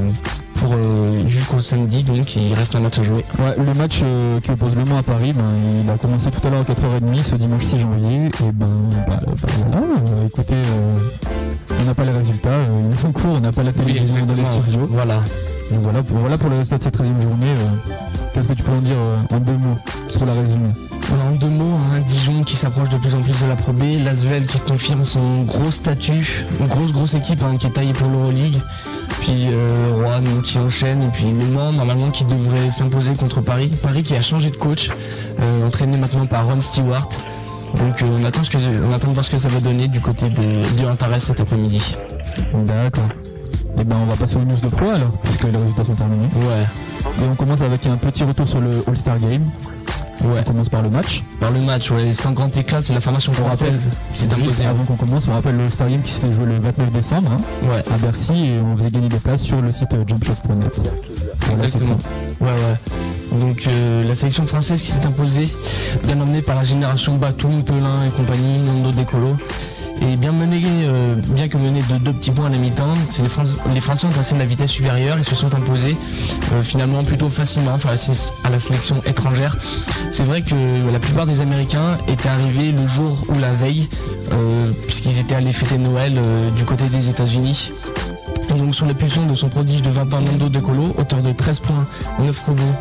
pour 0.54 0.72
euh, 0.72 1.26
jusqu'au 1.26 1.60
samedi, 1.60 2.04
donc 2.04 2.36
il 2.36 2.54
reste 2.54 2.76
un 2.76 2.80
match 2.80 2.98
à 3.00 3.02
jouer. 3.02 3.24
Ouais, 3.40 3.54
le 3.58 3.74
match 3.74 4.00
euh, 4.04 4.38
qui 4.40 4.52
oppose 4.52 4.76
Le 4.76 4.84
Mans 4.84 4.98
à 4.98 5.02
Paris, 5.02 5.32
ben, 5.32 5.42
il 5.84 5.90
a 5.90 5.98
commencé 5.98 6.30
tout 6.30 6.46
à 6.46 6.50
l'heure 6.50 6.60
à 6.60 6.72
4h30 6.72 7.22
ce 7.24 7.34
dimanche 7.36 7.64
6 7.64 7.78
janvier. 7.80 8.26
Et 8.26 8.52
ben, 8.52 8.66
bah, 9.08 9.18
bah, 9.26 9.34
voilà, 9.58 9.78
euh, 9.82 10.26
écoutez, 10.26 10.54
euh, 10.54 10.98
on 11.80 11.84
n'a 11.84 11.94
pas 11.94 12.04
les 12.04 12.12
résultats, 12.12 12.50
euh, 12.50 12.92
il 12.92 12.92
est 13.00 13.04
en 13.08 13.12
cours, 13.12 13.32
on 13.34 13.40
n'a 13.40 13.50
pas 13.52 13.64
la 13.64 13.72
télévision 13.72 14.24
dans 14.26 14.34
les 14.34 14.44
studios. 14.44 14.86
Voilà. 14.90 15.22
Donc 15.70 15.80
voilà 15.82 16.02
pour, 16.02 16.16
voilà 16.18 16.38
pour 16.38 16.48
le 16.50 16.56
résultat 16.56 16.78
de 16.78 16.82
cette 16.82 16.96
13e 16.98 17.22
journée. 17.22 17.46
euh, 17.46 17.90
Qu'est-ce 18.32 18.48
que 18.48 18.54
tu 18.54 18.62
peux 18.62 18.72
en 18.72 18.78
dire 18.80 18.96
euh, 18.98 19.16
en 19.36 19.38
deux 19.40 19.52
mots 19.56 19.76
pour 20.16 20.26
la 20.26 20.32
résumer 20.34 20.70
Voilà, 21.02 21.24
en 21.24 21.32
deux 21.36 21.48
mots, 21.48 21.76
hein, 21.76 22.00
Dijon 22.06 22.42
qui 22.42 22.56
s'approche 22.56 22.88
de 22.88 22.96
plus 22.96 23.14
en 23.14 23.20
plus 23.20 23.38
de 23.42 23.46
la 23.46 23.56
Pro 23.56 23.72
B, 23.72 23.82
Lasvel 24.04 24.46
qui 24.46 24.58
confirme 24.60 25.04
son 25.04 25.42
gros 25.42 25.70
statut, 25.70 26.46
une 26.60 26.66
grosse 26.68 26.92
grosse 26.92 27.14
équipe 27.14 27.42
hein, 27.42 27.56
qui 27.58 27.66
est 27.66 27.70
taillée 27.70 27.92
pour 27.92 28.08
l'Euroleague, 28.10 28.56
puis 29.20 29.48
euh, 29.50 29.92
Rouen 29.96 30.40
qui 30.42 30.58
enchaîne, 30.58 31.02
et 31.02 31.08
puis 31.08 31.26
Mans 31.26 31.72
normalement 31.72 32.10
qui 32.10 32.24
devrait 32.24 32.70
s'imposer 32.70 33.14
contre 33.14 33.40
Paris, 33.42 33.70
Paris 33.82 34.02
qui 34.02 34.14
a 34.14 34.22
changé 34.22 34.50
de 34.50 34.56
coach, 34.56 34.90
euh, 35.40 35.66
entraîné 35.66 35.96
maintenant 35.98 36.26
par 36.26 36.46
Ron 36.46 36.60
Stewart. 36.60 37.08
Donc 37.76 38.00
euh, 38.02 38.06
on, 38.18 38.24
attend 38.24 38.42
ce 38.42 38.48
que, 38.50 38.56
on 38.58 38.92
attend 38.92 39.08
de 39.08 39.12
voir 39.12 39.24
ce 39.24 39.30
que 39.30 39.38
ça 39.38 39.48
va 39.48 39.60
donner 39.60 39.88
du 39.88 40.00
côté 40.00 40.30
de, 40.30 40.80
de 40.80 40.86
Antares 40.88 41.20
cet 41.20 41.40
après-midi. 41.40 41.96
D'accord. 42.54 43.08
Et 43.80 43.84
ben 43.84 43.96
on 44.02 44.06
va 44.06 44.16
passer 44.16 44.36
aux 44.36 44.44
news 44.44 44.56
de 44.60 44.68
pro 44.68 44.90
alors, 44.90 45.10
puisque 45.22 45.44
les 45.44 45.56
résultats 45.56 45.84
sont 45.84 45.94
terminés. 45.94 46.28
Ouais. 46.34 46.66
Et 47.22 47.28
on 47.30 47.34
commence 47.34 47.62
avec 47.62 47.86
un 47.86 47.96
petit 47.96 48.24
retour 48.24 48.46
sur 48.48 48.60
le 48.60 48.70
All-Star 48.86 49.18
Game. 49.18 49.42
Ouais. 50.24 50.40
On 50.40 50.42
commence 50.50 50.68
par 50.68 50.82
le 50.82 50.90
match. 50.90 51.22
Par 51.38 51.52
le 51.52 51.60
match, 51.60 51.92
ouais, 51.92 52.12
sans 52.12 52.32
grand 52.32 52.54
éclat, 52.56 52.82
c'est 52.82 52.92
la 52.92 53.00
formation 53.00 53.30
On 53.40 53.48
rappelle, 53.48 53.74
avant 54.66 54.84
qu'on 54.84 54.96
commence, 54.96 55.28
on 55.28 55.32
rappelle 55.32 55.56
le 55.56 55.64
All-Star 55.64 55.88
Game 55.88 56.02
qui 56.02 56.10
s'était 56.12 56.32
joué 56.32 56.46
le 56.46 56.54
29 56.58 56.90
décembre 56.92 57.30
hein, 57.32 57.68
Ouais. 57.68 57.84
à 57.92 57.96
Bercy 57.98 58.32
et 58.32 58.60
on 58.60 58.76
faisait 58.76 58.90
gagner 58.90 59.08
des 59.08 59.18
places 59.18 59.42
sur 59.42 59.60
le 59.62 59.70
site 59.70 59.94
euh, 59.94 60.02
jumpshot.net. 60.06 60.72
Exactement. 61.52 61.98
Ouais, 62.40 62.48
ouais. 62.50 63.38
Donc 63.38 63.64
euh, 63.68 64.08
la 64.08 64.14
sélection 64.16 64.44
française 64.46 64.82
qui 64.82 64.90
s'est 64.90 65.06
imposée, 65.06 65.48
bien 66.04 66.20
emmenée 66.20 66.42
par 66.42 66.56
la 66.56 66.64
génération 66.64 67.16
Batum, 67.16 67.62
Pelin 67.62 68.04
et 68.06 68.10
compagnie, 68.10 68.58
Nando 68.58 68.90
Decolo. 68.90 69.36
Et 70.00 70.16
bien 70.16 70.32
menée, 70.32 70.62
euh, 70.64 71.14
bien 71.30 71.48
que 71.48 71.56
menée 71.56 71.82
de 71.82 71.96
deux 71.98 72.12
petits 72.12 72.30
points 72.30 72.46
à 72.46 72.48
la 72.50 72.58
mi-temps, 72.58 72.94
les, 73.20 73.80
Français, 73.80 74.06
ont 74.06 74.10
passé 74.10 74.34
de 74.34 74.38
la 74.38 74.46
vitesse 74.46 74.70
supérieure 74.70 75.18
et 75.18 75.22
se 75.22 75.34
sont 75.34 75.52
imposés 75.54 75.96
euh, 76.52 76.62
finalement 76.62 77.02
plutôt 77.02 77.28
facilement 77.28 77.76
à 78.44 78.50
la 78.50 78.58
sélection 78.58 79.00
étrangère. 79.06 79.56
C'est 80.10 80.24
vrai 80.24 80.42
que 80.42 80.54
la 80.92 80.98
plupart 80.98 81.26
des 81.26 81.40
Américains 81.40 81.98
étaient 82.06 82.28
arrivés 82.28 82.72
le 82.72 82.86
jour 82.86 83.24
ou 83.28 83.38
la 83.40 83.52
veille, 83.52 83.88
euh, 84.32 84.70
puisqu'ils 84.86 85.18
étaient 85.18 85.34
allés 85.34 85.52
fêter 85.52 85.78
Noël 85.78 86.20
du 86.56 86.64
côté 86.64 86.84
des 86.84 87.08
États-Unis. 87.08 87.72
Et 88.50 88.54
donc 88.54 88.74
sous 88.74 88.86
la 88.86 88.94
pulsion 88.94 89.26
de 89.26 89.34
son 89.34 89.48
prodige 89.48 89.82
de 89.82 89.90
20 89.90 90.14
ans 90.14 90.20
Nando 90.20 90.48
De 90.48 90.58
Colo, 90.58 90.94
auteur 90.96 91.20
de 91.20 91.32
13 91.32 91.60
points, 91.60 91.86
9 92.18 92.44
rebonds 92.46 92.74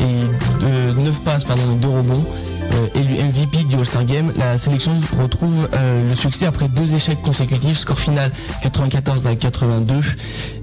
et 0.00 0.94
de 0.94 1.00
9 1.00 1.20
passes 1.20 1.44
pardon, 1.44 1.62
et 1.72 1.76
2 1.76 1.88
rebonds, 1.88 2.24
euh, 2.24 2.55
élu 2.94 3.22
MVP 3.22 3.64
du 3.64 3.76
All-Star 3.76 4.04
Game, 4.04 4.32
la 4.36 4.58
sélection 4.58 4.92
retrouve 5.20 5.68
euh, 5.74 6.08
le 6.08 6.14
succès 6.14 6.46
après 6.46 6.68
deux 6.68 6.94
échecs 6.94 7.20
consécutifs, 7.22 7.78
score 7.78 7.98
final 7.98 8.30
94 8.62 9.26
à 9.26 9.36
82. 9.36 9.94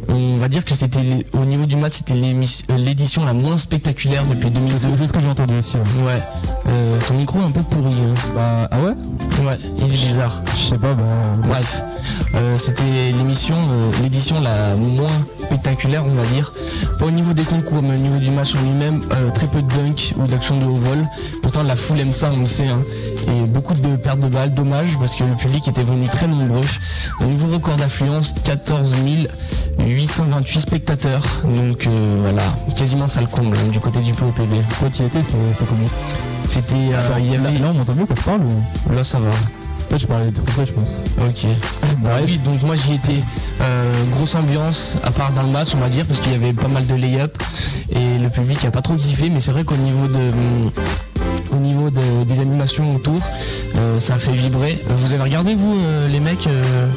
On 0.10 0.38
va 0.38 0.48
dire 0.50 0.66
que 0.66 0.74
c'était 0.74 1.26
au 1.34 1.46
niveau 1.46 1.66
du 1.66 1.76
match, 1.76 1.94
c'était 1.98 2.14
euh, 2.16 2.78
l'édition 2.78 3.24
la 3.26 3.34
moins 3.34 3.58
spectaculaire 3.58 4.24
depuis 4.30 4.50
2002. 4.50 4.78
C'est 4.98 5.08
ce 5.08 5.14
que 5.14 5.20
j'ai 5.20 5.28
entendu 5.28 5.54
aussi. 5.58 5.76
Ouais. 5.78 6.04
Ouais. 6.06 6.22
Euh, 6.68 7.00
ton 7.08 7.14
micro 7.16 7.40
est 7.40 7.44
un 7.44 7.52
peu 7.52 7.62
pourri. 7.62 7.94
hein. 7.94 8.14
Bah, 8.36 8.68
ah 8.72 8.80
ouais? 8.80 8.94
Ouais, 9.48 9.58
il 9.78 9.84
est 9.86 9.88
bizarre. 9.88 10.42
Je 10.56 10.70
sais 10.70 10.78
pas, 10.78 10.94
bah. 10.94 11.04
Bref, 11.48 11.82
euh, 12.36 12.58
c'était 12.58 12.84
l'émission, 13.18 13.56
euh, 13.56 13.92
l'édition 14.04 14.40
la 14.42 14.76
moins 14.76 15.08
spectaculaire, 15.38 16.04
on 16.06 16.12
va 16.12 16.24
dire. 16.26 16.52
Pas 17.00 17.06
au 17.06 17.12
niveau 17.12 17.34
des 17.34 17.44
concours, 17.44 17.82
mais 17.82 17.96
au 17.96 18.00
niveau 18.00 18.20
du 18.20 18.30
match 18.32 18.56
en 18.56 18.62
lui-même, 18.62 19.02
très 19.36 19.48
peu 19.48 19.62
de 19.62 19.68
dunk 19.68 20.14
ou 20.18 20.28
d'action 20.28 20.58
de 20.60 20.66
haut 20.66 20.76
vol. 20.76 21.06
Pourtant, 21.42 21.64
la 21.64 21.76
foule 21.76 22.00
aime 22.00 22.12
ça, 22.12 22.30
on 22.36 22.42
le 22.42 22.48
sait. 22.48 22.68
hein. 22.68 22.82
Et 23.28 23.48
beaucoup 23.48 23.74
de 23.74 23.96
pertes 23.96 24.20
de 24.20 24.28
balles, 24.28 24.54
dommage, 24.54 24.98
parce 25.00 25.16
que 25.16 25.24
le 25.24 25.36
public 25.36 25.68
était 25.68 25.84
venu 25.84 26.08
très 26.08 26.28
nombreux. 26.28 26.66
Au 27.22 27.26
niveau 27.26 27.54
record 27.54 27.76
d'affluence, 27.76 28.34
14 28.44 28.94
828 29.80 30.60
spectateurs. 30.60 31.24
Donc 31.46 31.88
euh, 31.88 32.18
voilà, 32.22 32.44
quasiment 32.78 33.08
ça 33.08 33.22
le 33.22 33.28
comble 33.28 33.58
hein, 33.58 33.70
du 33.72 33.80
côté 33.80 34.00
du 34.00 34.14
POPB. 34.14 34.54
Toi, 34.80 34.90
tu 34.92 35.04
y 35.04 35.06
étais, 35.06 35.24
c'était 35.24 35.38
comment? 35.60 35.88
C'était, 36.48 36.76
euh, 36.76 37.20
il 37.20 37.26
y 37.34 37.38
là, 37.38 37.50
avait, 37.50 37.60
là, 37.60 37.68
on 37.70 37.74
m'entend 37.74 37.96
mieux 37.96 38.06
quand 38.06 38.16
je 38.16 38.22
parle 38.24 38.42
ou? 38.42 38.94
Là 38.94 39.04
ça 39.04 39.20
va. 39.20 39.32
Toi, 39.90 39.98
je 39.98 40.08
parlais 40.08 40.28
des 40.28 40.34
trophées, 40.34 40.66
je 40.66 40.74
pense. 40.74 41.02
Ok. 41.20 41.48
Bah 42.04 42.18
oui, 42.26 42.38
donc 42.40 42.62
moi 42.64 42.76
j'y 42.76 42.96
étais. 42.96 43.20
Euh, 43.62 43.92
grosse 44.12 44.36
ambiance, 44.36 44.98
à 45.04 45.12
part 45.12 45.32
dans 45.32 45.44
le 45.44 45.50
match, 45.50 45.70
on 45.76 45.80
va 45.80 45.90
dire, 45.90 46.06
parce 46.06 46.20
qu'il 46.20 46.32
y 46.32 46.36
avait 46.36 46.54
pas 46.54 46.68
mal 46.68 46.86
de 46.88 46.96
lay-up 46.96 47.38
et 47.92 48.18
le 48.18 48.30
public 48.30 48.64
a 48.66 48.72
pas 48.72 48.82
trop 48.82 48.96
kiffé, 48.96 49.30
mais 49.30 49.40
c'est 49.40 49.52
vrai 49.52 49.64
qu'au 49.64 49.76
niveau 49.76 50.08
de. 50.08 50.32
Au 51.54 51.58
niveau 51.58 51.90
de- 51.90 52.24
des 52.24 52.40
animations 52.40 52.96
autour, 52.96 53.20
euh, 53.78 54.00
ça 54.00 54.16
a 54.16 54.18
fait 54.18 54.32
vibrer. 54.32 54.78
Vous 54.88 55.14
avez 55.14 55.24
regardé 55.24 55.54
vous 55.56 55.78
euh, 55.78 56.08
les 56.08 56.20
mecs 56.20 56.48
euh, 56.48 56.88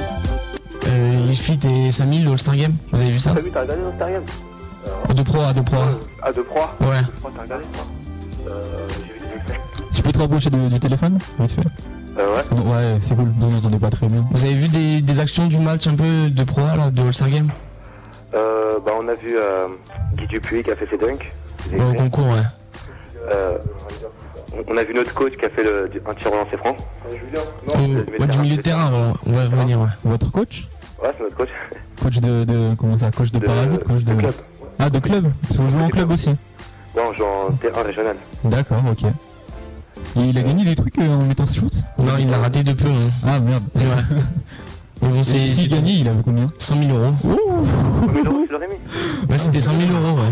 euh, 0.88 1.28
Fit 1.34 1.59
et 1.68 1.90
5000 1.90 2.24
le 2.24 2.30
All-Star 2.32 2.57
Game? 2.57 2.74
Vous 2.92 3.00
avez 3.00 3.11
vu 3.11 3.20
ça? 3.20 3.32
T'as 3.34 3.40
vu, 3.40 3.50
t'as 3.52 3.62
regardé 3.62 3.82
dans 3.82 3.94
Star 3.94 4.11
Game? 4.11 4.22
De 5.14 5.22
pro 5.22 5.40
à 5.40 5.52
de 5.52 5.61
pro 5.61 5.76
A. 5.76 5.88
Ah, 6.22 6.32
de 6.32 6.40
proie 6.42 6.74
Ouais. 6.80 7.00
T'as 7.22 7.42
regardé, 7.42 7.64
toi. 7.72 8.52
Tu 9.92 10.02
peux 10.02 10.12
te 10.12 10.18
rapprocher 10.18 10.50
du 10.50 10.80
téléphone? 10.80 11.18
Vite 11.38 11.52
fait. 11.52 11.62
Euh, 12.18 12.34
ouais. 12.34 12.61
Ouais, 12.61 12.98
c'est 13.00 13.14
cool. 13.14 13.32
N'entendez 13.38 13.78
pas 13.78 13.90
très 13.90 14.07
bien. 14.07 14.24
Vous 14.30 14.44
avez 14.44 14.54
vu 14.54 14.68
des, 14.68 15.00
des 15.02 15.20
actions 15.20 15.46
du 15.46 15.59
match 15.59 15.86
un 15.86 15.94
peu 15.94 16.30
de 16.30 16.44
pro 16.44 16.62
là, 16.62 16.90
de 16.90 17.02
All-Star 17.02 17.28
Game? 17.30 17.50
Euh, 18.34 18.78
bah, 18.84 18.92
on 18.98 19.07
a 19.09 19.14
vu 19.14 19.36
euh, 19.36 19.66
Guy 20.16 20.26
Dupuis 20.28 20.62
qui 20.62 20.70
a 20.70 20.76
fait 20.76 20.88
ses 20.90 20.98
dunks. 20.98 21.30
Au 21.78 21.94
concours, 21.94 22.28
ouais. 22.28 22.42
Euh, 23.32 23.59
on- 24.59 24.72
on 24.72 24.76
a 24.76 24.84
vu 24.84 24.94
notre 24.94 25.14
coach 25.14 25.32
qui 25.38 25.44
a 25.44 25.50
fait 25.50 25.62
le, 25.62 25.90
un 26.09 26.14
tir 26.14 26.32
au 26.32 26.36
lancer 26.36 26.57
franc. 26.57 26.76
Ouais, 28.18 28.26
du 28.26 28.38
milieu 28.38 28.57
de 28.57 28.62
terrain, 28.62 28.90
ouais, 28.92 29.12
on 29.26 29.32
va 29.32 29.44
revenir, 29.44 29.80
ouais. 29.80 29.88
Votre 30.04 30.30
coach 30.32 30.66
Ouais, 31.02 31.11
c'est 31.16 31.22
notre 31.24 31.36
coach. 31.36 31.48
Coach 32.02 32.16
de, 32.20 32.44
de- 32.44 32.74
comment 32.76 32.96
ça 32.96 33.11
Coach 33.11 33.30
de, 33.32 33.38
parasite 33.38 33.84
Coach 33.84 34.02
de, 34.04 34.14
club. 34.14 34.32
Ah, 34.78 34.90
de 34.90 34.98
club 34.98 35.30
Parce 35.42 35.57
que 35.57 35.62
vous 35.62 35.68
jouez 35.70 35.82
en 35.82 35.88
club 35.88 36.11
aussi. 36.11 36.30
Non, 36.96 37.12
genre 37.14 37.50
terrain 37.61 37.82
régional. 37.82 38.16
D'accord, 38.44 38.82
ok. 38.90 39.04
Et 40.16 40.20
il 40.20 40.38
a 40.38 40.42
gagné 40.42 40.64
des 40.64 40.74
trucs 40.74 40.98
euh, 40.98 41.09
en 41.16 41.22
mettant 41.24 41.46
ce 41.46 41.59
shoot 41.61 41.72
Non, 41.98 42.12
il 42.18 42.30
l'a 42.30 42.38
raté 42.38 42.62
de 42.64 42.72
peu. 42.72 42.88
hein. 42.88 43.11
Ah 43.26 43.38
merde. 43.40 43.64
Ouais. 43.74 43.82
Mais 45.02 45.09
bon, 45.09 45.22
c'est. 45.22 45.46
S'il 45.46 45.68
gagnait, 45.68 45.94
il 45.94 46.09
avait 46.09 46.22
combien? 46.24 46.50
100 46.59 46.82
000 46.82 46.96
euros. 46.98 47.14
Mais 48.14 48.22
non, 48.22 48.44
je 48.46 48.52
l'aurais 48.52 48.68
mis. 48.68 49.28
Ouais, 49.30 49.36
c'était 49.38 49.61
100 49.61 49.72
000 49.78 49.92
euros, 49.92 50.18
ouais. 50.20 50.30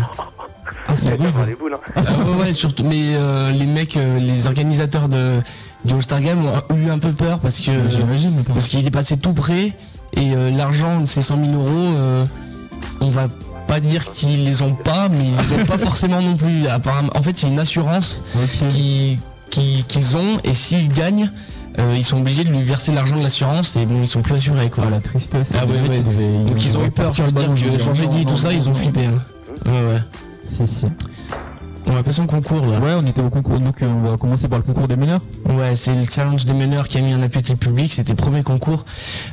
Ah, 0.87 0.95
c'est 0.95 1.09
rude. 1.09 1.21
t'as 1.35 1.45
les 1.45 1.55
boules, 1.55 1.75
hein. 1.75 1.91
Ah 1.95 2.01
ouais, 2.25 2.43
ouais, 2.43 2.53
surtout. 2.53 2.83
Mais 2.83 3.15
euh, 3.15 3.51
les 3.51 3.65
mecs, 3.65 3.97
euh, 3.97 4.19
les 4.19 4.47
organisateurs 4.47 5.07
de, 5.09 5.39
du 5.83 5.93
All-Star 5.93 6.21
Game 6.21 6.45
ont 6.69 6.75
eu 6.75 6.89
un 6.89 6.99
peu 6.99 7.11
peur 7.11 7.39
parce 7.39 7.57
que. 7.59 7.71
J'imagine. 7.89 8.33
attends. 8.39 8.53
Parce 8.53 8.67
qu'il 8.69 8.85
est 8.85 8.91
passé 8.91 9.17
tout 9.17 9.33
près 9.33 9.73
et 10.13 10.33
euh, 10.35 10.49
l'argent 10.51 11.01
de 11.01 11.05
ces 11.05 11.21
100 11.21 11.43
000 11.43 11.53
euros, 11.53 11.67
euh, 11.69 12.25
on 13.01 13.09
va 13.09 13.27
pas 13.67 13.79
dire 13.79 14.11
qu'ils 14.11 14.45
les 14.45 14.61
ont 14.61 14.73
pas, 14.73 15.09
mais 15.09 15.25
ils 15.25 15.37
les 15.57 15.61
ont 15.61 15.65
pas 15.65 15.77
forcément 15.79 16.21
non 16.21 16.35
plus. 16.37 16.67
Apparemment, 16.67 17.09
en 17.15 17.21
fait, 17.23 17.37
c'est 17.37 17.47
une 17.47 17.59
assurance 17.59 18.23
Ok. 18.35 18.67
qui- 18.69 19.17
qui- 19.49 19.83
qu'ils 19.87 20.17
ont 20.17 20.39
et 20.43 20.53
s'ils 20.53 20.87
gagnent, 20.87 21.31
euh, 21.79 21.93
ils 21.97 22.03
sont 22.05 22.17
obligés 22.17 22.43
de 22.43 22.49
lui 22.49 22.61
verser 22.63 22.91
l'argent 22.93 23.15
de 23.17 23.23
l'assurance 23.23 23.75
et 23.75 23.85
bon, 23.85 24.01
ils 24.01 24.07
sont 24.07 24.21
plus 24.21 24.35
assurés 24.35 24.69
quoi. 24.69 24.85
Ah, 24.87 24.91
la 24.91 24.99
tristesse. 24.99 25.51
Ah 25.59 25.65
ouais, 25.65 25.79
mecs, 25.79 25.91
ouais. 25.91 25.97
ils 25.97 26.03
devaient- 26.03 26.51
Donc 26.51 26.63
ils 26.65 26.77
ont 26.77 26.85
eu 26.85 26.91
peur, 26.91 27.05
partir 27.05 27.25
je 27.25 27.29
veux 27.29 27.51
le 27.51 27.77
dire 27.77 27.85
que. 27.87 27.93
Gédy 27.93 28.21
et 28.21 28.25
tout 28.25 28.37
ça, 28.37 28.53
ils 28.53 28.69
ont 28.69 28.75
flippé. 28.75 29.05
hein. 29.05 29.21
Ouais, 29.65 29.71
ouais. 29.71 30.01
Si, 30.47 30.67
si. 30.67 30.87
On 31.87 31.93
va 31.93 32.01
passer 32.01 32.21
au 32.21 32.25
concours 32.25 32.65
là. 32.65 32.79
Ouais, 32.79 32.93
on 32.97 33.05
était 33.05 33.21
au 33.21 33.29
concours, 33.29 33.59
donc 33.59 33.81
euh, 33.81 33.87
on 33.87 34.09
va 34.09 34.17
commencer 34.17 34.47
par 34.47 34.57
le 34.57 34.63
concours 34.63 34.87
des 34.87 34.95
meneurs. 34.95 35.21
Ouais, 35.45 35.75
c'est 35.75 35.93
le 35.93 36.05
challenge 36.05 36.45
des 36.45 36.53
meneurs 36.53 36.87
qui 36.87 36.97
a 36.97 37.01
mis 37.01 37.13
en 37.13 37.21
appui 37.21 37.37
avec 37.37 37.49
le 37.49 37.55
public. 37.55 37.91
C'était 37.91 38.13
le 38.13 38.17
premier 38.17 38.41
concours. 38.41 38.85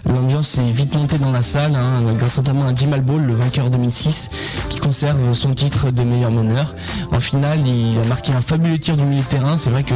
L'ambiance 0.05 0.49
s'est 0.49 0.71
vite 0.71 0.95
montée 0.95 1.19
dans 1.19 1.33
la 1.33 1.43
salle, 1.43 1.75
hein, 1.75 2.03
grâce 2.19 2.37
notamment 2.37 2.67
à 2.67 2.75
Jim 2.75 2.93
Albaul, 2.93 3.23
le 3.23 3.35
vainqueur 3.35 3.71
2006, 3.71 4.31
qui 4.69 4.79
conserve 4.79 5.33
son 5.33 5.55
titre 5.55 5.91
de 5.91 6.03
meilleur 6.03 6.31
meneur. 6.31 6.75
En 7.11 7.21
finale, 7.21 7.67
il 7.67 7.99
a 7.99 8.05
marqué 8.05 8.33
un 8.33 8.43
fabuleux 8.43 8.79
tir 8.79 8.97
du 8.97 9.05
milieu 9.05 9.23
de 9.23 9.27
terrain. 9.27 9.57
C'est 9.57 9.71
vrai 9.71 9.83
que 9.83 9.95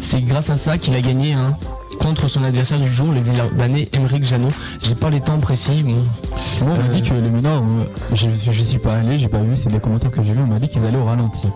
c'est 0.00 0.22
grâce 0.22 0.50
à 0.50 0.56
ça 0.56 0.78
qu'il 0.78 0.94
a 0.94 1.00
gagné 1.00 1.32
hein, 1.32 1.56
contre 1.98 2.28
son 2.28 2.44
adversaire 2.44 2.78
du 2.78 2.88
jour, 2.90 3.12
le 3.12 3.20
Villeurbanais 3.20 3.88
Emeric 3.92 4.24
Janot. 4.24 4.48
J'ai 4.82 4.94
pas 4.94 5.10
les 5.10 5.20
temps 5.20 5.38
précis. 5.38 5.82
Bon. 5.82 5.92
Moi, 5.92 6.02
on 6.62 6.64
m'a 6.66 6.72
Euh, 6.84 6.94
dit 6.94 7.02
que 7.02 7.14
les 7.14 7.30
meneurs, 7.30 7.62
euh, 7.62 7.84
je, 8.14 8.28
je 8.50 8.62
suis 8.62 8.78
pas 8.78 8.94
allé, 8.96 9.18
j'ai 9.18 9.28
pas 9.28 9.38
vu, 9.38 9.56
c'est 9.56 9.70
des 9.70 9.78
commentaires 9.78 10.10
que 10.10 10.22
j'ai 10.22 10.32
vus, 10.32 10.40
on 10.42 10.46
m'a 10.46 10.58
dit 10.58 10.68
qu'ils 10.68 10.84
allaient 10.84 10.96
au 10.98 11.04
ralenti. 11.04 11.46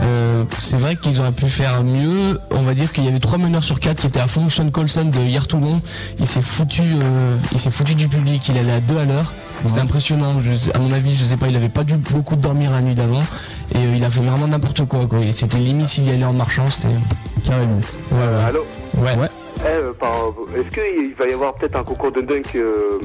Euh, 0.00 0.44
c'est 0.58 0.76
vrai 0.76 0.96
qu'ils 0.96 1.20
auraient 1.20 1.32
pu 1.32 1.46
faire 1.46 1.82
mieux. 1.84 2.38
On 2.52 2.62
va 2.62 2.74
dire 2.74 2.92
qu'il 2.92 3.04
y 3.04 3.08
avait 3.08 3.20
trois 3.20 3.38
meneurs 3.38 3.64
sur 3.64 3.78
quatre 3.80 4.00
qui 4.00 4.06
étaient 4.06 4.20
à 4.20 4.26
fond. 4.26 4.48
Sean 4.48 4.70
Colson 4.70 5.04
de 5.06 5.18
hier 5.20 5.46
Toulon, 5.46 5.80
il 6.18 6.26
s'est 6.26 6.42
foutu, 6.42 6.82
euh, 6.82 7.36
il 7.52 7.58
s'est 7.58 7.70
foutu 7.70 7.94
du 7.94 8.08
public. 8.08 8.48
Il 8.48 8.58
allait 8.58 8.72
à 8.72 8.80
deux 8.80 8.98
à 8.98 9.04
l'heure. 9.04 9.32
C'était 9.64 9.76
Ouais. 9.78 9.80
impressionnant. 9.82 10.40
Je 10.40 10.70
à 10.74 10.78
mon 10.78 10.90
avis, 10.92 11.14
je 11.14 11.24
sais 11.24 11.36
pas, 11.36 11.48
il 11.48 11.56
avait 11.56 11.68
pas 11.68 11.84
dû 11.84 11.96
beaucoup 11.96 12.36
dormir 12.36 12.70
la 12.70 12.80
nuit 12.80 12.94
d'avant 12.94 13.20
et 13.74 13.78
euh, 13.78 13.94
il 13.96 14.04
a 14.04 14.10
fait 14.10 14.22
vraiment 14.22 14.48
n'importe 14.48 14.84
quoi. 14.86 15.06
quoi. 15.06 15.20
Et 15.20 15.32
C'était 15.32 15.58
limite 15.58 15.88
s'il 15.88 16.04
y 16.06 16.10
allait 16.10 16.24
en 16.24 16.32
marchant. 16.32 16.64
C'était. 16.68 16.94
Carrément. 17.44 17.74
Ouais, 18.10 18.18
ouais. 18.18 18.22
Euh, 18.22 18.48
allô 18.48 18.60
Ouais. 18.98 19.28
Euh, 19.66 19.92
par- 19.92 20.30
Est-ce 20.56 20.68
qu'il 20.68 21.14
va 21.14 21.26
y 21.28 21.32
avoir 21.32 21.54
peut-être 21.54 21.76
un 21.76 21.84
concours 21.84 22.12
de 22.12 22.20
dunk 22.20 22.54
euh, 22.56 22.98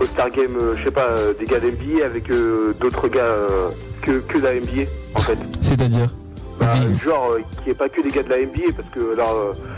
au 0.00 0.04
Star 0.04 0.30
Game, 0.30 0.56
euh, 0.60 0.74
je 0.76 0.84
sais 0.84 0.90
pas, 0.90 1.06
euh, 1.08 1.32
des 1.38 1.44
gars 1.44 1.60
d'NBA 1.60 2.04
avec 2.04 2.30
euh, 2.30 2.74
d'autres 2.80 3.08
gars 3.08 3.20
euh, 3.20 3.68
que, 4.02 4.18
que 4.20 4.38
de 4.38 4.42
la 4.42 4.54
NBA 4.54 4.88
en 5.14 5.20
fait 5.20 5.38
C'est-à-dire 5.60 6.10
Bah, 6.58 6.70
Genre 7.04 7.30
euh, 7.32 7.40
qui 7.62 7.70
est 7.70 7.74
pas 7.74 7.88
que 7.88 8.02
des 8.02 8.10
gars 8.10 8.22
de 8.22 8.28
la 8.30 8.38
NBA 8.38 8.72
parce 8.76 8.88
que 8.90 9.16
là 9.16 9.24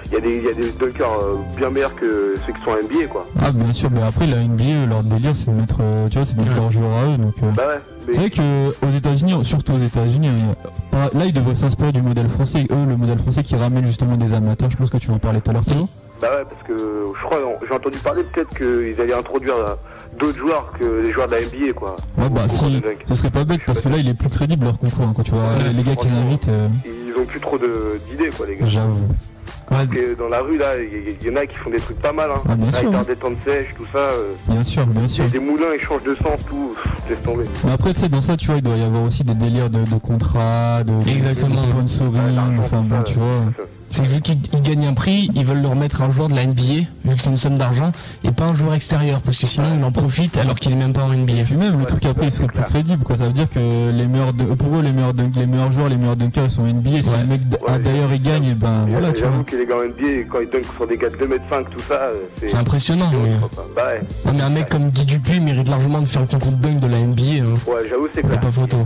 il 0.07 0.12
y, 0.12 0.16
a 0.16 0.20
des- 0.20 0.41
y 0.43 0.49
a 0.49 0.53
des 0.53 0.70
dunkers 0.72 1.11
euh, 1.22 1.37
bien 1.57 1.70
meilleurs 1.70 1.95
que 1.95 2.35
ceux 2.47 2.53
qui 2.53 2.62
sont 2.64 2.72
NBA 2.72 3.07
quoi. 3.09 3.27
Ah, 3.43 3.51
bien 3.53 3.72
sûr, 3.72 3.91
mais 3.91 4.03
après, 4.03 4.27
la 4.27 4.37
NBA, 4.39 4.87
leur 4.89 5.03
délire, 5.03 5.35
c'est 5.35 5.51
de 5.51 5.57
mettre, 5.57 5.79
euh, 5.81 6.09
tu 6.09 6.16
vois, 6.18 6.25
c'est 6.25 6.37
de 6.37 6.43
mettre 6.43 6.57
leurs 6.57 6.70
joueurs 6.70 6.93
à 6.97 7.05
eux, 7.07 7.16
donc. 7.18 7.35
euh, 7.43 7.51
Bah 7.57 7.62
ouais, 7.68 7.81
C'est 8.12 8.20
vrai 8.20 8.31
que 8.31 8.87
aux 8.87 8.91
États-Unis, 8.91 9.45
surtout 9.45 9.72
aux 9.75 9.79
États-Unis, 9.79 10.29
euh, 10.95 10.97
là 11.18 11.25
ils 11.27 11.33
devraient 11.33 11.55
s'inspirer 11.55 11.93
du 11.93 12.01
modèle 12.03 12.29
français. 12.29 12.64
Eux, 12.70 12.87
le 12.89 12.97
modèle 12.97 13.18
français 13.18 13.43
qui 13.43 13.57
ramène 13.57 13.87
justement 13.87 14.16
des 14.16 14.33
amateurs. 14.35 14.70
Je 14.70 14.77
pense 14.77 14.91
que 14.91 14.99
tu 14.99 15.09
vas 15.09 15.14
en 15.14 15.18
parler 15.18 15.41
tout 15.41 15.51
à 15.51 15.55
l'heure. 15.55 15.64
Bah 16.20 16.28
ouais, 16.38 16.44
parce 16.48 16.62
que 16.66 16.72
je 16.78 17.24
crois, 17.24 17.38
j'ai 17.66 17.74
entendu 17.74 17.98
parler 17.98 18.22
peut-être 18.24 18.56
qu'ils 18.56 19.00
allaient 19.00 19.14
introduire 19.14 19.54
d'autres 20.18 20.38
joueurs 20.38 20.72
que 20.78 20.84
les 21.02 21.10
joueurs 21.12 21.26
de 21.26 21.32
la 21.34 21.40
NBA, 21.42 21.72
quoi. 21.74 21.96
Ouais, 22.16 22.28
bah 22.30 22.46
si, 22.48 22.80
ce 23.04 23.14
serait 23.14 23.30
pas 23.30 23.44
bête 23.44 23.60
parce 23.66 23.80
que 23.80 23.88
là 23.88 23.96
il 23.98 24.08
est 24.08 24.14
plus 24.14 24.28
crédible 24.30 24.64
leur 24.64 24.78
concours. 24.78 25.04
hein, 25.06 25.12
quand 25.14 25.22
tu 25.24 25.32
vois 25.32 25.40
Ouais, 25.42 25.72
les 25.76 25.82
gars 25.82 25.96
qu'ils 25.96 26.14
invitent, 26.14 26.48
euh, 26.48 26.68
Ils 26.86 27.20
ont 27.20 27.24
plus 27.26 27.40
trop 27.40 27.58
de- 27.58 28.00
d'idées, 28.08 28.30
quoi, 28.36 28.46
les 28.46 28.56
gars. 28.56 28.66
j'avoue. 28.66 29.08
Parce 29.68 29.86
que 29.86 30.14
dans 30.14 30.28
la 30.28 30.40
rue, 30.40 30.56
là, 30.58 30.72
il 30.78 31.22
y, 31.22 31.26
y 31.26 31.30
en 31.30 31.36
a 31.36 31.46
qui 31.46 31.56
font 31.56 31.70
des 31.70 31.78
trucs 31.80 31.98
pas 32.00 32.12
mal, 32.12 32.30
hein. 32.30 32.40
Ah, 32.48 32.54
bien 32.54 32.70
sûr, 32.70 32.94
hein. 32.94 33.02
des 33.06 33.16
temps 33.16 33.30
de 33.30 33.36
sèche, 33.44 33.68
tout 33.76 33.86
ça. 33.92 33.98
euh, 33.98 34.34
Bien 34.46 34.62
sûr, 34.62 34.86
bien 34.86 35.08
sûr. 35.08 35.24
et 35.24 35.28
des 35.28 35.38
moulins, 35.38 35.72
ils 35.74 35.82
changent 35.82 36.02
de 36.04 36.14
sens, 36.14 36.38
tout. 36.48 36.74
Laisse 37.08 37.18
tomber. 37.24 37.44
Mais 37.64 37.72
après, 37.72 37.92
tu 37.94 38.00
sais, 38.02 38.08
dans 38.08 38.20
ça, 38.20 38.36
tu 38.36 38.46
vois, 38.46 38.56
il 38.56 38.62
doit 38.62 38.76
y 38.76 38.82
avoir 38.82 39.02
aussi 39.02 39.24
des 39.24 39.34
délires 39.34 39.70
de, 39.70 39.80
de 39.80 39.98
contrats, 39.98 40.84
de, 40.84 40.92
de- 40.92 41.08
Exactement. 41.10 41.54
de 41.54 41.56
sponsoring, 41.88 42.58
enfin 42.58 42.82
bon, 42.82 43.02
tu 43.04 43.14
vois. 43.18 43.26
C'est 43.95 44.03
que 44.03 44.09
vu 44.09 44.20
qu'ils 44.20 44.38
ils 44.53 44.62
gagnent 44.62 44.86
un 44.86 44.92
prix, 44.95 45.30
ils 45.34 45.45
veulent 45.45 45.62
le 45.62 45.68
remettre 45.68 46.03
à 46.03 46.07
un 46.07 46.11
joueur 46.11 46.28
de 46.28 46.34
la 46.34 46.45
NBA, 46.47 46.86
vu 47.05 47.14
que 47.14 47.20
c'est 47.20 47.30
une 47.30 47.36
somme 47.36 47.57
d'argent, 47.57 47.92
et 48.24 48.32
pas 48.32 48.45
un 48.45 48.53
joueur 48.55 48.74
extérieur, 48.74 49.20
parce 49.22 49.38
que 49.38 49.47
sinon 49.47 49.68
il 49.78 49.84
en 49.84 49.92
profite 49.92 50.36
alors 50.36 50.57
qu'il 50.57 50.72
est 50.72 50.76
même 50.76 50.92
pas 50.92 51.03
en 51.05 51.12
Et 51.12 51.16
NBA. 51.16 51.45
puis 51.45 51.55
même 51.55 51.72
le 51.74 51.78
Ouais, 51.78 51.84
truc 51.86 52.05
après 52.07 52.26
il 52.26 52.32
serait 52.32 52.49
plus 52.49 52.62
crédible 52.62 53.05
quoi. 53.05 53.16
Ça 53.16 53.26
veut 53.26 53.32
dire 53.32 53.49
que 53.49 53.59
les 53.90 54.07
meilleurs 54.09 54.32
de- 54.32 54.45
pour 54.45 54.76
eux 54.76 54.82
les 54.82 54.90
meilleurs 54.90 55.14
dunk- 55.14 55.36
les 55.36 55.47
meilleurs 55.47 55.70
joueurs, 55.70 55.88
les 55.88 55.97
meilleurs 55.97 56.16
dunkers 56.16 56.51
sont 56.51 56.66
NBA. 56.66 57.03
Si 57.03 57.09
Ouais. 57.09 57.16
le 57.20 57.26
mec 57.26 57.40
d'ailleurs 57.84 58.12
il 58.12 58.20
gagne, 58.22 58.45
et 58.47 58.55
ben 58.55 58.86
voilà 58.88 59.12
tu 59.12 59.20
vois. 59.22 59.30
J'avoue 59.30 59.45
que 59.45 59.57
les 59.57 59.66
gars 59.66 59.74
en 59.76 59.82
NBA, 59.84 60.24
quand 60.30 60.38
ils 60.40 60.51
dunkent 60.51 60.72
sur 60.74 60.86
des 60.88 60.97
gars 60.97 61.11
de 61.11 61.16
2m5, 61.16 61.64
tout 61.70 61.80
ça, 61.86 61.95
euh, 61.95 62.14
c'est. 62.40 62.49
C'est 62.49 62.57
impressionnant, 62.57 63.11
mais... 63.22 63.36
Bah 63.76 63.82
ouais. 63.92 64.01
Non, 64.26 64.32
mais 64.34 64.42
un 64.42 64.51
mec 64.51 64.68
comme 64.70 64.90
Guy 64.90 65.05
Dupuis 65.05 65.38
mérite 65.40 65.68
largement 65.68 66.01
de 66.01 66.07
faire 66.07 66.22
le 66.22 66.26
concours 66.28 66.53
de 66.53 66.62
dunk 66.62 66.80
de 66.80 66.86
la 66.88 66.99
NBA. 66.99 67.22
hein. 67.45 67.55
Ouais, 67.68 67.82
j'avoue, 67.88 68.09
c'est 68.12 68.22
clair. 68.22 68.40
pas 68.40 68.51
photo. 68.51 68.78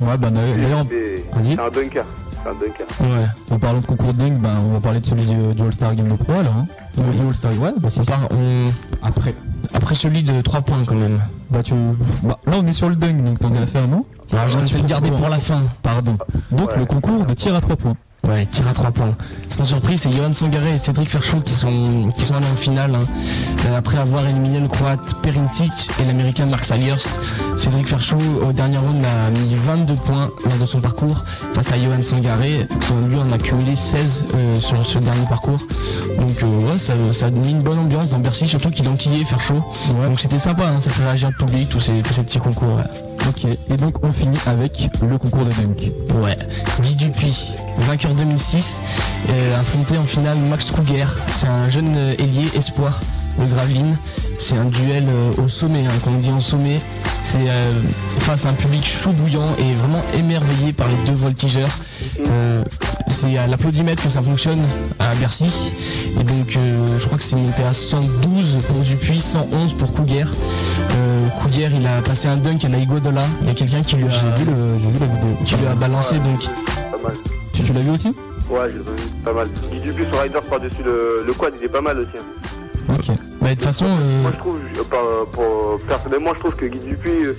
Ouais 0.00 0.16
ben 0.18 0.30
d'ailleurs 0.30 0.84
Vas-y. 1.32 1.54
C'est 1.54 1.60
un 1.60 1.70
dunker. 1.70 2.04
Un 2.48 2.54
dunker. 2.54 2.86
Ouais. 3.00 3.26
en 3.50 3.58
parlant 3.58 3.80
de 3.80 3.86
concours 3.86 4.12
de 4.14 4.18
dunk, 4.18 4.38
ben 4.40 4.50
on 4.64 4.70
va 4.74 4.80
parler 4.80 5.00
de 5.00 5.06
celui 5.06 5.24
du, 5.24 5.54
du 5.54 5.62
All 5.62 5.72
Star 5.72 5.94
Game 5.96 6.08
de 6.08 6.14
Pro 6.14 6.32
là. 6.32 6.50
Hein. 6.60 6.66
Oui. 6.98 7.16
Du 7.16 7.26
All 7.26 7.34
Star 7.34 7.52
ouais 7.58 7.72
bah 7.80 7.90
si. 7.90 8.00
On 8.00 8.04
part, 8.04 8.28
on- 8.30 8.70
Après. 9.02 9.34
Après 9.74 9.94
celui 9.96 10.22
de 10.22 10.40
3 10.40 10.60
points 10.62 10.84
quand 10.86 10.94
même. 10.96 11.20
Bah 11.50 11.62
tu 11.62 11.74
bah, 12.22 12.38
là 12.46 12.54
on 12.58 12.66
est 12.66 12.72
sur 12.72 12.88
le 12.88 12.94
dunk 12.96 13.22
donc 13.24 13.40
t'en 13.40 13.52
as 13.54 13.66
fait 13.66 13.84
non? 13.86 14.04
Alors 14.32 14.46
je 14.48 14.56
Ah, 14.58 14.60
vais 14.60 14.66
te 14.66 14.78
le 14.78 14.84
garder 14.84 15.10
pour 15.10 15.28
la 15.28 15.38
fin. 15.38 15.62
Pardon. 15.82 16.16
Donc 16.52 16.70
Ouais. 16.70 16.78
le 16.78 16.84
concours 16.86 17.26
de 17.26 17.34
tir 17.34 17.54
à 17.54 17.60
3 17.60 17.76
points. 17.76 17.96
Ouais, 18.24 18.44
tir 18.46 18.66
à 18.66 18.72
3 18.72 18.90
points. 18.90 19.14
Sans 19.48 19.62
surprise, 19.62 20.00
c'est 20.00 20.10
Johan 20.10 20.32
Sangaré 20.34 20.74
et 20.74 20.78
Cédric 20.78 21.08
Ferchaud 21.08 21.40
qui 21.42 21.52
sont, 21.54 22.10
qui 22.16 22.22
sont 22.24 22.34
allés 22.34 22.46
en 22.52 22.56
finale. 22.56 22.96
hein. 22.96 23.00
Euh, 23.68 23.78
Après 23.78 23.98
avoir 23.98 24.26
éliminé 24.26 24.58
le 24.58 24.66
croate 24.66 25.14
Perincic 25.22 25.70
et 26.00 26.04
l'américain 26.04 26.46
Mark 26.46 26.64
Saliers, 26.64 26.96
Cédric 27.56 27.86
Ferchaud, 27.86 28.18
au 28.44 28.52
dernier 28.52 28.78
round, 28.78 29.04
a 29.04 29.30
mis 29.30 29.54
22 29.54 29.94
points 29.94 30.28
lors 30.44 30.58
de 30.58 30.66
son 30.66 30.80
parcours 30.80 31.22
face 31.54 31.70
à 31.70 31.76
Johan 31.76 32.02
Sangaré, 32.02 32.66
qui 32.80 32.92
lui 33.08 33.16
en 33.16 33.30
a 33.30 33.38
cumulé 33.38 33.76
16 33.76 34.24
euh, 34.34 34.56
sur 34.56 34.84
ce 34.84 34.98
dernier 34.98 35.26
parcours. 35.28 35.60
Donc 36.18 36.42
euh, 36.42 36.72
ouais, 36.72 36.78
ça, 36.78 36.94
ça 37.12 37.26
a 37.26 37.30
mis 37.30 37.50
une 37.52 37.62
bonne 37.62 37.78
ambiance 37.78 38.10
dans 38.10 38.18
Bercy, 38.18 38.48
surtout 38.48 38.70
qu'il 38.70 38.88
enquillait 38.88 39.22
Ferchaud. 39.24 39.62
Donc 40.02 40.18
c'était 40.18 40.40
sympa, 40.40 40.64
hein, 40.66 40.80
ça 40.80 40.90
fait 40.90 41.04
réagir 41.04 41.30
le 41.30 41.46
public, 41.46 41.68
tous 41.68 41.80
ces, 41.80 41.92
tous 42.02 42.12
ces 42.12 42.24
petits 42.24 42.40
concours. 42.40 42.74
ouais. 42.76 43.15
Ok. 43.28 43.44
Et 43.44 43.76
donc 43.76 44.04
on 44.04 44.12
finit 44.12 44.38
avec 44.46 44.88
le 45.02 45.18
concours 45.18 45.44
de 45.44 45.50
dunk. 45.50 45.90
Ouais, 46.22 46.36
Guy 46.80 46.94
Dupuis, 46.94 47.54
vainqueur 47.78 48.14
2006, 48.14 48.80
euh, 49.30 49.60
affronté 49.60 49.98
en 49.98 50.04
finale 50.04 50.38
Max 50.38 50.70
Kruger. 50.70 51.06
C'est 51.32 51.48
un 51.48 51.68
jeune 51.68 51.92
euh, 51.96 52.14
ailier 52.18 52.46
espoir 52.54 53.00
de 53.38 53.46
Gravelines. 53.46 53.98
C'est 54.38 54.56
un 54.56 54.66
duel 54.66 55.06
euh, 55.08 55.42
au 55.42 55.48
sommet, 55.48 55.84
hein, 55.84 55.94
quand 56.04 56.12
on 56.12 56.18
dit 56.18 56.30
en 56.30 56.40
sommet. 56.40 56.80
C'est 57.22 57.48
face 58.20 58.44
à 58.44 58.50
un 58.50 58.52
public 58.52 58.86
chaud 58.86 59.10
bouillant 59.10 59.48
et 59.58 59.74
vraiment 59.74 60.02
émerveillé 60.14 60.72
par 60.72 60.86
les 60.86 60.96
deux 61.06 61.16
voltigeurs. 61.16 61.68
C'est 63.08 63.36
à 63.36 63.48
l'applaudimètre 63.48 64.04
que 64.04 64.08
ça 64.08 64.22
fonctionne 64.22 64.62
à 65.00 65.12
Bercy. 65.16 65.72
Et 66.20 66.22
donc 66.22 66.56
je 66.56 67.04
crois 67.04 67.18
que 67.18 67.24
c'est 67.24 67.34
monté 67.34 67.64
à 67.64 67.72
112 67.72 68.58
pour 68.68 68.76
Dupuis, 68.76 69.18
111 69.18 69.72
pour 69.72 69.92
Couguer. 69.92 70.22
Couguer 71.40 71.68
il 71.74 71.86
a 71.86 72.00
passé 72.02 72.28
un 72.28 72.36
dunk 72.36 72.64
à 72.64 72.68
la 72.68 72.78
Iguodala. 72.78 73.22
Il 73.42 73.48
y 73.48 73.50
a 73.50 73.54
quelqu'un 73.54 73.82
qui 73.82 73.96
lui 73.96 74.04
a, 74.04 74.08
vu, 74.08 74.44
le, 74.46 74.76
vu 74.76 74.98
la 75.00 75.06
vidéo. 75.06 75.36
qui 75.44 75.54
lui 75.56 75.66
a 75.66 75.74
balancé 75.74 76.16
donc 76.18 76.42
Pas 76.44 77.02
mal. 77.02 77.12
Tu, 77.52 77.62
tu 77.62 77.72
l'as 77.72 77.80
vu 77.80 77.90
aussi? 77.90 78.08
Ouais, 78.50 78.68
j'ai 78.70 78.78
vu, 78.78 79.12
pas 79.24 79.32
mal. 79.32 79.48
Guy 79.72 79.80
Dupuis 79.80 80.04
sur 80.10 80.20
Riders 80.22 80.42
par-dessus 80.42 80.82
le, 80.84 81.24
le 81.26 81.32
quad, 81.32 81.52
il 81.58 81.64
est 81.64 81.68
pas 81.68 81.80
mal 81.80 81.98
aussi. 81.98 82.10
hein. 82.18 82.94
Ok. 82.94 83.16
Bah, 83.40 83.48
de 83.50 83.54
toute 83.54 83.64
façon, 83.64 83.86
euh, 83.86 84.22
Moi, 84.22 84.30
je 84.32 84.38
trouve, 84.38 84.58
euh, 84.58 85.24
pour- 85.32 85.80
personnellement, 85.88 86.30
je 86.34 86.38
trouve 86.40 86.54
que 86.56 86.66
Guy 86.66 86.78
Dupuis, 86.78 87.24
euh, 87.24 87.36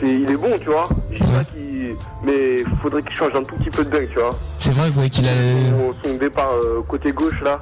c'est, 0.00 0.08
il 0.08 0.30
est 0.30 0.36
bon, 0.36 0.50
tu 0.60 0.66
vois. 0.66 0.84
Je 1.10 1.18
pas 1.20 1.44
qu'il. 1.44 1.94
Mais 2.24 2.58
faudrait 2.82 3.02
qu'il 3.02 3.12
change 3.16 3.34
un 3.34 3.42
tout 3.42 3.54
petit 3.56 3.70
peu 3.70 3.84
de 3.84 3.90
dunk, 3.90 4.08
tu 4.12 4.18
vois. 4.18 4.30
c'est 4.58 4.72
vrai 4.72 4.90
ouais, 4.96 5.08
qu'il 5.08 5.26
a. 5.26 5.30
Son, 5.32 5.94
son 6.10 6.16
départ 6.18 6.50
euh, 6.62 6.82
côté 6.86 7.12
gauche, 7.12 7.40
là, 7.42 7.60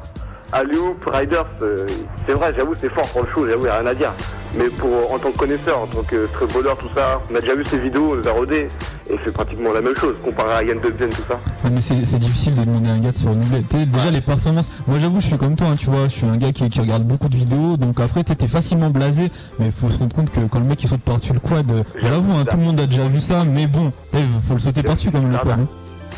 à 0.53 0.65
Loop, 0.65 1.05
Riders, 1.07 1.47
euh, 1.63 1.87
c'est 2.27 2.33
vrai, 2.35 2.53
j'avoue, 2.57 2.75
c'est 2.75 2.89
fort 2.93 3.07
pour 3.09 3.23
le 3.23 3.33
show, 3.33 3.47
j'avoue, 3.47 3.67
y 3.67 3.69
a 3.69 3.79
rien 3.79 3.87
à 3.87 3.95
dire. 3.95 4.13
Mais 4.57 4.69
pour, 4.69 5.13
en 5.13 5.19
tant 5.19 5.31
que 5.31 5.39
connaisseur, 5.39 5.79
en 5.83 5.87
tant 5.87 6.03
que 6.03 6.27
voleur, 6.47 6.77
tout 6.77 6.89
ça, 6.95 7.21
on 7.31 7.35
a 7.37 7.41
déjà 7.41 7.55
vu 7.55 7.65
ses 7.65 7.79
vidéos, 7.79 8.11
on 8.13 8.15
les 8.17 8.27
a 8.27 8.33
rodées, 8.33 8.67
et 9.09 9.17
c'est 9.25 9.33
pratiquement 9.33 9.73
la 9.73 9.81
même 9.81 9.95
chose, 9.95 10.17
comparé 10.25 10.53
à 10.55 10.63
Yann 10.65 10.81
Debden, 10.81 11.09
tout 11.11 11.23
ça. 11.23 11.35
Ouais, 11.65 11.71
mais 11.73 11.81
c'est 11.81 12.19
difficile 12.19 12.55
de 12.57 12.65
demander 12.65 12.91
à 12.91 12.93
un 12.95 12.99
gars 12.99 13.13
de 13.13 13.17
se 13.17 13.29
renouveler. 13.29 13.65
Déjà 13.71 14.11
les 14.11 14.21
performances. 14.21 14.71
Moi 14.89 14.99
j'avoue, 14.99 15.21
je 15.21 15.27
suis 15.27 15.39
comme 15.39 15.55
toi, 15.55 15.69
hein, 15.69 15.77
tu 15.79 15.87
vois, 15.87 16.05
je 16.05 16.15
suis 16.15 16.27
un 16.27 16.37
gars 16.37 16.51
qui, 16.53 16.69
qui 16.69 16.81
regarde 16.81 17.05
beaucoup 17.05 17.29
de 17.29 17.37
vidéos, 17.37 17.77
donc 17.77 18.01
après 18.01 18.25
t'es 18.25 18.49
facilement 18.49 18.91
blasé, 18.91 19.31
mais 19.61 19.67
il 19.67 19.73
faut 19.73 19.89
se 19.89 19.99
rendre 19.99 20.15
compte 20.17 20.31
que 20.31 20.41
quand 20.51 20.59
le 20.59 20.65
mec 20.67 20.83
il 20.83 20.89
saute 20.89 21.03
par-dessus 21.03 21.33
le 21.33 21.39
quad, 21.41 21.71
euh, 21.71 21.83
vous, 22.21 22.33
hein, 22.37 22.45
tout 22.51 22.57
le 22.57 22.65
monde 22.65 22.81
a 22.81 22.87
déjà 22.87 23.07
vu 23.07 23.21
ça, 23.21 23.45
mais 23.45 23.67
bon, 23.69 23.93
il 24.15 24.21
faut 24.49 24.55
le 24.55 24.59
sauter 24.59 24.83
par-dessus 24.83 25.13
comme 25.13 25.31
le 25.31 25.39
quad. 25.39 25.61
hein. 25.61 25.67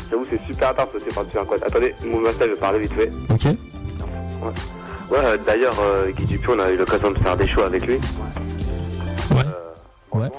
J'avoue, 0.09 0.25
c'est 0.29 0.41
super 0.47 0.73
tard 0.75 0.87
de 0.93 0.99
sauter 0.99 1.13
par-dessus 1.13 1.37
un 1.39 1.45
quad. 1.45 1.63
Attendez, 1.65 1.93
mon 2.11 2.19
master, 2.19 2.47
je 2.47 2.53
vais 2.53 2.59
parler 2.59 2.79
vite 2.79 2.93
fait. 2.93 3.11
Ok. 3.29 3.55
Ouais, 4.41 4.49
ouais 5.11 5.25
euh, 5.25 5.37
d'ailleurs, 5.45 5.75
euh, 5.79 6.11
Guy 6.11 6.25
Dupuis, 6.25 6.51
on 6.55 6.59
a 6.59 6.69
eu 6.71 6.77
l'occasion 6.77 7.11
de 7.11 7.17
faire 7.17 7.37
des 7.37 7.45
shows 7.47 7.63
avec 7.63 7.85
lui. 7.85 7.95
Ouais. 9.31 9.37
Ouais. 10.11 10.29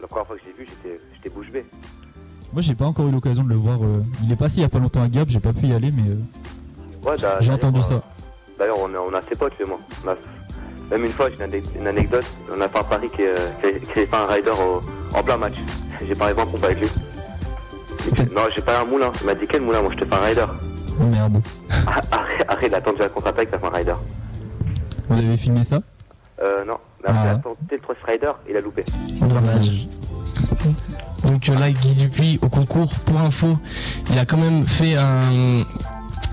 La 0.00 0.06
première 0.08 0.26
fois 0.26 0.36
que 0.36 0.42
je 0.42 0.46
l'ai 0.48 0.52
vu, 0.64 0.66
j'étais, 0.68 1.30
bouche 1.34 1.50
bée. 1.50 1.64
Moi 2.52 2.60
j'ai 2.60 2.74
pas 2.74 2.84
encore 2.84 3.06
eu 3.06 3.12
l'occasion 3.12 3.44
de 3.44 3.48
le 3.48 3.54
voir. 3.54 3.78
euh, 3.82 4.02
il 4.24 4.30
est 4.30 4.36
passé 4.36 4.56
il 4.58 4.62
y 4.62 4.64
a 4.64 4.68
pas 4.68 4.78
longtemps 4.78 5.02
à 5.02 5.08
Gap, 5.08 5.28
j'ai 5.30 5.40
pas 5.40 5.52
pu 5.54 5.66
y 5.68 5.72
aller, 5.72 5.90
mais 5.90 6.10
euh, 6.10 6.16
Ouais, 7.08 7.16
j'ai 7.40 7.50
entendu 7.52 7.80
euh, 7.80 7.82
ça. 7.82 8.02
D'ailleurs, 8.58 8.76
on 8.80 8.92
a, 8.94 8.98
on 8.98 9.14
a 9.14 9.22
ses 9.22 9.34
potes, 9.36 9.56
lui 9.58 9.64
et 9.64 9.68
moi. 9.68 9.78
On 10.04 10.08
a- 10.10 10.16
même 10.90 11.06
une 11.06 11.12
fois, 11.12 11.30
j'ai 11.30 11.36
une, 11.36 11.42
ane- 11.50 11.62
une 11.80 11.86
anecdote. 11.86 12.26
On 12.54 12.60
a 12.60 12.68
fait 12.68 12.78
un 12.78 12.82
pari 12.84 13.08
qui, 13.08 13.22
euh, 13.22 13.34
fait 13.94 14.08
un 14.12 14.26
rider 14.26 14.50
au- 14.50 15.16
en 15.16 15.22
plein 15.22 15.36
match. 15.38 15.54
J'ai 16.06 16.14
parié 16.14 16.34
20 16.34 16.46
pompes 16.46 16.64
avec 16.64 16.80
lui. 16.80 16.88
Non, 18.34 18.42
j'ai 18.54 18.60
pas 18.62 18.80
un 18.80 18.84
moulin. 18.84 19.10
Il 19.20 19.26
m'a 19.26 19.34
dit 19.34 19.46
quel 19.48 19.62
moulin? 19.62 19.80
Moi, 19.82 19.92
je 19.94 19.98
te 19.98 20.04
fais 20.04 20.14
un 20.14 20.24
rider. 20.24 20.44
Oh 21.00 21.04
merde. 21.04 21.38
Ah, 21.70 22.00
Arrête, 22.12 22.44
arrête, 22.48 22.74
attendu 22.74 22.98
la 23.00 23.08
contre-attaque, 23.08 23.48
un 23.62 23.68
rider. 23.76 23.94
Vous 25.08 25.18
avez 25.18 25.36
filmé 25.36 25.64
ça? 25.64 25.80
Euh, 26.42 26.64
non. 26.66 26.76
Mais 27.02 27.10
après, 27.10 27.22
Ah. 27.28 27.32
il 27.32 27.36
a 27.36 27.38
tenté 27.38 27.76
le 27.76 27.80
Trust 27.80 28.00
Rider, 28.06 28.32
il 28.48 28.56
a 28.56 28.60
loupé. 28.60 28.84
Dommage. 29.20 29.88
Donc 31.24 31.48
euh, 31.48 31.58
là, 31.58 31.70
Guy 31.70 31.94
Dupuis 31.94 32.38
au 32.42 32.48
concours, 32.48 32.92
pour 33.06 33.18
info, 33.20 33.58
il 34.10 34.18
a 34.18 34.24
quand 34.24 34.36
même 34.36 34.66
fait 34.66 34.96
un, 34.96 35.62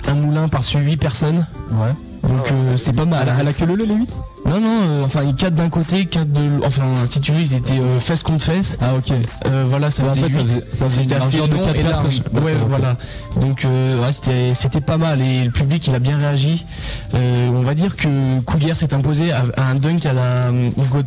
un 0.07 0.14
moulin 0.16 0.47
par-dessus 0.49 0.80
8 0.80 0.97
personnes. 0.97 1.45
Ouais. 1.72 1.93
Donc 2.30 2.51
euh, 2.51 2.77
c'est 2.77 2.93
pas 2.93 3.05
mal. 3.05 3.23
Elle 3.23 3.30
a, 3.30 3.38
elle 3.41 3.47
a 3.47 3.53
que 3.53 3.65
le 3.65 3.75
le 3.75 3.86
les 3.86 3.95
8 3.95 4.09
Non, 4.45 4.59
non, 4.61 4.80
euh, 4.84 5.03
enfin, 5.03 5.23
ils 5.23 5.36
4 5.36 5.53
d'un 5.55 5.69
côté, 5.69 6.05
4 6.05 6.32
de 6.32 6.41
l'autre. 6.41 6.67
Enfin, 6.67 6.93
si 7.09 7.19
tu 7.21 7.32
veux, 7.32 7.41
ils 7.41 7.55
étaient 7.55 7.73
euh, 7.80 7.99
fesses 7.99 8.23
contre 8.23 8.43
fesses. 8.45 8.77
Ah 8.82 8.93
ok. 8.95 9.11
Euh, 9.47 9.65
voilà, 9.67 9.89
ça 9.89 10.03
en 10.03 10.09
faisait 10.09 10.21
fait, 10.21 10.34
ça 10.34 10.39
8. 10.41 10.47
faisait- 10.47 10.63
ça 10.73 10.86
faisait 10.88 11.01
assez 11.15 11.38
largeur 11.38 11.47
de 11.47 11.53
long 11.55 11.65
quatre 11.65 11.80
et 11.80 11.84
large. 11.84 12.03
personnes. 12.21 12.43
Ouais, 12.43 12.53
voilà. 12.67 12.97
Donc, 13.41 13.65
euh, 13.65 14.01
ouais, 14.03 14.11
c'était, 14.11 14.53
c'était 14.53 14.82
pas 14.82 14.97
mal 14.97 15.21
et 15.21 15.45
le 15.45 15.51
public, 15.51 15.88
il 15.88 15.95
a 15.95 15.99
bien 15.99 16.17
réagi. 16.17 16.65
On 17.13 17.61
va 17.63 17.73
dire 17.73 17.95
que 17.97 18.39
Couguer 18.41 18.75
s'est 18.75 18.93
imposé 18.93 19.32
à, 19.32 19.43
à 19.57 19.63
un 19.71 19.75
dunk 19.75 20.05
à 20.05 20.13
la, 20.13 20.51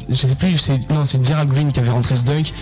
je 0.09 0.15
sais 0.15 0.35
plus, 0.35 0.57
c'est, 0.59 0.91
non, 0.91 1.05
c'est 1.05 1.25
Gerald 1.25 1.51
Green 1.51 1.73
qui 1.73 1.81
avait 1.81 1.91
rentré 1.91 2.17
ce 2.17 2.25
dunk. 2.25 2.53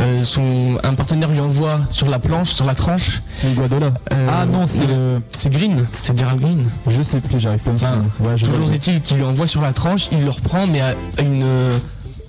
Euh, 0.00 0.22
son, 0.22 0.78
un 0.84 0.94
partenaire 0.94 1.28
lui 1.30 1.40
envoie 1.40 1.80
sur 1.90 2.08
la 2.08 2.18
planche, 2.20 2.50
sur 2.50 2.64
la 2.64 2.74
tranche. 2.76 3.20
C'est 3.38 3.52
Guadola. 3.54 3.92
Euh, 4.12 4.28
ah 4.30 4.46
non, 4.46 4.66
c'est 4.66 4.86
le- 4.86 5.20
c'est 5.36 5.50
Green, 5.50 5.86
c'est 6.00 6.16
Gerald 6.16 6.40
Green. 6.40 6.70
Je 6.86 7.02
sais 7.02 7.20
plus, 7.20 7.40
j'arrive 7.40 7.60
pas 7.60 7.70
à 7.70 7.72
me 7.72 7.78
Enfin. 7.78 8.02
Ouais, 8.20 8.36
Toujours 8.36 8.72
est-il 8.72 9.00
qu'il 9.00 9.16
lui 9.16 9.24
envoie 9.24 9.46
sur 9.48 9.60
la 9.60 9.72
tranche, 9.72 10.08
il 10.12 10.22
le 10.24 10.30
reprend, 10.30 10.66
mais 10.68 10.80
à 10.80 10.94
une. 11.20 11.42
euh, 11.42 11.76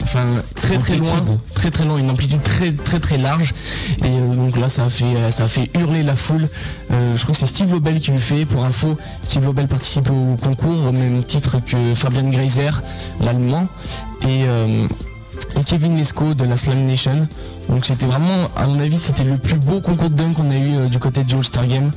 Enfin, 0.01 0.25
très 0.55 0.77
très 0.77 0.95
loin, 0.95 1.11
Amplitude. 1.11 1.37
très 1.53 1.69
très 1.71 1.83
loin, 1.85 1.97
une 1.97 2.09
amplitude 2.09 2.41
très 2.41 2.71
très 2.71 2.99
très 3.01 3.17
large. 3.17 3.53
Et 4.01 4.05
euh, 4.07 4.33
donc 4.33 4.57
là, 4.57 4.69
ça 4.69 4.85
a 4.85 4.89
fait, 4.89 5.29
ça 5.29 5.43
a 5.43 5.47
fait 5.47 5.69
hurler 5.77 6.03
la 6.03 6.15
foule. 6.15 6.47
Euh, 6.91 7.17
je 7.17 7.21
crois 7.21 7.33
que 7.33 7.39
c'est 7.39 7.45
Steve 7.47 7.71
Lobel 7.73 7.99
qui 7.99 8.11
le 8.11 8.17
fait. 8.17 8.45
Pour 8.45 8.63
info, 8.63 8.97
Steve 9.23 9.43
Lobel 9.45 9.67
participe 9.67 10.09
au 10.09 10.37
concours 10.41 10.87
au 10.87 10.91
même 10.93 11.21
titre 11.23 11.57
que 11.63 11.93
Fabian 11.95 12.29
Greiser, 12.29 12.69
l'allemand, 13.19 13.67
et, 14.23 14.45
euh, 14.47 14.87
et 15.59 15.63
Kevin 15.65 15.97
Lescaut 15.97 16.33
de 16.33 16.45
la 16.45 16.55
Slam 16.55 16.85
Nation. 16.87 17.27
Donc 17.69 17.85
c'était 17.85 18.07
vraiment, 18.07 18.47
à 18.55 18.65
mon 18.65 18.79
avis, 18.79 18.97
c'était 18.97 19.23
le 19.23 19.37
plus 19.37 19.55
beau 19.57 19.79
concours 19.79 20.09
de 20.09 20.15
dunk 20.15 20.33
qu'on 20.33 20.49
a 20.49 20.55
eu 20.55 20.75
euh, 20.75 20.87
du 20.87 20.97
côté 20.97 21.23
du 21.23 21.35
All-Star 21.35 21.67
Game. 21.67 21.91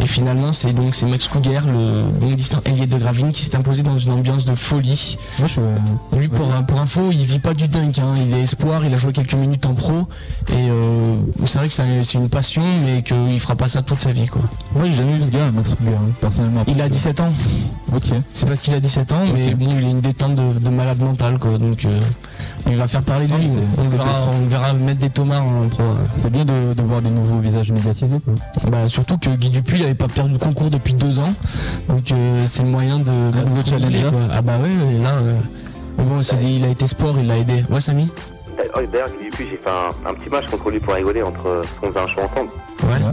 Et 0.00 0.06
finalement, 0.06 0.52
c'est 0.52 0.72
donc 0.72 0.94
c'est 0.94 1.04
Max 1.06 1.28
Cougar, 1.28 1.66
le 1.66 2.04
long 2.20 2.32
distance 2.34 2.62
ailier 2.64 2.86
de 2.86 2.96
Gravelines, 2.96 3.30
qui 3.30 3.44
s'est 3.44 3.54
imposé 3.56 3.82
dans 3.82 3.98
une 3.98 4.12
ambiance 4.12 4.46
de 4.46 4.54
folie. 4.54 5.18
Moi, 5.38 5.46
je 5.48 5.52
suis. 5.52 5.60
euh, 5.60 6.18
Lui, 6.18 6.28
pour, 6.28 6.48
pour 6.66 6.80
info, 6.80 7.10
il 7.12 7.18
vit 7.24 7.40
pas 7.40 7.52
du 7.54 7.68
dunk. 7.68 7.98
Hein. 7.98 8.14
Il 8.26 8.34
est 8.34 8.42
espoir, 8.42 8.84
il 8.84 8.92
a 8.94 8.96
joué 8.96 9.12
quelques 9.12 9.34
minutes 9.34 9.66
en 9.66 9.74
pro. 9.74 10.00
Et 10.48 10.52
euh, 10.70 11.16
c'est 11.44 11.58
vrai 11.58 11.68
que 11.68 11.74
c'est 11.74 12.14
une 12.18 12.28
passion, 12.30 12.62
mais 12.84 13.02
qu'il 13.02 13.38
fera 13.38 13.54
pas 13.54 13.68
ça 13.68 13.82
toute 13.82 14.00
sa 14.00 14.12
vie. 14.12 14.26
quoi. 14.26 14.42
Moi, 14.74 14.86
j'ai 14.86 14.94
jamais 14.96 15.16
vu 15.16 15.24
ce 15.24 15.30
gars, 15.30 15.50
Max 15.52 15.74
Ruger, 15.78 15.92
hein, 15.94 16.10
personnellement. 16.20 16.64
Il 16.68 16.80
a 16.80 16.88
17 16.88 17.20
ans. 17.20 17.32
Ok. 17.94 18.04
C'est 18.32 18.46
parce 18.46 18.60
qu'il 18.60 18.72
a 18.74 18.80
17 18.80 19.12
ans, 19.12 19.24
mais 19.34 19.54
bon, 19.54 19.66
il 19.78 19.84
a 19.86 19.90
une 19.90 20.00
détente 20.00 20.34
de, 20.34 20.58
de 20.58 20.68
malade 20.70 21.00
mental. 21.00 21.38
Quoi. 21.38 21.58
Donc 21.58 21.84
euh, 21.84 22.00
il 22.66 22.76
va 22.76 22.86
faire 22.86 23.02
parler 23.02 23.26
de 23.26 23.32
Ah, 23.34 23.38
lui. 23.38 23.50
On 23.78 23.82
verra, 23.82 24.10
on 24.42 24.46
verra 24.48 24.72
mettre 24.74 25.00
des 25.00 25.10
en 25.22 25.68
pro. 25.68 25.82
C'est 26.14 26.30
bien 26.30 26.44
de, 26.44 26.74
de 26.74 26.82
voir 26.82 27.00
des 27.02 27.10
nouveaux 27.10 27.38
visages 27.40 27.70
médiatisés. 27.72 28.18
Quoi. 28.24 28.34
Bah, 28.70 28.88
surtout 28.88 29.18
que 29.18 29.30
Guy 29.30 29.50
Dupuis 29.50 29.80
n'avait 29.80 29.94
pas 29.94 30.08
perdu 30.08 30.32
le 30.32 30.38
concours 30.38 30.70
depuis 30.70 30.94
deux 30.94 31.18
ans. 31.18 31.32
Donc 31.88 32.10
euh, 32.12 32.44
c'est 32.46 32.62
le 32.62 32.68
moyen 32.70 32.98
de. 32.98 33.10
Un 33.10 33.44
nouveau 33.44 33.62
de 33.62 33.66
challenger. 33.68 34.02
quoi. 34.10 34.20
Ah 34.32 34.42
bah 34.42 34.58
ouais, 34.58 34.94
et 34.94 34.98
là. 35.02 35.14
euh, 35.14 35.38
mais 35.98 36.04
bon, 36.04 36.22
c'est- 36.22 36.36
il 36.42 36.64
a 36.64 36.68
été 36.68 36.86
sport, 36.86 37.16
il 37.18 37.26
l'a 37.26 37.38
aidé. 37.38 37.64
Ouais, 37.70 37.80
Samy 37.80 38.08
D'ailleurs, 38.56 38.90
D'ailleurs, 38.92 39.08
Guy 39.20 39.24
Dupuis, 39.30 39.46
j'ai 39.50 39.56
fait 39.56 39.70
un, 39.70 40.10
un 40.10 40.14
petit 40.14 40.30
match 40.30 40.46
contre 40.50 40.70
lui 40.70 40.78
pour 40.80 40.94
rigoler 40.94 41.22
entre 41.22 41.46
euh, 41.46 41.60
parce 41.62 41.76
qu'on 41.78 41.88
faisait 41.88 42.00
un 42.00 42.08
show 42.08 42.20
ensemble. 42.20 42.50
Ouais. 42.84 43.12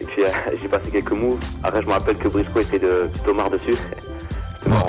Et 0.00 0.04
puis, 0.04 0.22
euh, 0.24 0.28
j'ai 0.62 0.68
passé 0.68 0.90
quelques 0.90 1.12
moves. 1.12 1.38
Après, 1.62 1.82
je 1.82 1.86
me 1.86 1.92
rappelle 1.92 2.16
que 2.16 2.28
Briscoe 2.28 2.60
était 2.60 2.78
de 2.78 3.08
Omar 3.28 3.50
dessus. 3.50 3.74
C'était 4.58 4.70
marrant. 4.70 4.86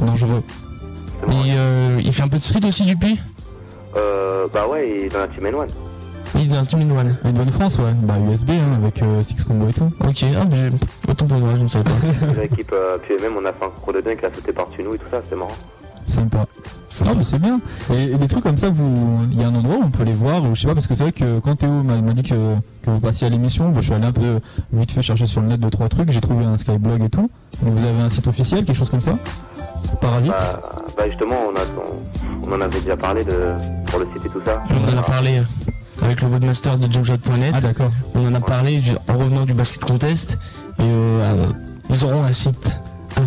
Dangereux. 0.00 0.42
Marrant. 1.26 1.44
Et, 1.44 1.52
euh, 1.56 2.00
il 2.04 2.12
fait 2.12 2.22
un 2.22 2.28
peu 2.28 2.36
de 2.36 2.42
street 2.42 2.64
aussi, 2.66 2.84
Dupuis? 2.84 3.18
Euh, 3.96 4.46
bah 4.52 4.66
ouais, 4.68 4.88
il 4.88 5.04
est 5.04 5.08
dans 5.08 5.20
la 5.20 5.28
team 5.28 5.44
N1. 5.46 5.66
Il 6.38 6.52
est 6.52 6.56
un 6.56 6.64
Team 6.64 6.92
One. 6.92 7.16
Une 7.24 7.32
bonne 7.32 7.50
France, 7.50 7.78
ouais. 7.78 7.92
Bah, 8.02 8.14
USB, 8.30 8.50
hein, 8.50 8.74
avec 8.82 9.00
euh, 9.02 9.22
Six 9.22 9.42
Combo 9.44 9.68
et 9.68 9.72
tout. 9.72 9.90
Ok, 10.06 10.24
ah, 10.38 10.44
bah, 10.44 10.56
j'ai- 10.56 11.10
autant 11.10 11.26
pour 11.26 11.38
moi, 11.38 11.50
je 11.56 11.62
ne 11.62 11.68
savais 11.68 11.84
pas. 11.84 12.32
L'équipe, 12.42 12.70
euh, 12.72 12.98
puis 12.98 13.14
même, 13.22 13.32
on 13.38 13.44
a 13.46 13.52
fait 13.52 13.64
un 13.64 13.68
concours 13.70 13.94
de 13.94 14.00
dunk, 14.02 14.18
il 14.20 14.26
a 14.26 14.32
sauté 14.34 14.52
par-dessus 14.52 14.82
nous 14.82 14.94
et 14.94 14.98
tout 14.98 15.06
ça, 15.10 15.22
c'était 15.22 15.36
marrant. 15.36 15.52
Sympa. 16.06 16.46
Ah, 17.06 17.10
mais 17.16 17.24
c'est 17.24 17.38
bien. 17.38 17.60
Et, 17.92 18.04
et 18.12 18.14
des 18.16 18.28
trucs 18.28 18.42
comme 18.42 18.56
ça, 18.56 18.68
vous, 18.70 19.26
il 19.30 19.40
y 19.40 19.44
a 19.44 19.48
un 19.48 19.54
endroit 19.54 19.76
où 19.76 19.82
on 19.84 19.90
peut 19.90 20.04
les 20.04 20.12
voir, 20.14 20.42
ou 20.44 20.54
je 20.54 20.60
sais 20.62 20.66
pas, 20.68 20.74
parce 20.74 20.86
que 20.86 20.94
c'est 20.94 21.02
vrai 21.02 21.12
que 21.12 21.40
quand 21.40 21.56
Théo 21.56 21.82
m'a 21.82 22.00
dit 22.14 22.22
que, 22.22 22.54
que 22.82 22.90
vous 22.90 23.00
passiez 23.00 23.26
à 23.26 23.30
l'émission, 23.30 23.68
bah, 23.70 23.80
je 23.80 23.86
suis 23.86 23.94
allé 23.94 24.06
un 24.06 24.12
peu 24.12 24.40
vite 24.72 24.92
fait 24.92 25.02
chercher 25.02 25.26
sur 25.26 25.42
le 25.42 25.48
net 25.48 25.60
deux 25.60 25.68
trois 25.68 25.88
trucs, 25.88 26.10
j'ai 26.10 26.20
trouvé 26.20 26.44
un 26.44 26.56
Skyblog 26.56 27.02
et 27.02 27.10
tout. 27.10 27.28
Donc 27.62 27.74
vous 27.74 27.84
avez 27.84 28.00
un 28.00 28.08
site 28.08 28.26
officiel, 28.28 28.64
quelque 28.64 28.76
chose 28.76 28.88
comme 28.90 29.00
ça? 29.02 29.14
Parasite? 30.00 30.30
Bah, 30.32 30.60
bah 30.96 31.04
justement, 31.08 31.34
on, 31.52 31.56
a, 31.56 31.62
on, 32.46 32.48
on 32.50 32.56
en 32.56 32.60
avait 32.62 32.80
déjà 32.80 32.96
parlé 32.96 33.24
de, 33.24 33.52
pour 33.86 33.98
le 34.00 34.06
site 34.14 34.26
et 34.26 34.28
tout 34.30 34.40
ça. 34.44 34.62
On 34.70 34.94
en 34.94 34.98
a 34.98 35.02
parlé 35.02 35.38
euh, 35.38 36.02
avec 36.04 36.22
le 36.22 36.28
webmaster 36.28 36.78
de 36.78 36.90
JoJot.net. 36.92 37.52
Ah 37.54 37.60
d'accord. 37.60 37.90
On 38.14 38.26
en 38.26 38.34
a 38.34 38.40
parlé 38.40 38.78
du- 38.78 38.92
en 39.08 39.18
revenant 39.18 39.44
du 39.44 39.54
basket 39.54 39.84
contest. 39.84 40.38
Et 40.78 40.82
euh, 40.82 40.86
euh, 41.22 41.46
ils 41.90 42.04
auront 42.04 42.22
un 42.22 42.32
site. 42.32 42.70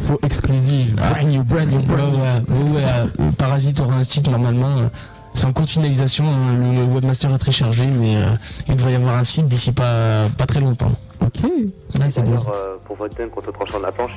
Info 0.10 0.20
exclusive. 0.24 0.96
Ah. 1.00 1.10
Brand 1.12 1.28
new, 1.30 1.44
brand 1.44 1.70
new, 1.70 1.78
Ouais, 1.80 1.86
brand 1.86 2.12
new. 2.14 2.20
ouais, 2.20 2.42
ouais, 2.50 2.76
ouais, 2.78 2.84
euh, 3.20 3.32
Parasite 3.38 3.80
aura 3.80 3.94
un 3.96 4.04
site 4.04 4.28
normalement. 4.28 4.80
euh, 4.80 4.88
C'est 5.36 5.46
en 5.46 5.54
cours 5.54 5.66
de 5.66 5.70
finalisation. 5.70 6.26
hein, 6.26 6.56
Le 6.56 6.84
webmaster 6.86 7.32
est 7.34 7.38
très 7.38 7.52
chargé, 7.52 7.86
mais 7.86 8.18
euh, 8.18 8.32
il 8.68 8.76
devrait 8.76 8.94
y 8.94 8.96
avoir 8.96 9.18
un 9.18 9.24
site 9.24 9.48
d'ici 9.48 9.72
pas, 9.72 10.26
pas 10.38 10.48
très 10.48 10.60
longtemps. 10.62 10.92
Ok. 11.22 11.44
Ouais, 11.44 12.10
c'est 12.10 12.24
bon. 12.24 12.32
D'ailleurs, 12.32 12.52
euh, 12.56 12.76
pour 12.86 12.96
votre 12.96 13.16
dunk 13.16 13.30
contre 13.30 13.52
tranchant 13.54 13.78
de 13.78 13.84
la 13.84 13.92
planche, 13.92 14.12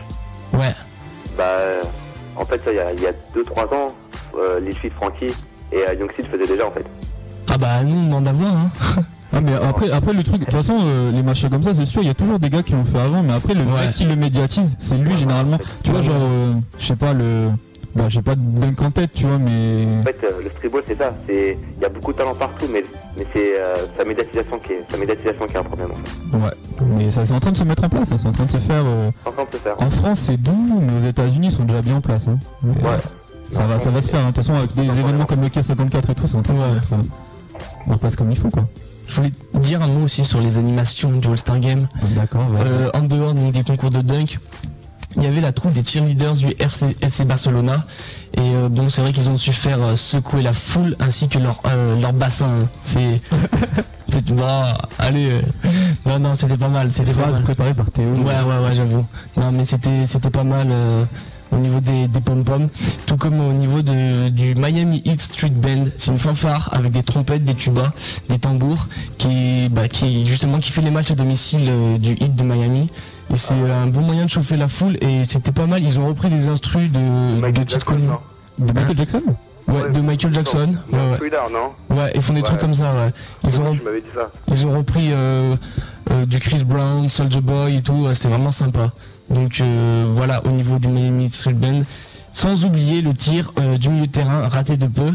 Ouais. 0.54 0.72
bah, 1.36 1.44
euh, 1.44 1.82
en 2.36 2.44
fait, 2.46 2.62
ça, 2.64 2.70
il 2.72 2.76
y 2.76 2.80
a- 2.80 2.92
il 2.94 3.00
y 3.02 3.06
a 3.06 3.12
2-3 3.34 3.64
ans, 3.74 3.94
euh, 4.38 4.60
les 4.60 4.72
filles 4.72 4.88
de 4.90 4.94
Frankie 4.94 5.26
et 5.72 5.76
euh, 5.88 5.94
Youngseed 5.94 6.26
faisaient 6.30 6.46
déjà 6.46 6.66
en 6.66 6.72
fait. 6.72 6.86
Ah 7.50 7.58
bah 7.58 7.82
nous 7.82 7.94
on 7.96 8.04
demande 8.04 8.28
à 8.28 8.32
voir. 8.32 8.54
Hein. 8.56 8.70
Ah 9.34 9.40
mais 9.40 9.52
après, 9.54 9.90
après 9.90 10.12
le 10.12 10.22
truc, 10.22 10.40
de 10.40 10.44
toute 10.44 10.54
façon 10.54 10.76
euh, 10.82 11.10
les 11.10 11.22
machins 11.22 11.48
comme 11.48 11.62
ça 11.62 11.74
c'est 11.74 11.86
sûr, 11.86 12.02
il 12.02 12.08
y 12.08 12.10
a 12.10 12.14
toujours 12.14 12.38
des 12.38 12.50
gars 12.50 12.62
qui 12.62 12.72
l'ont 12.72 12.84
fait 12.84 12.98
avant, 12.98 13.22
mais 13.22 13.32
après 13.32 13.54
le 13.54 13.62
Ouais. 13.64 13.86
mec 13.86 13.92
qui 13.92 14.04
le 14.04 14.16
médiatise, 14.16 14.76
c'est 14.78 14.96
lui 14.98 15.16
généralement. 15.16 15.58
Tu 15.82 15.90
vois 15.90 16.02
genre, 16.02 16.16
euh, 16.20 16.52
je 16.78 16.86
sais 16.86 16.96
pas 16.96 17.12
le 17.14 17.48
Bah, 17.94 18.04
j'ai 18.08 18.22
pas 18.22 18.34
de 18.34 18.40
dunk 18.40 18.80
en 18.86 18.90
tête, 18.90 19.10
tu 19.12 19.26
vois, 19.26 19.36
mais. 19.38 19.84
En 20.00 20.02
fait, 20.02 20.16
euh, 20.24 20.30
le 20.42 20.48
streetball, 20.48 20.82
c'est 20.86 20.96
ça. 20.96 21.12
C'est 21.26 21.58
il 21.76 21.82
y 21.82 21.84
a 21.84 21.90
beaucoup 21.90 22.12
de 22.12 22.16
talent 22.16 22.34
partout, 22.34 22.64
mais 22.72 22.82
mais 23.18 23.26
c'est 23.34 23.58
euh, 23.60 23.74
sa 23.98 24.02
médiatisation 24.04 24.58
qui 24.60 24.72
est 24.72 24.84
sa 24.90 24.96
médiatisation 24.96 25.46
qui 25.46 25.52
est 25.54 25.58
un 25.58 25.62
problème. 25.62 25.90
En 25.92 25.96
fait. 25.96 26.38
Ouais. 26.38 26.86
Mais 26.96 27.10
ça, 27.10 27.26
c'est 27.26 27.34
en 27.34 27.40
train 27.40 27.52
de 27.52 27.56
se 27.58 27.64
mettre 27.64 27.84
en 27.84 27.90
place, 27.90 28.10
hein, 28.10 28.16
c'est 28.16 28.28
en 28.28 28.32
train 28.32 28.46
de 28.46 28.50
se 28.50 28.56
faire. 28.56 28.82
euh, 28.86 29.10
En 29.26 29.32
train 29.32 29.44
de 29.44 29.52
se 29.52 29.58
faire. 29.58 29.74
En 29.78 29.90
France, 29.90 30.20
c'est 30.20 30.38
doux, 30.38 30.80
mais 30.86 30.94
aux 30.96 31.06
États-Unis, 31.06 31.48
ils 31.48 31.52
sont 31.52 31.64
déjà 31.64 31.82
bien 31.82 31.96
en 31.96 32.00
place. 32.00 32.28
hein. 32.28 32.38
Mais, 32.62 32.72
euh, 32.82 32.96
Ça 33.50 33.66
va, 33.66 33.78
ça 33.78 33.90
va 33.90 34.00
se 34.00 34.08
faire. 34.10 34.20
hein. 34.20 34.30
De 34.30 34.34
toute 34.34 34.36
façon, 34.36 34.54
avec 34.54 34.74
des 34.74 34.84
événements 34.84 35.26
comme 35.26 35.42
le 35.42 35.48
K54 35.48 36.10
et 36.12 36.14
tout, 36.14 36.26
c'est 36.26 36.36
en 36.38 36.42
train 36.42 36.54
de 36.54 36.76
être 36.78 36.92
euh, 36.94 37.92
en 37.92 37.98
place 37.98 38.16
comme 38.16 38.30
il 38.30 38.38
faut, 38.38 38.48
quoi. 38.48 38.64
Je 39.08 39.16
voulais 39.16 39.32
dire 39.54 39.82
un 39.82 39.88
mot 39.88 40.04
aussi 40.04 40.24
sur 40.24 40.40
les 40.40 40.58
animations 40.58 41.10
du 41.12 41.28
All-Star 41.28 41.58
Game. 41.60 41.88
D'accord, 42.14 42.46
Euh, 42.58 42.90
en 42.94 43.02
dehors 43.02 43.34
des 43.34 43.62
concours 43.62 43.90
de 43.90 44.00
dunk, 44.00 44.38
il 45.16 45.22
y 45.22 45.26
avait 45.26 45.40
la 45.42 45.52
troupe 45.52 45.72
des 45.72 45.84
cheerleaders 45.84 46.32
du 46.36 46.54
FC, 46.58 46.96
FC 47.02 47.24
Barcelona. 47.24 47.84
Et 48.34 48.40
euh, 48.40 48.68
bon, 48.70 48.88
c'est 48.88 49.02
vrai 49.02 49.12
qu'ils 49.12 49.28
ont 49.28 49.36
su 49.36 49.52
faire 49.52 49.82
euh, 49.82 49.96
secouer 49.96 50.42
la 50.42 50.54
foule 50.54 50.96
ainsi 51.00 51.28
que 51.28 51.38
leur, 51.38 51.60
euh, 51.66 52.00
leur 52.00 52.12
bassin. 52.12 52.68
C'est. 52.82 53.20
Bah, 54.36 54.76
allez. 54.98 55.40
Non, 56.04 56.18
non, 56.18 56.34
c'était 56.34 56.58
pas 56.58 56.68
mal. 56.68 56.90
C'était 56.92 57.12
pas 57.14 57.28
mal. 57.30 57.42
préparée 57.42 57.72
par 57.72 57.90
Théo. 57.90 58.12
Ouais, 58.12 58.24
ouais, 58.24 58.58
ouais, 58.68 58.74
j'avoue. 58.74 59.06
Non, 59.38 59.50
mais 59.52 59.64
c'était, 59.64 60.04
c'était 60.04 60.28
pas 60.28 60.44
mal 60.44 60.68
au 61.52 61.56
niveau 61.58 61.80
des, 61.80 62.08
des 62.08 62.20
pom-poms. 62.20 62.68
Tout 63.06 63.16
comme 63.16 63.40
au 63.40 63.52
niveau 63.52 63.82
de, 63.82 64.28
du 64.30 64.54
Miami 64.54 65.02
Heat 65.04 65.20
Street 65.20 65.50
Band. 65.50 65.84
C'est 65.98 66.10
une 66.10 66.18
fanfare 66.18 66.70
avec 66.72 66.90
des 66.92 67.02
trompettes, 67.02 67.44
des 67.44 67.54
tubas, 67.54 67.92
des 68.28 68.38
tambours, 68.38 68.86
qui, 69.18 69.68
bah, 69.70 69.88
qui 69.88 70.24
justement 70.24 70.58
qui 70.58 70.72
fait 70.72 70.82
les 70.82 70.90
matchs 70.90 71.10
à 71.10 71.14
domicile 71.14 71.66
euh, 71.68 71.98
du 71.98 72.12
Heat 72.12 72.34
de 72.34 72.42
Miami. 72.44 72.90
Et 73.32 73.36
c'est 73.36 73.54
un 73.54 73.86
bon 73.86 74.00
moyen 74.00 74.24
de 74.24 74.30
chauffer 74.30 74.56
la 74.56 74.68
foule. 74.68 74.96
Et 75.00 75.24
c'était 75.24 75.52
pas 75.52 75.66
mal. 75.66 75.82
Ils 75.82 75.98
ont 75.98 76.06
repris 76.06 76.28
des 76.28 76.48
instrus 76.48 76.90
de, 76.90 76.98
de 76.98 77.84
connus. 77.84 78.02
De 78.58 78.72
Michael 78.72 78.96
Jackson? 78.98 79.22
Ouais, 79.68 79.90
de 79.90 80.00
Michael 80.00 80.34
Jackson. 80.34 80.72
Ouais, 80.92 80.98
ouais. 80.98 81.16
Thriller, 81.18 81.44
non? 81.50 81.96
Ouais, 81.96 82.10
ils 82.14 82.20
font 82.20 82.32
des 82.34 82.40
Ouais. 82.40 82.46
trucs 82.46 82.58
comme 82.60 82.74
ça, 82.74 82.92
ouais. 82.94 83.12
Ils 83.44 83.60
ont, 83.60 83.74
Tu 83.76 83.82
m'avais 83.82 84.00
dit 84.00 84.08
ça. 84.14 84.28
ils 84.48 84.66
ont 84.66 84.76
repris 84.76 85.10
euh, 85.12 85.54
euh, 86.10 86.26
du 86.26 86.40
Chris 86.40 86.64
Brown, 86.64 87.08
Soldier 87.08 87.40
Boy 87.40 87.76
et 87.76 87.80
tout, 87.80 87.92
ouais, 87.94 88.14
c'était 88.14 88.28
vraiment 88.28 88.50
sympa. 88.50 88.92
Donc 89.32 89.60
euh, 89.60 90.06
voilà, 90.08 90.42
au 90.44 90.50
niveau 90.50 90.78
du 90.78 90.88
Miami 90.88 91.28
Street 91.28 91.52
Band. 91.54 91.82
Sans 92.34 92.64
oublier 92.64 93.02
le 93.02 93.12
tir 93.12 93.52
euh, 93.58 93.76
du 93.76 93.90
milieu 93.90 94.06
de 94.06 94.12
terrain 94.12 94.48
raté 94.48 94.76
de 94.78 94.86
peu. 94.86 95.10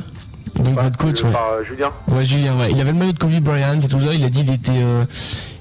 Donc 0.55 0.79
votre 0.79 0.97
coach, 0.97 1.23
ouais. 1.23 1.31
Par 1.31 1.51
euh, 1.53 1.63
Julien. 1.63 1.89
Ouais, 2.09 2.23
Julien, 2.25 2.57
ouais. 2.59 2.69
Il 2.71 2.79
avait 2.79 2.91
le 2.91 2.97
maillot 2.97 3.11
de 3.13 3.17
Kobe 3.19 3.31
Bryant 3.39 3.79
et 3.79 3.87
tout 3.87 3.99
ça. 3.99 4.13
Il 4.13 4.23
a 4.23 4.29
dit 4.29 4.43
qu'il 4.43 4.53
était, 4.53 4.71
euh, 4.83 5.03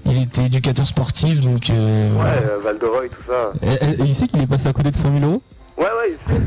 il 0.05 0.23
était 0.23 0.45
éducateur 0.45 0.87
sportif, 0.87 1.41
donc 1.41 1.71
euh, 1.71 2.09
Ouais, 2.11 2.15
voilà. 2.15 2.33
euh, 2.33 2.59
Val 2.63 2.79
de 2.79 2.87
Roy, 2.87 3.01
tout 3.09 3.27
ça. 3.27 3.53
Et, 3.63 3.85
et- 3.87 3.91
et 4.03 4.05
il 4.05 4.15
sait 4.15 4.27
qu'il 4.27 4.41
est 4.43 4.47
passé 4.47 4.69
à 4.69 4.73
côté 4.73 4.91
de 4.91 4.97
100 4.97 5.13
000 5.19 5.25
euros? 5.31 5.43
Ouais, 5.79 5.85
ouais, 5.85 6.09
il 6.11 6.33
sait. 6.35 6.41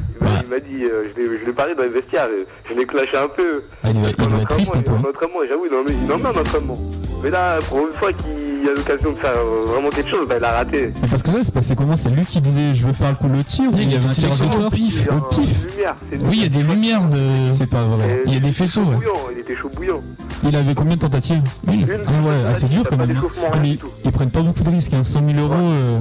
Il 0.43 0.49
m'a- 0.49 0.59
dit, 0.59 0.83
euh, 0.83 1.09
je 1.15 1.21
l'ai- 1.21 1.39
je 1.41 1.45
l'ai 1.45 1.53
parlé 1.53 1.75
dans 1.75 1.83
les 1.83 1.89
vestiaires, 1.89 2.27
je 2.69 2.73
l'ai 2.73 2.85
clashé 2.85 3.17
un 3.17 3.27
peu. 3.27 3.63
Ah, 3.83 3.89
il 3.91 3.99
doit, 3.99 4.09
être 4.09 4.47
triste 4.47 4.75
un 4.75 4.81
peu. 4.81 4.91
hein. 4.91 5.01
En 5.05 5.09
entraînement, 5.09 5.39
j'avoue, 5.47 5.65
il 5.69 5.75
en 5.75 5.83
met- 5.83 5.97
il 6.05 6.11
en 6.11 6.17
met 6.17 6.37
en 6.37 6.41
entraînement. 6.41 6.77
Mais 7.23 7.29
là, 7.29 7.59
pour 7.69 7.79
une 7.79 7.93
fois 7.93 8.11
qu'il 8.13 8.48
a 8.67 8.73
l'occasion 8.73 9.11
de 9.13 9.17
faire 9.19 9.33
euh, 9.37 9.65
vraiment 9.67 9.89
quelque 9.89 10.09
chose, 10.09 10.27
bah, 10.27 10.35
il 10.39 10.43
a 10.43 10.49
raté. 10.51 10.91
Mais 11.01 11.07
parce 11.07 11.23
que 11.23 11.29
ça, 11.31 11.37
c'est 11.43 11.53
passé 11.53 11.75
comment? 11.75 11.95
C'est 11.95 12.09
lui 12.09 12.25
qui 12.25 12.41
disait 12.41 12.73
je 12.73 12.85
veux 12.87 12.93
faire 12.93 13.09
le 13.11 13.15
coup 13.15 13.27
le 13.29 13.43
tir 13.43 13.65
ou 13.71 13.73
Il 13.75 13.83
il 13.83 13.91
y 13.93 13.95
avait 13.95 14.05
un 14.05 14.09
tirage 14.09 14.39
de 14.41 14.47
sort 14.49 14.65
au 14.67 14.69
pif. 14.69 15.07
Au 15.09 15.21
pif 15.33 15.67
Lumière, 15.71 15.95
c'est 16.11 16.17
Oui, 16.25 16.31
il 16.33 16.43
y 16.43 16.45
a 16.45 16.49
des 16.49 16.63
lumières 16.63 17.05
de. 17.07 17.19
C'est 17.55 17.69
pas 17.69 17.83
vrai. 17.83 18.23
Il 18.25 18.33
y 18.33 18.37
a 18.37 18.39
des 18.39 18.51
faisceaux, 18.51 18.81
ouais. 18.81 18.97
il 19.33 19.39
était 19.39 19.55
chaud 19.55 19.69
bouillant. 19.75 19.99
Il 20.43 20.55
avait 20.55 20.75
combien 20.75 20.95
de 20.95 21.01
tentatives? 21.01 21.41
Une. 21.67 21.85
Ah 22.07 22.11
ouais, 22.27 22.55
c'est 22.55 22.69
dur 22.69 22.83
quand 22.89 22.97
même. 22.97 23.07
d'échauffement, 23.07 23.47
Ah, 23.53 23.57
mais 23.61 23.75
ils 24.03 24.11
prennent 24.11 24.31
pas 24.31 24.41
beaucoup 24.41 24.63
de 24.63 24.69
risques, 24.69 24.93
hein. 24.93 25.03
100 25.03 25.21
000 25.35 25.39
euros. 25.39 25.53
euh, 25.59 25.99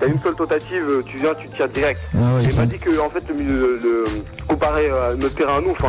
T'as 0.00 0.08
une 0.08 0.20
seule 0.22 0.34
tentative, 0.34 0.82
euh, 0.86 1.02
tu 1.06 1.16
viens, 1.16 1.30
tu 1.40 1.48
tires 1.48 1.68
direct. 1.70 2.00
Ah 2.14 2.18
ouais, 2.18 2.42
il 2.44 2.50
il 2.50 2.56
m'a 2.56 2.66
dit 2.66 2.78
que 2.78 2.90
en 3.00 3.08
fait, 3.08 3.22
le, 3.28 3.34
milieu- 3.34 3.80
le- 3.82 4.04
comparé 4.46 4.90
à 4.90 5.14
notre 5.18 5.34
terrain 5.34 5.56
à 5.56 5.60
nous, 5.62 5.70
enfin 5.70 5.88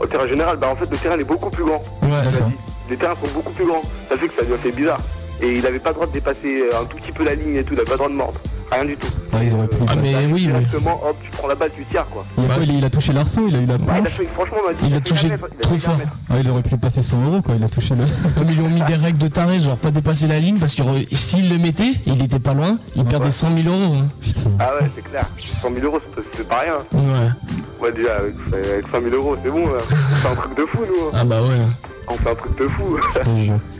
au 0.00 0.06
terrain 0.06 0.26
général, 0.26 0.56
bah 0.56 0.68
en 0.72 0.76
fait 0.76 0.90
le 0.90 0.96
terrain 0.96 1.14
il 1.16 1.20
est 1.20 1.24
beaucoup 1.24 1.48
plus 1.50 1.62
grand. 1.64 1.78
Ouais, 2.02 2.08
Il. 2.32 2.90
Les 2.90 2.96
terrains 2.96 3.14
sont 3.14 3.32
beaucoup 3.34 3.52
plus 3.52 3.66
grands. 3.66 3.82
Ça 4.10 4.16
fait 4.16 4.28
que 4.28 4.34
ça 4.40 4.46
lui 4.46 4.54
a 4.54 4.58
fait 4.58 4.72
bizarre. 4.72 4.98
Et 5.40 5.52
il 5.58 5.66
avait 5.66 5.78
pas 5.78 5.90
le 5.90 5.94
droit 5.94 6.06
de 6.06 6.12
dépasser 6.12 6.64
un 6.80 6.84
tout 6.86 6.96
petit 6.96 7.12
peu 7.12 7.24
la 7.24 7.34
ligne 7.34 7.54
et 7.56 7.62
tout, 7.64 7.72
il 7.74 7.78
avait 7.78 7.84
pas 7.84 7.92
le 7.92 7.98
droit 7.98 8.08
de 8.08 8.14
mordre. 8.16 8.40
Rien 8.70 8.84
du 8.84 8.96
tout. 8.96 9.06
Ah, 9.32 9.38
ils 9.42 9.54
auraient 9.54 9.66
pu. 9.68 9.76
Ah, 9.88 9.94
mais 9.96 10.14
oui, 10.30 10.46
mais. 10.48 10.58
Directement, 10.60 11.00
hop, 11.02 11.16
tu 11.22 11.30
prends 11.30 11.48
la 11.48 11.54
balle, 11.54 11.70
tu 11.74 11.84
tires 11.84 12.04
quoi. 12.10 12.26
Il 12.36 12.44
a, 12.44 12.46
quoi, 12.54 12.56
il, 12.64 12.70
a- 12.70 12.74
il 12.74 12.84
a 12.84 12.90
touché 12.90 13.12
l'arceau, 13.14 13.46
il 13.48 13.56
a 13.56 13.60
eu 13.60 13.64
la 13.64 13.74
Ouais, 13.74 13.80
il 13.86 13.90
a 13.90 13.94
planche. 13.94 14.08
fait, 14.10 14.24
franchement, 14.34 14.56
il 14.70 14.76
dit. 14.76 14.86
Il 14.90 14.96
a 14.96 15.00
touché 15.00 15.26
un 15.26 15.30
mètre, 15.30 15.46
il 15.50 15.56
a 15.58 15.60
trop 15.62 15.78
fort. 15.78 15.96
Ah, 16.28 16.34
il 16.40 16.50
aurait 16.50 16.62
pu 16.62 16.76
passer 16.76 17.02
100 17.02 17.22
euros 17.24 17.40
quoi, 17.40 17.54
il 17.56 17.64
a 17.64 17.68
touché 17.68 17.94
le. 17.94 18.04
Comme 18.34 18.50
ils 18.50 18.56
lui 18.56 18.62
ont 18.62 18.68
mis 18.68 18.82
des 18.82 18.94
règles 18.96 19.16
de 19.18 19.28
taré, 19.28 19.58
genre 19.60 19.76
pas 19.78 19.90
dépasser 19.90 20.26
la 20.26 20.38
ligne, 20.38 20.58
parce 20.58 20.74
que 20.74 20.82
s'il 21.12 21.48
le 21.48 21.56
mettait, 21.56 21.92
il 22.06 22.22
était 22.22 22.38
pas 22.40 22.52
loin, 22.52 22.78
il 22.94 23.04
perdait 23.04 23.30
100 23.30 23.56
000 23.56 23.74
euros. 23.74 23.94
hein. 23.94 24.06
Putain. 24.20 24.50
Ah 24.58 24.72
ouais, 24.82 24.90
c'est 24.94 25.02
clair. 25.08 25.24
100 25.36 25.68
000 25.74 25.86
euros, 25.86 26.00
c'est- 26.16 26.22
c'est 26.36 26.48
pas 26.48 26.58
rien. 26.60 26.74
Ouais. 26.92 27.28
Ouais, 27.80 27.92
déjà, 27.92 28.16
avec, 28.16 28.34
avec 28.52 28.84
100 28.92 29.00
000 29.00 29.14
euros, 29.14 29.36
c'est 29.42 29.50
bon. 29.50 29.64
fait 29.78 30.28
un 30.28 30.34
truc 30.34 30.56
de 30.58 30.66
fou, 30.66 30.78
nous. 30.80 31.06
hein. 31.06 31.10
Ah 31.14 31.24
bah 31.24 31.40
ouais. 31.40 31.48
On 32.10 32.14
fait 32.14 32.30
un 32.30 32.34
truc 32.34 32.58
de 32.58 32.66
fou. 32.68 32.96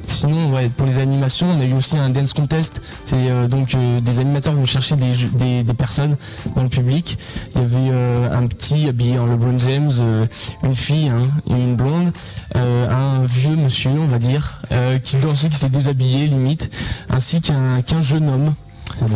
Sinon, 0.07 0.53
ouais, 0.55 0.69
pour 0.71 0.87
les 0.87 0.99
animations, 0.99 1.49
on 1.51 1.61
a 1.61 1.65
eu 1.65 1.73
aussi 1.75 1.97
un 1.97 2.11
dance 2.11 2.33
contest. 2.33 2.83
C'est 3.05 3.17
euh, 3.31 3.47
donc 3.47 3.75
euh, 3.75 4.01
des 4.01 4.19
animateurs 4.19 4.55
vont 4.55 4.65
chercher 4.67 4.97
des, 4.97 5.13
jeux- 5.15 5.31
des, 5.35 5.63
des 5.63 5.75
personnes 5.75 6.17
dans 6.57 6.63
le 6.63 6.69
public. 6.69 7.19
Il 7.55 7.61
y 7.63 7.65
avait 7.65 7.77
euh, 7.91 8.37
un 8.39 8.47
petit 8.47 8.89
habillé 8.89 9.19
en 9.19 9.27
LeBron 9.27 9.59
James, 9.59 9.93
euh, 10.01 10.27
une 10.63 10.75
fille 10.77 11.09
hein, 11.09 11.29
et 11.49 11.53
une 11.53 11.77
blonde, 11.77 12.13
euh, 12.57 12.91
un 12.91 13.25
vieux 13.25 13.57
monsieur, 13.57 13.91
on 13.91 14.07
va 14.09 14.19
dire, 14.19 14.63
euh, 14.73 14.99
qui 14.99 15.17
dansait, 15.19 15.49
qui 15.49 15.57
s'est 15.57 15.69
déshabillé 15.69 16.27
limite, 16.29 16.71
ainsi 17.11 17.41
qu'un 17.41 17.83
jeune 18.01 18.29
homme. 18.29 18.55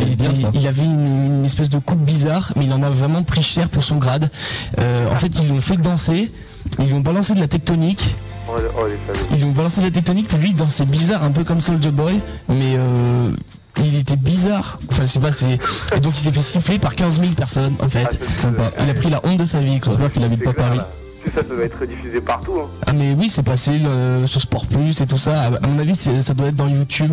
Il, 0.00 0.16
bien 0.16 0.68
avait 0.68 0.84
une, 0.84 1.36
une 1.38 1.44
espèce 1.44 1.70
de 1.70 1.78
coupe 1.78 1.98
bizarre, 2.04 2.52
mais 2.56 2.66
il 2.66 2.72
en 2.72 2.82
a 2.82 2.90
vraiment 2.90 3.22
pris 3.22 3.42
cher 3.42 3.68
pour 3.68 3.82
son 3.82 3.96
grade. 3.96 4.30
Euh, 4.78 5.10
en 5.12 5.16
fait, 5.16 5.40
ils 5.40 5.48
l'ont 5.48 5.62
fait 5.62 5.76
danser, 5.78 6.30
ils 6.78 6.86
lui 6.86 6.94
ont 6.94 7.00
balancé 7.00 7.34
de 7.34 7.40
la 7.40 7.48
tectonique. 7.48 8.16
Oh, 8.48 8.52
oh. 8.78 8.86
Ils 9.30 9.36
lui 9.38 9.44
ont 9.44 9.52
balancé 9.52 9.80
de 9.80 9.86
la 9.86 9.92
tectonique, 9.92 10.28
puis 10.28 10.38
lui 10.38 10.50
il 10.50 10.54
dansait 10.54 10.84
bizarre, 10.84 11.22
un 11.22 11.30
peu 11.30 11.44
comme 11.44 11.60
Soulja 11.60 11.90
Boy, 11.90 12.20
mais 12.48 12.74
euh, 12.76 13.30
il 13.78 13.96
était 13.96 14.16
bizarre. 14.16 14.78
Enfin, 14.90 15.02
je 15.02 15.06
sais 15.06 15.20
pas, 15.20 15.32
c'est. 15.32 15.58
Et 15.96 16.00
donc 16.00 16.18
il 16.18 16.24
s'est 16.24 16.32
fait 16.32 16.42
siffler 16.42 16.78
par 16.78 16.94
15 16.94 17.20
000 17.20 17.32
personnes, 17.34 17.74
en 17.80 17.88
fait. 17.88 18.06
Ah, 18.20 18.32
Sympa. 18.34 18.70
Il 18.82 18.90
a 18.90 18.94
pris 18.94 19.10
la 19.10 19.20
honte 19.24 19.38
de 19.38 19.44
sa 19.44 19.60
vie, 19.60 19.80
quoi. 19.80 19.92
J'espère 19.92 20.12
qu'il 20.12 20.24
habite 20.24 20.44
pas 20.44 20.52
clair, 20.52 20.66
Paris. 20.66 20.78
là. 20.78 20.88
Tout 21.24 21.30
ça, 21.30 21.42
ça 21.42 21.54
doit 21.54 21.64
être 21.64 21.84
diffusé 21.86 22.20
partout. 22.20 22.54
Hein. 22.60 22.66
Ah, 22.84 22.92
mais 22.92 23.14
oui, 23.16 23.28
c'est 23.28 23.44
passé 23.44 23.80
euh, 23.84 24.26
sur 24.26 24.40
Sport 24.40 24.66
Plus 24.66 25.00
et 25.00 25.06
tout 25.06 25.18
ça. 25.18 25.42
À 25.62 25.66
mon 25.68 25.78
avis, 25.78 25.94
ça 25.94 26.34
doit 26.34 26.48
être 26.48 26.56
dans 26.56 26.66
YouTube. 26.66 27.12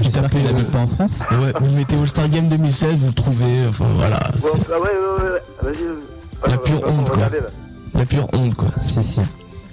J'espère 0.00 0.30
qu'il 0.30 0.42
tapez, 0.44 0.54
habite 0.54 0.68
euh, 0.68 0.72
pas 0.72 0.78
en 0.78 0.86
France. 0.86 1.20
Ouais, 1.32 1.52
vous 1.60 1.72
mettez 1.72 1.96
All-Star 1.96 2.28
Game 2.28 2.48
2016, 2.48 2.94
vous 2.98 3.08
le 3.08 3.12
trouvez. 3.12 3.66
Enfin, 3.68 3.86
voilà. 3.96 4.20
Bon, 4.40 4.48
ah 4.52 4.78
ouais, 4.78 4.78
ouais, 4.78 5.30
ouais. 5.32 5.72
Vas-y. 5.72 6.86
Honte, 6.86 7.06
quoi. 7.08 7.16
regarder. 7.16 7.38
La 7.98 8.06
pure 8.06 8.28
honte, 8.32 8.54
quoi. 8.54 8.68
Si, 8.80 9.02
si. 9.02 9.20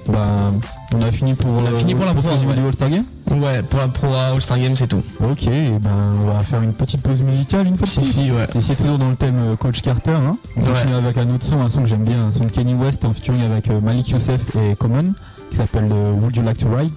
Bah, 0.07 0.51
on 0.93 1.01
a 1.01 1.11
fini 1.11 1.33
pour, 1.33 1.49
On 1.49 1.65
a 1.65 1.71
fini 1.71 1.95
pour 1.95 2.05
la 2.05 2.13
ce 2.13 2.19
pro, 2.19 2.29
résumé 2.29 2.51
ouais. 2.51 2.59
du 2.59 2.65
All-Star 2.67 2.89
Game 2.91 3.03
Ouais, 3.41 3.63
pour 3.63 3.79
la 3.79 3.87
pro 3.87 4.07
All-Star 4.13 4.59
Game, 4.59 4.75
c'est 4.75 4.85
tout. 4.87 5.01
Ok, 5.23 5.47
et 5.47 5.79
ben 5.79 6.13
on 6.23 6.27
va 6.31 6.39
faire 6.41 6.61
une 6.61 6.73
petite 6.73 7.01
pause 7.01 7.23
musicale 7.23 7.65
une 7.67 7.75
fois 7.75 7.85
de 7.87 7.89
Si, 7.91 7.99
plus. 8.01 8.07
si, 8.11 8.31
ouais. 8.31 8.45
Et 8.53 8.61
c'est 8.61 8.75
toujours 8.75 8.99
dans 8.99 9.09
le 9.09 9.15
thème 9.15 9.35
euh, 9.39 9.55
Coach 9.55 9.81
Carter. 9.81 10.11
Hein. 10.11 10.37
On 10.57 10.61
Ouais. 10.61 10.67
continue 10.73 10.93
avec 10.93 11.17
un 11.17 11.27
autre 11.33 11.43
son, 11.43 11.59
un 11.59 11.69
son 11.69 11.81
que 11.81 11.87
j'aime 11.87 12.03
bien, 12.03 12.23
un 12.27 12.31
son 12.31 12.45
de 12.45 12.51
Kenny 12.51 12.75
West 12.75 13.03
en 13.03 13.13
featuring 13.13 13.41
avec 13.45 13.67
euh, 13.71 13.81
Malik 13.81 14.09
Youssef 14.09 14.41
et 14.55 14.75
Common, 14.75 15.13
qui 15.49 15.57
s'appelle 15.57 15.89
euh, 15.91 16.13
Would 16.13 16.35
You 16.35 16.43
Like 16.43 16.59
to 16.59 16.67
Ride. 16.75 16.91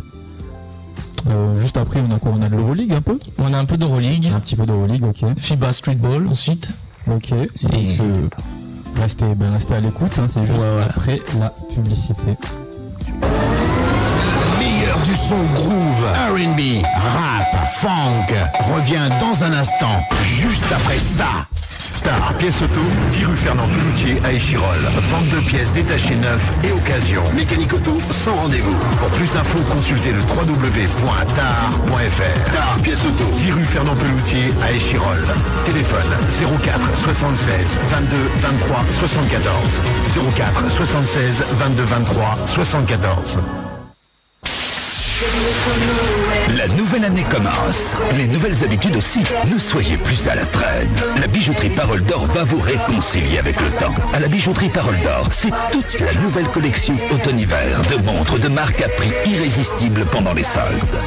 Euh, 1.28 1.58
juste 1.58 1.78
après, 1.78 2.00
on 2.06 2.14
a 2.14 2.18
quoi? 2.18 2.32
On 2.36 2.42
a 2.42 2.48
de 2.50 2.56
l'Euroleague 2.56 2.92
un 2.92 3.00
peu? 3.02 3.18
On 3.38 3.52
a 3.54 3.58
un 3.58 3.64
peu 3.64 3.76
d'Euroleague, 3.78 4.30
Un 4.34 4.40
petit 4.40 4.54
peu 4.56 4.66
d'Euroleague, 4.66 5.04
ok. 5.04 5.24
FIBA 5.38 5.72
Streetball 5.72 6.26
ensuite. 6.28 6.70
Ok. 7.10 7.32
Et- 7.32 7.96
Donc, 7.96 8.00
euh, 8.00 8.28
restez, 8.96 9.34
ben, 9.34 9.52
restez 9.52 9.74
à 9.74 9.80
l'écoute, 9.80 10.12
hein, 10.18 10.26
c'est 10.28 10.40
juste 10.46 10.52
Ouais, 10.52 10.64
ouais. 10.64 10.82
après 10.88 11.20
la 11.38 11.50
publicité. 11.74 12.36
meilleur 14.58 14.98
du 15.00 15.14
son 15.14 15.42
groove, 15.54 16.04
R&B, 16.04 16.82
rap, 16.84 17.66
funk 17.80 18.34
revient 18.74 19.08
dans 19.20 19.44
un 19.44 19.52
instant, 19.52 20.02
juste 20.24 20.64
après 20.72 20.98
ça. 20.98 21.46
Star 21.98 22.32
Pièce 22.34 22.62
Auto, 22.62 22.80
10 23.10 23.24
rue 23.24 23.34
Fernand 23.34 23.66
Peloutier 23.66 24.20
à 24.24 24.32
Échirol. 24.32 24.78
Vente 25.10 25.28
de 25.30 25.40
pièces 25.40 25.72
détachées 25.72 26.14
neuves 26.14 26.50
et 26.62 26.70
occasion. 26.70 27.22
Mécanique 27.34 27.72
auto 27.72 27.98
sans 28.12 28.36
rendez-vous. 28.36 28.76
Pour 28.98 29.08
plus 29.08 29.32
d'infos, 29.32 29.58
consultez 29.72 30.12
le 30.12 30.20
www.tar.fr. 30.20 31.32
Tar 32.52 32.78
Pièce 32.84 33.04
Auto, 33.04 33.24
10 33.38 33.50
rue 33.50 33.64
Fernand 33.64 33.96
Peloutier 33.96 34.54
à 34.62 34.70
Échirol. 34.70 35.18
Téléphone 35.66 36.06
04 36.62 36.96
76 37.02 37.50
22 37.90 38.16
23 38.42 38.84
74. 38.92 39.82
04 40.36 40.70
76 40.70 41.44
22 41.58 41.82
23 41.82 42.38
74. 42.46 43.38
La 46.56 46.68
nouvelle 46.74 47.04
année 47.04 47.24
commence. 47.28 47.96
Les 48.16 48.26
nouvelles 48.26 48.62
habitudes 48.62 48.96
aussi. 48.96 49.20
Ne 49.52 49.58
soyez 49.58 49.96
plus 49.96 50.28
à 50.28 50.36
la 50.36 50.44
traîne. 50.44 50.88
La 51.20 51.26
bijouterie 51.26 51.70
Parole 51.70 52.02
d'Or 52.02 52.26
va 52.26 52.44
vous 52.44 52.60
réconcilier 52.60 53.38
avec 53.38 53.60
le 53.60 53.68
temps. 53.80 53.94
À 54.14 54.20
la 54.20 54.28
bijouterie 54.28 54.68
Parole 54.68 54.98
d'Or, 55.00 55.28
c'est 55.32 55.50
toute 55.72 55.98
la 55.98 56.14
nouvelle 56.20 56.46
collection 56.48 56.96
automne-hiver 57.10 57.82
de 57.90 58.02
montres 58.02 58.38
de 58.38 58.46
marque 58.48 58.80
à 58.80 58.88
prix 58.88 59.10
irrésistible 59.26 60.04
pendant 60.12 60.34
les 60.34 60.44
soldes. 60.44 60.62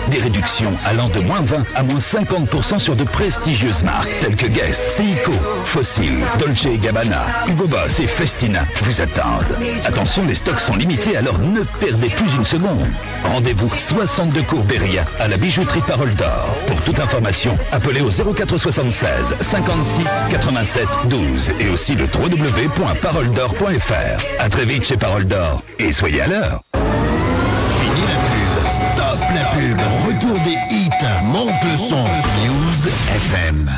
Des 0.10 0.20
réductions 0.20 0.74
allant 0.86 1.08
de 1.08 1.22
moins 1.22 1.42
20 1.42 1.64
à 1.76 1.84
moins 1.84 2.00
50% 2.00 2.80
sur 2.80 2.98
de 2.98 3.06
prestigieuses 3.06 3.84
marques 3.84 4.10
telles 4.20 4.36
que 4.36 4.48
Guess, 4.48 4.90
Seiko, 4.90 5.34
Fossil, 5.64 6.18
Dolce 6.38 6.68
Gabbana, 6.82 7.26
Hugo 7.48 7.68
Boss 7.68 8.00
et 8.02 8.08
Festina 8.08 8.66
vous 8.82 9.02
attendent. 9.02 9.58
Attention, 9.86 10.26
les 10.26 10.36
stocks 10.36 10.60
sont 10.60 10.76
limités, 10.76 11.16
alors 11.16 11.40
ne 11.40 11.62
perdez 11.80 12.10
plus 12.10 12.34
une 12.36 12.46
seconde. 12.46 12.88
Rendez-vous 13.24 13.70
62 14.08 14.42
cours 14.44 14.64
Beria 14.64 15.04
à 15.20 15.28
la 15.28 15.36
bijouterie 15.38 15.82
Parole 15.82 16.16
d'Or. 16.16 16.56
Pour 16.66 16.82
toute 16.82 17.00
information, 17.00 17.56
appelez 17.72 18.02
au 18.02 18.10
0476 18.10 19.36
56 19.40 20.08
87 20.32 20.88
12 21.06 21.54
et 21.60 21.70
aussi 21.70 21.94
le 21.94 22.06
www.paroledor.fr. 22.06 24.24
À 24.40 24.50
très 24.50 24.66
vite 24.66 24.86
chez 24.86 24.98
Parole 24.98 25.28
d'Or 25.28 25.62
et 25.78 25.94
soyez 25.94 26.22
à 26.22 26.28
l'heure. 26.28 26.64
Fini 26.74 28.02
la 28.08 28.16
pub. 28.26 28.68
Stop 28.96 29.20
la 29.36 29.44
pub. 29.52 29.78
Retour 30.08 30.40
des 30.46 30.58
hits. 30.76 30.90
Monte 31.26 31.64
le 31.64 31.78
son. 31.78 32.04
News 32.04 32.88
FM. 33.08 33.70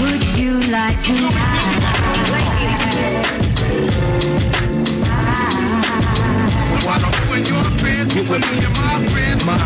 Would 0.00 0.24
you 0.36 0.58
like 0.72 1.00
to 1.04 1.12
You 8.14 8.70
with 9.14 9.46
my. 9.46 9.56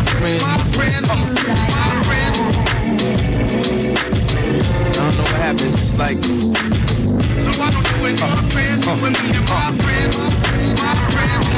I 4.89 4.95
don't 4.95 5.17
know 5.17 5.23
what 5.23 5.41
happens. 5.41 5.97
Like. 5.97 6.17
So 7.43 7.51
why 7.59 7.71
don't 7.71 7.87
you 7.91 8.05
and 8.05 8.19
your 8.19 8.27
friends 8.51 8.85
me 9.13 9.35
and 9.35 9.47
my? 9.47 10.42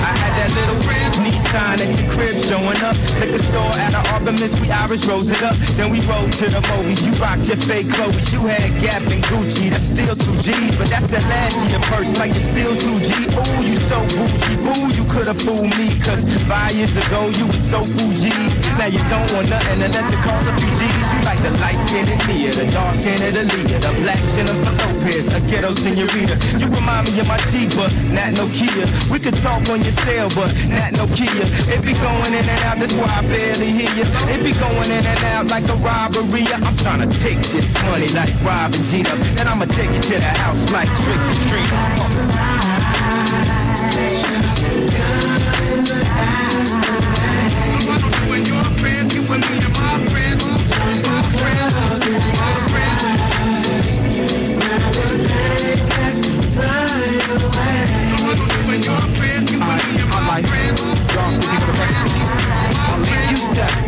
I 0.06 0.14
had 0.22 0.34
that 0.38 0.52
little 0.54 0.86
Nissan 1.26 1.82
at 1.82 1.90
your 1.98 2.10
crib 2.14 2.38
showing 2.46 2.82
up. 2.86 2.94
Liquor 3.18 3.42
store 3.42 3.74
at 3.82 3.98
an 3.98 4.06
Artemis, 4.14 4.54
we 4.62 4.70
Irish 4.70 5.06
rose 5.06 5.28
it 5.28 5.42
up. 5.42 5.58
Then 5.74 5.90
we 5.90 6.00
rolled 6.06 6.32
to 6.38 6.46
the 6.46 6.62
movies. 6.70 7.02
You 7.02 7.14
rocked 7.18 7.48
your 7.48 7.58
fake 7.58 7.90
clothes. 7.90 8.32
You 8.32 8.46
had 8.46 8.70
Gap 8.82 9.02
and 9.10 9.24
Gucci. 9.26 9.74
That's 9.74 9.90
still 9.90 10.16
2G's, 10.16 10.78
but 10.78 10.88
that's 10.94 11.08
the 11.08 11.22
last 11.26 11.58
year 11.66 11.80
purse. 11.90 12.14
Like 12.20 12.32
it's 12.38 12.46
still 12.46 12.74
2G. 12.78 13.34
Ooh, 13.34 13.64
you 13.66 13.78
so 13.90 14.00
bougie. 14.14 14.58
Boo, 14.62 14.94
you 14.94 15.06
could 15.10 15.28
have 15.28 15.42
fooled 15.42 15.74
me. 15.82 15.98
Cause 16.06 16.22
five 16.46 16.72
years 16.78 16.96
ago, 16.96 17.30
you 17.34 17.48
was 17.48 17.64
so 17.66 17.82
Fuji's. 17.82 18.54
Now 18.78 18.88
you 18.88 19.02
don't 19.10 19.26
want 19.34 19.50
nothing 19.50 19.82
unless 19.82 20.08
it 20.14 20.22
costs 20.22 20.48
a 20.48 20.54
few 20.62 20.70
G's. 20.78 20.95
You 21.16 21.22
like 21.24 21.40
the 21.40 21.52
light 21.64 21.80
skin 21.88 22.04
and 22.12 22.20
Nia, 22.28 22.52
the 22.52 22.68
dark 22.76 22.96
skin 23.00 23.24
of 23.24 23.32
the 23.32 23.92
black 24.04 24.20
Jennifer 24.36 24.74
Lopez, 24.76 25.32
a 25.32 25.40
ghetto 25.48 25.72
senorita. 25.72 26.36
You 26.60 26.68
remind 26.68 27.08
me 27.08 27.20
of 27.24 27.28
my 27.28 27.40
Jeep, 27.56 27.72
but 27.72 27.88
not 28.12 28.36
no 28.36 28.52
Kia. 28.52 28.84
We 29.08 29.20
could 29.24 29.36
talk 29.40 29.64
on 29.72 29.80
your 29.80 29.96
cell, 30.04 30.28
but 30.36 30.52
not 30.68 30.92
no 31.00 31.08
Kia. 31.16 31.48
It 31.72 31.80
be 31.88 31.96
going 32.04 32.34
in 32.36 32.44
and 32.44 32.62
out, 32.68 32.78
that's 32.84 32.92
why 33.00 33.08
I 33.08 33.24
barely 33.32 33.72
hear 33.72 33.92
you. 33.96 34.06
It 34.28 34.44
be 34.44 34.52
going 34.60 34.92
in 34.92 35.06
and 35.08 35.24
out 35.32 35.48
like 35.48 35.64
a 35.72 35.78
robbery. 35.80 36.44
I'm 36.52 36.76
trying 36.84 37.08
to 37.08 37.10
take 37.24 37.40
this 37.56 37.72
money 37.88 38.12
like 38.12 38.34
Robin 38.44 38.84
Jeter. 38.92 39.16
Then 39.40 39.48
I'ma 39.48 39.66
take 39.72 39.92
it 39.96 40.04
to 40.12 40.20
the 40.20 40.34
house 40.44 40.60
like 40.72 40.92
trick 41.00 41.22
or 41.32 41.38
treat. 41.48 42.75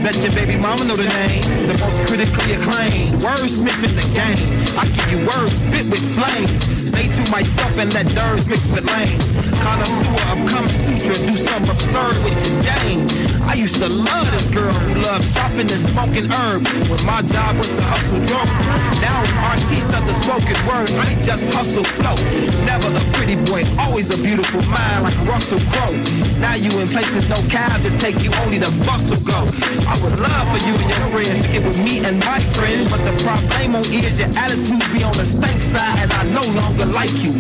Let 0.07 0.23
your 0.23 0.31
baby 0.31 0.55
mama 0.55 0.85
know 0.85 0.95
the 0.95 1.03
name. 1.03 1.43
The 1.67 1.77
most 1.83 1.99
critically 2.07 2.53
acclaimed 2.55 3.19
wordsmith 3.19 3.83
in 3.83 3.93
the 3.93 4.07
game. 4.15 4.47
I 4.79 4.87
give 4.87 5.07
you 5.11 5.19
words 5.27 5.59
spit 5.59 5.85
with 5.91 6.15
flames. 6.15 6.63
Stay 6.87 7.11
to 7.11 7.31
myself 7.31 7.77
and 7.77 7.93
let 7.93 8.07
nerves 8.15 8.47
mix 8.47 8.65
with 8.67 8.85
lanes. 8.85 9.27
Connoisseur 9.59 10.15
of 10.31 10.39
Kama 10.49 10.69
Sutra, 10.69 11.15
do 11.27 11.33
something 11.33 11.69
absurd 11.69 12.23
with 12.23 12.39
your 12.39 12.63
game. 12.63 13.36
I 13.47 13.53
used 13.55 13.79
to 13.79 13.87
love 13.87 14.27
this 14.31 14.47
girl 14.51 14.73
who 14.73 14.99
loved 14.99 15.23
shopping 15.23 15.71
and 15.71 15.79
smoking 15.79 16.27
herb. 16.27 16.67
When 16.91 16.99
my 17.07 17.23
job 17.23 17.55
was 17.55 17.71
to 17.71 17.81
hustle 17.81 18.19
drunk. 18.27 18.51
Now 18.99 19.23
I'm 19.23 19.55
artiste 19.55 19.87
of 19.95 20.03
the 20.03 20.11
spoken 20.19 20.59
word. 20.67 20.91
I 20.99 21.15
just 21.23 21.47
hustle 21.55 21.87
flow. 21.95 22.19
Never 22.67 22.91
a 22.91 23.03
pretty 23.15 23.39
boy, 23.47 23.63
always 23.79 24.11
a 24.11 24.19
beautiful 24.19 24.61
mind 24.67 25.07
like 25.07 25.15
Russell 25.23 25.63
Crowe. 25.71 25.95
Now 26.43 26.59
you 26.59 26.75
in 26.83 26.91
places 26.91 27.29
no 27.31 27.39
cab 27.47 27.81
to 27.87 27.91
take 27.97 28.19
you, 28.19 28.35
only 28.43 28.59
the 28.59 28.71
bus 28.83 29.07
will 29.07 29.23
go. 29.23 29.39
I 29.87 29.95
would 30.03 30.19
love 30.19 30.45
for 30.51 30.59
you 30.67 30.75
and 30.75 30.89
your 30.91 31.03
friends 31.07 31.47
to 31.47 31.49
get 31.51 31.63
with 31.63 31.79
me 31.79 32.03
and 32.03 32.19
my 32.27 32.43
friends, 32.59 32.91
but 32.91 32.99
the 33.07 33.15
problem 33.23 33.79
is 33.95 34.19
your 34.19 34.29
attitude 34.35 34.83
be 34.91 35.07
on 35.07 35.15
the 35.15 35.23
stank 35.23 35.61
side, 35.63 36.03
and 36.03 36.11
I 36.11 36.23
no 36.35 36.43
longer 36.51 36.85
like 36.91 37.15
you. 37.23 37.31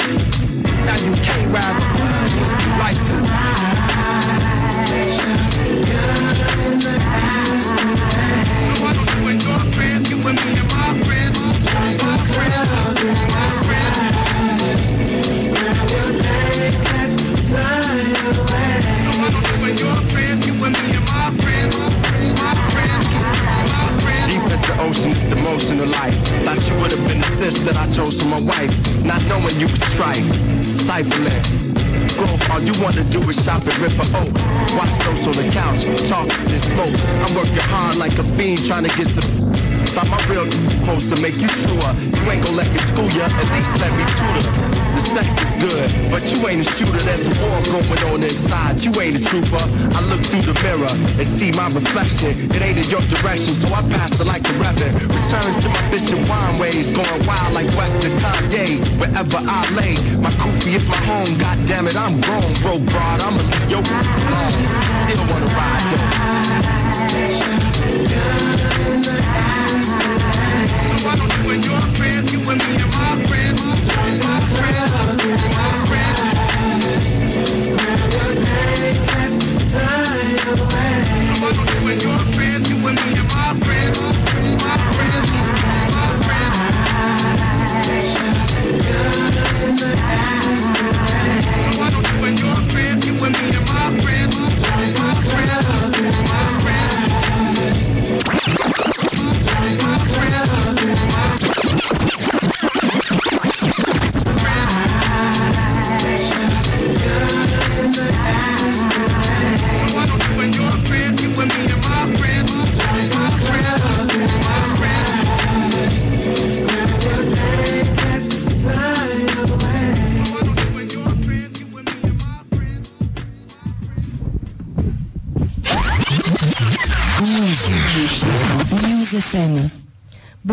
Now 0.87 0.95
you 1.03 1.11
can't 1.19 1.51
ride 1.51 1.75
if 2.31 2.47
you 2.63 2.71
like 2.79 2.95
to. 2.95 3.76
Ocean 24.87 25.11
is 25.11 25.25
the 25.29 25.35
motion 25.35 25.75
of 25.79 25.89
life. 25.89 26.15
Thought 26.45 26.61
you 26.69 26.75
would 26.79 26.91
have 26.91 27.03
been 27.07 27.19
the 27.19 27.31
sis 27.37 27.59
that 27.67 27.75
I 27.75 27.85
chose 27.91 28.21
for 28.21 28.27
my 28.27 28.41
wife. 28.41 28.71
Not 29.03 29.21
knowing 29.27 29.55
you 29.59 29.67
was 29.67 29.83
strife, 29.93 30.23
stifling. 30.63 31.43
Growth, 32.15 32.49
all 32.49 32.61
you 32.61 32.73
wanna 32.81 33.03
do 33.11 33.19
is 33.29 33.37
shop 33.43 33.61
at 33.67 33.77
River 33.79 34.07
Oaks. 34.21 34.45
Watch 34.79 34.95
those 35.05 35.27
on 35.27 35.35
the 35.35 35.47
couch, 35.51 35.83
talk 36.07 36.29
and 36.31 36.61
smoke. 36.71 36.95
I'm 37.23 37.33
working 37.35 37.67
hard 37.73 37.97
like 37.97 38.17
a 38.17 38.23
fiend 38.35 38.65
trying 38.65 38.85
to 38.85 38.93
get 38.97 39.07
some. 39.07 39.46
Find 39.97 40.13
my 40.13 40.21
real 40.29 40.45
close 40.85 41.09
to 41.09 41.17
make 41.25 41.41
you 41.41 41.49
truer. 41.49 41.91
You 42.21 42.29
ain't 42.29 42.45
gonna 42.45 42.61
let 42.61 42.69
me 42.69 42.77
school 42.85 43.09
ya, 43.17 43.25
at 43.25 43.47
least 43.49 43.73
let 43.81 43.89
me 43.97 44.05
tutor. 44.13 44.45
The 44.93 45.01
sex 45.01 45.41
is 45.41 45.57
good, 45.57 45.89
but 46.13 46.21
you 46.29 46.37
ain't 46.45 46.61
a 46.61 46.69
shooter. 46.69 47.01
There's 47.01 47.25
a 47.25 47.33
war 47.41 47.57
going 47.65 48.03
on 48.13 48.21
inside. 48.21 48.77
You 48.85 48.93
ain't 49.01 49.17
a 49.17 49.23
trooper. 49.25 49.57
I 49.97 50.05
look 50.05 50.21
through 50.21 50.45
the 50.45 50.53
mirror 50.61 50.93
and 51.17 51.25
see 51.25 51.49
my 51.57 51.65
reflection. 51.73 52.29
It 52.29 52.61
ain't 52.61 52.77
in 52.77 52.85
your 52.93 53.01
direction, 53.09 53.57
so 53.57 53.73
I 53.73 53.81
passed 53.89 54.21
it 54.21 54.29
like 54.29 54.45
a 54.45 54.53
reverend. 54.61 55.01
Returns 55.01 55.65
to 55.65 55.69
my 55.73 55.81
fish 55.89 56.13
and 56.13 56.21
wine 56.29 56.61
ways, 56.61 56.93
going 56.93 57.25
wild 57.25 57.57
like 57.57 57.65
Western 57.73 58.13
Kanye. 58.21 58.77
Wherever 59.01 59.41
I 59.41 59.65
lay, 59.81 59.97
my 60.21 60.29
kufi 60.37 60.77
is 60.77 60.85
my 60.85 61.01
home. 61.09 61.33
God 61.41 61.57
damn 61.65 61.89
it, 61.89 61.97
I'm 61.97 62.21
grown, 62.21 62.53
bro, 62.61 62.77
broad. 62.85 63.17
Leave 63.33 63.65
your 63.73 63.81
alone. 63.81 64.53
Still 65.09 65.25
wanna 65.25 65.49
ride 65.57 65.89
though. 65.89 66.17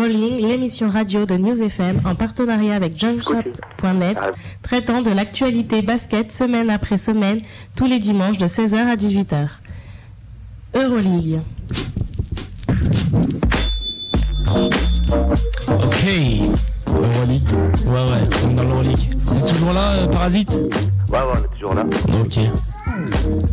Bowling, 0.05 0.37
l'émission 0.37 0.87
radio 0.87 1.25
de 1.25 1.35
News 1.35 1.63
FM 1.63 2.01
en 2.05 2.13
partenariat 2.13 2.75
avec 2.75 2.95
jumpshot.net, 2.95 4.15
traitant 4.61 5.01
de 5.01 5.09
l'actualité 5.09 5.81
basket 5.81 6.31
semaine 6.31 6.69
après 6.69 6.99
semaine, 6.99 7.39
tous 7.75 7.87
les 7.87 7.97
dimanches 7.97 8.37
de 8.37 8.45
16h 8.45 8.75
à 8.75 8.95
18h. 8.95 9.47
Euroleague. 10.75 11.41
Ok. 14.47 16.05
Euroleague. 16.87 17.49
Ouais, 17.87 17.93
ouais, 17.93 18.29
on 18.45 18.49
est 18.51 18.53
dans 18.53 18.63
l'Euroleague. 18.63 19.09
C'est 19.19 19.53
toujours 19.53 19.73
là, 19.73 19.93
euh, 19.93 20.07
Parasite? 20.07 20.51
Ouais, 21.09 21.17
ouais, 21.17 21.33
on 21.33 21.43
est 21.43 21.57
toujours 21.57 21.73
là. 21.73 21.83
Ok. 22.21 22.39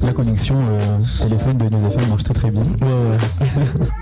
La 0.03 0.13
connexion 0.13 0.57
euh, 0.69 0.99
téléphone 1.23 1.57
de 1.57 1.65
News 1.71 1.87
FM 1.87 2.09
marche 2.11 2.25
très 2.25 2.35
très 2.35 2.51
bien. 2.51 2.61
Ouais, 2.61 3.17
ouais. 3.17 3.65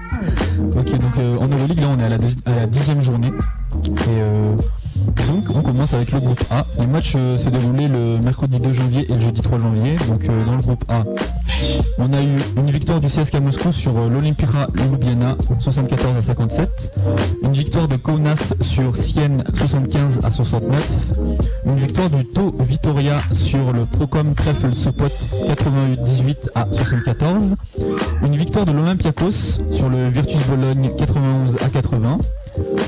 ok, 0.76 0.98
donc 0.98 1.18
euh, 1.18 1.38
en 1.38 1.48
Euroleague, 1.48 1.80
là 1.80 1.86
on 1.88 1.98
est 1.98 2.05
à 2.05 2.09
la, 2.09 2.18
à 2.47 2.55
la 2.56 2.66
dixième 2.66 3.01
journée. 3.01 3.32
Et 3.84 3.88
euh, 4.09 4.52
donc 5.28 5.44
on 5.55 5.62
commence 5.62 5.94
avec 5.94 6.12
le 6.12 6.20
groupe 6.20 6.43
A. 6.51 6.66
Les 6.78 6.86
matchs 6.86 7.14
euh, 7.16 7.36
se 7.36 7.48
déroulaient 7.48 7.89
le 7.89 8.18
mercredi 8.18 8.59
2 8.59 8.72
janvier 8.72 9.06
et 9.09 9.14
le 9.14 9.20
jeudi 9.20 9.40
3 9.40 9.59
janvier. 9.59 9.94
Donc 10.09 10.24
euh, 10.24 10.44
dans 10.44 10.56
le 10.56 10.62
groupe 10.62 10.85
A, 10.89 11.05
on 11.98 12.12
a 12.12 12.22
eu 12.22 12.36
une 12.56 12.70
victoire 12.70 13.01
du 13.01 13.06
CSK 13.06 13.35
Moscou 13.36 13.72
sur 13.72 13.97
euh, 13.97 14.09
l'Olimpira 14.09 14.66
Ljubljana 14.74 15.36
74 15.59 16.16
à 16.16 16.20
57. 16.20 17.01
Une 17.43 17.52
victoire 17.52 17.89
de 17.89 17.97
Kaunas 17.97 18.55
sur 18.60 18.97
Sienne 18.97 19.44
75 19.55 20.20
à 20.24 20.31
69. 20.31 20.90
Une 21.66 21.77
victoire 21.77 22.10
du 22.10 22.24
Tau 22.24 22.52
Vitoria 22.60 23.18
sur 23.32 23.72
le 23.72 23.85
Procom 23.85 24.35
Treffel 24.35 24.74
Sopot 24.74 25.06
88-18 25.47 26.51
à 26.55 26.66
74. 26.72 27.55
Une 28.24 28.36
victoire 28.36 28.66
de 28.66 28.72
l'Olympiakos 28.72 29.60
sur 29.70 29.89
le 29.89 30.09
Virtus 30.09 30.44
Bologne 30.48 30.90
91 30.97 31.56
à 31.62 31.68
80. 31.68 32.18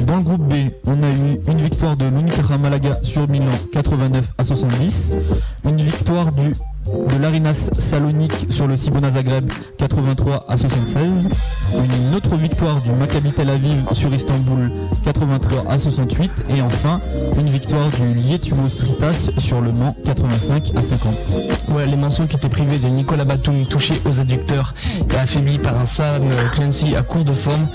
Dans 0.07 0.17
le 0.17 0.23
groupe 0.23 0.43
B, 0.43 0.55
on 0.87 1.03
a 1.03 1.11
eu 1.11 1.41
une 1.47 1.59
victoire 1.59 1.97
de 1.97 2.07
l'Unicaja 2.07 2.59
Malaga 2.59 2.99
sur 3.03 3.29
Milan 3.29 3.53
89 3.73 4.33
à 4.39 4.45
70. 4.45 5.17
Une 5.65 5.77
victoire 5.77 6.33
du 6.33 6.53
de 6.93 7.23
l'Arinas 7.23 7.71
Salonique 7.79 8.47
sur 8.51 8.67
le 8.67 8.77
Cibona 8.77 9.11
Zagreb 9.11 9.51
83 9.79 10.45
à 10.49 10.57
76. 10.57 11.29
Une 11.75 12.15
autre 12.15 12.37
victoire 12.37 12.81
du 12.83 12.91
Maccabi 12.93 13.33
Tel 13.33 13.51
Aviv 13.51 13.85
sur 13.93 14.13
Istanbul 14.13 14.71
83 15.05 15.65
à 15.69 15.79
68. 15.79 16.45
Et 16.51 16.61
enfin, 16.63 17.01
une 17.39 17.49
victoire 17.49 17.89
du 17.91 18.21
Lietuvo 18.21 18.69
Stritas 18.69 19.31
sur 19.39 19.61
le 19.61 19.73
Mans 19.73 19.97
85 20.05 20.73
à 20.77 20.83
50. 20.83 21.15
Ouais, 21.75 21.87
les 21.87 21.97
mentions 21.97 22.27
qui 22.27 22.37
étaient 22.37 22.49
privées 22.49 22.79
de 22.79 22.89
Nicolas 22.89 23.25
Batum 23.25 23.67
touché 23.67 23.95
aux 24.05 24.21
adducteurs 24.21 24.75
et 25.13 25.17
affaibli 25.17 25.59
par 25.59 25.79
un 25.79 25.87
Sam 25.87 26.23
Clancy 26.55 26.95
à 26.97 27.03
court 27.03 27.25
de 27.25 27.33
forme. 27.33 27.67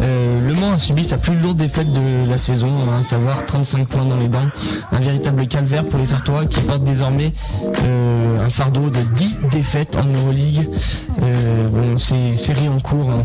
Euh, 0.00 0.46
le 0.46 0.54
Mans 0.54 0.72
a 0.72 0.78
subi 0.78 1.04
sa 1.04 1.16
plus 1.16 1.36
lourde 1.38 1.56
défaite 1.56 1.92
de 1.92 2.28
la 2.28 2.38
saison, 2.38 2.68
hein, 2.90 3.00
à 3.00 3.04
savoir 3.04 3.44
35 3.46 3.88
points 3.88 4.04
dans 4.04 4.16
les 4.16 4.28
dents. 4.28 4.48
Un 4.92 5.00
véritable 5.00 5.46
calvaire 5.46 5.86
pour 5.86 5.98
les 5.98 6.06
Sartois 6.06 6.46
qui 6.46 6.60
portent 6.60 6.84
désormais 6.84 7.32
euh, 7.84 8.46
un 8.46 8.50
de 8.70 9.14
10 9.14 9.38
défaites 9.52 9.96
en 9.96 10.04
Euroleague. 10.04 10.68
Euh, 11.22 11.68
bon, 11.68 11.98
c'est 11.98 12.36
série 12.36 12.68
en 12.68 12.80
cours. 12.80 13.10
hein. 13.10 13.22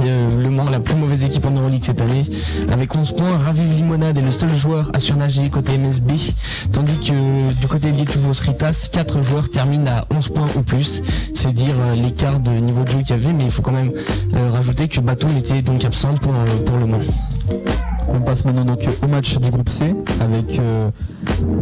Euh, 0.00 0.42
le 0.42 0.50
Mans, 0.50 0.68
la 0.68 0.80
plus 0.80 0.94
mauvaise 0.94 1.24
équipe 1.24 1.44
en 1.46 1.50
Euroleague 1.50 1.82
cette 1.84 2.00
année. 2.00 2.24
Avec 2.70 2.94
11 2.94 3.12
points, 3.12 3.36
Raviv 3.38 3.72
Limonade 3.72 4.18
est 4.18 4.22
le 4.22 4.30
seul 4.30 4.50
joueur 4.54 4.90
à 4.94 5.00
surnager 5.00 5.48
côté 5.48 5.78
MSB. 5.78 6.12
Tandis 6.72 6.98
que 7.00 7.52
du 7.60 7.66
côté 7.66 7.90
Lietuvo 7.90 8.32
Sritas, 8.34 8.88
4 8.92 9.22
joueurs 9.22 9.48
terminent 9.50 9.90
à 9.90 10.06
11 10.14 10.28
points 10.28 10.48
ou 10.56 10.62
plus. 10.62 11.02
C'est 11.34 11.52
dire 11.52 11.74
euh, 11.80 11.94
l'écart 11.94 12.40
de 12.40 12.50
niveau 12.50 12.82
de 12.84 12.90
jeu 12.90 12.98
qu'il 12.98 13.10
y 13.10 13.12
avait, 13.12 13.32
mais 13.32 13.44
il 13.44 13.50
faut 13.50 13.62
quand 13.62 13.72
même 13.72 13.92
rajouter 14.52 14.88
que 14.88 15.00
Batum 15.00 15.30
était 15.36 15.62
donc 15.62 15.84
absent 15.84 16.14
pour, 16.16 16.32
pour 16.66 16.76
le 16.76 16.86
Mans. 16.86 17.00
On 18.10 18.20
passe 18.20 18.44
maintenant 18.44 18.64
donc 18.64 18.80
au 19.02 19.06
match 19.06 19.36
du 19.38 19.50
groupe 19.50 19.68
C 19.68 19.94
avec 20.20 20.58
euh, 20.58 20.90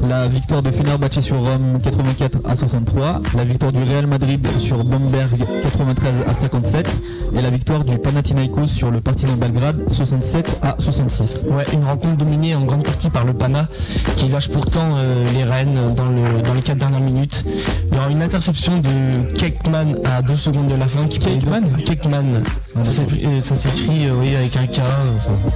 la 0.08 0.26
victoire 0.28 0.62
de 0.62 0.70
Fenerbahçe 0.70 1.20
sur 1.20 1.36
Rome 1.38 1.78
84 1.82 2.38
à 2.48 2.56
63, 2.56 3.20
la 3.36 3.44
victoire 3.44 3.72
du 3.72 3.82
Real 3.82 4.06
Madrid 4.06 4.46
sur 4.58 4.82
Bamberg 4.84 5.30
93 5.62 6.14
à 6.28 6.34
57 6.34 7.00
et 7.36 7.42
la 7.42 7.50
victoire 7.50 7.84
du 7.84 7.98
Panathinaikos 7.98 8.68
sur 8.68 8.90
le 8.90 9.00
Partizan 9.00 9.34
Belgrade 9.36 9.84
67 9.92 10.60
à 10.62 10.76
66. 10.78 11.46
Ouais, 11.50 11.64
une 11.74 11.84
rencontre 11.84 12.16
dominée 12.16 12.54
en 12.54 12.62
grande 12.64 12.84
partie 12.84 13.10
par 13.10 13.24
le 13.24 13.32
Pana, 13.34 13.68
qui 14.16 14.28
lâche 14.28 14.48
pourtant 14.48 14.96
euh, 14.96 15.24
les 15.34 15.44
rênes 15.44 15.78
dans, 15.96 16.06
le, 16.06 16.42
dans 16.42 16.54
les 16.54 16.62
4 16.62 16.78
dernières 16.78 17.00
minutes. 17.00 17.44
Il 17.90 17.96
y 17.96 17.98
aura 17.98 18.10
une 18.10 18.22
interception 18.22 18.78
de 18.78 19.32
Kekman 19.34 19.94
à 20.04 20.22
2 20.22 20.36
secondes 20.36 20.66
de 20.68 20.74
la 20.74 20.86
fin. 20.88 21.06
Qui 21.06 21.18
Kekman 21.18 21.62
Kekman. 21.84 22.42
Ça 22.82 22.90
s'écrit- 22.92 23.24
euh, 23.26 24.10
euh, 24.10 24.20
oui, 24.20 24.34
avec 24.36 24.56
un 24.56 24.66
K. 24.66 24.78
euh, 24.78 24.82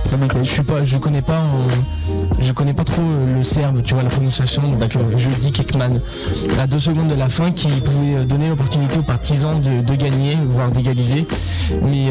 enfin, 0.07 0.39
je 0.43 0.49
suis 0.51 0.63
pas, 0.63 0.80
je 0.85 0.97
connais 0.99 1.23
pas, 1.23 1.41
euh, 1.41 2.13
je 2.41 2.53
connais 2.53 2.73
pas 2.75 2.85
trop 2.85 3.03
euh, 3.03 3.37
le 3.39 3.45
serbe, 3.45 3.83
tu 3.83 3.95
vois 3.95 4.03
la 4.03 4.11
prononciation. 4.11 4.63
Donc 4.63 4.97
euh, 4.97 5.01
je 5.17 5.29
dis 5.31 5.53
Kekman 5.53 5.93
à 6.61 6.67
2 6.67 6.79
secondes 6.79 7.09
de 7.09 7.15
la 7.15 7.29
fin, 7.29 7.51
qui 7.53 7.69
pouvait 7.69 8.25
donner 8.25 8.49
l'opportunité 8.49 8.99
aux 8.99 9.03
partisans 9.03 9.57
de, 9.61 9.95
gagner, 9.95 10.37
voire 10.45 10.71
d'égaliser. 10.71 11.27
Mais 11.83 12.11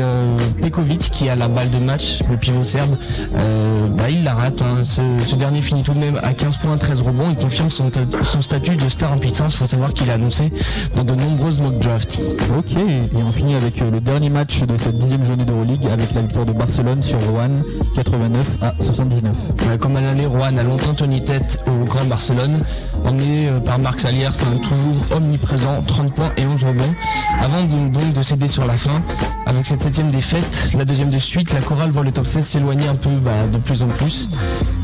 Pekovic, 0.61 1.09
qui 1.11 1.29
a 1.29 1.35
la 1.35 1.47
balle 1.47 1.69
de 1.71 1.79
match, 1.79 2.21
le 2.29 2.37
pivot 2.37 2.63
serbe, 2.63 2.89
bah, 3.33 4.09
il 4.09 4.23
la 4.23 4.33
rate. 4.33 4.61
hein. 4.61 4.83
Ce, 4.83 5.35
dernier 5.35 5.61
finit 5.61 5.83
tout 5.83 5.93
de 5.93 5.99
même 5.99 6.19
à 6.23 6.33
15 6.33 6.57
points, 6.57 6.77
13 6.77 7.01
rebonds. 7.01 7.29
Il 7.31 7.35
confirme 7.37 7.69
son, 7.69 7.89
ta- 7.89 8.01
son 8.23 8.41
statut 8.41 8.75
de 8.75 8.89
star 8.89 9.13
en 9.13 9.17
puissance. 9.17 9.55
Faut 9.55 9.65
savoir 9.65 9.93
qu'il 9.93 10.09
a 10.09 10.13
annoncé 10.13 10.51
dans 10.95 11.03
de 11.03 11.13
nombreuses 11.15 11.59
mock 11.59 11.77
drafts. 11.79 12.19
Ok, 12.57 12.73
et 12.77 13.23
on 13.23 13.31
finit 13.31 13.55
avec 13.55 13.79
le 13.79 13.99
dernier 14.01 14.29
match 14.29 14.61
de 14.63 14.75
cette 14.77 14.97
dixième 14.97 15.23
journée 15.25 15.45
d'Euroleague 15.45 15.85
avec 15.91 16.13
la 16.13 16.21
victoire 16.21 16.45
de 16.45 16.51
Barcelone 16.53 17.01
sur 17.03 17.19
Rouen 17.27 17.49
89 17.95 18.57
à 18.61 18.73
79. 18.79 19.35
Ouais, 19.67 19.77
comme 19.77 19.95
à 19.95 20.01
l'aller, 20.01 20.25
Rouen 20.25 20.57
a 20.57 20.63
longtemps 20.63 20.93
tenu 20.93 21.21
tête 21.23 21.63
au 21.67 21.85
Grand 21.85 22.05
Barcelone, 22.05 22.59
emmené 23.05 23.47
euh, 23.47 23.59
par 23.59 23.79
Marc 23.79 23.99
Saliers, 23.99 24.27
un 24.27 24.57
toujours 24.57 24.95
omniprésent, 25.15 25.81
30 25.83 26.13
points 26.13 26.31
et 26.37 26.45
11 26.45 26.63
rebonds, 26.63 26.95
avant 27.41 27.63
donc 27.63 28.13
de 28.13 28.21
céder 28.21 28.47
sur 28.47 28.65
la 28.65 28.77
fin. 28.77 29.01
Avec 29.45 29.65
cette 29.65 29.81
septième 29.81 30.11
défaite, 30.11 30.71
la 30.77 30.85
deuxième 30.85 31.09
de 31.09 31.17
suite, 31.17 31.53
la 31.53 31.61
chorale 31.61 31.91
voit 31.91 32.03
le 32.03 32.11
top 32.11 32.25
16 32.25 32.45
s'éloigner 32.45 32.87
un 32.87 32.95
peu 32.95 33.09
bah, 33.09 33.47
de 33.51 33.57
plus 33.57 33.81
en 33.83 33.87
plus. 33.87 34.29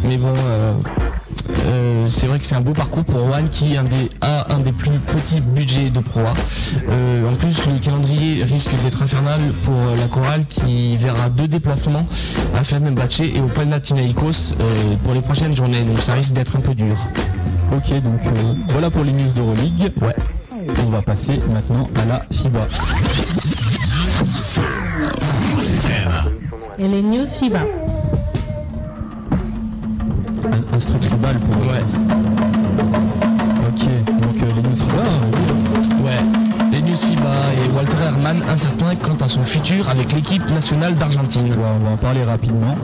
Mais 0.04 0.18
bon, 0.18 0.34
euh, 0.48 0.74
euh, 1.68 2.10
c'est 2.10 2.28
vrai 2.28 2.40
que 2.40 2.46
c'est 2.46 2.56
un 2.56 2.62
beau 2.62 2.72
parcours 2.72 3.04
pour 3.04 3.20
Rouen 3.20 3.48
qui 3.50 3.78
un 3.78 3.84
des, 3.84 4.10
a 4.22 4.54
un 4.54 4.60
des 4.60 4.72
plus 4.72 4.92
petits 4.92 5.42
budgets 5.42 5.90
de 5.90 6.00
Pro 6.00 6.22
A. 6.22 6.34
Euh, 6.90 7.30
en 7.30 7.36
plus, 7.36 7.66
le 7.68 7.80
calendrier 7.80 8.44
risque 8.44 8.72
d'être 8.84 9.02
infernal 9.02 9.40
pour 9.64 9.74
euh, 9.74 9.96
la 9.98 10.08
chorale 10.08 10.46
qui 10.50 10.98
verra 10.98 11.30
deux 11.30 11.48
déplacements 11.48 12.08
à 12.56 12.64
Fenerbahçe 12.64 13.22
et 13.22 13.40
au 13.40 13.48
Panathinaikos 13.48 14.54
euh, 14.60 14.96
pour 15.04 15.14
les 15.14 15.22
prochaines 15.22 15.56
journées. 15.56 15.84
Donc 15.84 16.00
ça 16.00 16.14
risque 16.14 16.34
d'être 16.34 16.56
un 16.58 16.62
peu 16.62 16.74
dur. 16.74 16.96
Ok, 17.72 17.90
donc 18.02 18.22
euh, 18.26 18.54
voilà 18.70 18.90
pour 18.90 19.04
les 19.04 19.12
news 19.14 19.32
d'Euroleague. 19.36 19.92
Ouais. 20.02 20.16
On 20.86 20.90
va 20.90 21.02
passer 21.02 21.40
maintenant 21.52 21.90
à 21.96 22.06
la 22.06 22.26
FIBA. 22.32 22.68
Et 26.80 26.88
les 26.88 27.02
news 27.02 27.26
FIBA. 27.26 27.62
Un, 30.52 30.80
street 30.80 31.00
tribal 31.00 31.40
pour. 31.40 31.56
Ouais. 31.58 31.84
Ok, 33.68 34.22
donc 34.22 34.44
euh, 34.44 34.52
les 34.56 34.62
news 34.62 34.76
FIBA, 34.76 35.02
hein. 35.02 36.04
Ouais. 36.04 36.72
Les 36.72 36.82
news 36.82 36.96
FIBA 36.96 37.30
et 37.54 37.76
Walter 37.76 37.98
Herrmann 38.08 38.38
incertain 38.50 38.96
quant 39.02 39.24
à 39.24 39.28
son 39.28 39.44
futur 39.44 39.90
avec 39.90 40.14
l'équipe 40.14 40.48
nationale 40.52 40.96
d'Argentine. 40.96 41.48
Ouais, 41.48 41.56
on 41.82 41.86
va 41.86 41.92
en 41.92 41.98
parler 41.98 42.24
rapidement. 42.24 42.76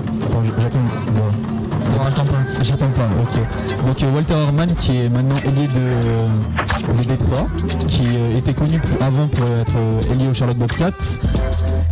J'attends. 0.60 0.80
ouais. 0.80 1.98
Non, 1.98 2.06
attends 2.08 2.26
pas. 2.26 2.38
J'attends 2.62 2.90
pas, 2.90 3.08
ok. 3.22 3.86
Donc 3.88 4.04
euh, 4.04 4.12
Walter 4.16 4.34
Herrmann 4.34 4.70
qui 4.76 4.98
est 5.02 5.10
maintenant 5.10 5.36
ailier 5.46 5.68
de, 5.68 6.94
de 6.98 7.04
Détroit, 7.08 7.48
qui 7.88 8.02
euh, 8.16 8.34
était 8.38 8.54
connu 8.54 8.80
pour- 8.80 9.04
avant 9.06 9.28
pour 9.28 9.46
être 9.48 9.76
euh, 9.78 10.14
ailier 10.14 10.28
au 10.30 10.34
Charlotte 10.34 10.58
Bobcats. 10.58 10.92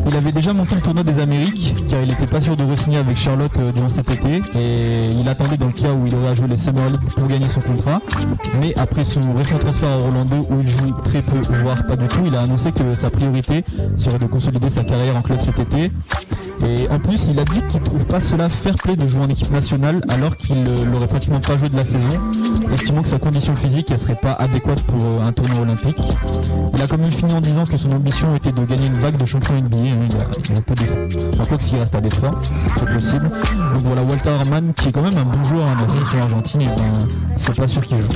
Il 0.07 0.15
avait 0.15 0.31
déjà 0.31 0.53
monté 0.53 0.75
le 0.75 0.81
tournoi 0.81 1.03
des 1.03 1.19
Amériques 1.19 1.73
car 1.89 2.01
il 2.01 2.07
n'était 2.09 2.27
pas 2.27 2.41
sûr 2.41 2.55
de 2.55 2.63
re-signer 2.63 2.97
avec 2.97 3.17
Charlotte 3.17 3.51
euh, 3.59 3.71
durant 3.71 3.89
cet 3.89 4.11
été 4.11 4.41
et 4.55 5.05
il 5.05 5.27
attendait 5.27 5.57
dans 5.57 5.67
le 5.67 5.73
cas 5.73 5.91
où 5.91 6.07
il 6.07 6.15
aurait 6.15 6.29
à 6.29 6.33
jouer 6.33 6.47
les 6.47 6.57
Summer 6.57 6.91
pour 7.15 7.27
gagner 7.27 7.49
son 7.49 7.61
contrat. 7.61 8.01
Mais 8.59 8.73
après 8.77 9.05
son 9.05 9.33
récent 9.33 9.57
transfert 9.57 9.89
à 9.89 9.97
Orlando 9.97 10.37
où 10.49 10.61
il 10.61 10.67
joue 10.67 10.91
très 11.03 11.21
peu, 11.21 11.37
voire 11.63 11.85
pas 11.85 11.95
du 11.95 12.07
tout, 12.07 12.25
il 12.25 12.35
a 12.35 12.41
annoncé 12.41 12.71
que 12.71 12.95
sa 12.95 13.09
priorité 13.09 13.63
serait 13.97 14.19
de 14.19 14.25
consolider 14.25 14.69
sa 14.69 14.83
carrière 14.83 15.15
en 15.15 15.21
club 15.21 15.41
cet 15.41 15.59
été. 15.59 15.91
Et 16.65 16.89
en 16.89 16.99
plus, 16.99 17.27
il 17.27 17.39
a 17.39 17.45
dit 17.45 17.61
qu'il 17.69 17.81
trouve 17.81 18.05
pas 18.05 18.19
cela 18.19 18.49
fair 18.49 18.75
play 18.75 18.95
de 18.95 19.07
jouer 19.07 19.21
en 19.21 19.29
équipe 19.29 19.51
nationale 19.51 20.01
alors 20.09 20.35
qu'il 20.35 20.57
euh, 20.57 20.85
n'aurait 20.91 21.07
pratiquement 21.07 21.39
pas 21.39 21.55
joué 21.57 21.69
de 21.69 21.75
la 21.75 21.85
saison, 21.85 22.09
estimant 22.73 23.01
que 23.01 23.07
sa 23.07 23.19
condition 23.19 23.55
physique 23.55 23.87
elle 23.91 23.99
serait 23.99 24.15
pas 24.15 24.33
adéquate 24.33 24.83
pour 24.83 25.03
euh, 25.03 25.25
un 25.25 25.31
tournoi 25.31 25.61
olympique. 25.61 25.97
Il 26.75 26.81
a 26.81 26.87
quand 26.87 26.97
même 26.97 27.11
fini 27.11 27.31
en 27.33 27.41
disant 27.41 27.65
que 27.65 27.77
son 27.77 27.91
ambition 27.91 28.35
était 28.35 28.51
de 28.51 28.63
gagner 28.65 28.87
une 28.87 28.93
vague 28.93 29.17
de 29.17 29.25
champion 29.25 29.55
NBA. 29.55 29.88
Il, 29.89 29.95
il 30.05 30.15
a. 30.17 30.59
Enfin, 31.33 31.43
quoi 31.47 31.57
que 31.57 31.63
s'il 31.63 31.79
reste 31.79 31.95
à 31.95 32.01
Détroit, 32.01 32.39
c'est 32.75 32.85
possible. 32.85 33.29
Donc 33.73 33.83
voilà, 33.83 34.03
Walter 34.03 34.29
Herrmann, 34.29 34.73
qui 34.73 34.89
est 34.89 34.91
quand 34.91 35.01
même 35.01 35.17
un 35.17 35.25
bon 35.25 35.43
joueur 35.43 35.67
hein, 35.67 35.75
de 35.75 35.81
la 35.81 35.87
sélection 35.87 36.21
argentine, 36.21 36.61
et 36.61 36.65
ben, 36.65 37.07
c'est 37.37 37.55
pas 37.55 37.67
sûr 37.67 37.81
qu'il 37.81 37.97
joue. 37.97 38.07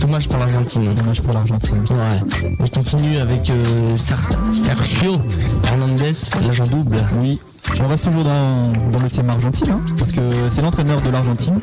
Dommage 0.00 0.28
pour 0.28 0.38
l'Argentine. 0.38 0.94
Dommage 0.94 1.22
pour 1.22 1.32
l'Argentine. 1.32 1.78
Ouais. 1.90 2.54
On 2.60 2.68
continue 2.68 3.16
avec 3.18 3.50
euh, 3.50 3.96
Ser- 3.96 4.14
Sergio 4.52 5.16
Hernandez, 5.64 6.12
l'agent 6.46 6.66
double. 6.66 6.96
Oui, 7.20 7.40
on 7.82 7.88
reste 7.88 8.04
toujours 8.04 8.22
dans, 8.24 8.60
dans 8.92 9.02
le 9.02 9.08
thème 9.10 9.28
Argentine, 9.30 9.70
hein, 9.72 9.80
parce 9.98 10.12
que 10.12 10.20
c'est 10.48 10.62
l'entraîneur 10.62 11.00
de 11.00 11.10
l'Argentine. 11.10 11.58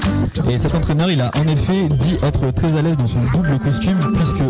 Et 0.49 0.57
cet 0.57 0.75
entraîneur, 0.75 1.09
il 1.09 1.21
a 1.21 1.31
en 1.39 1.47
effet 1.47 1.87
dit 1.89 2.17
être 2.23 2.51
très 2.51 2.75
à 2.75 2.81
l'aise 2.81 2.97
dans 2.97 3.07
son 3.07 3.19
double 3.33 3.57
costume, 3.59 3.97
puisque 4.15 4.43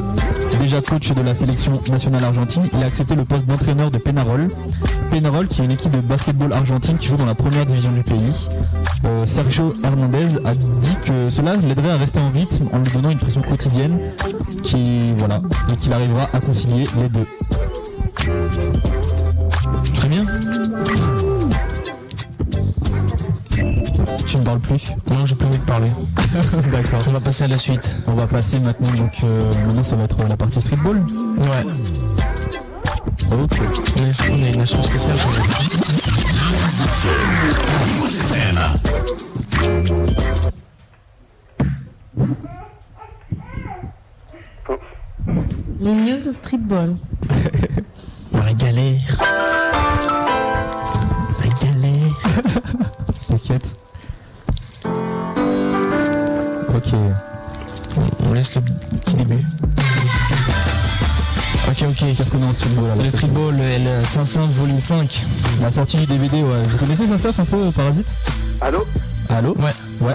déjà 0.59 0.81
coach 0.81 1.11
de 1.13 1.21
la 1.21 1.35
sélection 1.35 1.73
nationale 1.91 2.23
argentine, 2.23 2.63
il 2.73 2.83
a 2.83 2.87
accepté 2.87 3.15
le 3.15 3.25
poste 3.25 3.45
d'entraîneur 3.45 3.91
de 3.91 3.97
Penarol. 3.97 4.49
Penarol, 5.11 5.47
qui 5.47 5.61
est 5.61 5.65
une 5.65 5.71
équipe 5.71 5.91
de 5.91 5.99
basketball 6.01 6.51
argentine 6.53 6.97
qui 6.97 7.07
joue 7.07 7.17
dans 7.17 7.25
la 7.25 7.35
première 7.35 7.65
division 7.65 7.91
du 7.91 8.01
pays. 8.01 8.47
Euh, 9.05 9.25
Sergio 9.25 9.73
Hernandez 9.83 10.25
a 10.45 10.55
dit 10.55 10.97
que 11.05 11.29
cela 11.29 11.55
l'aiderait 11.57 11.91
à 11.91 11.97
rester 11.97 12.19
en 12.19 12.29
rythme 12.29 12.65
en 12.71 12.77
lui 12.79 12.91
donnant 12.93 13.09
une 13.09 13.17
pression 13.19 13.41
quotidienne, 13.41 13.72
qui 14.63 15.13
voilà, 15.17 15.41
et 15.71 15.75
qu'il 15.77 15.93
arrivera 15.93 16.29
à 16.33 16.39
concilier 16.39 16.83
les 16.97 17.09
deux. 17.09 17.25
Très 19.95 20.07
bien. 20.07 20.25
Tu 24.27 24.37
ne 24.37 24.43
parles 24.43 24.59
plus? 24.59 24.91
Non, 25.09 25.25
j'ai 25.25 25.35
plus 25.35 25.47
envie 25.47 25.57
de 25.57 25.63
parler. 25.63 25.91
D'accord. 26.71 27.03
On 27.07 27.11
va 27.11 27.19
passer 27.19 27.43
à 27.43 27.47
la 27.47 27.57
suite. 27.57 27.95
On 28.07 28.13
va 28.13 28.27
passer 28.27 28.59
maintenant 28.59 28.91
donc 28.91 29.13
euh, 29.23 29.51
maintenant 29.67 29.83
ça 29.83 29.95
va 29.95 30.03
être 30.03 30.27
la 30.27 30.37
partie 30.37 30.61
streetball. 30.61 30.97
Ouais. 31.37 31.63
Ok. 33.31 33.59
On 33.97 34.03
a, 34.03 34.05
on 34.31 34.43
a 34.43 34.47
une 34.47 34.57
nation 34.57 34.83
spéciale. 34.83 35.17
Les 45.79 45.91
news 45.93 46.31
streetball. 46.31 46.95
La 48.33 48.53
galère. 48.53 48.99
La 51.39 51.47
galère. 51.61 52.13
T'inquiète. 53.29 53.75
Ok. 56.73 56.93
On, 57.97 58.27
on 58.29 58.33
laisse 58.33 58.53
le 58.55 58.61
petit 58.61 59.15
début. 59.15 59.41
Ok, 61.69 61.83
ok. 61.89 62.15
Qu'est-ce 62.17 62.31
qu'on 62.31 62.43
a 62.43 62.47
en 62.47 62.53
streetball 62.53 62.91
alors 62.91 63.03
Le 63.03 63.09
streetball, 63.09 63.59
L 63.59 63.87
500 64.05 64.39
volume 64.47 64.79
5. 64.79 65.25
La 65.61 65.71
sortie 65.71 65.97
du 65.97 66.05
DVD, 66.05 66.43
ouais. 66.43 66.63
Vous 66.69 66.77
connaissez 66.77 67.07
ça, 67.07 67.17
ça 67.17 67.29
un 67.41 67.45
peu, 67.45 67.71
Parasite 67.71 68.07
Allô 68.61 68.83
Allô 69.29 69.55
Ouais. 69.57 69.73
Ouais. 70.01 70.13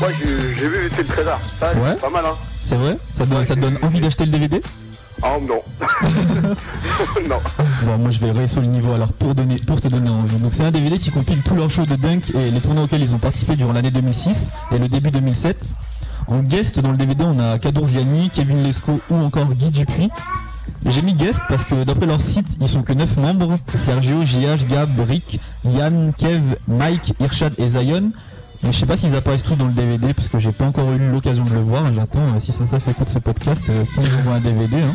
Moi 0.00 0.08
j'ai 0.20 0.54
j'ai 0.54 0.68
vu 0.68 0.88
fait 0.90 1.02
le 1.02 1.08
trésor. 1.08 1.38
Ça, 1.60 1.70
c'est 1.72 1.80
Ouais. 1.80 1.94
pas 1.96 2.10
mal 2.10 2.24
hein. 2.26 2.34
C'est 2.64 2.76
vrai? 2.76 2.96
Ça 3.12 3.24
te, 3.24 3.30
donne, 3.30 3.44
ça 3.44 3.54
te 3.54 3.60
donne 3.60 3.78
envie 3.82 4.00
d'acheter 4.00 4.24
le 4.24 4.32
DVD 4.32 4.60
Oh 5.22 5.40
non. 5.40 5.62
non. 7.28 7.38
Bon, 7.84 7.98
moi 7.98 8.10
je 8.10 8.18
vais 8.20 8.30
réussir 8.30 8.62
le 8.62 8.68
niveau 8.68 8.92
alors 8.92 9.12
pour, 9.12 9.34
donner, 9.34 9.56
pour 9.56 9.80
te 9.80 9.88
donner 9.88 10.10
envie. 10.10 10.38
Donc 10.38 10.52
c'est 10.52 10.64
un 10.64 10.70
DVD 10.70 10.98
qui 10.98 11.10
compile 11.10 11.42
tous 11.42 11.54
leurs 11.54 11.70
shows 11.70 11.86
de 11.86 11.96
dunk 11.96 12.32
et 12.34 12.50
les 12.50 12.60
tournois 12.60 12.84
auxquels 12.84 13.02
ils 13.02 13.14
ont 13.14 13.18
participé 13.18 13.56
durant 13.56 13.72
l'année 13.72 13.90
2006 13.90 14.50
et 14.72 14.78
le 14.78 14.88
début 14.88 15.10
2007. 15.10 15.64
En 16.28 16.40
guest 16.42 16.80
dans 16.80 16.90
le 16.90 16.96
DVD, 16.96 17.24
on 17.24 17.38
a 17.38 17.58
Kadour 17.58 17.86
Ziani, 17.86 18.30
Kevin 18.30 18.62
Lescaut 18.62 19.00
ou 19.10 19.16
encore 19.16 19.52
Guy 19.52 19.70
Dupuis. 19.70 20.10
J'ai 20.86 21.02
mis 21.02 21.14
guest 21.14 21.40
parce 21.48 21.64
que 21.64 21.84
d'après 21.84 22.06
leur 22.06 22.20
site, 22.20 22.46
ils 22.60 22.68
sont 22.68 22.82
que 22.82 22.92
9 22.92 23.16
membres. 23.16 23.58
Sergio, 23.74 24.24
JH, 24.24 24.66
Gab, 24.68 24.88
Rick, 25.06 25.40
Yann, 25.64 26.12
Kev, 26.16 26.56
Mike, 26.68 27.14
Irshad 27.20 27.54
et 27.58 27.68
Zion. 27.68 28.10
Mais 28.64 28.72
je 28.72 28.78
sais 28.78 28.86
pas 28.86 28.96
s'ils 28.96 29.14
apparaissent 29.14 29.42
tous 29.42 29.56
dans 29.56 29.66
le 29.66 29.72
DVD 29.72 30.14
parce 30.14 30.28
que 30.28 30.38
j'ai 30.38 30.52
pas 30.52 30.64
encore 30.64 30.90
eu 30.92 30.98
l'occasion 31.10 31.44
de 31.44 31.50
le 31.54 31.60
voir. 31.60 31.92
J'attends 31.94 32.20
euh, 32.34 32.38
si 32.38 32.52
ça, 32.52 32.66
ça 32.66 32.80
fait 32.80 32.92
écoute 32.92 33.08
ce 33.08 33.18
podcast, 33.18 33.62
euh, 33.68 33.84
qu'ils 33.94 34.14
envoient 34.16 34.34
un 34.34 34.40
DVD. 34.40 34.80
hein. 34.80 34.94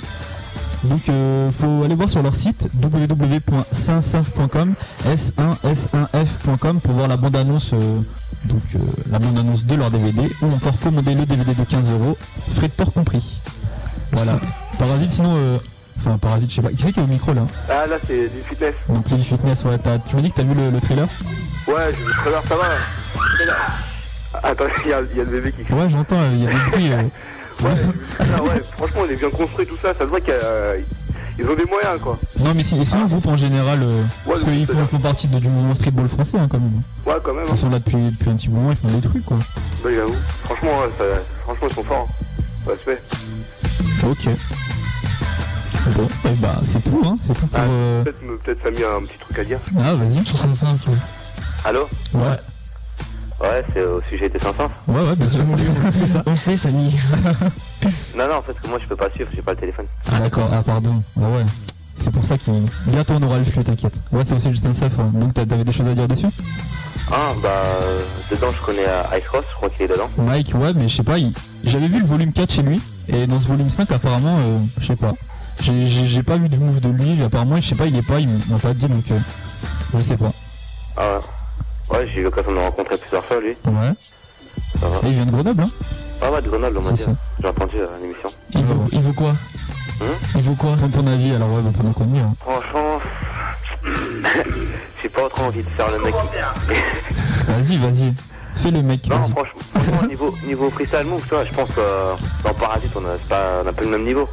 Donc 0.86 1.10
euh, 1.10 1.52
faut 1.52 1.84
aller 1.84 1.94
voir 1.96 2.10
sur 2.10 2.24
leur 2.24 2.36
site 2.36 2.70
www.sansaf.com 2.82 4.74
s1s1f.com 5.06 6.80
pour 6.80 6.94
voir 6.94 7.08
la 7.10 7.18
bande 7.18 7.36
annonce 7.36 7.74
donc 8.46 8.62
euh, 8.76 8.80
la 9.12 9.20
bande 9.20 9.38
annonce 9.38 9.66
de 9.66 9.76
leur 9.76 9.92
DVD 9.92 10.22
ou 10.42 10.46
encore 10.54 10.80
commander 10.80 11.16
le 11.16 11.26
DVD 11.26 11.54
de 11.54 11.64
15 11.66 11.92
euros 11.92 12.18
frais 12.56 12.68
de 12.70 12.74
port 12.74 12.94
compris. 12.94 13.42
Voilà. 14.14 14.40
Parasite 14.78 15.12
sinon 15.12 15.34
euh, 15.36 15.58
enfin 16.00 16.18
Parasite 16.18 16.50
je 16.50 16.56
sais 16.56 16.62
pas 16.62 16.70
qui 16.70 16.82
c'est 16.82 16.92
qui 16.92 17.00
est 17.00 17.04
au 17.04 17.08
micro 17.08 17.34
là 17.34 17.42
Ah 17.70 17.86
là 17.88 17.98
c'est 18.08 18.30
du 18.34 18.42
fitness. 18.48 18.76
Donc 18.88 19.10
Lily 19.10 19.24
Fitness 19.24 19.64
ouais 19.66 19.78
t'as- 19.78 19.98
tu 20.00 20.16
m'as 20.16 20.22
dit 20.22 20.32
que 20.32 20.36
t'as 20.38 20.44
vu 20.44 20.54
le, 20.54 20.70
le 20.72 20.80
trailer 20.80 21.08
Ouais, 21.68 21.76
j'ai 21.92 21.98
vu 22.04 22.08
le 22.08 22.14
trailer, 22.14 22.42
ça 22.48 22.56
va. 22.56 22.64
Attends, 24.44 24.64
il 24.86 24.90
y, 24.90 24.94
a 24.94 25.02
il 25.12 25.18
y 25.18 25.22
a 25.22 25.24
le 25.24 25.30
bébé 25.32 25.52
qui. 25.54 25.74
Ouais 25.74 25.90
j'entends 25.90 26.16
euh, 26.18 26.30
il 26.34 26.44
y 26.44 26.48
a 26.48 26.52
des 26.52 26.70
bruits 26.72 26.92
euh, 26.94 27.02
Ouais, 27.64 27.72
le 27.76 28.16
trailer, 28.16 28.44
ouais, 28.46 28.62
franchement 28.78 29.02
il 29.08 29.14
est 29.14 29.18
bien 29.18 29.30
construit 29.30 29.66
tout 29.66 29.78
ça, 29.82 29.94
ça 29.94 30.00
se 30.06 30.10
voit 30.10 30.22
qu'ils 30.22 30.34
ont 31.50 31.56
des 31.56 31.66
moyens 31.66 32.00
quoi. 32.02 32.18
Non 32.40 32.54
mais 32.56 32.64
si- 32.64 32.80
et 32.80 32.86
sinon 32.86 33.02
le 33.04 33.08
groupe 33.10 33.28
en 33.28 33.36
général 33.38 33.80
euh, 33.84 34.02
parce 34.26 34.46
le 34.46 34.52
qu'ils 34.54 34.68
font, 34.68 34.86
font 34.86 35.00
partie 35.00 35.28
de- 35.28 35.40
du 35.40 35.48
mouvement 35.50 35.76
streetball 35.76 36.08
français 36.08 36.38
hein, 36.38 36.48
quand 36.50 36.60
même. 36.60 36.72
Ouais 37.06 37.14
quand 37.24 37.34
même. 37.34 37.44
hein. 37.46 37.52
Ils 37.52 37.58
sont 37.58 37.70
là 37.70 37.80
depuis, 37.80 37.98
depuis 38.12 38.30
un 38.30 38.36
petit 38.36 38.50
moment, 38.50 38.72
ils 38.72 38.78
font 38.78 38.96
des 38.98 39.08
trucs 39.08 39.26
quoi. 39.26 39.38
Bah 39.84 39.90
j'avoue. 39.94 40.16
Franchement, 40.44 40.70
ouais, 40.80 40.90
ça, 40.98 41.04
franchement 41.44 41.68
ils 41.70 41.76
sont 41.76 41.84
forts. 41.84 42.08
hein. 42.08 42.70
Respect. 42.70 43.00
Ok. 44.06 44.30
Bon, 45.96 46.08
et 46.26 46.36
bah 46.36 46.54
c'est 46.64 46.84
tout, 46.84 47.02
hein. 47.06 47.18
C'est 47.26 47.34
tout 47.34 47.48
pour. 47.48 47.60
Ah, 47.60 47.64
euh, 47.64 48.04
Peut-être 48.04 48.22
me- 48.24 48.38
peut-être 48.38 48.62
Samy 48.62 48.84
a 48.84 48.96
un 48.96 49.06
petit 49.06 49.18
truc 49.20 49.40
à 49.40 49.44
dire. 49.44 49.60
Ah, 49.80 49.96
vas-y. 49.96 50.24
65, 50.26 50.88
ouais. 50.88 50.94
Allô? 51.66 51.88
Ouais. 52.14 52.22
Ouais, 53.42 53.64
c'est 53.74 53.84
au 53.84 54.02
sujet 54.02 54.30
des 54.30 54.38
500. 54.40 54.70
Ouais, 54.90 55.02
ouais, 55.02 55.16
bien 55.16 55.30
sûr. 55.30 55.44
c'est 55.92 56.08
ça. 56.08 56.24
On 56.26 56.36
sait, 56.36 56.56
Samy. 56.58 56.96
Non, 58.18 58.28
non, 58.28 58.36
en 58.36 58.42
fait, 58.42 58.54
que 58.62 58.68
moi 58.68 58.78
je 58.82 58.86
peux 58.88 58.96
pas 58.98 59.10
suivre, 59.12 59.30
j'ai 59.34 59.42
pas 59.42 59.52
le 59.52 59.58
téléphone. 59.58 59.86
Ah, 60.12 60.20
d'accord. 60.20 60.50
Ah, 60.52 60.62
pardon. 60.62 61.02
Ah, 61.18 61.22
ouais. 61.30 61.46
C'est 62.02 62.12
pour 62.12 62.24
ça 62.26 62.38
qu'il. 62.38 62.54
Bientôt 62.88 63.14
on 63.16 63.24
aura 63.24 63.38
le 63.38 63.46
flux, 63.46 63.64
t'inquiète. 63.64 64.00
Ouais, 64.12 64.24
c'est 64.26 64.34
aussi 64.36 64.52
Justin 64.52 64.74
Saf. 64.74 65.00
hein. 65.00 65.10
Donc 65.14 65.34
t'avais 65.34 65.64
des 65.64 65.72
choses 65.72 65.88
à 65.88 65.94
dire 65.94 66.08
dessus? 66.08 66.28
Ah, 67.12 67.34
bah, 67.42 67.50
euh, 67.82 68.02
dedans 68.32 68.48
je 68.56 68.62
connais 68.66 68.86
euh, 68.88 69.18
Ice 69.18 69.26
Cross, 69.26 69.46
je 69.50 69.56
crois 69.56 69.70
qu'il 69.70 69.84
est 69.86 69.88
dedans. 69.88 70.10
Mike, 70.18 70.54
ouais, 70.56 70.74
mais 70.74 70.88
je 70.88 70.98
sais 70.98 71.04
pas. 71.04 71.18
il- 71.18 71.34
J'avais 71.64 71.88
vu 71.88 72.00
le 72.00 72.06
volume 72.06 72.32
4 72.34 72.52
chez 72.54 72.62
lui. 72.62 72.82
Et 73.08 73.26
dans 73.26 73.40
ce 73.40 73.48
volume 73.48 73.70
5, 73.70 73.92
apparemment, 73.92 74.38
euh, 74.38 74.58
je 74.80 74.88
sais 74.88 74.96
pas. 74.96 75.14
J'ai- 75.62 76.24
pas 76.24 76.38
vu 76.38 76.50
de 76.50 76.58
move 76.58 76.80
de 76.80 76.90
lui. 76.90 77.22
Apparemment, 77.24 77.58
je 77.60 77.68
sais 77.70 77.76
pas, 77.76 77.86
il 77.86 77.96
est 77.96 78.02
pas. 78.02 78.20
Il 78.20 78.28
m'a 78.50 78.60
pas 78.60 78.74
dit 78.74 78.88
donc. 78.88 79.04
euh, 79.12 79.18
Je 79.96 80.02
sais 80.02 80.18
pas. 80.18 80.32
Ah 80.98 81.20
ouais. 81.90 81.98
Ouais, 81.98 82.10
j'ai 82.14 82.22
eu 82.22 82.24
l'occasion 82.24 82.52
de 82.54 82.58
rencontrer 82.60 82.98
plusieurs 82.98 83.24
fois 83.26 83.40
lui. 83.42 83.50
Ouais. 83.50 83.94
Ça 84.80 84.88
va. 84.88 84.98
Et 85.08 85.10
il 85.10 85.14
vient 85.14 85.26
de 85.26 85.32
Grenoble, 85.32 85.64
hein 85.64 85.70
Ah 86.22 86.32
ouais, 86.32 86.42
de 86.42 86.48
Grenoble, 86.50 86.78
on 86.78 86.82
m'a 86.82 86.92
dit. 86.92 87.04
J'ai 87.42 87.48
entendu 87.48 87.78
euh, 87.78 87.88
l'émission. 88.02 88.30
Il 88.54 88.64
vaut, 88.64 88.86
il 88.92 89.02
vaut 89.02 89.14
quoi? 89.14 89.34
Il 90.36 90.42
vaut 90.42 90.54
quoi? 90.56 90.76
Donne 90.76 90.92
ton 90.92 91.08
avis, 91.08 91.32
alors 91.34 91.52
ouais, 91.52 91.62
bah, 91.62 91.72
pendant 91.76 91.92
qu'on 91.92 92.14
y 92.14 92.20
hein. 92.20 92.34
Franchement, 92.40 93.00
j'ai 95.02 95.10
pas 95.10 95.28
trop 95.30 95.44
envie 95.46 95.64
de 95.64 95.70
faire 95.70 95.88
le 95.92 96.00
mec. 96.04 96.14
Vas-y, 97.48 97.78
vas-y. 97.78 98.14
Fais 98.56 98.72
le 98.72 98.82
mec, 98.84 99.08
Non, 99.10 99.20
franchement, 99.20 99.44
franchement, 99.74 100.08
niveau, 100.08 100.36
niveau 100.46 100.70
freestyle 100.70 101.06
move, 101.06 101.24
tu 101.24 101.30
vois, 101.30 101.46
je 101.46 101.54
pense 101.54 101.70
que 101.70 101.80
euh, 101.80 102.14
dans 102.44 102.54
Parasite, 102.54 102.92
on 102.96 103.06
a, 103.06 103.18
c'est 103.18 103.28
pas, 103.30 103.62
on 103.64 103.68
a 103.68 103.72
pas 103.74 103.82
le 103.84 103.90
même 103.90 104.04
niveau. 104.04 104.28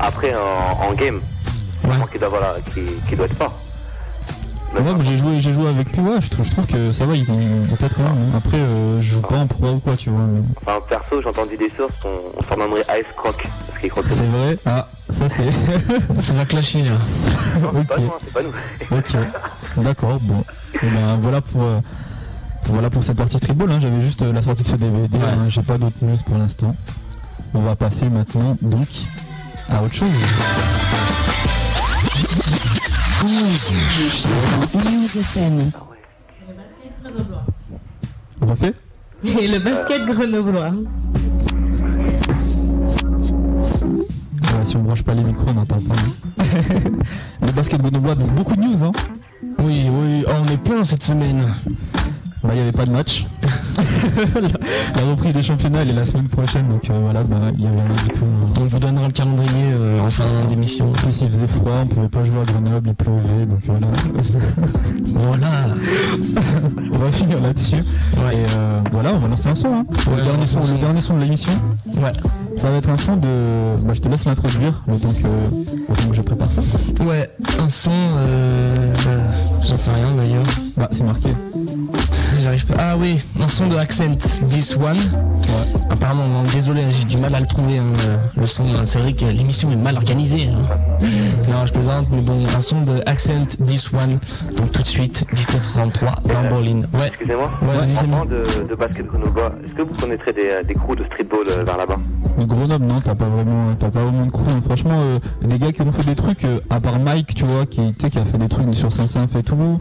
Après, 0.00 0.32
en, 0.34 0.88
en 0.88 0.92
game, 0.94 1.20
je 1.82 1.88
pense 1.88 2.10
qu'il 2.10 2.20
doit, 2.20 2.28
voilà, 2.28 2.54
doit 3.16 3.26
être 3.26 3.36
fort. 3.36 3.54
Ouais, 4.72 4.82
mais 4.96 5.04
j'ai 5.04 5.16
joué, 5.16 5.40
j'ai 5.40 5.52
joué 5.52 5.68
avec 5.68 5.92
lui, 5.96 6.00
ouais, 6.00 6.20
je 6.20 6.30
trouve, 6.30 6.46
je 6.46 6.50
trouve 6.52 6.66
que 6.66 6.92
ça 6.92 7.04
va, 7.04 7.14
il, 7.16 7.24
il 7.24 7.30
est 7.72 7.76
peut-être 7.76 7.96
quand 7.96 8.04
même. 8.04 8.12
hein. 8.32 8.36
Après, 8.38 8.56
euh, 8.56 9.00
je 9.02 9.14
joue 9.14 9.20
pas 9.20 9.36
en 9.38 9.46
pro 9.48 9.72
ou 9.72 9.78
quoi, 9.80 9.96
tu 9.96 10.10
vois. 10.10 10.22
mais- 10.28 10.42
Enfin, 10.64 10.78
perso, 10.88 11.20
j'ai 11.20 11.28
entendu 11.28 11.56
des 11.56 11.68
sources, 11.70 11.92
on, 12.04 12.38
on 12.38 12.42
surnommerait 12.44 12.82
Ice 13.00 13.16
Croc, 13.16 13.34
parce 13.66 13.78
qu'il 13.80 13.90
croque 13.90 14.04
C'est 14.08 14.22
vrai 14.26 14.56
Ah, 14.66 14.86
ça 15.08 15.28
c'est. 15.28 15.50
ça 16.20 16.34
va 16.34 16.44
clasher 16.46 16.82
là. 16.84 16.92
C'est 17.00 17.60
pas 17.60 17.66
ok. 17.96 17.98
nous, 17.98 18.06
hein, 18.06 18.10
c'est 18.24 18.32
pas 18.32 18.42
nous. 18.42 18.96
Ok. 18.96 19.84
D'accord, 19.84 20.18
bon. 20.20 20.44
Et 20.82 20.86
ben 20.88 21.16
voilà 21.20 21.40
pour. 21.40 21.62
euh, 21.64 21.80
voilà 22.66 22.90
pour 22.90 23.02
cette 23.02 23.16
partie 23.16 23.38
streetball, 23.38 23.72
hein. 23.72 23.80
j'avais 23.80 24.00
juste 24.00 24.22
euh, 24.22 24.32
la 24.32 24.40
sortie 24.42 24.62
de 24.62 24.68
ce 24.68 24.76
DVD, 24.76 25.18
hein. 25.18 25.46
j'ai 25.48 25.62
pas 25.62 25.78
d'autres 25.78 25.96
news 26.02 26.16
pour 26.24 26.38
l'instant. 26.38 26.76
On 27.54 27.58
va 27.60 27.74
passer 27.74 28.08
maintenant 28.08 28.56
donc 28.62 28.86
à 29.70 29.82
autre 29.82 29.94
chose. 29.94 30.08
News 34.74 35.16
FM. 35.16 35.70
On 38.40 38.46
refait 38.46 38.74
Et 39.24 39.48
le 39.48 39.58
basket 39.58 40.04
grenoblois. 40.06 40.70
Ouais, 44.58 44.64
Si 44.64 44.76
on 44.76 44.82
branche 44.82 45.02
pas 45.02 45.14
les 45.14 45.22
micros, 45.24 45.48
on 45.48 45.54
n'entend 45.54 45.80
pas. 45.80 45.94
hein. 45.94 46.42
le 47.42 47.52
basket 47.52 47.80
grenoblois, 47.82 48.14
donc 48.14 48.32
beaucoup 48.34 48.56
de 48.56 48.60
news, 48.62 48.84
hein 48.84 48.92
Oui, 49.58 49.86
oui, 49.90 50.24
oh, 50.26 50.32
on 50.44 50.48
est 50.52 50.62
plein 50.62 50.84
cette 50.84 51.02
semaine. 51.02 51.54
Bah, 52.42 52.50
il 52.52 52.54
n'y 52.54 52.60
avait 52.60 52.72
pas 52.72 52.86
de 52.86 52.90
match. 52.90 53.26
la, 53.76 54.40
la 55.00 55.10
reprise 55.10 55.32
des 55.32 55.42
championnats 55.42 55.82
elle 55.82 55.90
est 55.90 55.94
la 55.94 56.04
semaine 56.04 56.28
prochaine, 56.28 56.68
donc 56.68 56.88
euh, 56.88 56.98
voilà, 57.02 57.22
bah, 57.22 57.50
il 57.54 57.64
y 57.64 57.66
avait 57.66 57.76
rien 57.76 57.92
du 57.92 58.10
tout. 58.12 58.24
On 58.60 58.64
vous 58.64 58.78
donnera 58.78 59.06
le 59.06 59.12
calendrier 59.12 59.72
euh, 59.72 60.00
en 60.00 60.10
fin 60.10 60.24
d'émission. 60.48 60.88
En 60.88 60.92
plus, 60.92 61.20
il 61.20 61.28
faisait 61.28 61.46
froid, 61.46 61.80
on 61.82 61.86
pouvait 61.86 62.08
pas 62.08 62.24
jouer 62.24 62.40
à 62.40 62.44
Grenoble, 62.44 62.88
il 62.88 62.94
pleuvait, 62.94 63.46
donc 63.46 63.60
voilà. 63.66 63.86
voilà. 65.04 65.74
on 66.92 66.96
va 66.96 67.12
finir 67.12 67.40
là-dessus. 67.40 67.76
Et 67.76 68.36
euh, 68.56 68.80
voilà, 68.90 69.12
on 69.12 69.18
va 69.18 69.28
lancer 69.28 69.48
un 69.48 69.54
son. 69.54 69.68
Hein. 69.68 69.86
Ouais, 69.90 70.16
le, 70.16 70.22
dernier 70.24 70.46
son 70.46 70.60
lancer 70.60 70.72
le 70.72 70.78
un 70.78 70.80
dernier 70.80 71.00
son 71.00 71.14
de 71.14 71.20
l'émission. 71.20 71.52
Ouais. 71.96 72.12
Ça 72.56 72.70
va 72.70 72.76
être 72.78 72.88
un 72.88 72.96
son 72.96 73.16
de. 73.16 73.72
Bah, 73.84 73.92
je 73.92 74.00
te 74.00 74.08
laisse 74.08 74.24
l'introduire, 74.24 74.82
le 74.86 74.98
temps 74.98 75.12
que, 75.12 76.12
je 76.12 76.22
prépare 76.22 76.50
ça. 76.50 76.62
Ouais, 77.04 77.30
un 77.58 77.68
son. 77.68 77.90
Euh, 77.92 78.92
J'en 79.62 79.74
sais 79.74 79.90
rien 79.90 80.12
d'ailleurs. 80.14 80.44
Bah, 80.76 80.88
c'est 80.90 81.04
marqué. 81.04 81.30
J'arrive 82.50 82.66
pas. 82.66 82.74
Ah 82.80 82.96
oui, 82.98 83.22
un 83.40 83.46
son 83.48 83.68
de 83.68 83.76
Accent 83.76 84.16
This 84.48 84.74
One. 84.76 84.98
Apparemment, 85.88 86.26
bon, 86.26 86.42
désolé, 86.52 86.82
j'ai 86.90 87.04
du 87.04 87.16
mal 87.16 87.32
à 87.36 87.38
le 87.40 87.46
trouver. 87.46 87.78
hein, 87.78 87.84
le, 88.34 88.40
le 88.40 88.46
son, 88.48 88.64
c'est 88.84 88.98
vrai 88.98 89.12
que 89.12 89.24
l'émission 89.24 89.70
est 89.70 89.76
mal 89.76 89.96
organisée. 89.96 90.48
hein. 90.48 90.66
Non, 91.48 91.64
je 91.64 91.72
plaisante, 91.72 92.06
mais 92.10 92.20
bon, 92.22 92.38
un 92.56 92.60
son 92.60 92.82
de 92.82 93.02
Accent 93.06 93.46
This 93.64 93.92
One. 93.92 94.18
Donc 94.56 94.72
tout 94.72 94.82
de 94.82 94.86
suite, 94.88 95.24
17h33 95.32 96.32
dans 96.32 96.42
Berlin. 96.48 96.80
Ouais. 96.94 97.06
Excusez-moi, 97.08 97.52
Ouais, 97.62 98.14
en 98.18 98.24
de, 98.24 98.42
de 98.68 98.74
basket 98.74 99.06
grenoblois, 99.06 99.52
est-ce 99.64 99.74
que 99.74 99.82
vous 99.82 99.94
connaîtrez 99.94 100.32
des, 100.32 100.60
des 100.66 100.74
crews 100.74 100.96
de 100.96 101.04
streetball 101.04 101.44
euh, 101.50 101.62
vers 101.64 101.76
là-bas? 101.76 101.96
Le 102.36 102.46
Grenoble, 102.46 102.86
non, 102.86 103.00
t'as 103.00 103.14
pas 103.14 103.26
vraiment, 103.28 103.74
t'as 103.78 103.90
pas 103.90 104.02
vraiment 104.02 104.26
de 104.26 104.30
crew. 104.32 104.48
hein. 104.48 104.60
Franchement, 104.64 104.94
euh, 104.96 105.18
des 105.44 105.58
gars 105.60 105.70
qui 105.72 105.82
ont 105.82 105.92
fait 105.92 106.04
des 106.06 106.16
trucs, 106.16 106.44
euh, 106.44 106.58
à 106.68 106.80
part 106.80 106.98
Mike, 106.98 107.32
tu 107.34 107.44
vois, 107.44 107.64
qui, 107.66 107.92
qui 107.92 108.18
a 108.18 108.24
fait 108.24 108.38
des 108.38 108.48
trucs 108.48 108.74
sur 108.74 108.92
Saint-Saint 108.92 109.28
et 109.38 109.42
tout. 109.44 109.80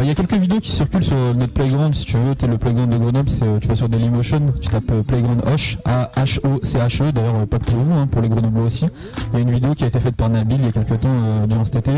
Il 0.00 0.06
y 0.06 0.10
a 0.10 0.14
quelques 0.14 0.34
vidéos 0.34 0.60
qui 0.60 0.70
circulent 0.70 1.02
sur 1.04 1.16
notre 1.34 1.52
playground, 1.52 1.94
si 1.94 2.04
tu 2.04 2.16
veux. 2.16 2.34
T'es 2.34 2.46
le 2.46 2.58
playground 2.58 2.90
de 2.92 2.98
Grenoble, 2.98 3.28
c'est, 3.30 3.44
euh, 3.46 3.58
tu 3.58 3.68
vas 3.68 3.74
sur 3.74 3.88
Dailymotion, 3.88 4.40
tu 4.60 4.68
tapes 4.68 4.90
euh, 4.90 5.02
playground 5.02 5.42
Hoche, 5.46 5.78
A-H-O-C-H-E. 5.84 7.12
D'ailleurs, 7.12 7.36
euh, 7.36 7.46
pas 7.46 7.58
que 7.58 7.64
pour 7.64 7.80
vous, 7.80 7.94
hein, 7.94 8.06
pour 8.06 8.20
les 8.22 8.28
Grenoblois 8.28 8.64
aussi. 8.64 8.86
Il 9.32 9.34
y 9.34 9.36
a 9.38 9.40
une 9.40 9.50
vidéo 9.50 9.74
qui 9.74 9.84
a 9.84 9.86
été 9.86 9.98
faite 10.00 10.14
par 10.16 10.28
Nabil 10.28 10.58
il 10.60 10.64
y 10.66 10.68
a 10.68 10.72
quelques 10.72 11.00
temps, 11.00 11.08
euh, 11.10 11.46
durant 11.46 11.64
cet 11.64 11.76
été. 11.76 11.92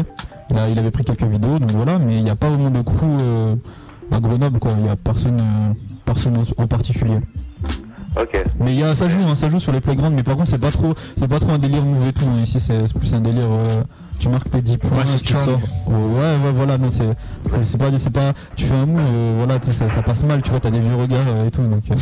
Il, 0.51 0.59
a, 0.59 0.69
il 0.69 0.79
avait 0.79 0.91
pris 0.91 1.05
quelques 1.05 1.25
vidéos, 1.25 1.59
donc 1.59 1.71
voilà, 1.73 1.99
mais 1.99 2.17
il 2.17 2.25
n'y 2.25 2.31
a 2.31 2.37
pas 2.37 2.49
vraiment 2.49 2.71
de 2.71 2.83
crew 2.83 3.05
euh, 3.21 3.57
à 4.13 4.21
Grenoble, 4.21 4.59
quoi. 4.61 4.73
Il 4.79 4.87
y 4.87 4.89
a 4.89 4.97
personne, 4.97 5.41
euh, 5.41 5.73
personne 6.05 6.39
en- 6.59 6.67
particulier. 6.67 7.19
Ok. 8.21 8.43
Mais 8.61 8.73
il 8.75 8.81
y 8.81 8.83
a, 8.85 8.95
ça 8.95 9.09
joue, 9.09 9.21
hein, 9.29 9.35
ça 9.37 9.49
joue 9.51 9.61
sur 9.61 9.73
les 9.73 9.81
playgrounds, 9.81 10.15
mais 10.17 10.23
par 10.25 10.37
contre 10.37 10.49
c'est 10.51 10.59
pas 10.59 10.73
trop, 10.73 10.95
c'est 11.17 11.29
pas 11.29 11.39
trop 11.39 11.53
un 11.53 11.59
délire 11.59 11.83
et 12.09 12.13
tout. 12.13 12.25
hein. 12.27 12.41
Ici 12.43 12.59
c'est 12.59 12.83
plus 12.99 13.15
un 13.15 13.21
délire. 13.21 13.45
Tu 14.21 14.29
marques 14.29 14.51
tes 14.51 14.61
10 14.63 14.79
points, 14.79 14.99
Ouais, 14.99 15.05
tu 15.05 15.19
strong. 15.19 15.45
sors. 15.45 15.61
Oh, 15.87 15.91
ouais, 15.91 16.21
ouais, 16.45 16.53
voilà, 16.55 16.79
non, 16.79 16.91
c'est, 16.91 17.05
c'est- 17.65 17.79
pas, 17.79 17.87
c'est 17.99 18.11
pas, 18.11 18.33
tu 18.55 18.67
fais 18.67 18.75
un 18.75 18.87
move, 18.87 19.01
euh, 19.13 19.35
voilà, 19.39 19.61
ça, 19.63 19.89
ça 19.89 20.03
passe 20.03 20.23
mal, 20.25 20.43
tu 20.43 20.51
vois, 20.51 20.61
t'as 20.61 20.71
des 20.71 20.79
vieux 20.81 20.95
regards 20.95 21.27
euh, 21.29 21.47
et 21.47 21.51
tout, 21.51 21.63
donc. 21.63 21.83
euh, 21.91 21.95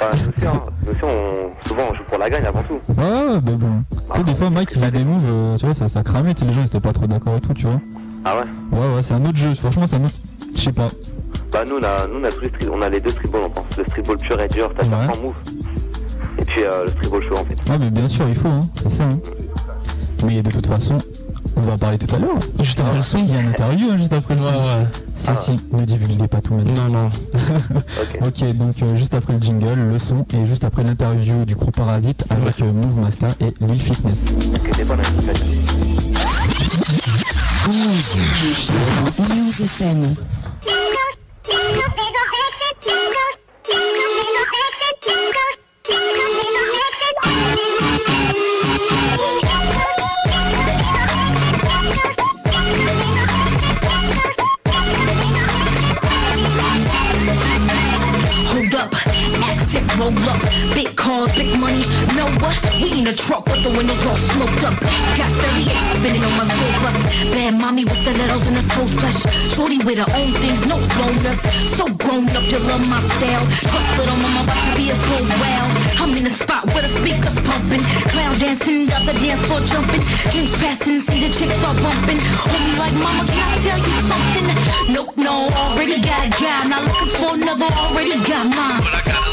Enfin, 0.00 0.16
nous 0.24 0.88
aussi, 0.90 1.00
hein, 1.04 1.08
on, 1.64 1.68
souvent 1.68 1.82
on 1.90 1.94
joue 1.94 2.02
pour 2.08 2.18
la 2.18 2.30
gagne 2.30 2.44
avant 2.44 2.62
tout. 2.62 2.80
Ouais, 2.92 3.04
ouais, 3.04 3.40
mais 3.44 3.52
bon. 3.52 3.68
Tu 4.12 4.18
sais, 4.18 4.24
des 4.24 4.34
fois, 4.34 4.50
Mike, 4.50 4.70
il 4.72 4.74
faisait 4.76 4.90
des 4.90 5.04
moves, 5.04 5.22
euh, 5.28 5.56
tu 5.56 5.64
vois, 5.66 5.74
ça, 5.74 5.88
ça 5.88 6.02
cramait, 6.02 6.34
les 6.40 6.52
gens 6.52 6.60
ils 6.60 6.66
étaient 6.66 6.80
pas 6.80 6.92
trop 6.92 7.06
d'accord 7.06 7.36
et 7.36 7.40
tout, 7.40 7.52
tu 7.54 7.66
vois. 7.66 7.80
Ah 8.24 8.34
ouais? 8.36 8.78
Ouais, 8.78 8.94
ouais, 8.94 9.02
c'est 9.02 9.14
un 9.14 9.24
autre 9.24 9.36
jeu, 9.36 9.54
franchement, 9.54 9.86
c'est 9.86 9.96
un 9.96 10.04
autre, 10.04 10.14
je 10.54 10.60
sais 10.60 10.72
pas. 10.72 10.88
Bah 11.52 11.64
nous 11.66 11.76
on 11.80 11.82
a, 11.82 12.06
nous, 12.08 12.20
on 12.20 12.24
a 12.24 12.30
tous 12.30 12.40
les 12.40 12.48
street- 12.48 12.68
on 12.72 12.82
a 12.82 12.88
les 12.88 13.00
deux 13.00 13.10
streetballs 13.10 13.42
on 13.46 13.50
pense. 13.50 13.64
Le 13.78 13.84
streetball 13.84 14.16
pur 14.18 14.40
et 14.40 14.48
dur, 14.48 14.68
c'est-à-dire 14.76 14.98
Ouais. 14.98 15.14
sans 15.14 15.22
move. 15.22 15.34
Et 16.38 16.44
puis 16.44 16.62
euh, 16.64 16.84
le 16.84 16.90
streetball 16.90 17.22
chaud 17.22 17.36
en 17.38 17.44
fait. 17.44 17.56
Ah, 17.70 17.78
mais 17.78 17.90
bien 17.90 18.08
sûr, 18.08 18.26
il 18.28 18.34
faut, 18.34 18.48
hein, 18.48 18.60
c'est 18.82 18.90
ça, 18.90 19.04
hein. 19.04 19.18
Mais 20.24 20.42
de 20.42 20.50
toute 20.50 20.66
façon, 20.66 20.98
on 21.56 21.62
va 21.62 21.72
en 21.72 21.78
parler 21.78 21.98
tout 21.98 22.14
à 22.14 22.18
l'heure. 22.18 22.38
Juste 22.60 22.80
après 22.80 22.96
le 22.96 23.02
son, 23.02 23.18
il 23.18 23.32
y 23.32 23.36
a 23.36 23.40
une 23.40 23.48
interview, 23.48 23.88
hein, 23.90 23.96
juste 23.96 24.12
après 24.12 24.34
le 24.34 24.40
son. 24.40 24.86
Si, 25.16 25.30
si, 25.36 25.60
ne 25.72 25.84
divulguez 25.84 26.28
pas 26.28 26.40
tout 26.40 26.54
maintenant. 26.54 26.88
Non, 26.88 27.04
non. 27.04 27.10
ok, 28.26 28.56
donc 28.56 28.74
euh, 28.82 28.96
juste 28.96 29.14
après 29.14 29.32
le 29.32 29.40
jingle, 29.40 29.74
le 29.74 29.98
son, 29.98 30.26
et 30.34 30.46
juste 30.46 30.64
après 30.64 30.84
l'interview 30.84 31.44
du 31.44 31.54
groupe 31.54 31.74
Parasite 31.74 32.24
avec 32.30 32.60
euh, 32.62 32.72
Move 32.72 33.00
Master 33.00 33.34
et 33.40 33.52
Lil 33.64 33.80
Fitness. 33.80 34.26
News 39.28 39.62
FM. 39.62 40.14
Accent 59.66 59.98
roll 59.98 60.14
up. 60.30 60.40
Big 60.74 60.94
cars, 60.96 61.32
big 61.34 61.50
money. 61.58 61.82
Know 62.14 62.28
what? 62.38 62.54
We 62.80 63.00
in 63.00 63.06
a 63.06 63.12
truck 63.12 63.46
with 63.46 63.62
the 63.62 63.70
windows 63.70 64.04
all 64.06 64.16
smoked 64.30 64.62
up. 64.62 64.74
Got 65.18 65.30
38 65.42 65.98
spinning 65.98 66.24
on 66.24 66.34
my 66.38 66.46
tour 66.46 66.72
bus. 66.82 66.96
Bad 67.34 67.54
mommy 67.58 67.84
with 67.84 68.02
the 68.04 68.12
letters 68.12 68.46
and 68.46 68.58
a 68.58 68.64
toe 68.70 68.86
flesh. 68.86 69.20
Shorty 69.54 69.78
with 69.78 69.98
her 69.98 70.10
own 70.14 70.32
things, 70.42 70.66
no 70.66 70.78
bonus. 70.94 71.38
So 71.76 71.84
grown 72.02 72.28
up, 72.30 72.46
you 72.46 72.58
love 72.70 72.84
my 72.88 73.00
style. 73.00 73.44
Trust 73.66 73.90
little 73.98 74.16
mama 74.22 74.46
about 74.46 74.60
to 74.66 74.72
be 74.76 74.90
a 74.90 74.96
full 74.96 75.24
wow. 75.42 75.66
I'm 76.02 76.12
in 76.14 76.26
a 76.26 76.30
spot 76.30 76.66
where 76.70 76.82
the 76.82 76.92
speakers 76.92 77.34
pumping. 77.42 77.82
Clown 78.12 78.38
dancing, 78.38 78.86
got 78.86 79.02
the 79.06 79.14
dance 79.18 79.42
floor 79.46 79.60
jumping. 79.60 80.02
Drinks 80.30 80.54
passing, 80.62 81.00
see 81.00 81.18
the 81.26 81.30
chicks 81.32 81.58
all 81.64 81.74
bumping. 81.74 82.20
Homie 82.46 82.78
like 82.78 82.94
mama, 83.02 83.24
can 83.26 83.46
I 83.50 83.56
tell 83.66 83.78
you 83.78 83.98
something? 84.06 84.46
Nope, 84.94 85.16
no, 85.16 85.50
already 85.50 85.98
got 86.00 86.26
a 86.26 86.30
guy. 86.30 86.68
Not 86.68 86.84
looking 86.84 87.10
for 87.18 87.34
another, 87.34 87.68
already 87.74 88.14
got 88.22 88.46
mine. 88.54 89.25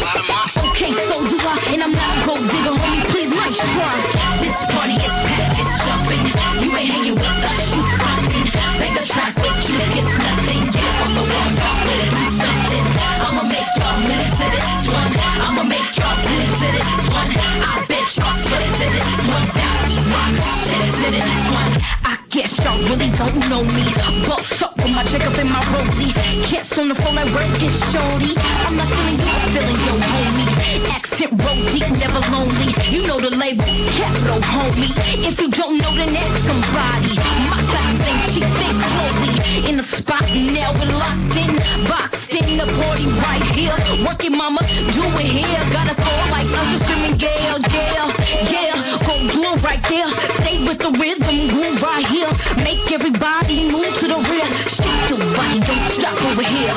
Okay, 0.73 0.91
so 0.91 1.21
do 1.29 1.37
I, 1.37 1.53
and 1.69 1.83
I'm 1.83 1.91
not 1.91 2.17
a 2.17 2.25
gold 2.25 2.41
digger, 2.49 2.73
homie. 2.73 3.05
Please, 3.13 3.29
nice 3.29 3.57
try. 3.57 3.93
This 4.41 4.57
party 4.73 4.97
is 4.97 5.13
packed, 5.29 5.59
it's 5.61 5.85
jumping. 5.85 6.25
You 6.65 6.75
ain't 6.75 6.89
hanging 6.89 7.13
with 7.13 7.45
us, 7.45 7.75
you 7.75 7.83
frontin'. 7.93 8.79
Make 8.79 8.99
a 8.99 9.05
track 9.05 9.35
with 9.35 9.69
you, 9.69 9.77
it's 9.77 10.17
nothing. 10.17 10.61
Get 10.73 10.95
on 11.05 11.13
the 11.13 11.21
wall, 11.29 11.49
y'all 11.61 11.85
do 11.85 12.41
something. 12.41 12.62
I'ma 12.73 13.43
make 13.43 13.71
y'all 13.77 13.99
move 14.01 14.29
to 14.39 14.45
this 14.53 14.83
one. 14.89 15.13
I'ma 15.45 15.63
make 15.63 15.91
y'all 15.97 16.17
move 16.25 16.51
to 16.61 16.67
this 16.75 16.91
one. 17.13 17.29
I 17.61 17.85
bet 17.89 18.07
y'all 18.17 18.35
sweat 18.43 18.67
to 18.79 18.85
this 18.93 19.11
one. 19.33 19.47
Bounce, 19.57 19.97
rock, 20.11 20.33
shit 20.65 20.87
to 20.99 21.07
this 21.13 21.31
one. 21.53 21.73
I 22.05 22.15
guess 22.29 22.51
y'all 22.63 22.79
really 22.89 23.09
don't 23.13 23.37
know 23.49 23.63
me. 23.77 23.85
Boss 24.27 24.61
up 24.61 24.75
with 24.77 24.93
my 24.95 25.03
check 25.03 25.25
up 25.25 25.37
in 25.37 25.49
my 25.49 25.61
rollie. 25.73 26.13
Kiss 26.49 26.77
on 26.77 26.89
the 26.89 26.95
phone 26.95 27.17
at 27.17 27.29
work 27.33 27.49
get 27.61 27.73
shorty. 27.91 28.33
I'm 28.65 28.75
not 28.77 28.87
feeling 28.87 29.17
you, 29.21 29.29
I'm 29.29 29.49
feeling 29.53 29.79
your 29.87 29.99
homie. 30.01 30.49
Accent 30.95 31.31
roll 31.43 31.61
deep, 31.71 31.89
never 32.01 32.21
lonely. 32.33 32.73
You 32.89 33.07
know 33.07 33.19
the 33.19 33.31
label, 33.35 33.65
capital 33.97 34.41
homie. 34.53 34.93
If 35.29 35.39
you 35.39 35.49
don't 35.49 35.77
know, 35.77 35.93
then 35.95 36.15
ask 36.15 36.37
somebody. 36.49 37.13
My 37.49 37.61
class 37.69 37.97
ain't 38.09 38.23
cheap, 38.33 38.47
think 38.59 38.77
Chloe. 38.89 39.69
In 39.69 39.77
the 39.77 39.83
spot, 39.83 40.25
now 40.33 40.73
we're 40.73 40.93
locked 40.97 41.37
in. 41.37 41.53
Boxed 41.87 42.33
in 42.33 42.57
the 42.65 42.71
party 42.79 43.07
right 43.19 43.43
here. 43.51 43.75
Working 44.07 44.37
mama, 44.37 44.61
do 44.95 45.03
it 45.19 45.27
here. 45.27 45.63
Got 45.71 45.91
us 45.91 45.99
all 45.99 46.27
like 46.31 46.47
us 46.47 46.67
just 46.71 46.83
screaming, 46.85 47.19
yeah, 47.19 47.59
yeah, 47.75 48.07
yeah. 48.51 48.75
Go 49.03 49.15
do 49.27 49.41
it 49.51 49.63
right 49.63 49.83
there. 49.91 50.07
Stay 50.39 50.63
with 50.63 50.79
the 50.79 50.91
rhythm, 50.95 51.51
groove 51.51 51.81
right 51.83 52.05
here. 52.07 52.31
Make 52.63 52.91
everybody 52.91 53.67
move 53.71 53.91
to 53.99 54.07
the 54.07 54.19
rear. 54.31 54.47
Shake 54.71 55.09
your 55.11 55.19
body, 55.35 55.59
don't 55.59 55.91
stop 55.91 56.15
over 56.23 56.43
here. 56.43 56.75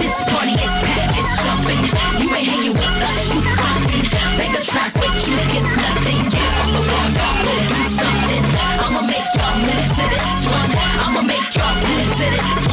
This 0.00 0.16
party 0.32 0.56
is 0.56 0.74
packed, 0.88 1.20
it's 1.20 1.32
jumping. 1.44 1.82
You 2.22 2.28
ain't 2.32 2.48
hanging 2.48 2.72
with 2.72 3.04
us, 3.04 3.18
you 3.34 3.40
frontin'. 3.56 4.04
Make 4.40 4.54
a 4.56 4.62
track 4.64 4.94
with 4.96 5.16
you, 5.28 5.36
it's 5.36 5.72
nothing. 5.76 6.20
Get 6.32 6.52
on 6.64 6.70
the 6.72 6.82
wall, 6.88 7.08
y'all 7.12 7.36
go 7.44 7.52
do 7.60 7.82
something. 7.92 8.44
I'ma 8.84 9.02
make 9.04 9.28
y'all 9.36 9.56
move 9.60 9.88
to 10.00 10.04
this 10.12 10.40
one. 10.48 10.70
I'ma 11.04 11.22
make 11.28 11.50
y'all 11.52 11.76
move 11.76 12.08
to 12.20 12.26
this 12.32 12.65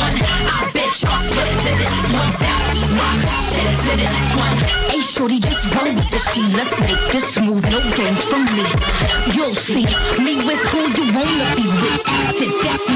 Hey, 4.89 5.01
shorty, 5.01 5.39
just 5.39 5.73
roll 5.75 5.93
with 5.93 6.09
the 6.09 6.17
she. 6.31 6.41
Let's 6.53 6.79
make 6.79 7.11
this 7.11 7.39
move, 7.39 7.63
no 7.63 7.79
games 7.95 8.23
from 8.23 8.45
me. 8.45 8.63
You'll 9.33 9.55
see 9.55 9.85
me 10.23 10.45
with 10.45 10.61
who 10.71 10.79
you 10.95 11.11
wanna 11.13 11.55
be 11.55 11.65
with. 11.67 12.03
Accent, 12.07 12.55
that's 12.63 12.87
me. 12.89 12.95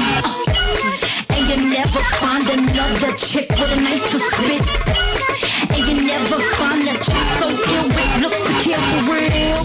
And 1.36 1.48
you 1.48 1.56
never 1.70 2.00
find 2.20 2.48
another 2.48 3.12
chick 3.16 3.48
with 3.50 3.72
a 3.72 3.76
nicer 3.76 4.18
spit. 4.18 5.37
And 5.74 5.82
you 5.86 6.06
never 6.06 6.38
find 6.58 6.82
a 6.82 6.94
chick 6.98 7.26
so 7.40 7.48
ill 7.48 7.88
with 7.88 8.12
looks 8.22 8.40
to 8.48 8.54
kill 8.64 8.82
for 8.90 9.14
real. 9.14 9.62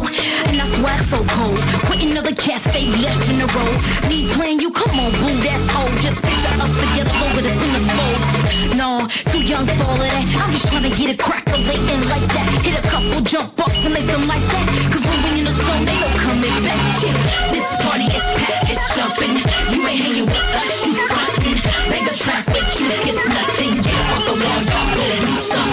And 0.48 0.60
that's 0.60 0.76
why 0.80 0.96
it's 0.98 1.10
so 1.10 1.24
cold. 1.38 1.60
Quitting 1.88 2.18
other 2.18 2.36
cats, 2.36 2.66
they 2.74 2.86
left 3.06 3.30
in 3.30 3.40
the 3.40 3.50
road. 3.54 3.78
Me 4.10 4.28
playing 4.34 4.60
you, 4.60 4.72
come 4.72 5.00
on, 5.00 5.12
boo, 5.22 5.34
that's 5.46 5.64
old. 5.76 5.94
Just 6.02 6.22
picture 6.22 6.54
us 6.64 6.74
together 6.80 7.16
over 7.26 7.42
the 7.42 7.54
centerfold. 7.54 8.78
No, 8.78 9.08
too 9.32 9.44
young 9.44 9.66
for 9.68 9.86
all 9.86 10.02
of 10.02 10.10
that. 10.12 10.26
I'm 10.42 10.52
just 10.52 10.68
trying 10.68 10.90
to 10.90 10.94
get 10.98 11.14
a 11.14 11.18
crack 11.18 11.44
it 11.54 11.66
crackling 11.66 12.10
like 12.10 12.28
that. 12.34 12.48
Hit 12.64 12.76
a 12.78 12.84
couple 12.88 13.22
jump 13.22 13.60
ups 13.60 13.86
and 13.86 13.94
lay 13.94 14.02
some 14.02 14.26
like 14.28 14.42
that. 14.42 14.66
Cause 14.92 15.04
when 15.06 15.20
we 15.24 15.40
in 15.40 15.46
the 15.46 15.54
zone, 15.54 15.86
they 15.86 15.98
don't 16.00 16.18
coming 16.18 16.58
back. 16.66 16.82
Chill. 17.00 17.18
This 17.54 17.68
party 17.84 18.08
is 18.10 18.26
packed, 18.40 18.72
it's 18.72 18.84
jumping. 18.96 19.36
You 19.74 19.80
ain't 19.88 20.00
hanging 20.02 20.26
with 20.26 20.58
us, 20.60 20.86
you 20.86 20.94
frontin'. 21.08 21.58
Make 21.90 22.08
a 22.10 22.16
track 22.16 22.46
with 22.48 22.70
you, 22.80 22.88
it's 22.90 23.24
nothing. 23.28 23.74
Get 23.82 24.00
off 24.12 24.24
the 24.26 24.36
wall, 24.42 24.62
y'all 24.66 24.90
go 24.96 25.04
do 25.26 25.36
something. 25.46 25.73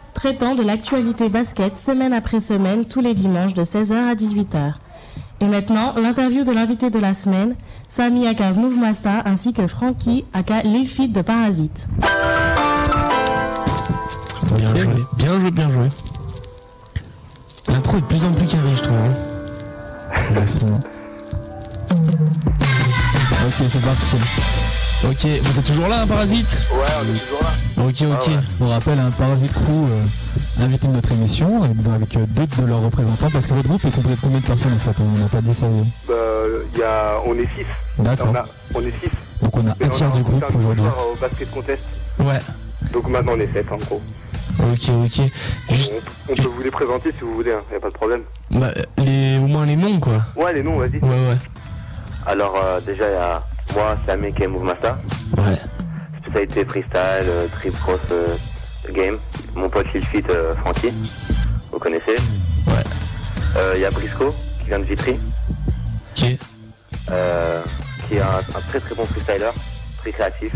traitant 0.13 0.55
de 0.55 0.63
l'actualité 0.63 1.29
basket 1.29 1.75
semaine 1.77 2.13
après 2.13 2.39
semaine 2.39 2.85
tous 2.85 3.01
les 3.01 3.13
dimanches 3.13 3.53
de 3.53 3.63
16h 3.63 3.93
à 3.93 4.15
18h. 4.15 4.73
Et 5.39 5.47
maintenant, 5.47 5.93
l'interview 5.99 6.43
de 6.43 6.51
l'invité 6.51 6.89
de 6.89 6.99
la 6.99 7.13
semaine, 7.13 7.55
Sami 7.89 8.27
aka 8.27 8.51
Move 8.51 8.77
Master 8.77 9.23
ainsi 9.25 9.53
que 9.53 9.65
Frankie 9.65 10.25
aka 10.33 10.61
Lil 10.61 10.87
Fit 10.87 11.07
de 11.09 11.21
Parasite. 11.21 11.87
Bien 14.57 14.69
joué, 14.75 14.87
bien 15.17 15.39
joué, 15.39 15.51
bien 15.51 15.69
joué. 15.69 15.87
L'intro 17.69 17.97
est 17.97 18.01
de 18.01 18.05
plus 18.05 18.25
en 18.25 18.33
plus 18.33 18.47
carré, 18.47 18.69
je 18.75 18.81
trouve. 18.83 18.97
hein. 18.97 19.15
Ok, 23.43 23.53
c'est 23.67 23.81
parti. 23.83 24.70
Ok, 25.03 25.25
vous 25.25 25.59
êtes 25.59 25.65
toujours 25.65 25.87
là, 25.87 26.01
hein, 26.01 26.07
Parasite 26.07 26.47
Ouais, 26.71 26.77
on 26.99 27.15
est 27.15 27.19
toujours 27.19 27.41
là. 27.41 27.83
Ok, 27.87 28.19
ok. 28.27 28.33
On 28.61 28.69
rappelle 28.69 28.99
un 28.99 29.09
Parasite 29.09 29.51
Crew 29.51 29.87
euh, 29.89 30.63
invité 30.63 30.87
de 30.87 30.93
notre 30.93 31.11
émission 31.13 31.63
avec, 31.63 32.15
euh, 32.17 32.25
deux 32.27 32.45
de 32.45 32.67
leurs 32.67 32.81
représentants 32.83 33.29
parce 33.33 33.47
que 33.47 33.53
votre 33.55 33.67
groupe 33.67 33.83
est 33.83 33.89
composé 33.95 34.15
de 34.15 34.21
combien 34.21 34.39
de 34.39 34.45
personnes 34.45 34.73
en 34.73 34.77
fait? 34.77 35.01
On 35.01 35.17
n'a 35.17 35.27
pas 35.27 35.41
dit 35.41 35.55
ça. 35.55 35.65
Bah, 36.07 36.13
y 36.77 36.83
a, 36.83 37.19
on 37.25 37.33
est 37.35 37.47
6. 37.47 37.49
D'accord. 38.03 38.33
On, 38.75 38.81
est 38.81 38.91
6. 38.91 38.93
Donc 39.41 39.57
on 39.57 39.67
a 39.67 39.71
un 39.71 39.89
tiers 39.89 40.11
du 40.11 40.21
groupe 40.21 40.45
aujourd'hui. 40.55 40.85
au 40.85 41.15
basket 41.19 41.49
contest. 41.49 41.83
Ouais. 42.19 42.39
Donc 42.93 43.09
maintenant 43.09 43.33
on 43.35 43.39
est 43.39 43.47
7 43.47 43.71
en 43.71 43.77
gros. 43.77 44.01
Ok, 44.59 44.89
ok. 45.05 45.21
Juste, 45.71 45.93
On 46.29 46.35
peut 46.35 46.47
vous 46.47 46.61
les 46.61 46.71
présenter 46.71 47.11
si 47.11 47.21
vous 47.21 47.33
voulez, 47.33 47.53
hein, 47.53 47.61
y 47.71 47.75
a 47.75 47.79
pas 47.79 47.89
de 47.89 47.93
problème. 47.93 48.21
bah, 48.51 48.71
les, 48.99 49.39
au 49.39 49.47
moins 49.47 49.65
les 49.65 49.75
noms, 49.75 49.99
quoi. 49.99 50.21
Ouais, 50.35 50.53
les 50.53 50.61
noms, 50.61 50.77
vas-y. 50.77 50.99
Ouais, 50.99 51.09
ouais. 51.09 51.37
Alors 52.27 52.55
euh, 52.63 52.79
déjà 52.81 53.09
il 53.09 53.13
y 53.13 53.15
a 53.15 53.41
moi, 53.75 53.97
Sami 54.05 54.33
qui 54.33 54.43
est 54.43 54.47
Move 54.47 54.63
Master. 54.63 54.97
Ouais. 55.37 55.57
Spécialité 56.21 56.65
freestyle, 56.65 57.27
euh, 57.27 57.47
trip 57.47 57.73
cross 57.79 57.99
euh, 58.11 58.35
game. 58.91 59.17
Mon 59.55 59.69
pote 59.69 59.91
Lil 59.93 60.05
Fit 60.05 60.23
euh, 60.29 60.53
Frankie, 60.55 60.93
vous 61.71 61.79
connaissez. 61.79 62.15
Ouais. 62.67 62.83
Il 63.75 63.81
y 63.81 63.85
a 63.85 63.91
Brisco 63.91 64.33
qui 64.59 64.67
vient 64.67 64.79
de 64.79 64.85
Vitry. 64.85 65.19
Euh, 67.11 67.61
qui 68.07 68.15
est 68.15 68.21
un, 68.21 68.39
un 68.39 68.61
très 68.69 68.79
très 68.79 68.95
bon 68.95 69.05
freestyler, 69.05 69.49
très 69.97 70.11
créatif. 70.11 70.53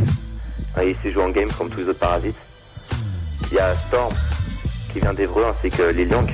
Il 0.81 0.95
sait 1.01 1.11
jouer 1.11 1.23
en 1.23 1.29
game 1.29 1.49
comme 1.57 1.69
tous 1.69 1.79
les 1.79 1.89
autres 1.89 1.99
parasites. 1.99 2.37
Il 3.51 3.57
y 3.57 3.59
a 3.59 3.73
Storm 3.75 4.13
qui 4.91 4.99
vient 4.99 5.13
d'Evreux 5.13 5.45
ainsi 5.49 5.69
que 5.75 5.83
Lil 5.83 6.09
Young, 6.09 6.31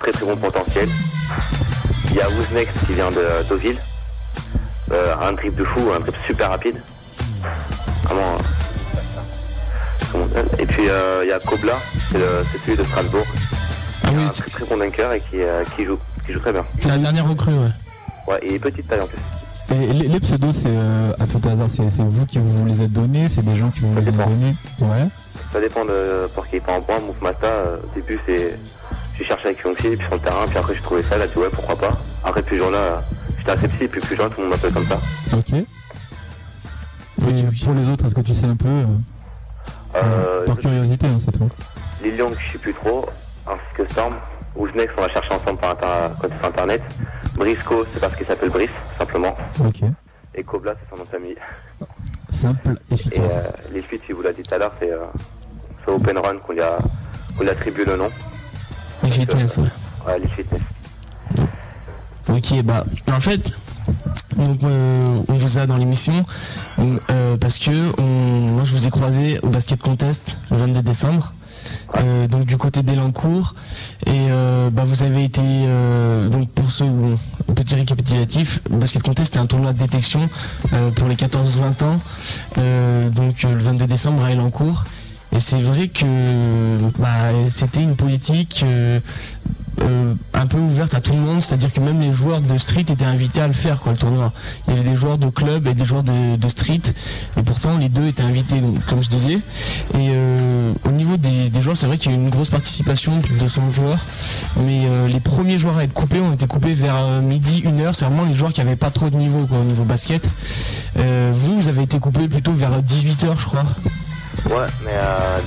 très 0.00 0.10
très 0.12 0.26
bon 0.26 0.36
potentiel. 0.36 0.88
Il 2.10 2.16
y 2.16 2.20
a 2.20 2.28
Wooznex 2.28 2.72
qui 2.86 2.94
vient 2.94 3.10
de 3.10 3.48
Deauville. 3.48 3.78
Euh, 4.92 5.14
un 5.20 5.32
drip 5.32 5.54
de 5.56 5.64
fou, 5.64 5.90
un 5.96 6.00
drip 6.00 6.14
super 6.26 6.50
rapide. 6.50 6.76
Vraiment. 8.04 8.36
dire 10.12 10.44
Et 10.58 10.66
puis 10.66 10.88
euh, 10.88 11.22
il 11.24 11.28
y 11.28 11.32
a 11.32 11.38
Kobla, 11.38 11.74
c'est 12.10 12.18
celui 12.64 12.76
de 12.76 12.84
Strasbourg. 12.84 13.26
Ah 14.04 14.10
oui, 14.14 14.24
un 14.24 14.28
très 14.28 14.50
très 14.50 14.64
bon 14.66 14.76
dunker 14.76 15.12
et 15.12 15.20
qui, 15.20 15.40
euh, 15.40 15.64
qui 15.74 15.84
joue, 15.84 15.98
qui 16.26 16.32
joue 16.32 16.38
très 16.38 16.52
bien. 16.52 16.64
C'est 16.78 16.88
la 16.88 16.98
dernière 16.98 17.26
recrue, 17.28 17.54
ouais. 17.54 17.70
Ouais, 18.28 18.38
et 18.42 18.58
petite 18.58 18.88
taille 18.88 19.00
en 19.00 19.06
plus. 19.06 19.18
Et 19.70 19.92
les, 19.92 20.08
les 20.08 20.20
pseudos, 20.20 20.52
c'est 20.52 20.68
euh, 20.68 21.12
à 21.18 21.26
tout 21.26 21.40
hasard, 21.48 21.70
c'est 21.70 22.02
vous 22.02 22.26
qui 22.26 22.38
vous 22.38 22.66
les 22.66 22.82
êtes 22.82 22.92
donnés, 22.92 23.28
c'est 23.30 23.44
des 23.44 23.56
gens 23.56 23.70
qui 23.70 23.80
vous 23.80 23.98
les 23.98 24.08
ont 24.08 24.12
donnés. 24.12 24.54
Ouais. 24.78 25.08
Ça 25.52 25.60
dépend 25.60 25.84
de 25.84 26.28
pour 26.34 26.46
qui. 26.46 26.60
Par 26.60 26.76
exemple, 26.76 27.00
Masta, 27.22 27.46
euh, 27.46 27.76
au 27.82 28.00
début, 28.00 28.20
c'est. 28.26 28.58
J'ai 29.16 29.24
cherché 29.24 29.46
avec 29.46 29.60
Yongfi, 29.64 29.96
puis 29.96 30.06
sur 30.06 30.14
le 30.14 30.20
terrain, 30.20 30.44
puis 30.46 30.58
après, 30.58 30.74
j'ai 30.74 30.80
trouvé 30.82 31.02
ça, 31.08 31.16
là, 31.16 31.26
dit 31.26 31.38
ouais, 31.38 31.48
pourquoi 31.52 31.76
pas. 31.76 31.96
Après, 32.24 32.42
plus 32.42 32.58
jour 32.58 32.70
là, 32.70 33.02
j'étais 33.46 33.50
assez 33.58 33.68
petit, 33.68 33.88
puis 33.88 34.00
plus 34.00 34.16
jour 34.16 34.28
tout 34.30 34.36
le 34.40 34.42
monde 34.48 34.50
m'appelle 34.52 34.72
comme 34.72 34.86
ça. 34.86 34.98
Ok. 35.32 35.52
Et 35.52 35.64
pour 37.64 37.74
les 37.74 37.88
autres, 37.88 38.06
est-ce 38.06 38.14
que 38.14 38.20
tu 38.20 38.34
sais 38.34 38.46
un 38.46 38.56
peu 38.56 38.68
euh, 38.68 38.84
Euh, 39.96 40.46
Par 40.46 40.58
curiosité, 40.58 41.06
hein, 41.06 41.18
c'est 41.24 41.32
tout. 41.32 41.48
Lil 42.02 42.16
Young, 42.16 42.34
je 42.38 42.52
sais 42.52 42.58
plus 42.58 42.74
trop, 42.74 43.08
ainsi 43.46 43.60
que 43.74 43.86
Storm. 43.90 44.14
Ouznex, 44.56 44.92
on 44.96 45.00
va 45.00 45.08
chercher 45.08 45.32
ensemble 45.34 45.58
par 45.58 45.70
inter- 45.70 46.14
côté 46.20 46.34
sur 46.38 46.46
internet. 46.46 46.82
Brisco, 47.34 47.84
c'est 47.92 47.98
parce 48.00 48.14
qu'il 48.14 48.24
s'appelle 48.26 48.50
Brice, 48.50 48.70
simplement. 48.96 49.36
Ok. 49.60 49.80
Et 50.34 50.44
Kobla, 50.44 50.74
c'est 50.78 50.88
son 50.90 50.96
nom 50.96 51.04
de 51.04 51.08
famille. 51.08 51.34
Simple, 52.30 52.76
Et 52.90 52.94
efficace. 52.94 53.32
euh, 53.32 53.50
les 53.72 53.82
suites, 53.82 54.02
si 54.06 54.12
vous 54.12 54.22
l'a 54.22 54.32
dit 54.32 54.42
tout 54.42 54.54
à 54.54 54.58
l'heure, 54.58 54.72
c'est 54.80 54.92
euh, 54.92 54.98
c'est 55.84 55.90
Open 55.90 56.18
Run 56.18 56.38
qu'on 56.38 56.52
lui, 56.52 56.60
a, 56.60 56.78
qu'on 57.36 57.42
lui 57.42 57.50
attribue 57.50 57.84
le 57.84 57.96
nom. 57.96 58.10
Les 59.02 59.10
fitness, 59.10 59.56
ouais. 59.56 59.64
Ouais, 60.06 60.18
les 60.20 60.28
fitness. 60.28 60.60
Ok, 62.28 62.62
bah, 62.62 62.84
en 63.12 63.20
fait, 63.20 63.58
donc, 64.36 64.58
euh, 64.64 65.18
on 65.28 65.34
vous 65.34 65.58
a 65.58 65.66
dans 65.66 65.76
l'émission 65.76 66.24
euh, 66.78 67.36
parce 67.36 67.58
que 67.58 67.70
moi 68.00 68.64
je 68.64 68.74
vous 68.74 68.86
ai 68.86 68.90
croisé 68.90 69.38
au 69.42 69.48
basket 69.48 69.80
contest 69.80 70.38
le 70.50 70.56
22 70.56 70.82
décembre. 70.82 71.32
euh, 71.96 72.26
donc 72.26 72.44
du 72.46 72.56
côté 72.56 72.82
d'Elancourt 72.82 73.54
et 74.06 74.28
bah, 74.72 74.82
vous 74.84 75.02
avez 75.02 75.24
été 75.24 75.42
donc 76.30 76.48
pour 76.50 76.70
ce 76.72 76.84
petit 77.54 77.74
récapitulatif 77.74 78.60
basket 78.70 79.02
contest 79.02 79.26
c'était 79.32 79.38
un 79.40 79.46
tournoi 79.46 79.72
de 79.72 79.78
détection 79.78 80.28
pour 80.96 81.08
les 81.08 81.14
14-20 81.16 81.84
ans 81.84 82.00
donc 83.10 83.42
le 83.42 83.58
22 83.58 83.86
décembre 83.86 84.24
à 84.24 84.32
Elancourt 84.32 84.84
et 85.34 85.40
c'est 85.40 85.58
vrai 85.58 85.88
que 85.88 86.06
bah, 86.98 87.30
c'était 87.50 87.82
une 87.82 87.96
politique 87.96 88.64
euh, 89.82 90.14
un 90.34 90.46
peu 90.46 90.58
ouverte 90.58 90.94
à 90.94 91.00
tout 91.00 91.12
le 91.12 91.20
monde, 91.20 91.42
c'est-à-dire 91.42 91.72
que 91.72 91.80
même 91.80 92.00
les 92.00 92.12
joueurs 92.12 92.40
de 92.40 92.58
street 92.58 92.84
étaient 92.88 93.04
invités 93.04 93.40
à 93.40 93.46
le 93.46 93.52
faire, 93.52 93.80
quoi, 93.80 93.92
le 93.92 93.98
tournoi. 93.98 94.32
Il 94.68 94.74
y 94.74 94.78
avait 94.78 94.88
des 94.88 94.96
joueurs 94.96 95.18
de 95.18 95.28
club 95.28 95.66
et 95.66 95.74
des 95.74 95.84
joueurs 95.84 96.04
de, 96.04 96.48
street, 96.48 96.82
et 97.36 97.42
pourtant 97.42 97.76
les 97.78 97.88
deux 97.88 98.06
étaient 98.06 98.22
invités, 98.22 98.60
donc, 98.60 98.84
comme 98.86 99.02
je 99.02 99.08
disais. 99.08 99.34
Et 99.34 100.10
euh, 100.10 100.72
au 100.84 100.90
niveau 100.90 101.16
des, 101.16 101.60
joueurs, 101.60 101.76
c'est 101.76 101.86
vrai 101.86 101.98
qu'il 101.98 102.12
y 102.12 102.14
a 102.14 102.18
eu 102.18 102.20
une 102.20 102.30
grosse 102.30 102.50
participation, 102.50 103.16
de 103.16 103.38
200 103.38 103.70
joueurs, 103.70 103.98
mais 104.64 104.86
euh, 104.86 105.08
les 105.08 105.20
premiers 105.20 105.58
joueurs 105.58 105.78
à 105.78 105.84
être 105.84 105.94
coupés 105.94 106.20
ont 106.20 106.32
été 106.32 106.46
coupés 106.46 106.74
vers 106.74 107.22
midi, 107.22 107.64
1 107.66 107.80
heure, 107.80 107.94
c'est 107.94 108.04
vraiment 108.04 108.24
les 108.24 108.32
joueurs 108.34 108.52
qui 108.52 108.60
n'avaient 108.60 108.76
pas 108.76 108.90
trop 108.90 109.10
de 109.10 109.16
niveau, 109.16 109.46
quoi, 109.46 109.58
au 109.58 109.64
niveau 109.64 109.84
basket. 109.84 110.24
Vous, 110.96 111.60
vous 111.60 111.68
avez 111.68 111.82
été 111.82 111.98
coupés 111.98 112.28
plutôt 112.28 112.52
vers 112.52 112.70
18 112.80 113.24
heures, 113.24 113.38
je 113.38 113.46
crois. 113.46 113.64
Ouais, 114.46 114.66
mais 114.84 114.92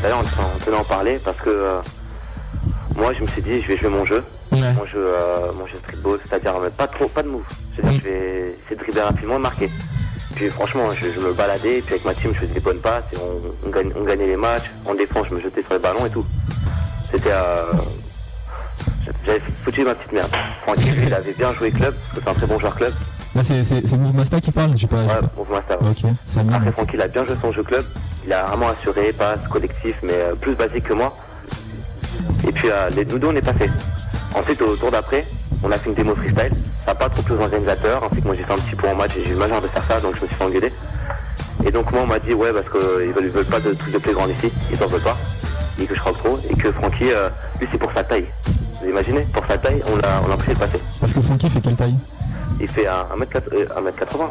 d'ailleurs, 0.02 0.20
on, 0.20 0.74
à 0.74 0.80
en 0.80 0.84
parler 0.84 1.20
parce 1.24 1.38
que 1.38 1.80
moi, 2.98 3.14
je 3.14 3.22
me 3.22 3.28
suis 3.28 3.42
dit, 3.42 3.62
je 3.62 3.68
vais 3.68 3.78
jouer 3.78 3.90
mon 3.90 4.06
jeu. 4.06 4.24
Ouais. 4.52 4.74
Mon 4.74 4.86
jeu, 4.86 4.98
euh, 5.06 5.52
mon 5.58 5.66
jeu 5.68 5.78
streetball, 5.84 6.20
c'est-à-dire 6.28 6.56
euh, 6.56 6.70
pas 6.70 6.88
trop, 6.88 7.08
pas 7.08 7.24
de 7.24 7.30
move. 7.30 7.44
C'est-à-dire 7.76 8.00
que 8.02 8.06
je 8.06 8.10
vais 8.10 8.56
essayer 8.58 8.76
de 8.76 8.82
dribbler 8.82 9.02
rapidement 9.02 9.36
et 9.38 9.40
marquer. 9.40 9.70
Puis 10.36 10.50
franchement, 10.50 10.90
je, 11.00 11.08
je 11.10 11.20
me 11.20 11.34
baladais, 11.34 11.82
puis 11.82 11.94
avec 11.96 12.06
ma 12.06 12.14
team, 12.14 12.32
je 12.34 12.40
faisais 12.40 12.54
des 12.54 12.60
bonnes 12.60 12.80
passes, 12.80 13.06
et 13.14 13.18
on, 13.18 13.68
on, 13.68 13.72
gagne- 13.72 13.94
on 14.00 14.04
gagnait 14.04 14.28
les 14.28 14.36
matchs. 14.36 14.70
En 14.86 14.94
défense, 14.94 15.28
je 15.30 15.36
me 15.36 15.42
jetais 15.42 15.64
sur 15.64 15.74
les 15.74 15.80
ballons 15.80 16.06
et 16.06 16.10
tout. 16.10 16.26
C'était... 17.12 17.32
Euh, 17.32 17.64
j'avais 19.26 19.42
foutu 19.64 19.84
ma 19.84 19.96
petite 19.96 20.12
merde. 20.14 20.30
Francky, 20.60 20.90
lui, 20.92 21.08
il 21.08 21.14
avait 21.14 21.34
bien 21.34 21.54
joué 21.54 21.72
club, 21.72 21.94
parce 21.96 22.14
que 22.18 22.22
c'est 22.24 22.30
un 22.30 22.34
très 22.34 22.48
bon 22.48 22.60
joueur 22.60 22.76
club. 22.76 22.94
Là, 23.36 23.44
c'est 23.44 23.98
Move 23.98 24.16
Masta 24.16 24.42
qui 24.42 24.52
parle, 24.52 24.72
j'ai 24.76 24.88
pas. 24.88 24.98
Ouais, 25.04 25.20
Move 25.38 25.52
Master. 25.52 25.78
Ok, 25.82 26.10
ça 26.26 26.42
Après, 26.54 26.72
Francky, 26.72 26.92
il 26.96 27.02
a 27.02 27.08
bien 27.08 27.26
joué 27.26 27.36
son 27.42 27.52
jeu 27.52 27.64
club. 27.64 27.86
Il 28.26 28.34
a 28.34 28.46
vraiment 28.46 28.70
assuré, 28.70 29.14
passe, 29.14 29.48
collectif, 29.50 29.98
mais 30.04 30.14
euh, 30.14 30.36
plus 30.36 30.56
basique 30.56 30.86
que 30.86 30.94
moi. 30.94 31.14
Et 32.48 32.52
puis, 32.52 32.70
euh, 32.70 32.90
les 32.96 33.06
deux, 33.06 33.20
on 33.24 33.36
est 33.36 33.42
passé. 33.42 33.70
Ensuite, 34.36 34.62
au 34.62 34.76
tour 34.76 34.92
d'après, 34.92 35.26
on 35.64 35.72
a 35.72 35.78
fait 35.78 35.90
une 35.90 35.96
démo 35.96 36.16
freestyle. 36.16 36.52
Ça 36.86 36.94
n'a 36.94 36.96
pas 36.96 37.10
trop 37.10 37.22
plu 37.22 37.34
aux 37.36 37.42
organisateurs. 37.42 38.04
Ensuite, 38.04 38.26
moi, 38.26 38.36
j'ai 38.36 38.44
fait 38.44 38.54
un 38.54 38.58
petit 38.58 38.76
point 38.76 38.92
en 38.92 38.96
match 38.96 39.12
et 39.18 39.24
j'ai 39.26 39.32
eu 39.32 39.36
mal 39.36 39.50
de 39.50 39.68
faire 39.68 39.84
ça, 39.88 40.00
donc 40.00 40.16
je 40.16 40.22
me 40.22 40.28
suis 40.28 40.36
fait 40.36 40.44
engueuler. 40.44 40.72
Et 41.66 41.72
donc, 41.72 41.92
moi, 41.92 42.02
on 42.04 42.08
m'a 42.08 42.20
dit, 42.20 42.34
ouais, 42.34 42.52
parce 42.54 42.70
qu'ils 42.70 43.12
veulent, 43.14 43.26
ils 43.26 43.32
veulent 43.32 43.46
pas 43.46 43.60
de 43.60 43.74
trucs 43.74 43.94
de 43.94 43.98
playground 43.98 44.32
ici. 44.38 44.52
Ils 44.72 44.84
en 44.84 44.88
veulent 44.88 45.02
pas. 45.02 45.18
Et 45.82 45.86
que 45.86 45.96
je 45.96 46.00
crois 46.00 46.14
trop. 46.14 46.40
Et 46.50 46.56
que 46.56 46.72
Francky, 46.72 47.12
euh, 47.12 47.30
lui, 47.60 47.68
c'est 47.72 47.78
pour 47.78 47.92
sa 47.94 48.04
taille. 48.04 48.26
Vous 48.82 48.90
imaginez? 48.90 49.22
Pour 49.34 49.46
sa 49.48 49.58
taille, 49.58 49.82
on 49.92 49.98
l'a 49.98 50.22
on 50.24 50.28
l'a 50.28 50.36
empêché 50.36 50.54
de 50.54 50.60
passer. 50.60 50.80
Parce 51.00 51.14
que 51.14 51.22
Frankie 51.22 51.50
fait 51.50 51.62
quelle 51.62 51.76
taille? 51.76 51.96
Il 52.60 52.68
fait 52.68 52.86
1m80. 52.86 53.54
Euh, 53.54 53.66
1m80. 53.66 54.30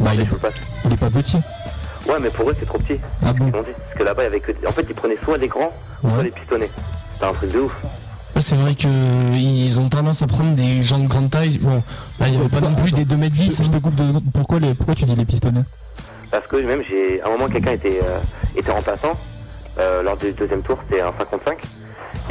Bah, 0.00 0.10
il 0.14 0.20
est, 0.20 0.26
il 0.86 0.92
est 0.92 0.96
pas 0.96 1.10
petit. 1.10 1.38
Ouais, 2.10 2.18
mais 2.20 2.30
pour 2.30 2.50
eux, 2.50 2.56
c'est 2.58 2.66
trop 2.66 2.78
petit. 2.78 2.98
Ah 3.24 3.32
bon. 3.32 3.50
Parce 3.52 3.66
que 3.96 4.02
là-bas, 4.02 4.22
il 4.22 4.24
y 4.24 4.28
avait 4.28 4.40
que. 4.40 4.52
En 4.66 4.72
fait, 4.72 4.84
ils 4.88 4.94
prenaient 4.94 5.16
soit 5.22 5.38
les 5.38 5.48
grands, 5.48 5.72
soit 6.00 6.22
les 6.22 6.30
pistonnés. 6.30 6.68
C'était 7.14 7.26
un 7.26 7.32
truc 7.32 7.52
de 7.52 7.60
ouf. 7.60 7.76
C'est 8.40 8.56
vrai 8.56 8.74
que 8.74 8.86
euh, 8.86 9.36
ils 9.36 9.78
ont 9.78 9.88
tendance 9.90 10.22
à 10.22 10.26
prendre 10.26 10.54
des 10.54 10.82
gens 10.82 10.98
de 10.98 11.06
grande 11.06 11.30
taille. 11.30 11.58
Bon, 11.58 11.82
là 12.18 12.28
il 12.28 12.32
n'y 12.32 12.38
avait 12.38 12.48
pas 12.48 12.60
non 12.60 12.74
plus 12.74 12.90
des 12.92 13.04
2m10. 13.04 13.64
Je 13.64 13.68
te 13.70 13.76
coupe 13.78 13.94
deux 13.94 14.06
secondes. 14.06 14.22
Pourquoi, 14.32 14.58
les, 14.60 14.72
pourquoi 14.74 14.94
tu 14.94 15.04
dis 15.04 15.14
les 15.14 15.24
pistonnets 15.26 15.62
Parce 16.30 16.46
que 16.46 16.56
même, 16.56 16.82
j'ai. 16.88 17.20
À 17.22 17.26
un 17.26 17.30
moment, 17.32 17.48
quelqu'un 17.48 17.72
était, 17.72 18.00
euh, 18.02 18.18
était 18.56 18.72
remplaçant. 18.72 19.12
euh, 19.78 20.02
lors 20.02 20.16
du 20.16 20.32
deuxième 20.32 20.62
tour, 20.62 20.78
c'était 20.88 21.02
un 21.02 21.12
55. 21.16 21.58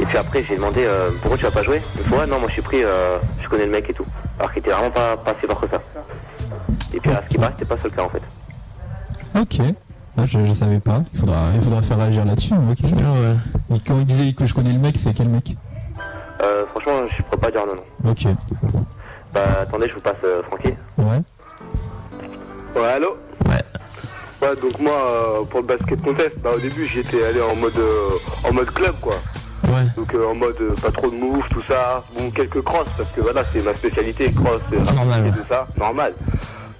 Et 0.00 0.04
puis 0.04 0.18
après, 0.18 0.42
j'ai 0.42 0.56
demandé 0.56 0.84
euh, 0.84 1.10
pourquoi 1.20 1.38
tu 1.38 1.44
vas 1.44 1.50
pas 1.50 1.62
jouer? 1.62 1.80
Il 2.04 2.10
me 2.16 2.26
non, 2.26 2.38
moi 2.38 2.48
je 2.48 2.54
suis 2.54 2.62
pris, 2.62 2.82
euh, 2.82 3.16
je 3.42 3.48
connais 3.48 3.66
le 3.66 3.70
mec 3.70 3.88
et 3.88 3.94
tout. 3.94 4.06
Alors 4.38 4.52
qu'il 4.52 4.60
était 4.60 4.70
vraiment 4.72 4.90
pas, 4.90 5.16
pas 5.16 5.34
si 5.38 5.46
fort 5.46 5.60
que 5.60 5.68
ça. 5.68 5.80
Et 6.94 7.00
puis 7.00 7.10
à 7.10 7.22
ce 7.22 7.28
qui 7.28 7.38
paraît, 7.38 7.52
c'était 7.52 7.66
pas 7.74 7.80
seul 7.80 7.92
cas 7.92 8.02
en 8.02 8.08
fait. 8.08 8.22
Ok. 9.38 9.58
Là, 10.16 10.26
je, 10.26 10.44
je 10.44 10.52
savais 10.52 10.80
pas. 10.80 11.02
Il 11.14 11.20
faudra, 11.20 11.50
il 11.54 11.60
faudra 11.60 11.82
faire 11.82 11.98
réagir 11.98 12.24
là-dessus. 12.24 12.54
Ok. 12.54 12.78
Ah 13.00 13.74
Et 13.74 13.78
quand 13.80 13.98
il 13.98 14.04
disait 14.06 14.32
que 14.32 14.44
je 14.46 14.54
connais 14.54 14.72
le 14.72 14.78
mec, 14.78 14.96
c'est 14.98 15.12
quel 15.14 15.28
mec 15.28 15.56
Euh, 16.42 16.66
franchement, 16.66 16.92
je 17.16 17.22
pourrais 17.22 17.36
pas 17.38 17.50
dire 17.50 17.62
non. 17.66 18.10
Ok. 18.10 18.26
Bah 19.32 19.42
attendez, 19.62 19.88
je 19.88 19.94
vous 19.94 20.00
passe 20.00 20.16
euh, 20.24 20.42
Francky. 20.48 20.74
Ouais. 20.98 21.20
Ouais, 22.74 22.88
allô 22.88 23.16
Ouais. 23.46 23.62
Ouais, 24.42 24.56
donc 24.60 24.78
moi, 24.80 24.92
euh, 24.94 25.44
pour 25.44 25.60
le 25.60 25.66
basket 25.66 26.00
contest, 26.02 26.38
bah, 26.40 26.50
au 26.56 26.58
début, 26.58 26.86
j'y 26.86 27.00
étais 27.00 27.22
allé 27.24 27.40
en 27.40 27.54
mode, 27.56 27.76
euh, 27.78 28.48
en 28.48 28.52
mode 28.52 28.70
club, 28.70 28.94
quoi. 29.00 29.14
Ouais. 29.64 29.84
Donc 29.96 30.12
euh, 30.14 30.30
en 30.30 30.34
mode 30.34 30.56
euh, 30.60 30.74
pas 30.82 30.90
trop 30.90 31.08
de 31.10 31.14
moves, 31.16 31.46
tout 31.50 31.62
ça. 31.68 32.02
Bon, 32.16 32.30
quelques 32.30 32.62
crosses, 32.62 32.88
parce 32.96 33.10
que 33.12 33.20
voilà, 33.20 33.42
c'est 33.52 33.64
ma 33.64 33.74
spécialité, 33.74 34.32
cross, 34.32 34.62
Ah, 34.88 34.92
normal, 34.92 35.20
et 35.20 35.30
ouais. 35.30 35.36
tout 35.36 35.44
ça, 35.48 35.66
normal. 35.78 36.12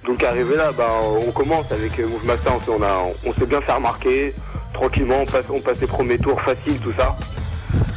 Donc 0.05 0.23
arrivé 0.23 0.55
là, 0.55 0.71
bah, 0.71 0.89
on 1.27 1.31
commence 1.31 1.71
avec 1.71 1.99
euh, 1.99 2.07
Move 2.07 2.25
Master, 2.25 2.53
on, 2.67 2.81
a, 2.81 3.03
on 3.25 3.33
s'est 3.33 3.45
bien 3.45 3.61
fait 3.61 3.71
remarquer, 3.71 4.33
tranquillement, 4.73 5.19
on 5.21 5.25
passe, 5.25 5.45
on 5.49 5.59
passe 5.59 5.79
les 5.79 5.87
premiers 5.87 6.17
tours 6.17 6.41
faciles, 6.41 6.79
tout 6.81 6.93
ça. 6.97 7.15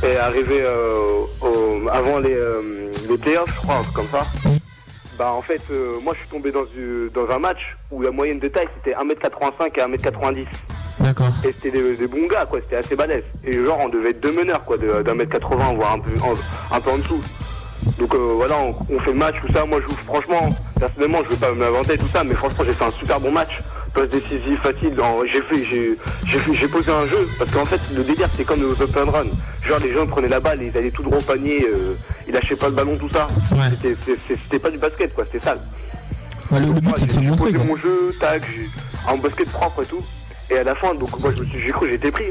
Et 0.06 0.16
arrivé 0.16 0.59
euh, 0.60 1.20
au- 1.40 1.89
avant 1.90 2.18
les, 2.18 2.35
euh, 2.35 2.60
les 3.09 3.16
playoffs, 3.16 3.48
je 3.55 3.56
crois, 3.60 3.76
un 3.76 3.82
truc 3.82 3.94
comme 3.94 4.09
ça. 4.12 4.26
Bah 5.18 5.31
en 5.32 5.40
fait, 5.40 5.62
euh, 5.70 5.94
moi 6.02 6.12
je 6.12 6.18
suis 6.20 6.28
tombé 6.28 6.51
dans, 6.51 6.64
du- 6.64 7.09
dans 7.14 7.28
un 7.32 7.39
match 7.39 7.76
où 7.90 8.02
la 8.02 8.10
moyenne 8.10 8.40
de 8.40 8.48
taille 8.48 8.68
c'était 8.76 8.94
1m85 8.98 9.78
et 9.78 9.81
1m90. 9.81 10.47
D'accord. 11.01 11.28
Et 11.44 11.52
c'était 11.52 11.70
des, 11.70 11.97
des 11.97 12.06
bons 12.06 12.26
gars, 12.28 12.44
quoi, 12.47 12.60
c'était 12.60 12.76
assez 12.76 12.97
balèze. 12.97 13.24
Et 13.44 13.64
genre, 13.64 13.78
on 13.81 13.89
devait 13.89 14.10
être 14.10 14.20
deux 14.20 14.32
meneurs, 14.32 14.64
quoi, 14.64 14.76
d'un 14.76 15.14
mètre 15.14 15.31
80, 15.32 15.74
voire 15.74 15.93
un 15.93 15.98
peu 16.01 16.10
en, 16.20 16.32
un 16.76 16.81
peu 16.81 16.90
en 16.90 16.98
dessous. 16.98 17.22
Donc 17.98 18.15
euh, 18.15 18.32
voilà, 18.36 18.56
on, 18.59 18.74
on 18.94 18.98
fait 19.01 19.12
le 19.12 19.19
match, 19.19 19.36
tout 19.44 19.52
ça. 19.52 19.65
Moi, 19.65 19.81
je 19.81 19.86
joue 19.86 19.94
franchement, 20.06 20.48
personnellement, 20.78 21.19
je 21.24 21.31
veux 21.31 21.36
pas 21.36 21.52
m'inventer 21.52 21.97
tout 21.98 22.09
ça, 22.12 22.24
mais 22.24 22.35
franchement, 22.35 22.65
j'ai 22.65 22.73
fait 22.73 22.85
un 22.85 22.90
super 22.90 23.20
bon 23.20 23.31
match. 23.31 23.61
Passe 23.94 24.09
décisive, 24.09 24.59
facile. 24.61 24.97
J'ai 25.32 25.40
fait, 25.43 25.65
j'ai, 25.65 25.97
j'ai 26.27 26.40
j'ai 26.55 26.69
posé 26.69 26.90
un 26.90 27.06
jeu, 27.06 27.28
parce 27.39 27.51
qu'en 27.52 27.65
fait, 27.65 27.81
le 27.97 28.02
délire, 28.02 28.28
c'était 28.31 28.44
comme 28.44 28.62
aux 28.65 28.82
open 28.82 29.09
run. 29.09 29.24
Genre, 29.66 29.78
les 29.78 29.93
gens 29.93 30.06
prenaient 30.06 30.28
la 30.28 30.40
balle, 30.40 30.61
ils 30.62 30.77
allaient 30.77 30.90
tout 30.90 31.02
droit 31.05 31.19
au 31.19 31.23
panier, 31.23 31.65
euh, 31.73 31.94
ils 32.27 32.35
lâchaient 32.35 32.56
pas 32.56 32.66
le 32.69 32.74
ballon, 32.74 32.97
tout 32.98 33.09
ça. 33.09 33.28
C'était, 33.70 33.94
c'est- 34.05 34.19
c'est- 34.27 34.36
c'était 34.43 34.59
pas 34.59 34.70
du 34.70 34.78
basket, 34.78 35.15
quoi, 35.15 35.24
c'était 35.24 35.44
sale. 35.44 35.61
Ouais, 36.51 36.59
le, 36.61 36.66
le 36.73 36.81
but, 36.81 36.90
c'est 36.97 37.06
de 37.06 37.12
se 37.12 37.20
J'ai 37.20 37.27
montrer. 37.28 37.47
posé 37.52 37.59
quoi. 37.59 37.66
mon 37.66 37.77
jeu, 37.77 38.15
tac, 38.19 38.43
j'ai 38.55 38.69
un 39.12 39.16
basket 39.16 39.48
propre 39.51 39.82
et 39.82 39.86
tout. 39.86 40.02
Et 40.51 40.59
à 40.59 40.65
la 40.65 40.74
fin, 40.74 40.94
donc 40.94 41.19
moi 41.20 41.32
je 41.35 41.40
me 41.43 41.47
suis, 41.48 41.61
j'ai 41.61 41.70
cru 41.70 41.89
j'étais 41.89 42.11
pris. 42.11 42.24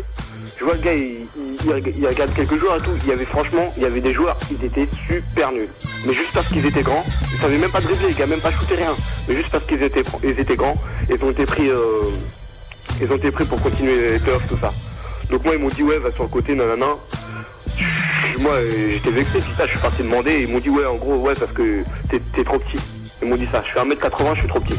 Tu 0.57 0.63
vois 0.65 0.73
le 0.75 0.81
gars, 0.81 0.93
il, 0.93 1.21
il- 1.37 1.57
il 1.65 1.71
reg- 1.71 1.93
il 1.97 2.07
regarde 2.07 2.33
quelques 2.33 2.55
joueurs 2.55 2.75
et 2.77 2.81
tout. 2.81 2.91
Il 3.03 3.09
y 3.09 3.11
avait 3.11 3.25
franchement, 3.25 3.73
il 3.77 3.83
y 3.83 3.85
avait 3.85 4.01
des 4.01 4.13
joueurs, 4.13 4.37
ils 4.51 4.63
étaient 4.65 4.87
super 5.07 5.51
nuls. 5.51 5.67
Mais 6.05 6.13
juste 6.13 6.33
parce 6.33 6.47
qu'ils 6.47 6.65
étaient 6.65 6.83
grands, 6.83 7.03
ils 7.33 7.39
savaient 7.39 7.57
même 7.57 7.71
pas 7.71 7.81
dribbler, 7.81 8.07
les 8.09 8.13
gars, 8.13 8.27
même 8.27 8.39
pas 8.41 8.51
shooter 8.51 8.75
rien. 8.75 8.95
Mais 9.27 9.35
juste 9.35 9.49
parce 9.49 9.63
qu'ils 9.65 9.81
étaient, 9.81 10.03
ils 10.23 10.39
étaient 10.39 10.55
grands, 10.55 10.75
ils 11.09 11.23
ont 11.23 11.31
été 11.31 11.45
pris, 11.45 11.69
euh, 11.69 11.81
ils 13.01 13.11
ont 13.11 13.15
été 13.15 13.31
pris 13.31 13.45
pour 13.45 13.61
continuer 13.61 14.11
les 14.11 14.19
playoffs, 14.19 14.47
tout 14.47 14.57
ça. 14.59 14.71
Donc 15.29 15.43
moi 15.45 15.55
ils 15.55 15.59
m'ont 15.61 15.69
dit 15.69 15.83
ouais, 15.83 15.97
va 15.97 16.11
sur 16.11 16.23
le 16.23 16.29
côté, 16.29 16.53
nanana. 16.53 16.85
Moi 18.39 18.53
j'étais 18.91 19.11
vexé, 19.11 19.39
ça, 19.39 19.65
je 19.65 19.71
suis 19.71 19.79
parti 19.79 20.03
demander. 20.03 20.43
Ils 20.43 20.49
m'ont 20.49 20.59
dit 20.59 20.69
ouais, 20.69 20.85
en 20.85 20.95
gros 20.95 21.15
ouais 21.15 21.33
parce 21.33 21.51
que 21.51 21.83
t'es, 22.09 22.19
t'es 22.35 22.43
trop 22.43 22.59
petit. 22.59 22.77
Ils 23.21 23.29
m'ont 23.29 23.35
dit 23.37 23.47
ça. 23.51 23.63
Je 23.65 23.71
fais 23.71 23.79
1m80, 23.79 24.35
je 24.35 24.39
suis 24.39 24.47
trop 24.49 24.59
petit. 24.59 24.75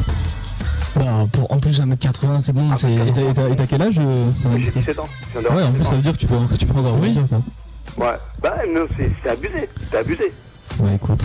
Non, 0.99 1.27
pour, 1.27 1.51
en 1.51 1.57
plus 1.59 1.79
1m80, 1.81 2.41
c'est 2.41 2.53
bon. 2.53 2.75
c'est... 2.75 2.91
Et 2.93 3.11
t'as- 3.55 3.67
quel 3.67 3.81
âge 3.81 3.95
euh, 3.99 4.29
c'est 4.37 4.49
J'ai 4.63 4.71
17 4.71 4.99
ans. 4.99 5.05
Je 5.27 5.31
viens 5.39 5.41
d'avoir 5.41 5.57
Ouais, 5.57 5.63
en 5.67 5.71
plus, 5.71 5.79
17 5.79 5.89
ça 5.89 5.95
veut 5.95 6.01
dire 6.01 6.13
que 6.13 6.17
tu 6.17 6.27
peux, 6.27 6.35
tu 6.57 6.65
peux 6.65 6.79
encore 6.79 6.97
Oui. 7.01 7.17
Ouais, 7.97 8.07
bah 8.41 8.55
non, 8.73 8.85
c'est 8.97 9.29
abusé, 9.29 9.69
c'est 9.89 9.97
abusé. 9.97 10.31
Ouais, 10.79 10.95
écoute. 10.95 11.23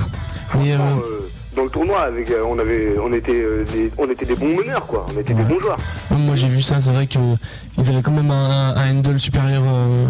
Mais, 0.56 0.72
euh, 0.72 0.76
euh, 0.78 1.20
dans 1.56 1.64
le 1.64 1.70
tournoi, 1.70 2.02
avec, 2.02 2.30
euh, 2.30 2.44
on 2.48 2.58
avait, 2.58 2.96
on 3.02 3.12
était, 3.12 3.32
euh, 3.42 3.64
des, 3.72 3.90
on 3.98 4.08
était 4.08 4.24
des 4.26 4.34
bons 4.36 4.54
meneurs, 4.56 4.86
quoi. 4.86 5.06
On 5.14 5.18
était 5.20 5.34
des 5.34 5.42
bons 5.42 5.58
joueurs. 5.60 5.78
Moi 6.10 6.34
j'ai 6.36 6.46
vu 6.48 6.62
ça, 6.62 6.80
c'est 6.80 6.90
vrai 6.90 7.06
que 7.06 7.18
ils 7.78 7.88
avaient 7.88 8.02
quand 8.02 8.12
même 8.12 8.30
un, 8.30 8.74
un 8.76 8.90
handle 8.98 9.18
supérieur 9.18 9.62
euh, 9.66 10.04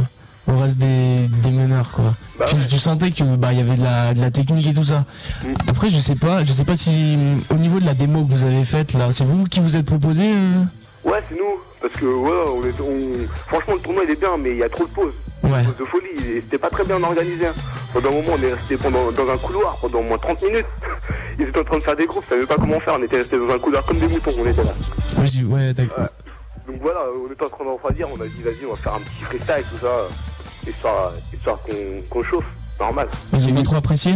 au 0.53 0.59
reste 0.59 0.79
des, 0.79 1.29
des 1.43 1.51
meneurs 1.51 1.91
quoi. 1.93 2.15
Bah 2.39 2.47
tu, 2.49 2.57
ouais. 2.57 2.67
tu 2.69 2.79
sentais 2.79 3.11
que 3.11 3.23
bah 3.37 3.53
il 3.53 3.59
y 3.59 3.63
avait 3.63 3.77
de 3.77 3.83
la, 3.83 4.15
de 4.15 4.21
la 4.21 4.31
technique 4.31 4.67
et 4.67 4.75
tout 4.75 4.85
ça. 4.85 5.05
Mm. 5.45 5.47
Après 5.69 5.91
je 5.91 5.99
sais 5.99 6.15
pas, 6.17 6.45
je 6.45 6.53
sais 6.53 6.65
pas 6.65 6.77
si 6.77 7.17
au 7.51 7.57
niveau 7.57 7.81
de 7.81 7.87
la 7.87 7.95
démo 7.95 8.25
que 8.25 8.31
vous 8.33 8.45
avez 8.45 8.65
faite 8.65 8.95
là, 8.95 9.13
c'est 9.13 9.25
vous 9.25 9.45
qui 9.45 9.61
vous 9.61 9.77
êtes 9.77 9.87
proposé 9.87 10.33
euh 10.33 10.53
Ouais, 11.03 11.19
c'est 11.27 11.35
nous, 11.35 11.59
parce 11.81 11.95
que 11.95 12.05
ouais, 12.05 12.31
on 12.47 12.63
est, 12.63 12.79
on... 12.79 13.27
franchement, 13.47 13.73
le 13.75 13.81
tournoi 13.81 14.03
il 14.05 14.11
est 14.11 14.21
bien, 14.21 14.37
mais 14.39 14.51
il 14.51 14.57
y 14.59 14.63
a 14.63 14.69
trop 14.69 14.85
de 14.85 14.91
pauses. 14.91 15.15
Ouais. 15.43 15.65
De 15.79 15.85
folie, 15.85 16.07
et 16.29 16.43
c'était 16.43 16.59
pas 16.59 16.69
très 16.69 16.85
bien 16.85 17.03
organisé. 17.03 17.47
hein. 17.47 17.55
Pendant 17.95 18.11
un 18.11 18.13
moment, 18.13 18.33
on 18.39 18.43
est 18.43 18.53
resté 18.53 18.77
pendant, 18.77 19.11
dans 19.11 19.31
un 19.31 19.39
couloir 19.39 19.79
pendant 19.81 20.01
au 20.01 20.03
moins 20.03 20.19
30 20.19 20.43
minutes. 20.43 20.67
Ils 21.39 21.49
étaient 21.49 21.59
en 21.59 21.65
train 21.65 21.79
de 21.79 21.83
faire 21.83 21.97
des 21.97 22.05
groupes, 22.05 22.23
ils 22.27 22.29
savaient 22.29 22.45
pas 22.47 22.57
comment 22.57 22.79
faire. 22.81 22.97
On 23.01 23.03
était 23.03 23.17
resté 23.17 23.39
dans 23.39 23.49
un 23.49 23.59
couloir 23.59 23.83
comme 23.87 23.97
des 23.97 24.09
moutons, 24.09 24.31
on 24.39 24.47
était 24.47 24.63
là. 24.63 24.75
Ouais, 25.19 25.47
ouais. 25.47 25.73
Donc 25.75 26.77
voilà, 26.83 27.01
on 27.17 27.33
était 27.33 27.45
en 27.45 27.49
train 27.49 27.65
d'en 27.65 27.79
on 27.83 28.21
a 28.21 28.27
dit 28.27 28.43
vas-y, 28.45 28.67
on 28.67 28.73
va 28.73 28.77
faire 28.77 28.95
un 28.95 29.01
petit 29.01 29.25
freestyle, 29.25 29.65
tout 29.71 29.79
ça, 29.79 29.89
histoire, 30.69 31.13
histoire 31.33 31.59
qu'on 32.11 32.23
chauffe, 32.23 32.47
normal. 32.79 33.09
Ils 33.35 33.49
ont 33.49 33.55
pas 33.55 33.63
trop 33.63 33.77
apprécié 33.77 34.15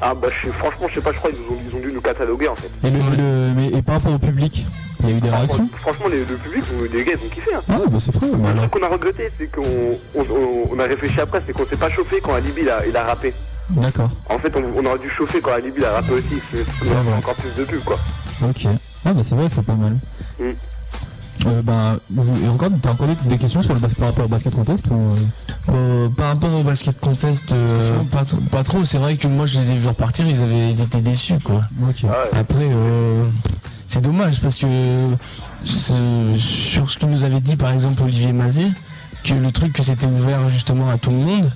Ah 0.00 0.14
bah 0.14 0.28
je 0.42 0.48
franchement, 0.50 0.86
je 0.88 0.94
sais 0.96 1.00
pas, 1.00 1.12
je 1.12 1.18
crois 1.18 1.30
qu'ils 1.30 1.40
ont, 1.40 1.58
ils 1.68 1.76
ont 1.76 1.80
dû 1.80 1.92
nous 1.92 2.00
cataloguer 2.00 2.48
en 2.48 2.54
fait. 2.56 2.70
Et, 2.86 2.90
le, 2.90 2.98
le- 2.98 3.52
mais, 3.54 3.68
et 3.68 3.82
par 3.82 3.96
rapport 3.96 4.12
au 4.12 4.18
public, 4.18 4.64
il 5.02 5.08
y 5.10 5.12
a 5.12 5.16
eu 5.16 5.20
des 5.20 5.30
réactions 5.30 5.68
Franchement, 5.80 6.06
les, 6.08 6.18
le 6.20 6.36
public, 6.36 6.64
les 6.92 7.04
gars, 7.04 7.12
ils 7.20 7.26
ont 7.26 7.30
kiffé. 7.30 7.54
Hein. 7.54 7.60
Ah, 7.68 7.78
bah 7.88 7.98
c'est 8.00 8.12
frais. 8.12 8.26
Le 8.26 8.36
bah 8.36 8.54
truc 8.56 8.70
qu'on 8.70 8.82
a 8.82 8.88
regretté, 8.88 9.28
c'est 9.36 9.50
qu'on 9.50 9.62
on, 10.70 10.78
a 10.78 10.84
réfléchi 10.84 11.20
après, 11.20 11.40
c'est 11.44 11.52
qu'on 11.52 11.66
s'est 11.66 11.76
pas 11.76 11.88
chauffé 11.88 12.20
quand 12.22 12.34
Alibi 12.34 12.62
il 12.62 12.70
a, 12.70 12.86
il 12.86 12.96
a 12.96 13.04
rappé. 13.04 13.32
D'accord. 13.70 14.10
En 14.28 14.38
fait, 14.38 14.52
on, 14.56 14.62
on 14.80 14.86
aurait 14.86 14.98
dû 14.98 15.08
chauffer 15.08 15.40
quand 15.40 15.52
Alibi 15.52 15.78
il 15.78 15.84
a 15.84 15.92
rappé 15.92 16.12
aussi, 16.12 16.40
c'est 16.82 16.94
encore 17.16 17.34
plus 17.34 17.54
de 17.56 17.64
pub 17.64 17.82
quoi. 17.84 17.98
Ok. 18.48 18.66
Ah, 19.04 19.12
bah 19.12 19.22
c'est 19.22 19.34
vrai, 19.34 19.48
c'est 19.48 19.64
pas 19.64 19.74
mal. 19.74 19.96
Mm. 20.38 20.50
Euh, 21.46 21.62
bah, 21.62 21.96
vous, 22.10 22.44
et 22.44 22.48
encore, 22.48 22.68
t'as 22.80 22.90
encore 22.92 23.08
des- 23.26 23.38
questions 23.38 23.62
sur 23.62 23.74
le 23.74 23.80
bas- 23.80 23.88
par 23.98 24.08
rapport 24.08 24.26
au 24.26 24.28
basket 24.28 24.54
contest 24.54 24.86
ou, 24.90 24.94
euh, 24.94 25.14
Euh, 25.70 26.08
par 26.08 26.28
rapport 26.28 26.52
au 26.52 26.62
basket 26.62 26.98
contest, 27.00 27.52
euh, 27.52 27.98
pas, 28.10 28.22
tr- 28.24 28.40
pas 28.50 28.62
trop. 28.64 28.84
C'est 28.84 28.98
vrai 28.98 29.16
que 29.16 29.26
moi 29.28 29.46
je 29.46 29.60
les 29.60 29.70
ai 29.72 29.74
vus 29.78 29.88
repartir, 29.88 30.26
ils 30.26 30.40
avaient, 30.42 30.70
ils 30.70 30.80
étaient 30.82 31.00
déçus 31.00 31.38
quoi. 31.42 31.62
Ok. 31.88 32.04
Après, 32.32 32.56
euh, 32.68 33.28
c'est 33.88 34.00
dommage 34.02 34.40
parce 34.40 34.56
que 34.58 34.66
ce- 35.64 36.36
sur 36.38 36.90
ce 36.90 36.98
que 36.98 37.06
nous 37.06 37.24
avait 37.24 37.40
dit 37.40 37.56
par 37.56 37.70
exemple 37.72 38.02
Olivier 38.02 38.32
Mazet, 38.32 38.70
que 39.24 39.34
le 39.34 39.50
truc 39.52 39.72
que 39.72 39.82
c'était 39.82 40.06
ouvert 40.06 40.48
justement 40.50 40.90
à 40.90 40.98
tout 40.98 41.10
le 41.10 41.16
monde, 41.16 41.50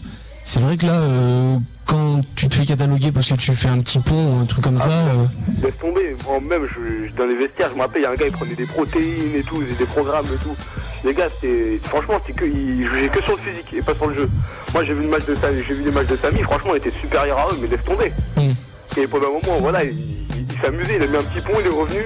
c'est 0.44 0.60
vrai 0.60 0.76
que 0.76 0.86
là, 0.86 0.92
euh, 0.94 1.58
quand 1.86 2.20
tu 2.34 2.48
te 2.48 2.54
fais 2.56 2.64
cataloguer 2.66 3.12
parce 3.12 3.28
que 3.28 3.34
tu 3.34 3.52
fais 3.54 3.68
un 3.68 3.80
petit 3.80 3.98
pont 4.00 4.36
ou 4.36 4.40
un 4.40 4.44
truc 4.44 4.64
comme 4.64 4.78
ça, 4.78 4.88
euh, 4.90 5.24
Laisse 5.62 5.76
tomber, 5.78 6.16
moi-même, 6.24 6.66
je, 6.68 7.08
je- 7.08 7.12
dans 7.14 7.24
les 7.26 7.36
vestiaires, 7.36 7.68
je 7.70 7.76
me 7.76 7.80
rappelle, 7.80 8.02
il 8.02 8.04
y 8.04 8.06
a 8.06 8.10
un 8.10 8.14
gars, 8.16 8.26
il 8.26 8.32
prenait 8.32 8.54
des 8.54 8.66
protéines 8.66 9.34
et 9.36 9.42
tout, 9.42 9.62
des 9.62 9.84
programmes 9.86 10.26
et 10.26 10.42
tout. 10.42 10.56
Les 11.04 11.14
gars, 11.14 11.28
c'était, 11.40 11.78
franchement, 11.84 12.14
c'est 12.26 12.32
que, 12.34 12.44
il 12.44 12.86
jouait 12.86 13.08
que 13.08 13.22
sur 13.22 13.32
le 13.36 13.38
physique 13.38 13.74
et 13.74 13.82
pas 13.82 13.94
sur 13.94 14.08
le 14.08 14.14
jeu. 14.14 14.28
Moi, 14.74 14.84
j'ai 14.84 14.94
vu 14.94 15.02
le 15.02 15.08
match 15.08 15.24
de 15.26 15.34
Samy, 15.36 15.62
j'ai 15.66 15.74
vu 15.74 15.84
les 15.84 15.92
matchs 15.92 16.08
de 16.08 16.16
Samy, 16.16 16.42
franchement, 16.42 16.72
il 16.74 16.78
était 16.78 16.90
supérieur 16.98 17.38
à 17.38 17.46
eux, 17.52 17.56
mais 17.60 17.68
laisse 17.68 17.84
tomber. 17.84 18.12
Mm. 18.36 18.52
Et 19.00 19.06
pendant 19.06 19.26
un 19.28 19.32
moment, 19.46 19.58
voilà, 19.60 19.84
il, 19.84 19.90
il- 19.90 20.46
il 20.50 20.60
s'amusait, 20.60 20.96
il 20.96 21.02
a 21.02 21.06
mis 21.06 21.16
un 21.16 21.22
petit 21.22 21.44
pont, 21.44 21.52
il 21.60 21.66
est 21.66 21.70
revenu. 21.74 22.00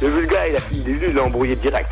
Le 0.00 0.26
gars, 0.26 0.46
il, 0.48 0.54
a, 0.54 0.58
est 0.58 0.92
venu, 0.92 1.06
il 1.08 1.14
l'a 1.14 1.24
embrouillé 1.24 1.56
direct. 1.56 1.90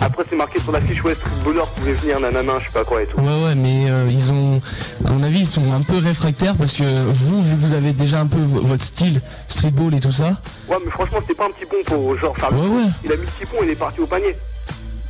Après, 0.00 0.24
c'est 0.28 0.36
marqué 0.36 0.60
sur 0.60 0.72
la 0.72 0.80
fiche, 0.80 1.02
ouais, 1.04 1.14
Street 1.14 1.30
Baller 1.44 1.60
pouvait 1.76 1.92
venir, 1.92 2.20
nanana, 2.20 2.52
je 2.60 2.66
sais 2.66 2.72
pas 2.72 2.84
quoi 2.84 3.02
et 3.02 3.06
tout. 3.06 3.18
ouais 3.20 3.44
ouais, 3.44 3.54
mais 3.54 3.90
euh, 3.90 4.08
ils 4.10 4.32
ont, 4.32 4.60
à 5.04 5.10
mon 5.10 5.22
avis, 5.22 5.40
ils 5.40 5.46
sont 5.46 5.72
un 5.72 5.82
peu 5.82 5.98
réfractaires 5.98 6.54
parce 6.56 6.72
que 6.74 6.84
vous, 7.04 7.42
vu 7.42 7.56
que 7.56 7.60
vous 7.60 7.74
avez 7.74 7.92
déjà 7.92 8.20
un 8.20 8.26
peu 8.26 8.38
vo- 8.40 8.62
votre 8.62 8.82
style 8.84 9.20
streetball 9.48 9.94
et 9.94 10.00
tout 10.00 10.12
ça, 10.12 10.36
Ouais, 10.68 10.76
mais 10.84 10.90
franchement, 10.90 11.18
c'était 11.22 11.34
pas 11.34 11.46
un 11.46 11.50
petit 11.50 11.64
pont 11.66 11.76
pour, 11.86 12.16
genre, 12.18 12.36
faire 12.36 12.52
Ouais, 12.52 12.66
ouais. 12.66 12.90
Il 13.04 13.12
a 13.12 13.16
mis 13.16 13.22
le 13.22 13.26
petit 13.26 13.46
pont, 13.46 13.56
il 13.62 13.70
est 13.70 13.74
parti 13.78 14.00
au 14.00 14.06
panier. 14.06 14.34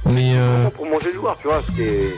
mais 0.07 0.33
euh, 0.35 0.69
pour 0.71 0.87
manger 0.89 1.07
le 1.13 1.21
joueur, 1.21 1.37
tu 1.41 1.49
vois, 1.49 1.61
c'était. 1.67 2.15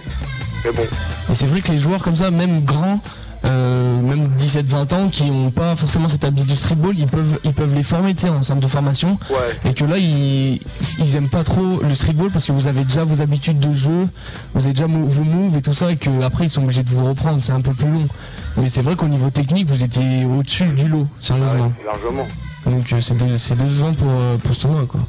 Mais 0.64 0.72
bon. 0.72 0.82
Et 1.30 1.34
c'est 1.34 1.46
vrai 1.46 1.60
que 1.60 1.70
les 1.72 1.78
joueurs 1.78 2.02
comme 2.02 2.16
ça, 2.16 2.30
même 2.30 2.64
grands, 2.64 3.00
euh, 3.44 4.00
même 4.00 4.24
17-20 4.36 4.94
ans, 4.94 5.08
qui 5.08 5.30
n'ont 5.30 5.50
pas 5.50 5.76
forcément 5.76 6.08
cette 6.08 6.24
habitude 6.24 6.48
du 6.48 6.56
streetball, 6.56 6.96
ils 6.98 7.06
peuvent, 7.06 7.38
ils 7.44 7.52
peuvent 7.52 7.74
les 7.74 7.82
former 7.82 8.14
en 8.28 8.42
centre 8.42 8.60
de 8.60 8.66
formation. 8.66 9.18
Ouais. 9.30 9.70
Et 9.70 9.74
que 9.74 9.84
là, 9.84 9.98
ils, 9.98 10.60
ils 10.98 11.16
aiment 11.16 11.28
pas 11.28 11.44
trop 11.44 11.80
le 11.82 11.94
streetball 11.94 12.30
parce 12.30 12.46
que 12.46 12.52
vous 12.52 12.66
avez 12.66 12.84
déjà 12.84 13.04
vos 13.04 13.20
habitudes 13.20 13.60
de 13.60 13.72
jeu, 13.72 14.08
vous 14.54 14.64
avez 14.64 14.72
déjà 14.72 14.86
vos 14.86 15.24
moves 15.24 15.56
et 15.56 15.62
tout 15.62 15.74
ça, 15.74 15.92
et 15.92 15.96
que 15.96 16.22
après 16.22 16.46
ils 16.46 16.50
sont 16.50 16.62
obligés 16.64 16.82
de 16.82 16.88
vous 16.90 17.04
reprendre, 17.04 17.42
c'est 17.42 17.52
un 17.52 17.60
peu 17.60 17.72
plus 17.72 17.88
long. 17.90 18.06
Mais 18.56 18.68
c'est 18.68 18.82
vrai 18.82 18.96
qu'au 18.96 19.06
niveau 19.06 19.30
technique, 19.30 19.68
vous 19.68 19.84
étiez 19.84 20.24
au-dessus 20.24 20.66
du 20.66 20.88
lot, 20.88 21.06
sérieusement. 21.20 21.72
Largement. 21.84 22.26
Donc 22.66 22.92
euh, 22.92 23.00
c'est 23.00 23.38
c'est 23.38 23.56
décevant 23.56 23.92
pour, 23.94 24.08
euh, 24.10 24.36
pour 24.36 24.54
ce 24.54 24.62
tournoi, 24.62 24.84
quoi. 24.88 25.00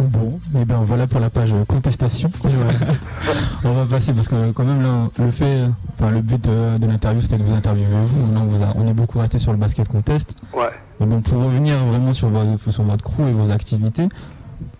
Bon, 0.00 0.40
et 0.60 0.64
bien 0.64 0.78
voilà 0.82 1.06
pour 1.06 1.20
la 1.20 1.30
page 1.30 1.52
contestation. 1.68 2.28
on 3.64 3.72
va 3.72 3.84
passer 3.86 4.12
parce 4.12 4.26
que 4.28 4.50
quand 4.52 4.64
même 4.64 4.82
là, 4.82 5.08
le 5.24 5.30
fait, 5.30 5.60
enfin 5.94 6.10
le 6.10 6.20
but 6.20 6.42
de 6.44 6.86
l'interview 6.86 7.20
c'était 7.20 7.36
de 7.36 7.44
vous 7.44 7.54
interviewer 7.54 7.86
vous. 8.02 8.20
Maintenant, 8.26 8.42
on, 8.42 8.46
vous 8.46 8.62
a- 8.64 8.72
on 8.76 8.86
est 8.88 8.92
beaucoup 8.92 9.18
resté 9.20 9.38
sur 9.38 9.52
le 9.52 9.58
basket 9.58 9.86
contest. 9.88 10.34
Ouais. 10.52 10.70
Mais 11.00 11.06
bon, 11.06 11.20
pour 11.20 11.40
revenir 11.42 11.76
vraiment 11.86 12.12
sur 12.12 12.28
votre, 12.28 12.58
sur 12.58 12.82
votre 12.82 13.04
crew 13.04 13.20
et 13.28 13.32
vos 13.32 13.50
activités, 13.52 14.08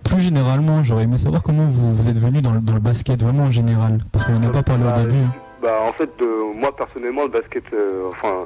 plus 0.02 0.20
généralement, 0.20 0.82
j'aurais 0.82 1.04
aimé 1.04 1.16
savoir 1.16 1.42
comment 1.42 1.64
vous, 1.66 1.94
vous 1.94 2.08
êtes 2.08 2.18
venu 2.18 2.42
dans 2.42 2.52
le, 2.52 2.60
dans 2.60 2.74
le 2.74 2.80
basket 2.80 3.22
vraiment 3.22 3.44
en 3.44 3.50
général, 3.50 3.98
parce 4.10 4.24
qu'on 4.24 4.32
n'en 4.38 4.48
a 4.48 4.50
pas 4.52 4.62
parlé 4.64 4.82
Bah, 4.84 4.94
au 4.98 5.02
début. 5.06 5.24
Bah 5.62 5.78
en 5.88 5.92
fait 5.92 6.10
euh, 6.20 6.52
moi 6.58 6.76
personnellement 6.76 7.22
le 7.22 7.30
basket 7.30 7.64
euh, 7.72 8.02
enfin 8.10 8.40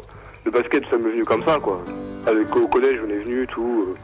le 0.45 0.51
basket 0.53 0.85
ça 0.89 0.97
m'est 0.99 1.11
venu 1.11 1.24
comme 1.24 1.43
ça 1.45 1.59
quoi. 1.61 1.81
Avec 2.28 2.55
au 2.55 2.69
collège 2.69 3.01
on 3.05 3.11
est 3.11 3.19
venu 3.24 3.45
tout 3.49 3.86
euh, 3.89 3.95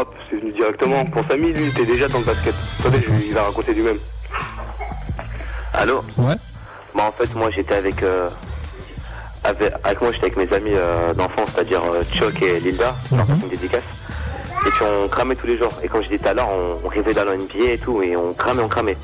hop 0.00 0.14
c'est 0.30 0.36
venu 0.36 0.52
directement. 0.52 1.04
Pour 1.06 1.22
Samy 1.28 1.52
lui 1.52 1.64
il 1.64 1.68
était 1.68 1.86
déjà 1.86 2.08
dans 2.08 2.18
le 2.18 2.24
basket. 2.24 2.54
Attendez 2.80 2.98
je- 3.00 3.26
il 3.26 3.34
va 3.34 3.42
raconter 3.42 3.74
lui-même. 3.74 3.98
Allô 5.74 6.02
Ouais. 6.18 6.34
Bah 6.94 7.04
en 7.08 7.12
fait 7.12 7.34
moi 7.34 7.50
j'étais 7.50 7.74
avec, 7.74 8.02
euh, 8.02 8.28
avec 9.44 9.72
avec 9.84 10.00
moi 10.00 10.10
j'étais 10.12 10.26
avec 10.26 10.36
mes 10.36 10.56
amis 10.56 10.74
euh, 10.74 11.12
d'enfance, 11.14 11.50
c'est-à-dire 11.54 11.82
euh, 11.84 12.02
Chuck 12.04 12.40
et 12.42 12.60
Linda, 12.60 12.94
leur 13.12 13.26
passe 13.26 13.42
une 13.42 13.48
dédicace. 13.48 13.82
Et 14.66 14.70
puis 14.70 14.84
on 14.84 15.08
cramait 15.08 15.36
tous 15.36 15.46
les 15.46 15.58
jours. 15.58 15.72
Et 15.82 15.88
comme 15.88 16.02
je 16.02 16.08
disais 16.08 16.18
tout 16.18 16.28
à 16.28 16.34
l'heure, 16.34 16.48
on, 16.48 16.88
rêvait 16.88 17.12
d'aller 17.14 17.30
en 17.30 17.34
NBA 17.34 17.72
et 17.72 17.78
tout, 17.78 18.02
et 18.02 18.16
on 18.16 18.32
cramait, 18.32 18.62
on 18.62 18.68
cramait. 18.68 18.96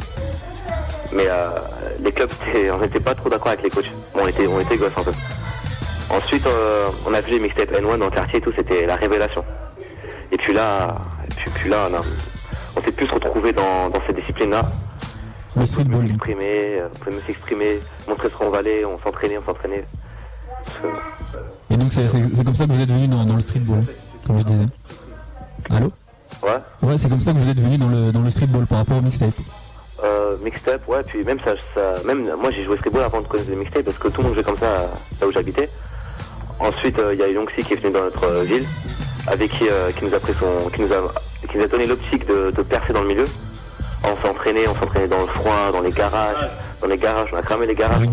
Mais 1.12 1.26
euh, 1.28 1.50
les 2.00 2.10
clubs, 2.10 2.30
on 2.72 2.78
n'était 2.78 2.98
pas 3.00 3.14
trop 3.14 3.28
d'accord 3.28 3.48
avec 3.48 3.62
les 3.62 3.70
coachs. 3.70 3.90
Bon, 4.14 4.20
on 4.24 4.26
était, 4.26 4.46
on 4.46 4.58
était 4.60 4.76
gosses 4.76 4.92
un 4.96 5.02
peu. 5.02 5.12
Ensuite, 6.10 6.46
on 7.06 7.14
a 7.14 7.20
vu 7.20 7.32
les 7.32 7.38
mixtapes 7.38 7.70
N1 7.70 7.98
dans 7.98 8.06
le 8.06 8.10
quartier 8.10 8.38
et 8.38 8.42
tout, 8.42 8.52
c'était 8.56 8.86
la 8.86 8.96
révélation. 8.96 9.44
Et 10.32 10.36
puis 10.38 10.52
là, 10.52 10.96
et 11.24 11.34
puis, 11.34 11.50
puis 11.54 11.70
là, 11.70 11.88
on, 11.90 11.94
a- 11.94 12.02
on 12.76 12.82
s'est 12.82 12.92
plus 12.92 13.06
retrouvé 13.10 13.52
dans, 13.52 13.90
dans 13.90 14.00
cette 14.06 14.16
discipline-là. 14.16 14.64
Le 15.56 15.66
streetball. 15.66 16.08
S'exprimer, 16.08 16.78
euh, 16.80 16.88
on 16.92 16.98
pouvait 16.98 17.16
mieux 17.16 17.22
s'exprimer, 17.26 17.80
montrer 18.08 18.28
ce 18.30 18.34
qu'on 18.36 18.48
valait, 18.50 18.84
on 18.86 18.98
s'entraînait, 18.98 19.36
on 19.38 19.44
s'entraînait. 19.44 19.84
Et 21.70 21.76
donc 21.76 21.92
c'est 21.92 22.44
comme 22.44 22.54
ça 22.54 22.64
que 22.66 22.72
vous 22.72 22.80
êtes 22.80 22.88
venu 22.90 23.08
dans, 23.08 23.24
dans 23.24 23.34
le 23.34 23.40
streetball, 23.40 23.84
comme 24.26 24.38
je 24.38 24.44
disais. 24.44 24.66
Allô? 25.70 25.92
Ouais. 26.42 26.58
Ouais, 26.82 26.98
c'est 26.98 27.08
comme 27.08 27.20
ça 27.20 27.32
que 27.32 27.38
vous 27.38 27.48
êtes 27.50 27.60
venu 27.60 27.78
dans 27.78 27.88
le, 27.88 28.10
dans 28.12 28.20
le 28.22 28.30
streetball 28.30 28.66
par 28.66 28.78
rapport 28.78 28.96
au 28.98 29.02
mixtape. 29.02 29.34
Euh, 30.02 30.36
mixtape, 30.42 30.88
ouais, 30.88 31.02
puis 31.04 31.22
même 31.24 31.38
ça, 31.40 31.52
ça 31.74 32.02
même 32.06 32.24
moi 32.40 32.50
j'ai 32.50 32.64
joué 32.64 32.76
streetball 32.78 33.04
avant 33.04 33.20
de 33.20 33.26
connaître 33.26 33.50
les 33.50 33.56
mixtapes 33.56 33.84
parce 33.84 33.98
que 33.98 34.08
tout 34.08 34.22
le 34.22 34.28
monde 34.28 34.34
jouait 34.34 34.42
comme 34.44 34.58
ça 34.58 34.88
là 35.20 35.26
où 35.26 35.30
j'habitais. 35.32 35.68
Ensuite, 36.58 36.98
euh, 36.98 37.12
il 37.14 37.20
y 37.20 37.22
a 37.22 37.28
Yongsi 37.30 37.62
qui 37.62 37.74
est 37.74 37.76
venu 37.76 37.92
dans 37.92 38.00
notre 38.04 38.24
euh, 38.24 38.42
ville, 38.42 38.64
avec 39.26 39.50
qui, 39.52 39.68
euh, 39.68 39.90
qui 39.92 40.04
nous 40.04 40.14
a 40.14 40.20
pris 40.20 40.32
son, 40.38 40.68
qui 40.70 40.82
nous 40.82 40.92
a, 40.92 40.96
qui 41.50 41.58
nous 41.58 41.64
a 41.64 41.68
donné 41.68 41.86
l'optique 41.86 42.26
de, 42.26 42.50
de 42.54 42.62
percer 42.62 42.92
dans 42.92 43.02
le 43.02 43.08
milieu. 43.08 43.26
On 44.04 44.26
s'entraînait, 44.26 44.66
on 44.68 44.74
s'entraînait 44.74 45.08
dans 45.08 45.20
le 45.20 45.26
froid, 45.26 45.70
dans 45.72 45.80
les 45.80 45.92
garages, 45.92 46.48
dans 46.80 46.88
les 46.88 46.98
garages, 46.98 47.28
on 47.32 47.36
a 47.36 47.42
cramé 47.42 47.66
les 47.66 47.74
garages. 47.74 48.08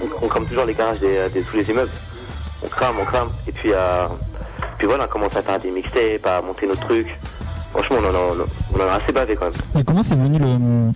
On, 0.00 0.24
on 0.24 0.28
crame 0.28 0.46
toujours 0.46 0.64
les 0.64 0.74
garages 0.74 1.00
des, 1.00 1.28
des- 1.32 1.42
tous 1.42 1.56
les 1.56 1.64
immeubles. 1.68 1.90
On 2.64 2.68
crame, 2.68 2.94
on 3.00 3.04
crame, 3.04 3.28
et 3.46 3.52
puis, 3.52 3.70
euh, 3.72 4.06
puis 4.78 4.86
voilà, 4.86 5.04
on 5.04 5.08
commence 5.08 5.36
à 5.36 5.42
faire 5.42 5.58
des 5.60 5.70
mixtapes, 5.70 6.26
à 6.26 6.42
monter 6.42 6.66
nos 6.66 6.74
trucs. 6.76 7.16
Franchement, 7.72 7.96
on 8.00 8.08
en 8.08 8.14
a, 8.14 8.46
on 8.74 8.80
en 8.80 8.92
a 8.92 8.96
assez 8.96 9.12
bavé 9.12 9.36
quand 9.36 9.46
même. 9.46 9.54
Et 9.80 9.84
comment 9.84 10.02
c'est 10.02 10.16
venu 10.16 10.38
le, 10.38 10.90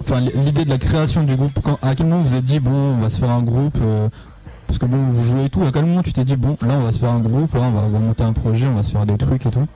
enfin 0.00 0.20
l'idée 0.20 0.64
de 0.64 0.70
la 0.70 0.78
création 0.78 1.22
du 1.22 1.36
groupe? 1.36 1.52
Quand, 1.62 1.78
À 1.82 1.94
quel 1.94 2.06
moment 2.06 2.22
vous 2.22 2.28
vous 2.30 2.34
êtes 2.36 2.44
dit 2.44 2.60
bon, 2.60 2.94
on 2.98 3.00
va 3.02 3.08
se 3.08 3.18
faire 3.18 3.30
un 3.30 3.42
groupe 3.42 3.76
euh, 3.82 4.08
Parce 4.66 4.78
que 4.78 4.86
bon, 4.86 4.96
vous 5.08 5.24
jouez 5.24 5.44
et 5.44 5.50
tout. 5.50 5.62
À 5.62 5.70
quel 5.72 5.84
moment 5.84 6.02
tu 6.02 6.12
t'es 6.12 6.24
dit 6.24 6.36
bon, 6.36 6.56
là 6.62 6.74
on 6.74 6.84
va 6.84 6.90
se 6.90 6.98
faire 6.98 7.10
un 7.10 7.20
groupe, 7.20 7.54
là, 7.54 7.60
on, 7.62 7.70
va, 7.70 7.82
on 7.86 7.88
va 7.88 7.98
monter 7.98 8.24
un 8.24 8.32
projet, 8.32 8.66
on 8.66 8.74
va 8.74 8.82
se 8.82 8.92
faire 8.92 9.06
des 9.06 9.16
trucs 9.16 9.46
et 9.46 9.50
tout 9.50 9.66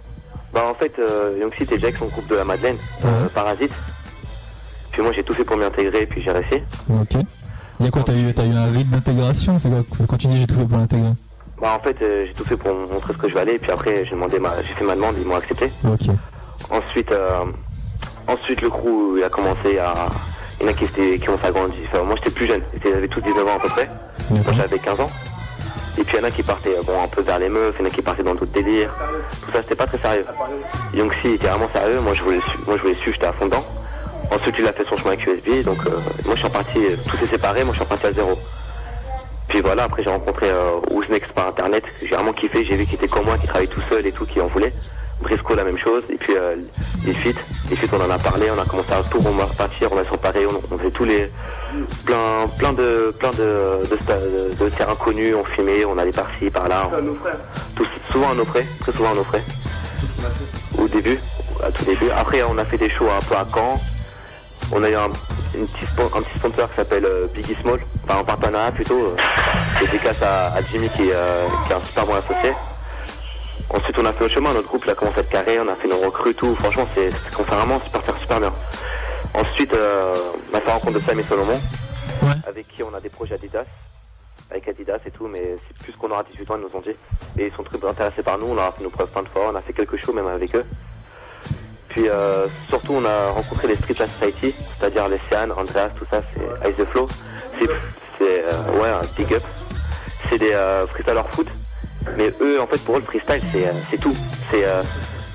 Bah 0.53 0.67
en 0.69 0.75
fait, 0.75 0.93
euh, 0.99 1.39
Yongsi 1.41 1.63
était 1.63 1.77
déjà 1.77 1.89
avec 1.89 1.99
son 1.99 2.07
groupe 2.07 2.29
de 2.29 2.35
la 2.37 2.45
Madeleine, 2.45 2.77
euh, 3.05 3.29
Parasite. 3.35 3.73
Puis 4.91 5.03
moi 5.03 5.13
j'ai 5.13 5.23
tout 5.23 5.35
fait 5.35 5.45
pour 5.45 5.57
m'y 5.57 5.65
intégrer, 5.65 6.07
puis 6.07 6.21
j'ai 6.23 6.33
réussi. 6.33 6.57
Ok. 6.89 7.23
Il 7.79 7.87
y 7.87 7.89
a 7.89 7.91
quoi 7.91 8.03
T'as 8.03 8.13
eu, 8.13 8.53
un 8.53 8.67
rythme 8.67 8.91
d'intégration 8.91 9.59
C'est 9.59 9.71
quoi 9.71 10.07
Quand 10.07 10.17
tu 10.17 10.27
dis 10.27 10.41
j'ai 10.41 10.47
tout 10.47 10.57
fait 10.57 10.67
pour 10.67 10.79
l'intégrer 10.79 11.13
Bah 11.61 11.79
en 11.79 11.83
fait 11.83 11.97
euh, 12.03 12.27
j'ai 12.27 12.35
tout 12.35 12.45
fait 12.45 12.57
pour 12.57 12.75
montrer 12.75 13.13
ce 13.15 13.19
que 13.19 13.29
je 13.29 13.35
valais, 13.35 13.55
et 13.55 13.59
puis 13.59 13.71
après 13.71 14.05
j'ai 14.05 14.11
demandé 14.11 14.39
ma, 14.39 14.61
j'ai 14.61 14.75
fait 14.75 14.85
ma 14.85 14.97
demande, 14.97 15.15
ils 15.19 15.27
m'ont 15.27 15.37
accepté. 15.37 15.71
Ok. 15.87 16.15
Ensuite, 16.71 17.13
euh, 17.13 17.45
ensuite 18.27 18.61
le 18.61 18.69
crew 18.71 19.17
il 19.17 19.25
a 19.25 19.29
commencé 19.31 19.79
à, 19.79 20.09
il 20.61 20.67
y 20.67 20.69
en 20.69 20.73
a 20.73 20.75
qui, 20.75 20.85
étaient, 20.85 21.19
qui 21.19 21.31
ont 21.31 21.39
s'agrandi. 21.39 21.79
Enfin, 21.87 22.03
moi 22.03 22.17
j'étais 22.17 22.31
plus 22.31 22.47
jeune, 22.47 22.61
avaient 22.85 23.09
tous 23.09 23.21
19 23.21 23.47
ans 23.47 23.57
à 23.57 23.61
peu 23.61 23.69
près. 23.69 23.89
Moi 24.31 24.55
j'avais 24.57 24.79
15 24.79 25.01
ans. 25.01 25.11
Et 25.99 26.05
puis 26.05 26.17
il 26.17 26.21
y 26.21 26.25
en 26.25 26.27
a 26.27 26.31
qui 26.31 26.43
partaient 26.43 26.77
euh, 26.77 26.83
bon, 26.85 26.93
un 27.03 27.09
peu 27.09 27.21
vers 27.21 27.39
les 27.39 27.49
meufs, 27.49 27.75
il 27.79 27.83
y 27.83 27.85
en 27.87 27.91
a 27.91 27.95
qui 27.95 28.03
partaient 28.03 28.23
dans 28.23 28.35
d'autres 28.35 28.53
délires. 28.53 28.95
Tout 29.45 29.53
ça 29.53 29.63
c'était 29.63 29.75
pas 29.75 29.87
très 29.87 29.99
sérieux. 29.99 30.25
Yongsi 30.95 31.35
était 31.35 31.49
vraiment 31.49 31.69
sérieux, 31.69 32.01
moi 32.01 32.15
je 32.15 32.23
voulais 32.23 32.41
moi 32.67 32.77
je 32.77 32.83
voulais 32.83 32.95
suivre, 32.95 33.15
j'étais 33.15 33.27
à 33.27 33.33
fond 33.33 33.47
dedans. 33.47 33.65
Ensuite 34.31 34.55
il 34.59 34.67
a 34.67 34.73
fait 34.73 34.85
son 34.85 34.97
chemin 34.97 35.13
avec 35.13 35.27
USB, 35.27 35.65
donc 35.65 35.79
euh, 35.87 35.91
moi 36.25 36.35
je 36.35 36.39
suis 36.39 36.47
reparti, 36.47 36.79
euh, 36.79 36.97
tout 37.09 37.17
s'est 37.17 37.27
séparé, 37.27 37.65
moi 37.65 37.73
je 37.73 37.79
suis 37.79 37.85
reparti 37.85 38.07
à 38.07 38.13
zéro. 38.13 38.39
Puis 39.49 39.61
voilà, 39.61 39.85
après 39.85 40.05
j'ai 40.05 40.11
rencontré 40.11 40.49
euh, 40.49 40.79
Ouznex 40.93 41.33
par 41.33 41.49
internet, 41.49 41.83
j'ai 42.01 42.15
vraiment 42.15 42.33
kiffé, 42.33 42.65
j'ai 42.65 42.77
vu 42.77 42.85
qu'il 42.85 42.95
était 42.95 43.09
comme 43.09 43.25
moi, 43.25 43.37
qui 43.37 43.49
travaillait 43.49 43.71
tout 43.71 43.81
seul 43.81 44.07
et 44.07 44.13
tout, 44.13 44.25
qui 44.25 44.41
en 44.41 44.47
voulait. 44.47 44.73
Brisco 45.21 45.55
la 45.55 45.65
même 45.65 45.79
chose, 45.79 46.05
et 46.11 46.17
puis 46.17 46.35
euh, 46.37 46.57
les 47.05 47.13
feats, 47.15 47.39
les 47.71 47.77
feats 47.77 47.95
on 47.97 48.01
en 48.05 48.11
a 48.11 48.19
parlé, 48.19 48.47
on 48.51 48.61
a 48.61 48.65
commencé 48.65 48.93
à 48.93 49.03
tout 49.03 49.19
repartir, 49.21 49.89
on 49.93 49.99
a 49.99 50.05
s'emparer, 50.05 50.47
on, 50.47 50.75
on 50.75 50.79
faisait 50.79 50.91
tous 50.91 51.05
les 51.05 51.31
plein 52.07 52.47
plein 52.59 52.73
de 52.73 53.15
plein 53.19 53.31
de, 53.31 53.87
de, 53.91 53.97
sta- 53.97 54.57
de 54.59 54.69
terrains 54.71 54.95
connus, 54.97 55.35
on 55.35 55.45
filmait, 55.45 55.85
on 55.85 55.99
allait 55.99 56.11
par-ci, 56.13 56.51
par-là. 56.51 56.89
on- 56.99 57.05
tous- 57.77 57.89
souvent 58.13 58.31
à 58.31 58.35
nos 58.35 58.45
frais, 58.45 58.67
très 58.81 58.93
souvent 58.93 59.13
à 59.13 59.15
nos 59.15 59.25
frais. 59.25 59.43
Au 60.79 60.89
début, 60.89 61.19
à 61.63 61.71
tout 61.71 61.85
début. 61.85 62.11
Après 62.11 62.43
on 62.43 62.57
a 62.59 62.65
fait 62.65 62.79
des 62.79 62.89
shows 62.89 63.09
un 63.11 63.23
peu 63.23 63.35
à 63.37 63.45
Caen. 63.55 63.79
On 64.73 64.83
a 64.85 64.89
eu 64.89 64.95
un, 64.95 65.09
une 65.55 65.67
petit, 65.67 65.85
spo- 65.85 66.17
un 66.17 66.23
petit 66.23 66.39
sponsor 66.39 66.69
qui 66.71 66.77
s'appelle 66.77 67.05
euh, 67.05 67.27
Biggie 67.35 67.57
Small, 67.61 67.79
enfin 68.05 68.21
un 68.21 68.25
partenariat 68.25 68.71
plutôt. 68.73 68.99
Euh, 68.99 69.17
dédicace 69.81 70.21
à, 70.23 70.53
à 70.55 70.61
Jimmy 70.71 70.89
qui, 70.91 71.11
euh, 71.11 71.47
qui 71.67 71.73
est 71.73 71.77
un 71.77 71.81
super 71.81 72.05
bon 72.07 72.15
associé. 72.15 72.53
Ensuite 73.69 73.99
on 73.99 74.05
a 74.07 74.13
fait 74.13 74.25
le 74.25 74.31
chemin, 74.31 74.53
notre 74.53 74.69
groupe 74.69 74.85
là 74.85 74.95
commence 74.95 75.17
à 75.17 75.21
être 75.21 75.29
carré, 75.29 75.61
on 75.61 75.69
a 75.69 75.75
fait 75.75 75.89
nos 75.89 75.99
recrues, 75.99 76.35
tout. 76.35 76.55
Franchement 76.57 76.87
c'est 76.95 77.11
vraiment 77.45 77.79
super 77.79 78.03
super 78.19 78.41
bien. 78.41 78.53
Ensuite 79.35 79.73
euh, 79.75 80.17
on 80.51 80.57
a 80.57 80.61
fait 80.61 80.67
la 80.67 80.75
rencontre 80.75 80.99
de 80.99 81.05
Sam 81.05 81.21
et 81.21 81.25
Solomon, 81.25 81.61
avec 82.47 82.67
qui 82.69 82.83
on 82.83 82.93
a 82.95 83.01
des 83.01 83.09
projets 83.09 83.35
Adidas, 83.35 83.67
avec 84.51 84.67
Adidas 84.69 84.99
et 85.07 85.11
tout, 85.11 85.29
mais 85.29 85.57
c'est 85.67 85.77
plus 85.85 85.93
qu'on 85.93 86.11
aura 86.11 86.23
18 86.23 86.51
ans, 86.51 86.57
ils 86.57 86.63
nous 86.63 86.79
ont 86.79 86.83
dit. 86.83 86.97
Et 87.39 87.47
ils 87.47 87.53
sont 87.53 87.63
très 87.63 87.79
intéressés 87.87 88.23
par 88.23 88.39
nous, 88.39 88.47
on 88.47 88.59
a 88.59 88.73
fait 88.73 88.83
nos 88.83 88.91
preuves 88.91 89.11
plein 89.11 89.23
de 89.23 89.29
fois, 89.29 89.51
on 89.53 89.55
a 89.55 89.61
fait 89.61 89.73
quelques 89.73 89.99
shows 89.99 90.13
même 90.13 90.27
avec 90.27 90.55
eux. 90.57 90.65
Puis 91.89 92.09
euh, 92.09 92.47
surtout 92.69 92.95
on 92.95 93.05
a 93.05 93.31
rencontré 93.31 93.69
les 93.69 93.77
Street 93.77 93.95
Life 93.99 94.11
Society, 94.19 94.55
c'est-à-dire 94.77 95.09
les 95.09 95.19
Sian, 95.29 95.51
Andreas, 95.51 95.91
tout 95.91 96.07
ça, 96.09 96.23
c'est 96.35 96.71
Ice 96.71 96.77
the 96.77 96.85
Flow. 96.85 97.09
C'est 98.19 98.45
euh, 98.45 98.81
ouais 98.81 98.89
un 98.89 99.03
big 99.17 99.33
up. 99.33 99.43
C'est 100.29 100.39
des 100.39 100.55
freestylers 100.89 101.29
foot. 101.29 101.49
Mais 102.17 102.33
eux 102.41 102.61
en 102.61 102.67
fait 102.67 102.79
pour 102.85 102.97
eux 102.97 103.01
le 103.01 103.05
freestyle 103.07 103.43
c'est 103.53 103.67
euh, 103.67 103.73
c'est 103.91 103.99
tout. 103.99 104.15
C'est 104.51 104.65
euh, 104.65 104.83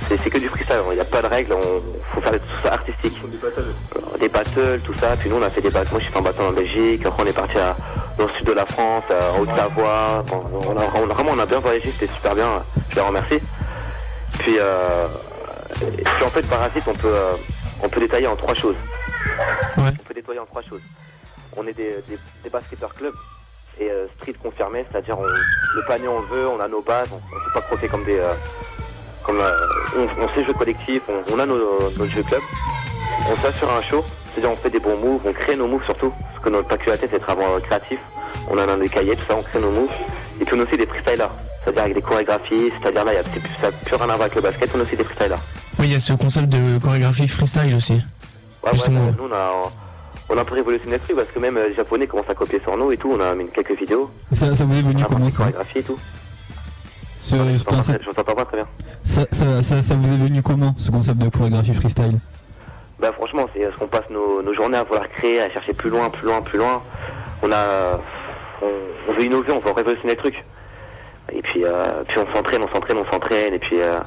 c'est 0.07 0.29
que 0.29 0.37
du 0.37 0.49
freestyle, 0.49 0.75
il 0.91 0.95
n'y 0.95 0.99
a 0.99 1.05
pas 1.05 1.21
de 1.23 1.27
règles, 1.27 1.53
on 1.53 1.81
faut 2.13 2.21
faire 2.21 2.33
tout 2.33 2.39
ça 2.63 2.73
artistique. 2.73 3.17
Euh, 3.23 4.17
Des 4.19 4.29
battles, 4.29 4.79
tout 4.85 4.93
ça, 4.99 5.15
puis 5.17 5.29
nous 5.31 5.37
on 5.37 5.41
a 5.41 5.49
fait 5.49 5.61
des 5.61 5.71
battles, 5.71 5.89
moi 5.91 5.99
j'ai 5.99 6.09
fait 6.11 6.17
un 6.19 6.21
battle 6.21 6.41
en 6.43 6.51
Belgique, 6.51 7.03
après 7.05 7.23
on 7.23 7.25
est 7.25 7.33
parti 7.33 7.57
à, 7.57 7.75
dans 8.17 8.25
le 8.27 8.31
sud 8.33 8.45
de 8.45 8.51
la 8.51 8.65
France, 8.67 9.05
à 9.09 9.39
Haute-Savoie, 9.41 10.23
Bon, 10.27 10.43
on 10.67 10.77
a, 10.77 10.83
on 10.95 11.09
a- 11.09 11.13
vraiment 11.13 11.31
on 11.33 11.39
a 11.39 11.45
bien 11.47 11.59
voyagé, 11.59 11.91
c'était 11.91 12.13
super 12.13 12.35
bien, 12.35 12.47
je 12.89 12.95
les 12.95 13.01
remercie. 13.01 13.39
Puis, 14.39 14.57
euh, 14.59 15.07
puis 15.79 16.23
en 16.23 16.29
fait 16.29 16.47
Parasite 16.47 16.83
on 16.87 16.93
peut, 16.93 17.07
euh, 17.07 17.33
on 17.81 17.89
peut 17.89 17.99
détailler 17.99 18.27
en 18.27 18.35
trois 18.35 18.53
choses. 18.53 18.75
On 19.77 20.03
peut 20.07 20.13
détailler 20.13 20.39
en 20.39 20.45
trois 20.45 20.61
choses. 20.61 20.81
On 21.57 21.65
est 21.65 21.73
des, 21.73 21.95
des, 22.07 22.17
des 22.43 22.49
basketteurs 22.51 22.93
clubs 22.93 23.15
et 23.79 23.89
euh, 23.89 24.05
street 24.19 24.35
confirmé, 24.41 24.85
c'est-à-dire 24.91 25.17
on- 25.19 25.23
le 25.23 25.85
panier 25.87 26.07
on 26.07 26.21
veut, 26.21 26.47
on 26.47 26.59
a 26.59 26.67
nos 26.67 26.81
bases, 26.81 27.09
on 27.11 27.15
ne 27.15 27.21
peut 27.45 27.51
pas 27.53 27.61
croquer 27.61 27.87
comme 27.87 28.03
des... 28.05 28.17
euh, 28.19 28.33
comme, 29.23 29.39
euh, 29.39 29.51
on, 29.97 30.23
on 30.23 30.29
sait 30.35 30.43
jouer 30.45 30.53
collectif, 30.53 31.01
on, 31.09 31.35
on 31.35 31.39
a 31.39 31.45
nos, 31.45 31.57
notre 31.97 32.05
jeu 32.11 32.21
club, 32.23 32.41
on 33.29 33.35
s'assure 33.41 33.71
un 33.71 33.81
show, 33.81 34.03
c'est-à-dire 34.33 34.51
on 34.51 34.55
fait 34.55 34.69
des 34.69 34.79
bons 34.79 34.97
moves, 34.97 35.21
on 35.25 35.33
crée 35.33 35.55
nos 35.55 35.67
moves 35.67 35.83
surtout, 35.85 36.11
parce 36.31 36.43
que 36.43 36.49
notre 36.49 36.67
particularité 36.67 37.07
c'est 37.09 37.17
d'être 37.17 37.29
avant 37.29 37.59
créatif, 37.59 37.99
on 38.49 38.57
a 38.57 38.65
dans 38.67 38.77
des 38.77 38.87
cahiers, 38.89 39.15
tout 39.15 39.25
ça, 39.27 39.35
on 39.35 39.41
crée 39.41 39.59
nos 39.59 39.71
moves, 39.71 39.89
et 40.39 40.45
puis 40.45 40.55
on 40.55 40.59
a 40.59 40.63
aussi 40.63 40.77
des 40.77 40.85
freestylers, 40.85 41.29
c'est-à-dire 41.63 41.81
avec 41.83 41.95
des 41.95 42.01
chorégraphies, 42.01 42.71
c'est-à-dire 42.79 43.03
là 43.03 43.13
y 43.13 43.17
a- 43.17 43.23
c'est 43.23 43.39
plus- 43.39 43.49
ça 43.59 43.71
n'a 43.71 43.71
plus 43.71 43.95
rien 43.95 44.03
à 44.03 44.07
voir 44.15 44.21
avec 44.21 44.35
le 44.35 44.41
basket, 44.41 44.69
on 44.75 44.79
a 44.79 44.83
aussi 44.83 44.95
des 44.95 45.03
freestylers. 45.03 45.39
Oui, 45.79 45.87
il 45.87 45.93
y 45.93 45.95
a 45.95 45.99
ce 45.99 46.13
concept 46.13 46.47
de 46.49 46.77
chorégraphie 46.79 47.27
freestyle 47.27 47.75
aussi. 47.75 47.93
Ouais, 47.93 47.99
ouais, 48.63 48.73
Justement. 48.73 49.11
nous 49.17 49.27
on 49.29 49.33
a, 49.33 49.71
on 50.29 50.37
a 50.37 50.41
un 50.41 50.45
peu 50.45 50.55
révolutionné 50.55 50.93
le 50.97 50.99
truc 51.01 51.15
parce 51.15 51.29
que 51.29 51.39
même 51.39 51.57
euh, 51.57 51.67
les 51.69 51.73
japonais 51.75 52.07
commencent 52.07 52.29
à 52.29 52.35
copier 52.35 52.59
sur 52.59 52.75
nous 52.77 52.91
et 52.91 52.97
tout, 52.97 53.11
on 53.15 53.19
a 53.19 53.33
mis 53.35 53.47
quelques 53.49 53.77
vidéos, 53.77 54.09
ça, 54.33 54.55
ça 54.55 54.63
vous 54.65 54.77
est 54.77 54.81
venu 54.81 55.03
comment 55.07 55.29
ça 55.29 55.47
et 55.75 55.83
tout. 55.83 55.97
Ce- 57.21 57.35
Je 57.35 57.63
enfin, 57.67 57.81
ça, 57.81 57.93
t'entends 57.99 58.23
pas, 58.23 58.35
pas 58.35 58.45
très 58.45 58.57
bien. 58.57 58.67
ça, 59.03 59.21
ça- 59.31 59.63
ça- 59.63 59.81
ça 59.81 59.95
vous 59.95 60.13
est 60.13 60.17
venu 60.17 60.41
comment 60.43 60.75
ce 60.77 60.91
concept 60.91 61.17
de 61.17 61.29
chorégraphie 61.29 61.73
freestyle? 61.73 62.19
Bah 62.99 63.11
franchement, 63.11 63.47
c'est 63.53 63.61
ce 63.71 63.77
qu'on 63.77 63.87
passe 63.87 64.09
nos, 64.09 64.41
nos 64.41 64.53
journées 64.53 64.77
à 64.77 64.83
vouloir 64.83 65.09
créer, 65.09 65.41
à 65.41 65.49
chercher 65.49 65.73
plus 65.73 65.89
loin, 65.89 66.09
plus 66.09 66.25
loin, 66.27 66.41
plus 66.41 66.57
loin. 66.59 66.81
On 67.43 67.51
a, 67.51 67.99
on, 68.61 68.67
on 69.09 69.13
veut 69.13 69.23
innover, 69.25 69.51
on 69.51 69.59
veut 69.59 69.71
révolutionner 69.71 70.13
le 70.15 70.19
truc. 70.19 70.43
Et 71.33 71.41
puis, 71.41 71.63
euh, 71.65 72.03
puis 72.07 72.19
on 72.19 72.33
s'entraîne, 72.33 72.61
on 72.63 72.73
s'entraîne, 72.73 72.97
on 72.97 73.11
s'entraîne, 73.11 73.53
et 73.55 73.59
puis 73.59 73.81
euh, 73.81 73.99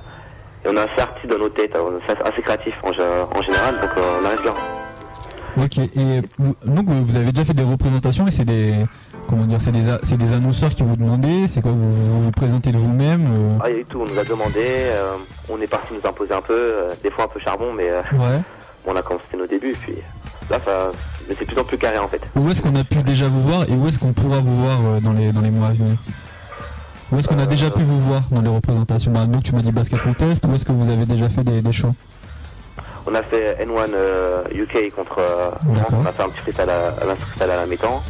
et 0.64 0.68
on 0.68 0.76
est 0.76 0.80
assez 0.80 1.00
artiste 1.00 1.26
dans 1.26 1.38
nos 1.38 1.48
têtes, 1.48 1.76
on 1.76 1.98
est 1.98 2.22
assez 2.26 2.40
créatif 2.42 2.74
en 2.82 2.92
général, 2.92 3.74
donc 3.80 3.90
euh, 3.96 4.18
on 4.22 4.24
arrive 4.24 4.42
bien. 4.42 4.54
Ok, 5.62 5.78
et 5.78 6.20
vous- 6.38 6.54
donc 6.64 6.88
vous 6.88 7.16
avez 7.16 7.32
déjà 7.32 7.44
fait 7.44 7.54
des 7.54 7.62
représentations 7.62 8.26
et 8.28 8.30
c'est 8.30 8.44
des 8.44 8.74
comment 9.28 9.42
dire, 9.44 9.60
c'est 9.60 9.72
des 9.72 9.88
a- 9.88 9.98
c'est 10.02 10.16
des 10.16 10.32
annonceurs 10.32 10.70
qui 10.70 10.82
vous 10.82 10.96
demandaient, 10.96 11.46
c'est 11.46 11.60
quoi 11.60 11.72
vous, 11.72 11.92
vous 11.92 12.20
vous 12.22 12.30
présentez 12.32 12.70
de 12.72 12.78
vous-même 12.78 13.26
euh, 13.26 13.58
Ah, 13.60 13.68
il 13.68 13.72
y 13.74 13.76
a 13.78 13.80
eu 13.80 13.84
tout, 13.84 14.00
on 14.00 14.10
nous 14.10 14.18
a 14.18 14.24
demandé, 14.24 14.60
euh, 14.64 15.14
on 15.50 15.60
est 15.60 15.66
parti 15.66 15.92
nous 15.94 16.08
imposer 16.08 16.32
un 16.34 16.40
peu, 16.42 16.54
euh, 16.54 16.94
des 17.02 17.10
fois 17.10 17.24
un 17.24 17.28
peu 17.28 17.40
charbon, 17.40 17.72
mais 17.76 17.90
Ouais. 18.12 18.40
on 18.86 18.94
a 18.96 19.02
commencé 19.02 19.24
nos 19.36 19.46
débuts, 19.46 19.74
puis 19.80 19.94
là, 20.50 20.58
ça, 20.64 20.90
mais 21.28 21.34
c'est 21.38 21.44
de 21.44 21.50
plus 21.52 21.60
en 21.60 21.64
plus 21.64 21.76
carré 21.78 21.98
en 21.98 22.08
fait. 22.08 22.22
Où 22.36 22.48
est-ce 22.50 22.62
qu'on 22.62 22.74
a 22.76 22.84
pu 22.84 23.02
déjà 23.02 23.28
vous 23.28 23.40
voir 23.42 23.64
et 23.68 23.72
où 23.72 23.86
est-ce 23.88 23.98
qu'on 23.98 24.12
pourra 24.12 24.38
vous 24.40 24.62
voir 24.62 24.78
dans 25.02 25.12
les 25.12 25.32
dans 25.32 25.40
les 25.42 25.50
mois 25.50 25.68
à 25.68 25.72
venir? 25.72 25.96
Où 27.10 27.18
est-ce 27.18 27.26
qu'on 27.28 27.38
a 27.38 27.46
déjà 27.46 27.70
pu 27.70 27.82
vous 27.82 27.98
voir 28.00 28.22
dans 28.30 28.42
les 28.42 28.50
représentations? 28.50 29.12
Bah, 29.12 29.24
Donc 29.24 29.42
tu 29.42 29.54
m'as 29.54 29.62
dit 29.62 29.72
basket 29.72 30.00
contest, 30.02 30.44
où 30.46 30.54
est-ce 30.54 30.64
que 30.66 30.72
vous 30.72 30.90
avez 30.90 31.06
déjà 31.06 31.28
fait 31.30 31.42
des, 31.42 31.62
des 31.62 31.72
shows? 31.72 31.94
On 33.10 33.14
a 33.14 33.22
fait 33.22 33.56
N1 33.64 33.94
euh, 33.94 34.42
UK 34.52 34.90
contre 34.94 35.20
euh, 35.20 35.50
France, 35.50 35.92
on 35.92 36.04
a 36.04 36.12
fait 36.12 36.22
un 36.22 36.28
petit 36.28 36.40
freestyle 36.40 36.68
à, 36.68 36.92
à 37.42 37.46
la 37.46 37.66
mi-temps. 37.66 38.02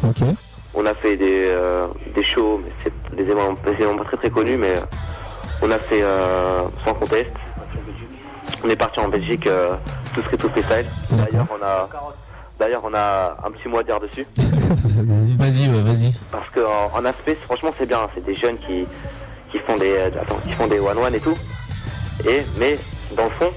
On 0.73 0.85
a 0.85 0.93
fait 0.93 1.15
des, 1.15 1.45
euh, 1.47 1.87
des 2.13 2.21
shows, 2.23 2.59
mais 2.63 2.71
c'est 2.83 3.15
des 3.15 3.23
événements, 3.23 3.55
pas 3.55 4.03
très 4.03 4.17
très 4.17 4.29
connus, 4.29 4.57
mais 4.57 4.75
on 5.61 5.71
a 5.71 5.79
fait 5.79 6.03
euh, 6.03 6.63
sans 6.85 6.93
contest, 6.95 7.31
on 8.63 8.69
est 8.69 8.75
parti 8.75 8.99
en 8.99 9.07
Belgique, 9.07 9.47
euh, 9.47 9.75
tout 10.13 10.21
street, 10.21 10.37
tout 10.37 10.49
freestyle. 10.49 10.85
D'ailleurs, 11.11 11.47
on 11.49 11.63
a, 11.65 11.87
d'ailleurs, 12.59 12.81
on 12.83 12.93
a 12.93 13.37
un 13.45 13.51
petit 13.51 13.69
mot 13.69 13.77
à 13.79 13.83
dire 13.83 14.01
dessus. 14.01 14.27
Vas-y, 14.37 15.69
ouais, 15.69 15.81
vas-y. 15.81 16.13
Parce 16.29 16.49
que 16.49 16.59
en, 16.59 16.91
en 16.93 17.05
aspect, 17.05 17.35
franchement, 17.45 17.71
c'est 17.79 17.85
bien. 17.85 18.01
C'est 18.13 18.25
des 18.25 18.33
jeunes 18.33 18.57
qui, 18.57 18.85
qui 19.49 19.59
font 19.59 19.77
des, 19.77 19.91
euh, 19.95 20.07
attends, 20.21 20.39
qui 20.45 20.51
font 20.51 20.67
des 20.67 20.79
one 20.79 20.97
one 20.97 21.15
et 21.15 21.19
tout. 21.21 21.37
Et 22.27 22.43
mais 22.59 22.77
dans 23.15 23.23
le 23.23 23.29
fond, 23.29 23.49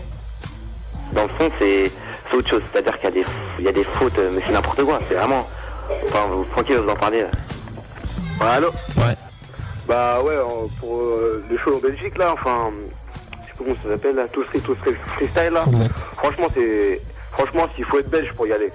dans 1.13 1.23
le 1.23 1.29
fond, 1.29 1.51
c'est 1.59 1.91
c'est 2.29 2.37
autre 2.37 2.49
chose. 2.49 2.63
C'est-à-dire 2.73 2.99
qu'il 2.99 3.05
y 3.05 3.13
a 3.13 3.23
des, 3.23 3.25
il 3.59 3.65
y 3.65 3.69
a 3.69 3.73
des 3.73 3.85
fautes, 3.85 4.19
euh, 4.19 4.31
mais 4.35 4.43
c'est 4.45 4.53
n'importe 4.53 4.83
quoi. 4.85 5.01
C'est 5.09 5.15
vraiment. 5.15 5.47
Enfin, 6.05 6.27
vous, 6.29 6.45
tranquille, 6.45 6.77
vous 6.77 6.89
en 6.91 6.97
parler. 6.97 7.25
Ouais, 8.41 8.47
allô? 8.47 8.69
Ouais. 8.97 9.17
Bah 9.87 10.21
ouais, 10.23 10.37
pour 10.79 11.03
euh, 11.03 11.45
le 11.51 11.59
show 11.59 11.77
en 11.77 11.81
Belgique 11.81 12.17
là, 12.17 12.33
enfin, 12.33 12.71
je 12.71 13.37
sais 13.37 13.59
pas 13.59 13.65
comment 13.65 13.77
ça 13.83 13.89
s'appelle 13.89 14.15
là, 14.15 14.29
tout 14.29 14.45
street, 14.45 14.61
tout 14.65 14.75
street 14.77 14.97
freestyle 15.17 15.53
là. 15.53 15.65
Franchement, 16.17 16.47
c'est, 16.55 17.01
franchement, 17.33 17.67
s'il 17.75 17.85
faut 17.85 17.99
être 17.99 18.09
belge 18.09 18.33
pour 18.33 18.47
y 18.47 18.53
aller. 18.53 18.71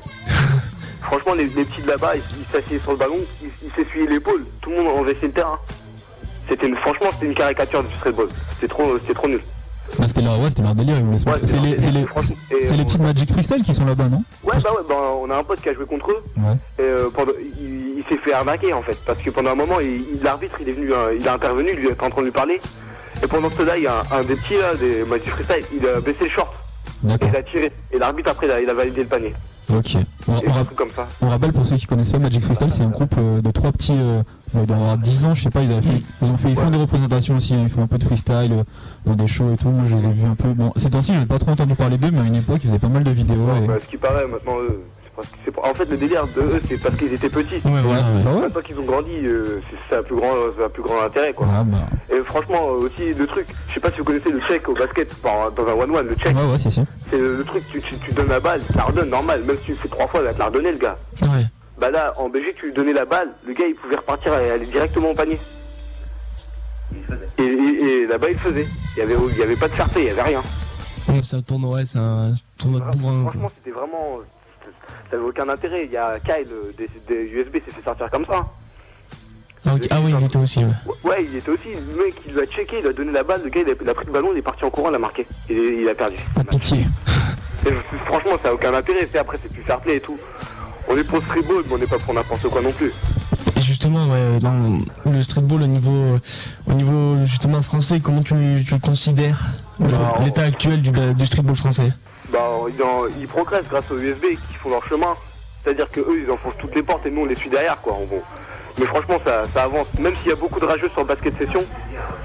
franchement, 1.01 1.33
les, 1.33 1.45
les 1.45 1.63
petits 1.63 1.81
de 1.81 1.87
là-bas, 1.87 2.15
ils 2.17 2.45
s'assiedent 2.51 2.81
sur 2.81 2.91
le 2.91 2.97
ballon, 2.97 3.17
ils 3.41 3.71
s'essuyaient 3.71 4.05
l'épaule, 4.05 4.45
tout 4.61 4.69
le 4.69 4.77
monde 4.83 4.99
envahissait 4.99 5.27
le 5.27 5.31
terrain. 5.31 5.57
C'était 6.47 6.67
une, 6.67 6.75
franchement, 6.75 7.07
c'était 7.13 7.25
une 7.25 7.35
caricature 7.35 7.83
du 7.83 7.93
streetball. 7.95 8.27
C'était 8.53 8.67
trop, 8.67 8.97
c'était 8.99 9.13
trop 9.13 9.27
nul. 9.27 9.41
Bah, 9.99 10.07
c'était 10.07 10.21
leur, 10.21 10.39
ouais, 10.39 10.49
c'était 10.49 10.61
leur 10.63 10.75
délire, 10.75 10.95
ils 10.97 11.03
voulaient 11.03 11.17
se 11.17 11.25
Ouais, 11.25 11.31
montrer. 11.33 11.47
C'est 11.47 11.59
les, 11.59 11.75
les, 11.77 12.77
les 12.77 12.83
petites 12.85 13.01
Magic 13.01 13.31
Freestyle 13.31 13.63
qui 13.63 13.73
sont 13.73 13.85
là-bas, 13.85 14.05
non 14.09 14.21
Ouais, 14.43 14.53
bah 14.63 14.69
ouais, 14.73 14.83
bah, 14.87 14.95
on 15.21 15.29
a 15.29 15.37
un 15.37 15.43
pote 15.43 15.61
qui 15.61 15.69
a 15.69 15.73
joué 15.73 15.85
contre 15.85 16.11
eux. 16.11 16.23
Ouais. 16.37 16.53
Et 16.79 16.81
euh, 16.81 17.09
pendant, 17.13 17.31
il, 17.59 17.99
il 17.99 18.03
s'est 18.07 18.17
fait 18.17 18.33
arnaquer 18.33 18.73
en 18.73 18.81
fait, 18.81 18.97
parce 19.05 19.19
que 19.19 19.29
pendant 19.29 19.51
un 19.51 19.55
moment, 19.55 19.79
il- 19.79 20.21
l'arbitre 20.23 20.57
il 20.61 20.69
est 20.69 20.73
venu, 20.73 20.91
euh, 20.91 21.15
il 21.19 21.27
a 21.27 21.33
intervenu, 21.33 21.69
il 21.77 21.85
était 21.85 22.03
en 22.03 22.09
train 22.09 22.21
de 22.21 22.27
lui 22.27 22.31
parler. 22.33 22.59
Et 23.23 23.27
pendant 23.27 23.49
ce 23.49 23.61
là, 23.63 23.77
il 23.77 23.83
y 23.83 23.87
a 23.87 24.01
un, 24.11 24.17
un 24.19 24.23
des 24.23 24.35
petits 24.35 24.57
là, 24.57 24.75
des 24.75 25.03
Magic 25.05 25.29
Freestyle, 25.29 25.65
il 25.75 25.87
a 25.87 25.99
baissé 26.01 26.25
le 26.25 26.29
short. 26.29 26.53
Et 27.07 27.25
il 27.27 27.35
a 27.35 27.43
tiré. 27.43 27.71
Et 27.91 27.97
l'arbitre 27.97 28.29
après, 28.31 28.47
il 28.47 28.51
a, 28.51 28.61
il 28.61 28.69
a 28.69 28.73
validé 28.73 29.01
le 29.01 29.07
panier. 29.07 29.33
Ok. 29.69 29.97
On, 30.29 30.63
comme 30.75 30.89
ça. 30.95 31.07
rappelle 31.27 31.51
pour 31.51 31.65
ceux 31.65 31.75
qui 31.75 31.85
connaissent 31.87 32.11
pas 32.11 32.19
Magic 32.19 32.41
Freestyle, 32.43 32.71
c'est 32.71 32.83
un 32.83 32.89
groupe 32.89 33.15
euh, 33.17 33.41
de 33.41 33.51
trois 33.51 33.71
petits, 33.73 33.93
euh, 33.97 34.21
avoir 34.55 34.97
10 34.97 35.25
ans, 35.25 35.35
je 35.35 35.43
sais 35.43 35.49
pas, 35.49 35.61
ils, 35.61 35.71
avaient 35.73 35.81
fait- 35.81 36.01
ils 36.21 36.31
ont 36.31 36.37
fait, 36.37 36.49
ils 36.51 36.55
font 36.55 36.69
des 36.69 36.77
représentations 36.77 37.35
aussi, 37.35 37.53
hein, 37.53 37.59
ils 37.63 37.69
font 37.69 37.83
un 37.83 37.87
peu 37.87 37.97
de 37.97 38.03
freestyle 38.05 38.51
euh, 38.53 38.63
dans 39.05 39.15
des 39.15 39.27
shows 39.27 39.53
et 39.53 39.57
tout. 39.57 39.69
Moi, 39.69 39.83
je 39.85 39.95
les 39.95 40.05
ai 40.05 40.11
vus 40.11 40.25
un 40.25 40.35
peu. 40.35 40.49
Bon, 40.53 40.71
ces 40.77 40.89
temps-ci, 40.89 41.13
je 41.13 41.19
n'ai 41.19 41.25
pas 41.25 41.37
trop 41.37 41.51
entendu 41.51 41.75
parler 41.75 41.97
d'eux, 41.97 42.11
mais 42.11 42.21
à 42.21 42.23
une 42.23 42.35
époque, 42.35 42.59
ils 42.63 42.67
faisaient 42.67 42.79
pas 42.79 42.87
mal 42.87 43.03
de 43.03 43.11
vidéos. 43.11 43.47
et- 43.61 43.67
Bah, 43.67 43.73
ce 43.81 43.87
qui 43.89 43.97
paraît 43.97 44.25
maintenant, 44.27 44.57
eux, 44.59 44.81
parce 45.17 45.27
que 45.29 45.35
c'est 45.43 45.51
pas- 45.53 45.67
en 45.69 45.73
fait, 45.73 45.83
le 45.89 45.97
délire 45.97 46.25
de 46.27 46.41
eux, 46.41 46.61
c'est 46.69 46.77
parce 46.77 46.95
qu'ils 46.95 47.11
étaient 47.13 47.29
petits. 47.29 47.55
Ouais, 47.65 47.81
voilà, 47.83 48.01
ouais. 48.03 48.23
Ouais. 48.35 48.41
Maintenant 48.41 48.61
qu'ils 48.61 48.79
ont 48.79 48.83
grandi, 48.85 49.11
euh, 49.25 49.59
c'est 49.69 49.77
c'est 49.89 49.95
un 49.97 50.03
plus 50.03 50.15
grand, 50.15 50.31
c'est 50.55 50.63
un 50.63 50.69
plus 50.69 50.83
grand 50.83 51.01
intérêt 51.01 51.33
quoi. 51.33 51.47
Ah, 51.51 51.63
bah. 51.65 51.79
Et 52.09 52.23
franchement, 52.23 52.61
euh, 52.67 52.85
aussi 52.85 53.13
le 53.13 53.27
truc, 53.27 53.47
je 53.67 53.73
sais 53.73 53.79
pas 53.81 53.91
si 53.91 53.97
vous 53.97 54.03
connaissez 54.05 54.31
le 54.31 54.39
check 54.39 54.69
au 54.69 54.73
basket 54.75 55.13
par- 55.15 55.51
dans 55.51 55.67
un 55.67 55.73
one-one, 55.73 56.07
le 56.07 56.15
check. 56.15 56.33
Ouais, 56.37 56.45
ouais, 56.45 56.57
c'est 56.57 56.69
sûr. 56.69 56.83
C'est 57.09 57.17
le, 57.17 57.35
le 57.35 57.43
truc, 57.43 57.63
tu, 57.69 57.81
tu, 57.81 57.97
tu 57.97 58.11
donnes 58.13 58.29
la 58.29 58.39
balle, 58.39 58.61
tu 58.65 58.77
la 58.77 58.83
redonnes 58.83 59.09
normal, 59.09 59.41
même 59.43 59.57
si 59.57 59.63
tu 59.65 59.71
le 59.71 59.77
fais 59.77 59.89
trois 59.89 60.07
fois, 60.07 60.21
va 60.21 60.33
te 60.33 60.39
la 60.39 60.45
redonner 60.45 60.71
le 60.71 60.77
gars. 60.77 60.95
Ouais. 61.23 61.45
Bah 61.79 61.91
là, 61.91 62.13
en 62.17 62.29
Belgique, 62.29 62.55
tu 62.55 62.67
lui 62.67 62.73
donnais 62.73 62.93
la 62.93 63.05
balle, 63.05 63.29
le 63.45 63.53
gars 63.53 63.65
il 63.67 63.75
pouvait 63.75 63.97
repartir 63.97 64.33
et 64.39 64.51
aller 64.51 64.65
directement 64.65 65.09
au 65.11 65.13
panier. 65.15 65.37
Et, 67.37 67.43
et, 67.43 67.85
et 68.03 68.07
là-bas, 68.07 68.29
il 68.31 68.37
faisait. 68.37 68.67
Il 68.95 68.99
y 68.99 69.01
avait, 69.03 69.15
il 69.31 69.37
y 69.37 69.43
avait 69.43 69.55
pas 69.55 69.67
de 69.67 69.73
play, 69.73 69.85
il 69.97 70.03
y 70.05 70.09
avait 70.09 70.21
rien. 70.23 70.41
Donc, 71.07 71.23
C'est 71.23 71.35
un 71.37 71.41
tournoi, 71.41 71.75
ouais, 71.77 71.85
c'est 71.85 71.99
un 71.99 72.33
tournoi 72.57 72.79
de 72.81 72.97
bourrin. 72.97 73.23
quoi. 73.23 73.31
Franchement, 73.31 73.51
c'était 73.57 73.77
vraiment. 73.77 74.17
Ça 75.09 75.17
avait 75.17 75.25
aucun 75.25 75.47
intérêt. 75.49 75.85
Il 75.85 75.91
y 75.91 75.97
a 75.97 76.19
Kyle 76.19 76.47
euh, 76.51 76.71
des, 76.77 76.89
des 77.07 77.23
USB 77.29 77.55
s'est 77.65 77.71
fait 77.71 77.83
sortir 77.83 78.09
comme 78.11 78.25
ça. 78.25 78.41
Ah. 79.65 79.71
Ah 79.89 79.99
oui, 80.01 80.13
il 80.17 80.25
était 80.25 80.37
aussi, 80.37 80.59
ouais. 80.59 80.71
Ouais, 81.03 81.25
il 81.29 81.35
était 81.35 81.49
aussi. 81.49 81.69
Le 81.73 82.03
mec, 82.05 82.13
il 82.27 82.33
lui 82.33 82.41
a 82.41 82.45
checké, 82.45 82.77
il 82.77 82.81
lui 82.83 82.89
a 82.89 82.93
donné 82.93 83.11
la 83.11 83.23
balle, 83.23 83.41
le 83.43 83.49
gars 83.49 83.61
il 83.65 83.69
a, 83.69 83.73
il 83.81 83.89
a 83.89 83.93
pris 83.93 84.05
le 84.05 84.11
ballon, 84.13 84.29
il 84.33 84.39
est 84.39 84.41
parti 84.41 84.63
en 84.63 84.69
courant, 84.69 84.89
il 84.89 84.95
a 84.95 84.99
marqué. 84.99 85.25
Il 85.49 85.87
a 85.89 85.95
perdu. 85.95 86.15
Pas 86.35 86.43
de 86.43 86.47
pitié. 86.49 86.85
Et 87.65 87.71
franchement, 88.05 88.31
ça 88.41 88.49
a 88.49 88.53
aucun 88.53 88.73
intérêt. 88.73 89.07
C'est 89.11 89.17
après, 89.17 89.37
c'est 89.41 89.51
plus 89.51 89.63
fair 89.63 89.79
play 89.79 89.97
et 89.97 89.99
tout. 89.99 90.17
On 90.89 90.95
est 90.97 91.03
pour 91.03 91.21
streetball, 91.21 91.63
mais 91.67 91.73
on 91.75 91.77
n'est 91.79 91.87
pas 91.87 91.99
pour 91.99 92.13
n'importe 92.13 92.47
quoi 92.49 92.61
non 92.61 92.71
plus. 92.71 92.93
Et 93.57 93.61
justement, 93.61 94.07
ouais, 94.07 94.39
dans 94.39 94.79
le 95.11 95.21
streetball 95.23 95.63
au 95.63 95.67
niveau, 95.67 96.17
au 96.67 96.73
niveau 96.73 97.17
justement 97.25 97.61
français, 97.61 97.99
comment 97.99 98.21
tu, 98.21 98.35
tu 98.65 98.73
le 98.73 98.79
considères 98.79 99.41
le- 99.81 99.87
Bah, 99.89 100.13
l'état 100.23 100.43
actuel 100.43 100.81
du, 100.81 100.91
du 100.91 101.25
streetball 101.25 101.55
français? 101.57 101.91
Bah, 102.37 102.69
ils, 102.69 102.83
en- 102.83 103.07
ils 103.19 103.27
progressent 103.27 103.67
grâce 103.67 103.89
aux 103.91 103.97
USB 103.97 104.25
qui 104.47 104.53
font 104.55 104.69
leur 104.69 104.85
chemin. 104.87 105.15
C'est-à-dire 105.63 105.89
que 105.89 105.99
eux, 106.01 106.21
ils 106.23 106.31
enfoncent 106.31 106.57
toutes 106.59 106.75
les 106.75 106.83
portes 106.83 107.05
et 107.05 107.11
nous, 107.11 107.21
on 107.21 107.25
les 107.25 107.35
suit 107.35 107.49
derrière, 107.49 107.77
quoi, 107.81 107.93
en 107.93 108.03
gros. 108.03 108.21
Mais 108.79 108.85
franchement, 108.85 109.19
ça, 109.25 109.45
ça 109.53 109.63
avance. 109.63 109.87
Même 109.99 110.15
s'il 110.17 110.29
y 110.29 110.31
a 110.31 110.35
beaucoup 110.35 110.59
de 110.59 110.65
rageux 110.65 110.87
sur 110.87 111.01
le 111.01 111.07
basket 111.07 111.37
session, 111.37 111.61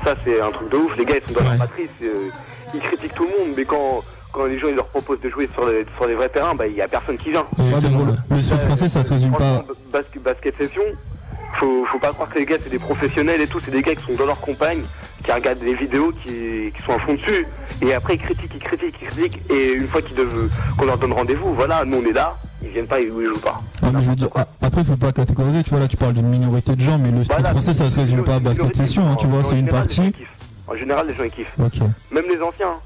ça, 0.04 0.14
c'est 0.22 0.40
un 0.40 0.50
truc 0.50 0.70
de 0.70 0.76
ouf. 0.76 0.96
Les 0.98 1.04
gars, 1.06 1.14
ils 1.16 1.22
sont 1.34 1.40
dans 1.40 1.48
leur 1.48 1.58
matrice. 1.58 1.88
euh, 2.02 2.28
ils 2.74 2.80
critiquent 2.80 3.14
tout 3.14 3.24
le 3.24 3.30
monde, 3.46 3.54
mais 3.56 3.64
quand, 3.64 4.02
quand 4.32 4.44
les 4.44 4.58
gens 4.58 4.68
ils 4.68 4.74
leur 4.76 4.86
proposent 4.86 5.20
de 5.20 5.28
jouer 5.30 5.48
sur 5.54 5.66
les, 5.66 5.84
sur 5.96 6.06
les 6.06 6.14
vrais 6.14 6.28
terrains, 6.28 6.54
bah, 6.54 6.66
il 6.66 6.74
y 6.74 6.82
a 6.82 6.88
personne 6.88 7.16
qui 7.18 7.30
vient. 7.30 7.44
Ouais, 7.58 7.80
bon, 7.90 8.04
le, 8.04 8.36
le 8.36 8.42
street 8.42 8.60
français, 8.60 8.88
ça 8.88 9.02
se 9.02 9.12
résume 9.14 9.32
pas. 9.32 9.38
Franchement, 9.38 9.74
basket, 9.92 10.22
basket 10.22 10.56
session, 10.58 10.82
faut, 11.58 11.84
faut 11.86 11.98
pas 11.98 12.12
croire 12.12 12.28
que 12.30 12.38
les 12.38 12.46
gars 12.46 12.56
c'est 12.62 12.70
des 12.70 12.78
professionnels 12.78 13.40
et 13.42 13.46
tout, 13.46 13.60
c'est 13.64 13.70
des 13.70 13.82
gars 13.82 13.94
qui 13.94 14.04
sont 14.06 14.14
dans 14.18 14.24
leur 14.26 14.40
compagne, 14.40 14.80
qui 15.24 15.32
regardent 15.32 15.58
des 15.60 15.74
vidéos, 15.74 16.12
qui, 16.24 16.72
qui 16.76 16.82
sont 16.84 16.92
à 16.94 16.98
fond 16.98 17.14
dessus, 17.14 17.46
et 17.82 17.94
après 17.94 18.14
ils 18.14 18.20
critiquent, 18.20 18.50
ils 18.54 18.60
critiquent, 18.60 18.96
ils 19.02 19.08
critiquent, 19.08 19.50
et 19.50 19.72
une 19.74 19.86
fois 19.88 20.00
qu'on 20.78 20.84
leur 20.84 20.98
donne 20.98 21.12
rendez-vous, 21.12 21.54
voilà, 21.54 21.84
nous 21.84 21.98
on 21.98 22.04
est 22.08 22.12
là, 22.12 22.36
ils 22.62 22.70
viennent 22.70 22.86
pas, 22.86 23.00
ils, 23.00 23.06
ils 23.08 23.28
jouent 23.28 23.40
pas. 23.40 23.60
Ouais, 23.82 23.90
mais 23.92 24.00
je 24.00 24.10
veux 24.10 24.16
dire, 24.16 24.28
a- 24.34 24.46
après, 24.62 24.80
il 24.82 24.86
faut 24.86 24.96
pas 24.96 25.12
catégoriser, 25.12 25.62
tu 25.62 25.70
vois, 25.70 25.80
là, 25.80 25.88
tu 25.88 25.96
parles 25.96 26.12
d'une 26.12 26.28
minorité 26.28 26.74
de 26.74 26.80
gens, 26.80 26.98
mais 26.98 27.10
le 27.10 27.22
street 27.24 27.36
Voilà, 27.38 27.50
français, 27.50 27.74
ça 27.74 27.88
se 27.90 28.00
résume 28.00 28.24
pas 28.24 28.36
à 28.36 28.40
basket 28.40 28.74
session, 28.76 29.08
hein, 29.10 29.16
tu 29.18 29.26
vois, 29.26 29.42
c'est 29.44 29.58
une 29.58 29.68
partie. 29.68 30.12
En 30.68 30.76
général, 30.76 31.06
les 31.08 31.14
gens 31.14 31.24
ils 31.24 31.30
kiffent. 31.30 31.54
Même 31.58 32.24
les 32.28 32.40
anciens, 32.40 32.68
hein. 32.68 32.78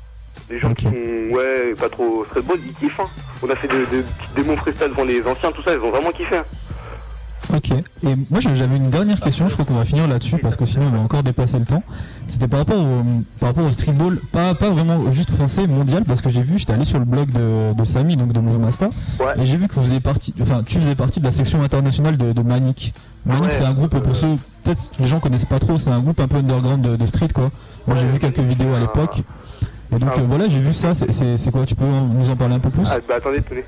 les 0.51 0.59
gens 0.59 0.73
qui 0.75 0.85
sont, 0.85 1.35
ouais, 1.35 1.75
pas 1.79 1.89
trop 1.89 2.25
streetball, 2.25 2.59
ils 2.67 2.75
kiffent. 2.75 3.01
hein. 3.01 3.09
On 3.43 3.51
a 3.51 3.55
fait 3.55 3.69
des, 3.69 3.85
des 3.87 4.03
démos 4.35 4.57
freestyle 4.59 4.89
devant 4.89 5.05
les 5.05 5.27
anciens, 5.27 5.53
tout 5.53 5.63
ça, 5.63 5.73
ils 5.75 5.79
ont 5.81 5.91
vraiment 5.91 6.11
kiffé. 6.11 6.37
hein. 6.39 6.45
Ok. 7.55 7.71
Et 7.71 8.17
moi 8.31 8.41
j'avais 8.41 8.77
une 8.77 8.91
dernière 8.91 9.21
question, 9.21 9.49
je 9.49 9.55
crois 9.55 9.65
qu'on 9.65 9.75
va 9.75 9.85
finir 9.85 10.09
là-dessus 10.09 10.39
parce 10.39 10.57
que 10.57 10.67
sinon 10.67 10.87
on 10.87 10.97
va 10.97 10.99
encore 11.01 11.23
dépasser 11.23 11.59
le 11.59 11.65
temps. 11.65 11.83
C'était 12.29 12.49
par 12.49 12.61
rapport 12.61 12.79
au 12.81 13.03
par 13.39 13.51
rapport 13.51 13.65
au 13.65 13.71
streetball, 13.73 14.19
pas 14.33 14.55
pas 14.55 14.69
vraiment 14.71 15.11
juste 15.13 15.31
français, 15.31 15.67
mondial, 15.67 16.05
parce 16.05 16.21
que 16.21 16.29
j'ai 16.29 16.43
vu, 16.43 16.59
j'étais 16.59 16.73
allé 16.73 16.85
sur 16.85 16.99
le 16.99 17.05
blog 17.05 17.31
de, 17.31 17.73
de 17.73 17.85
Samy, 17.85 18.17
donc 18.17 18.33
de 18.33 18.41
Mouvement 18.41 18.67
Master, 18.67 18.89
et 19.41 19.47
j'ai 19.47 19.57
vu 19.57 19.69
que 19.69 19.75
vous 19.75 19.83
faisiez 19.83 20.01
partie, 20.01 20.35
enfin 20.43 20.63
tu 20.67 20.79
faisais 20.81 20.97
partie 20.97 21.21
de 21.21 21.25
la 21.25 21.33
section 21.33 21.63
internationale 21.63 22.17
de, 22.17 22.33
de 22.33 22.43
Manic. 22.43 22.93
Manic 23.25 23.45
Ouais. 23.45 23.51
c'est 23.51 23.65
un 23.65 23.73
groupe 23.75 23.97
pour 23.99 24.17
ceux, 24.17 24.37
peut-être 24.65 24.91
que 24.91 25.03
les 25.03 25.07
gens 25.09 25.21
connaissent 25.21 25.45
pas 25.45 25.59
trop, 25.61 25.79
c'est 25.79 25.91
un 25.91 26.01
groupe 26.01 26.19
un 26.21 26.29
peu 26.29 26.39
underground 26.39 26.83
de, 26.83 26.97
de 26.97 27.07
street 27.07 27.29
quoi. 27.35 27.51
Moi 27.87 27.97
j'ai 27.97 28.09
vu 28.09 28.19
quelques 28.19 28.41
vidéos 28.41 28.75
à 28.75 28.81
l'époque. 28.81 29.23
Et 29.95 29.99
donc 30.01 30.11
euh, 30.19 30.23
voilà, 30.27 30.49
j'ai 30.49 30.59
vu 30.59 30.73
ça, 30.73 30.95
c'est- 30.95 31.51
quoi 31.53 31.65
Tu 31.65 31.77
peux 31.77 31.85
nous 31.87 32.29
en 32.29 32.35
parler 32.35 32.57
un 32.57 32.59
peu 32.59 32.71
plus? 32.71 32.83
Ah, 32.91 32.97
bah 33.09 33.15
attendez, 33.19 33.41
tenez. 33.41 33.65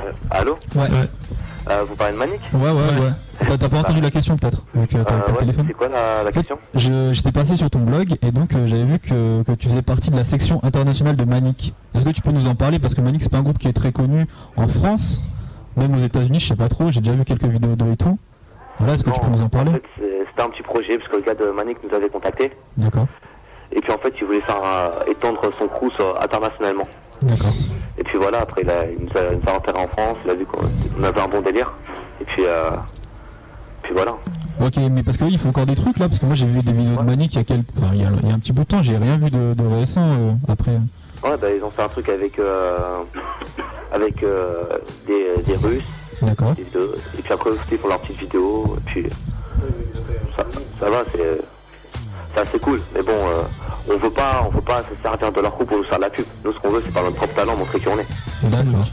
Euh, 0.00 0.10
allô? 0.30 0.58
Ouais. 0.74 0.88
Euh, 1.70 1.84
Vous 1.88 1.94
parlez 1.96 2.14
de 2.14 2.18
Manic 2.18 2.40
Ouais, 2.52 2.60
ouais, 2.60 2.70
ouais. 2.70 3.46
T'as 3.46 3.56
t'as 3.56 3.68
pas 3.68 3.78
entendu 3.78 4.00
la 4.00 4.10
question 4.10 4.36
peut-être 4.36 4.62
vu 4.74 4.86
que 4.86 4.92
t'as 4.92 4.98
Euh, 5.00 5.04
pas 5.04 5.26
le 5.28 5.32
ouais, 5.32 5.38
téléphone 5.38 5.64
C'est 5.68 5.72
quoi 5.74 5.88
la, 5.88 6.22
la 6.24 6.32
question? 6.32 6.58
Je- 6.74 7.12
J'étais 7.12 7.32
passé 7.32 7.56
sur 7.56 7.70
ton 7.70 7.78
blog 7.80 8.14
et 8.22 8.32
donc 8.32 8.52
euh, 8.54 8.66
j'avais 8.66 8.84
vu 8.84 8.98
que, 8.98 9.42
que 9.42 9.52
tu 9.52 9.68
faisais 9.68 9.82
partie 9.82 10.10
de 10.10 10.16
la 10.16 10.24
section 10.24 10.60
internationale 10.64 11.16
de 11.16 11.24
Manic. 11.24 11.74
Est-ce 11.94 12.04
que 12.04 12.10
tu 12.10 12.20
peux 12.22 12.32
nous 12.32 12.48
en 12.48 12.54
parler? 12.54 12.78
Parce 12.78 12.94
que 12.94 13.00
Manic 13.00 13.22
c'est 13.22 13.30
pas 13.30 13.38
un 13.38 13.42
groupe 13.42 13.58
qui 13.58 13.68
est 13.68 13.72
très 13.72 13.92
connu 13.92 14.26
en 14.56 14.68
France, 14.68 15.22
même 15.76 15.94
aux 15.94 15.98
États-Unis, 15.98 16.40
je 16.40 16.48
sais 16.48 16.56
pas 16.56 16.68
trop, 16.68 16.90
j'ai 16.90 17.00
déjà 17.00 17.14
vu 17.16 17.24
quelques 17.24 17.44
vidéos 17.44 17.76
d'eux 17.76 17.92
et 17.92 17.96
tout. 17.96 18.18
Voilà, 18.78 18.94
est-ce 18.94 19.04
que 19.04 19.10
tu 19.10 19.20
peux 19.20 19.28
nous 19.30 19.42
en 19.42 19.48
parler? 19.48 19.72
C'est- 19.98 20.04
C'était 20.28 20.42
un 20.42 20.50
petit 20.50 20.62
projet 20.62 20.96
parce 20.98 21.10
que 21.10 21.16
le 21.16 21.22
gars 21.22 21.34
de 21.34 21.50
Manic 21.50 21.78
nous 21.82 21.94
avait 21.94 22.08
contacté. 22.08 22.52
D'accord, 22.76 23.06
Et 23.72 23.80
puis 23.80 23.92
en 23.92 23.98
fait, 23.98 24.12
il 24.20 24.26
voulait 24.26 24.40
faire 24.42 24.60
euh, 24.64 25.10
étendre 25.10 25.40
son 25.58 25.66
crew 25.68 25.90
sur- 25.96 26.20
internationalement. 26.22 26.84
D'accord. 27.22 27.52
Et 27.98 28.04
puis 28.04 28.18
voilà, 28.18 28.40
après, 28.40 28.62
il, 28.62 28.70
a, 28.70 28.86
il 28.90 28.98
nous, 29.04 29.10
a, 29.16 29.32
il 29.32 29.38
nous 29.38 29.48
a 29.48 29.56
enterré 29.56 29.78
en 29.78 29.86
France, 29.86 30.16
il 30.24 30.30
a 30.30 30.34
vu 30.34 30.46
qu'on 30.46 30.60
on 30.98 31.04
avait 31.04 31.20
un 31.20 31.28
bon 31.28 31.40
délire. 31.40 31.72
Et 32.20 32.24
puis, 32.24 32.44
euh, 32.46 32.70
puis 33.82 33.92
voilà. 33.92 34.16
Ok, 34.60 34.76
mais 34.90 35.02
parce 35.02 35.16
que 35.16 35.24
oui, 35.24 35.32
il 35.32 35.38
faut 35.38 35.48
encore 35.48 35.66
des 35.66 35.74
trucs 35.74 35.98
là, 35.98 36.08
parce 36.08 36.18
que 36.18 36.26
moi 36.26 36.34
j'ai 36.34 36.46
vu 36.46 36.62
des 36.62 36.72
vidéos 36.72 36.98
de 36.98 37.02
Manic 37.02 37.32
il 37.32 37.36
y 37.36 37.40
a 37.40 37.44
quelques, 37.44 37.64
enfin 37.76 37.94
il 37.94 38.02
y 38.02 38.04
a, 38.04 38.10
il 38.22 38.28
y 38.28 38.30
a 38.30 38.34
un 38.34 38.38
petit 38.38 38.52
bout 38.52 38.62
de 38.62 38.68
temps, 38.68 38.82
j'ai 38.82 38.98
rien 38.98 39.16
vu 39.16 39.30
de, 39.30 39.54
de 39.54 39.66
récent 39.66 40.02
euh, 40.04 40.32
après. 40.48 40.72
Ouais, 41.22 41.36
bah, 41.40 41.48
ils 41.54 41.62
ont 41.62 41.70
fait 41.70 41.82
un 41.82 41.88
truc 41.88 42.08
avec, 42.08 42.38
euh, 42.38 43.02
avec 43.92 44.22
euh, 44.22 44.64
des, 45.06 45.42
des 45.46 45.56
Russes. 45.56 45.82
D'accord. 46.22 46.54
Et 46.58 47.22
puis 47.22 47.32
après, 47.32 47.50
ils 47.72 47.78
font 47.78 47.88
leurs 47.88 48.00
petites 48.00 48.20
vidéos. 48.20 48.76
Et 48.76 48.80
puis, 48.84 49.06
ça, 50.36 50.44
ça 50.78 50.90
va, 50.90 51.02
c'est 51.12 51.40
c'est 52.34 52.40
assez 52.40 52.58
cool. 52.58 52.80
Mais 52.94 53.02
bon, 53.02 53.12
euh, 53.12 53.42
on 53.92 53.96
veut 53.96 54.10
pas, 54.10 54.42
on 54.46 54.50
veut 54.50 54.60
pas 54.60 54.82
se 54.82 55.00
servir 55.02 55.32
de 55.32 55.40
leur 55.40 55.54
coup 55.54 55.64
pour 55.64 55.76
nous 55.78 55.82
faire 55.84 55.98
de 55.98 56.02
la 56.04 56.10
pub. 56.10 56.24
Nous, 56.44 56.52
ce 56.52 56.58
qu'on 56.60 56.70
veut, 56.70 56.82
c'est 56.84 56.92
par 56.92 57.02
notre 57.04 57.16
propre 57.16 57.34
talent 57.34 57.56
montrer 57.56 57.80
qui 57.80 57.88
on 57.88 57.98
est. 57.98 58.06
D'accord. 58.44 58.86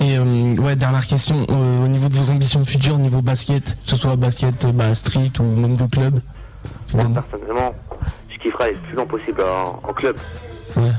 Et 0.00 0.16
euh, 0.16 0.56
ouais, 0.56 0.76
dernière 0.76 1.06
question, 1.06 1.46
euh, 1.50 1.84
au 1.84 1.88
niveau 1.88 2.08
de 2.08 2.14
vos 2.14 2.30
ambitions 2.30 2.64
futures, 2.64 2.94
au 2.94 2.98
niveau 2.98 3.20
basket, 3.20 3.76
que 3.84 3.90
ce 3.90 3.96
soit 3.96 4.16
basket, 4.16 4.64
euh, 4.64 4.72
bah, 4.72 4.94
street 4.94 5.30
ou 5.40 5.42
même 5.42 5.76
de 5.76 5.84
club 5.84 6.20
Moi, 6.94 7.04
personnellement, 7.30 7.70
je 8.30 8.38
kifferais 8.38 8.64
aller 8.64 8.74
le 8.74 8.80
plus 8.80 8.96
long 8.96 9.06
possible 9.06 9.42
en, 9.42 9.80
en 9.88 9.92
club. 9.92 10.16
Ouais. 10.76 10.90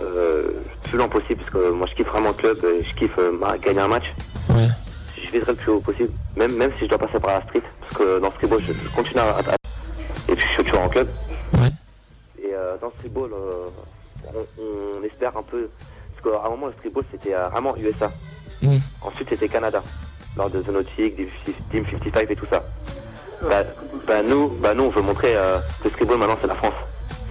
Euh, 0.00 0.42
le 0.84 0.88
plus 0.88 0.98
long 0.98 1.08
possible, 1.08 1.36
parce 1.40 1.50
que 1.50 1.72
moi, 1.72 1.88
je 1.90 1.96
kiffe 1.96 2.06
vraiment 2.08 2.28
le 2.28 2.34
club. 2.34 2.56
Et 2.64 2.84
je 2.84 2.94
kiffe 2.94 3.18
ma- 3.40 3.58
gagner 3.58 3.80
un 3.80 3.88
match. 3.88 4.12
Ouais. 4.50 4.68
Je 5.16 5.30
viserai 5.32 5.52
le 5.52 5.58
plus 5.58 5.72
haut 5.72 5.80
possible, 5.80 6.10
même, 6.36 6.54
même 6.56 6.70
si 6.78 6.84
je 6.84 6.90
dois 6.90 6.98
passer 6.98 7.18
par 7.18 7.30
la 7.32 7.42
street. 7.42 7.62
Parce 7.80 7.94
que 7.94 8.20
dans 8.20 8.26
le 8.26 8.32
streetball, 8.34 8.60
je, 8.64 8.72
je 8.72 8.88
continue 8.94 9.18
à, 9.20 9.30
à- 9.30 10.30
Et 10.30 10.36
puis, 10.36 10.46
je 10.48 10.52
suis 10.54 10.64
toujours 10.64 10.82
en 10.82 10.88
club. 10.88 11.08
Ouais. 11.60 11.70
Et 12.42 12.54
euh, 12.54 12.76
dans 12.80 12.88
le 12.88 12.92
streetball, 12.98 13.30
euh, 13.32 13.68
on, 14.34 15.00
on 15.00 15.04
espère 15.04 15.36
un 15.36 15.42
peu. 15.42 15.68
Parce 16.22 16.36
qu'à 16.36 16.46
un 16.46 16.50
moment, 16.50 16.66
le 16.66 16.72
streetball, 16.72 17.04
c'était 17.10 17.34
euh, 17.34 17.48
vraiment 17.48 17.76
USA. 17.76 18.10
Mm. 18.62 18.78
Ensuite, 19.02 19.28
c'était 19.30 19.48
Canada. 19.48 19.82
Lors 20.36 20.50
de 20.50 20.60
The 20.62 20.68
Nautic, 20.68 21.16
Team 21.70 21.84
55 21.90 22.30
et 22.30 22.36
tout 22.36 22.46
ça. 22.50 22.62
Bah, 23.48 23.62
bah, 24.06 24.22
nous, 24.22 24.48
bah, 24.60 24.74
nous, 24.74 24.84
on 24.84 24.88
veut 24.88 25.02
montrer 25.02 25.36
euh, 25.36 25.58
que 25.78 25.84
le 25.84 25.90
streetball, 25.90 26.18
maintenant, 26.18 26.36
c'est 26.40 26.46
la 26.46 26.54
France. 26.54 26.74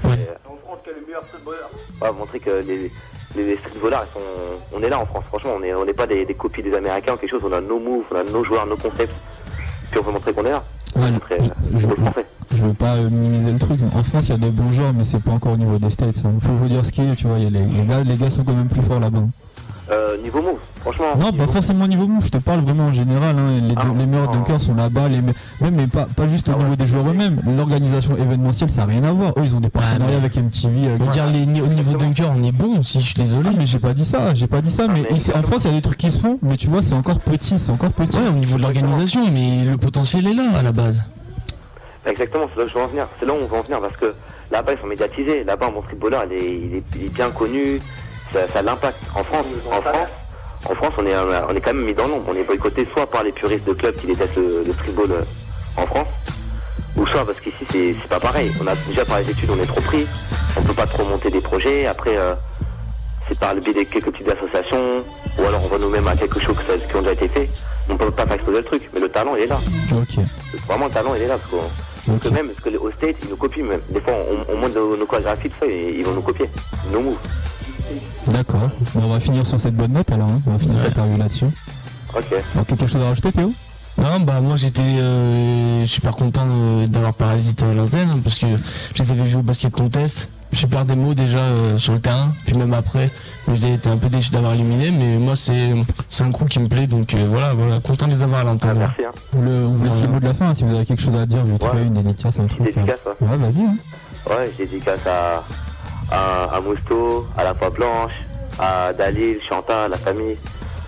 Et, 0.05 0.07
euh, 0.07 0.35
En 0.49 0.55
France, 0.57 0.79
quel 0.83 0.93
est 0.93 0.99
le 0.99 1.05
meilleur 1.07 1.23
streetballer 1.25 1.57
ouais, 2.01 2.11
montrer 2.11 2.39
que 2.39 2.63
les, 2.65 2.91
les, 3.35 3.43
les 3.45 3.57
streetballers, 3.57 4.05
ils 4.09 4.13
sont, 4.13 4.19
on 4.73 4.83
est 4.83 4.89
là 4.89 4.99
en 4.99 5.05
France. 5.05 5.25
Franchement, 5.27 5.53
on 5.57 5.59
n'est 5.59 5.73
on 5.73 5.85
pas 5.93 6.07
des, 6.07 6.25
des 6.25 6.33
copies 6.33 6.61
des 6.61 6.73
Américains 6.73 7.13
ou 7.13 7.17
quelque 7.17 7.31
chose. 7.31 7.43
On 7.45 7.51
a 7.51 7.61
nos 7.61 7.79
moves, 7.79 8.05
on 8.11 8.15
a 8.15 8.23
nos 8.23 8.43
joueurs, 8.43 8.65
nos 8.67 8.77
concepts. 8.77 9.15
Puis 9.89 9.99
on 9.99 10.03
veut 10.03 10.11
montrer 10.11 10.33
qu'on 10.33 10.45
est 10.45 10.51
là. 10.51 10.63
Ouais, 10.95 11.09
Montrer, 11.11 11.39
euh, 11.39 11.43
je, 11.73 11.87
football 11.87 12.11
français. 12.11 12.25
Je 12.55 12.63
veux 12.65 12.73
pas 12.73 12.95
euh, 12.95 13.09
minimiser 13.09 13.51
le 13.51 13.59
truc. 13.59 13.79
mais 13.81 13.99
En 13.99 14.03
France, 14.03 14.27
il 14.27 14.31
y 14.31 14.35
a 14.35 14.37
des 14.37 14.49
bons 14.49 14.71
joueurs, 14.71 14.93
mais 14.95 15.03
c'est 15.03 15.19
pas 15.19 15.31
encore 15.31 15.53
au 15.53 15.57
niveau 15.57 15.77
des 15.77 15.89
States. 15.89 16.15
Il 16.23 16.41
faut 16.47 16.53
vous 16.53 16.67
dire 16.67 16.85
ce 16.85 16.91
qu'il 16.91 17.07
y 17.07 17.11
a, 17.11 17.15
tu 17.15 17.27
vois. 17.27 17.39
y 17.39 17.45
a 17.45 17.49
les, 17.49 17.65
les 17.65 17.85
gars, 17.85 18.03
les 18.03 18.15
gars 18.15 18.29
sont 18.29 18.43
quand 18.43 18.53
même 18.53 18.67
plus 18.67 18.81
forts 18.81 18.99
là-bas. 18.99 19.19
Euh, 19.91 20.15
niveau 20.23 20.41
move, 20.41 20.59
franchement. 20.79 21.07
Non, 21.19 21.33
pas 21.33 21.45
forcément 21.45 21.83
au 21.83 21.87
niveau 21.89 22.07
move, 22.07 22.23
je 22.23 22.29
te 22.29 22.37
parle 22.37 22.61
vraiment 22.61 22.85
en 22.85 22.93
général. 22.93 23.35
hein, 23.37 23.59
Les, 23.67 23.73
Ah 23.75 23.83
les 23.99 24.05
meilleurs 24.05 24.31
dunkers 24.31 24.61
sont 24.61 24.73
là-bas, 24.75 25.09
les 25.09 25.19
me- 25.21 25.33
même 25.59 25.75
mais 25.75 25.87
pas, 25.87 26.05
pas 26.15 26.27
juste 26.29 26.47
au 26.47 26.55
niveau 26.57 26.77
des 26.77 26.85
joueurs 26.85 27.05
eux-mêmes. 27.09 27.41
L'organisation 27.57 28.15
événementielle, 28.15 28.69
ça 28.71 28.85
n'a 28.85 28.87
rien 28.93 29.03
à 29.03 29.11
voir. 29.11 29.31
Eux, 29.37 29.41
ils 29.43 29.55
ont 29.57 29.59
des 29.59 29.69
partenariats 29.69 30.17
avec 30.17 30.37
MTV. 30.37 30.87
avec- 30.93 31.33
les, 31.33 31.45
ni- 31.45 31.61
au 31.61 31.67
niveau 31.67 31.97
dunker, 31.97 32.31
on 32.33 32.41
est 32.43 32.53
bon 32.53 32.79
aussi, 32.79 33.01
je 33.01 33.05
suis 33.07 33.13
désolé. 33.15 33.49
Ah, 33.51 33.55
mais 33.57 33.65
j'ai 33.65 33.79
pas 33.79 33.93
dit 33.93 34.05
ça, 34.05 34.33
j'ai 34.33 34.47
pas 34.47 34.61
dit 34.61 34.71
ça. 34.71 34.87
Mais 34.87 35.03
ici, 35.13 35.31
en 35.35 35.43
France, 35.43 35.65
il 35.65 35.71
y 35.71 35.73
a 35.73 35.75
des 35.75 35.81
trucs 35.81 35.97
qui 35.97 36.11
se 36.11 36.17
font, 36.19 36.39
mais 36.41 36.55
tu 36.55 36.69
vois, 36.69 36.81
c'est 36.81 36.95
encore 36.95 37.19
petit, 37.19 37.59
c'est 37.59 37.71
encore 37.71 37.91
petit. 37.91 38.15
Ouais, 38.17 38.29
au 38.29 38.37
niveau 38.37 38.55
de 38.57 38.61
l'organisation, 38.61 39.19
mais 39.33 39.65
le 39.65 39.77
potentiel 39.77 40.25
est 40.27 40.33
là 40.33 40.43
à 40.57 40.61
la 40.63 40.71
base. 40.71 41.03
Exactement, 42.05 42.49
c'est 42.53 42.59
là 42.59 42.65
que 42.65 42.69
je 42.71 42.77
veux 42.77 42.83
en 42.83 42.87
venir. 42.87 43.07
C'est 43.19 43.25
là 43.25 43.33
où 43.33 43.37
on 43.37 43.45
veut 43.45 43.57
en 43.57 43.61
venir 43.61 43.79
parce 43.79 43.95
que 43.95 44.13
là-bas 44.51 44.73
ils 44.73 44.79
sont 44.79 44.87
médiatisés. 44.87 45.43
Là-bas, 45.43 45.69
mon 45.69 45.81
streetballer, 45.83 46.17
il 46.29 46.33
est, 46.33 46.51
il 46.51 46.75
est, 46.75 46.83
il 46.95 47.05
est 47.05 47.13
bien 47.13 47.29
connu. 47.31 47.81
Ça, 48.33 48.39
ça 48.51 48.59
a 48.59 48.61
l'impact. 48.61 48.97
En 49.15 49.23
France, 49.23 49.45
en 49.71 49.81
France, 49.81 50.09
en 50.69 50.75
France, 50.75 50.93
on 50.97 51.05
est, 51.05 51.13
euh, 51.13 51.47
on 51.47 51.55
est 51.55 51.61
quand 51.61 51.73
même 51.73 51.85
mis 51.85 51.93
dans 51.93 52.07
l'ombre. 52.07 52.25
On 52.27 52.35
est 52.35 52.43
boycotté 52.43 52.87
soit 52.91 53.09
par 53.09 53.23
les 53.23 53.31
puristes 53.31 53.65
de 53.65 53.73
clubs 53.73 53.95
qui 53.95 54.07
détestent 54.07 54.35
le, 54.35 54.63
le 54.65 54.73
streetball 54.73 55.11
euh, 55.11 55.21
en 55.77 55.85
France, 55.85 56.07
ou 56.97 57.07
soit 57.07 57.25
parce 57.25 57.39
qu'ici 57.39 57.65
c'est 57.71 57.95
c'est 58.01 58.09
pas 58.09 58.19
pareil. 58.19 58.51
On 58.61 58.67
a 58.67 58.75
déjà 58.87 59.05
par 59.05 59.19
les 59.19 59.29
études, 59.29 59.49
on 59.49 59.59
est 59.61 59.65
trop 59.65 59.81
pris. 59.81 60.05
On 60.57 60.61
peut 60.61 60.73
pas 60.73 60.85
trop 60.85 61.05
monter 61.05 61.29
des 61.29 61.41
projets. 61.41 61.85
Après, 61.87 62.17
euh, 62.17 62.33
c'est 63.27 63.39
par 63.39 63.53
le 63.53 63.61
biais 63.61 63.73
de 63.73 63.89
quelques 63.89 64.11
petites 64.11 64.27
associations, 64.29 65.03
ou 65.39 65.41
alors 65.41 65.61
on 65.63 65.67
va 65.69 65.77
nous-mêmes 65.77 66.07
à 66.07 66.15
quelque 66.15 66.39
chose 66.39 66.57
qui 66.57 66.95
ont 66.95 66.99
déjà 66.99 67.13
été 67.13 67.27
fait. 67.29 67.49
On 67.89 67.97
peut 67.97 68.11
pas 68.11 68.25
faire 68.25 68.35
exploser 68.35 68.59
le 68.59 68.65
truc, 68.65 68.81
mais 68.93 68.99
le 68.99 69.09
talent 69.09 69.35
il 69.35 69.43
est 69.43 69.47
là. 69.47 69.59
Ok. 69.93 70.23
Vraiment, 70.67 70.85
le 70.85 70.91
talent, 70.91 71.13
il 71.15 71.21
est 71.23 71.27
là. 71.27 71.37
Parce 71.37 71.51
que, 71.51 71.92
parce 72.05 72.19
que 72.23 72.29
même, 72.29 72.47
parce 72.47 72.59
que 72.59 72.69
les- 72.69 72.77
aux 72.77 72.91
States, 72.91 73.15
ils 73.23 73.29
nous 73.29 73.35
copient 73.37 73.65
même. 73.65 73.79
Des 73.89 74.01
fois, 74.01 74.13
on, 74.49 74.53
on 74.53 74.57
monte 74.57 74.75
nos, 74.75 74.97
nos 74.97 75.05
chorégraphies, 75.05 75.49
tout 75.49 75.55
ça, 75.61 75.65
et 75.67 75.95
ils 75.97 76.03
vont 76.05 76.13
nous 76.13 76.21
copier. 76.21 76.49
Nos 76.91 77.01
moves. 77.01 77.17
D'accord. 78.27 78.69
Bon, 78.95 79.01
on 79.03 79.09
va 79.13 79.19
finir 79.19 79.45
sur 79.45 79.59
cette 79.59 79.75
bonne 79.75 79.91
note 79.91 80.11
alors. 80.11 80.29
hein. 80.29 80.41
On 80.47 80.51
va 80.51 80.59
finir 80.59 80.79
cette 80.79 80.91
interview 80.91 81.17
là-dessus. 81.17 81.45
Ok. 82.15 82.35
Donc, 82.55 82.67
quelque 82.67 82.87
chose 82.87 83.01
à 83.01 83.05
rajouter, 83.09 83.31
Théo? 83.31 83.51
Non, 83.95 84.19
bah 84.21 84.41
moi 84.41 84.55
j'étais 84.55 84.81
euh, 84.81 85.85
super 85.85 86.15
content 86.15 86.47
d'avoir 86.87 87.13
Parasite 87.13 87.61
à 87.61 87.75
l'antenne 87.75 88.09
hein, 88.09 88.19
parce 88.23 88.39
que 88.39 88.47
je 88.95 89.03
les 89.03 89.11
avais 89.11 89.21
vus 89.21 89.35
au 89.35 89.41
basket 89.43 89.71
contest. 89.71 90.29
J'ai 90.53 90.67
perdu 90.67 90.93
des 90.93 91.01
mots 91.01 91.13
déjà 91.15 91.39
euh, 91.39 91.77
sur 91.79 91.93
le 91.93 91.99
terrain, 91.99 92.31
puis 92.45 92.55
même 92.55 92.73
après, 92.73 93.09
j'ai 93.53 93.73
été 93.73 93.89
un 93.89 93.97
peu 93.97 94.07
déçu 94.07 94.29
d'avoir 94.31 94.53
éliminé, 94.53 94.91
mais 94.91 95.17
moi 95.17 95.35
c'est 95.35 95.73
c'est 96.09 96.23
un 96.23 96.31
crew 96.31 96.45
qui 96.47 96.59
me 96.59 96.67
plaît, 96.67 96.85
donc 96.85 97.13
euh, 97.15 97.25
voilà, 97.27 97.53
voilà, 97.53 97.79
content 97.79 98.05
de 98.05 98.11
les 98.11 98.21
avoir 98.21 98.41
à 98.41 98.43
l'antenne. 98.43 98.77
Merci. 98.77 99.03
Hein. 99.03 99.11
Le, 99.41 99.65
vous 99.65 99.83
le 99.83 100.07
mot 100.07 100.19
de 100.19 100.25
la 100.25 100.33
fin 100.35 100.49
hein, 100.49 100.53
si 100.53 100.63
vous 100.63 100.75
avez 100.75 100.85
quelque 100.85 101.01
chose 101.01 101.15
à 101.17 101.25
dire, 101.25 101.43
vite 101.43 101.63
fait, 101.63 101.77
une 101.81 101.93
dédicace, 101.93 102.39
un 102.39 102.45
truc. 102.45 102.61
dédicace, 102.63 102.99
euh. 103.07 103.25
Ouais, 103.25 103.37
vas-y. 103.37 103.63
hein. 103.63 103.75
Ouais, 104.29 104.51
je 104.53 104.63
dédicace 104.63 104.99
à, 105.07 105.43
à, 106.15 106.55
à 106.55 106.61
Mousto, 106.61 107.27
à 107.35 107.43
la 107.43 107.55
Foi 107.55 107.71
Blanche, 107.71 108.13
à 108.59 108.93
Dalil, 108.93 109.37
Chantal, 109.47 109.89
la 109.89 109.97
famille, 109.97 110.37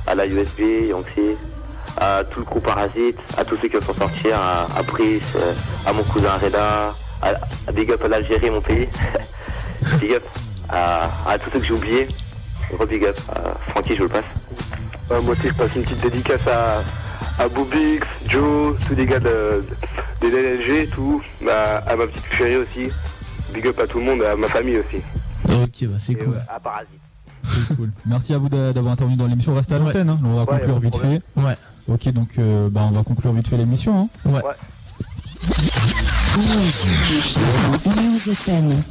à 0.05 0.13
la 0.13 0.27
USB, 0.27 0.59
Yonxi, 0.89 1.35
à 1.97 2.21
tout 2.29 2.39
le 2.41 2.45
groupe 2.45 2.63
Parasite, 2.65 3.17
à 3.37 3.43
tous 3.43 3.57
ceux 3.59 3.67
qui 3.67 3.77
vont 3.77 3.93
s'en 3.93 3.99
sortir, 3.99 4.37
à, 4.39 4.67
à 4.77 4.83
Brice, 4.83 5.23
euh, 5.35 5.53
à 5.87 5.91
mon 5.91 6.03
cousin 6.03 6.37
Reda, 6.41 6.93
à, 7.23 7.29
à 7.67 7.71
Big 7.71 7.89
Up 7.89 8.01
à 8.05 8.07
l'Algérie, 8.09 8.51
mon 8.51 8.61
pays. 8.61 8.87
big 9.99 10.11
Up 10.13 10.23
à, 10.69 11.09
à 11.27 11.37
tous 11.39 11.49
ceux 11.51 11.59
que 11.59 11.65
j'ai 11.65 11.73
oubliés. 11.73 12.07
Gros 12.73 12.85
Big 12.85 13.03
Up. 13.05 13.17
À 13.33 13.71
Francky, 13.71 13.93
je 13.95 13.97
vous 14.03 14.03
le 14.03 14.09
passe. 14.09 14.25
Moi 15.09 15.19
aussi, 15.33 15.47
je 15.49 15.53
passe 15.53 15.75
une 15.75 15.83
petite 15.83 16.01
dédicace 16.01 16.41
à, 16.47 16.81
à 17.43 17.47
Boobix, 17.47 18.01
Joe, 18.27 18.75
tous 18.87 18.95
les 18.95 19.05
gars 19.05 19.19
de, 19.19 19.63
des 20.21 20.29
LLG, 20.31 20.89
tout. 20.89 21.21
À, 21.49 21.77
à 21.91 21.95
ma 21.95 22.07
petite 22.07 22.25
chérie 22.35 22.57
aussi. 22.57 22.89
Big 23.53 23.67
up 23.67 23.79
à 23.79 23.85
tout 23.87 23.99
le 23.99 24.05
monde, 24.05 24.23
à 24.23 24.35
ma 24.35 24.47
famille 24.47 24.77
aussi. 24.79 24.97
Ok, 25.47 25.87
bah 25.87 25.95
c'est 25.99 26.15
cool. 26.15 26.41
À 26.49 26.59
Parasite. 26.59 26.89
C'est 27.69 27.75
cool. 27.75 27.91
Merci 28.07 28.33
à 28.33 28.39
vous 28.39 28.49
d'a- 28.49 28.73
d'avoir 28.73 28.93
intervenu 28.93 29.15
dans 29.17 29.27
l'émission. 29.27 29.53
Restez 29.53 29.75
à 29.75 29.77
l'antenne, 29.77 30.09
hein. 30.09 30.19
on 30.25 30.33
va 30.33 30.41
Ouais, 30.41 30.59
conclure 30.59 30.79
vite 30.79 30.95
fait. 30.97 31.21
Ouais. 31.35 31.55
Ok, 31.87 32.09
donc 32.09 32.29
euh, 32.39 32.67
bah, 32.71 32.81
on 32.89 32.91
va 32.91 33.03
conclure 33.03 33.31
vite 33.33 33.47
fait 33.47 33.57
l'émission. 33.57 34.09
Hein. 34.25 34.29
Ouais. 34.31 34.41
News. 36.37 37.95
News 37.95 38.29
FM. 38.31 38.81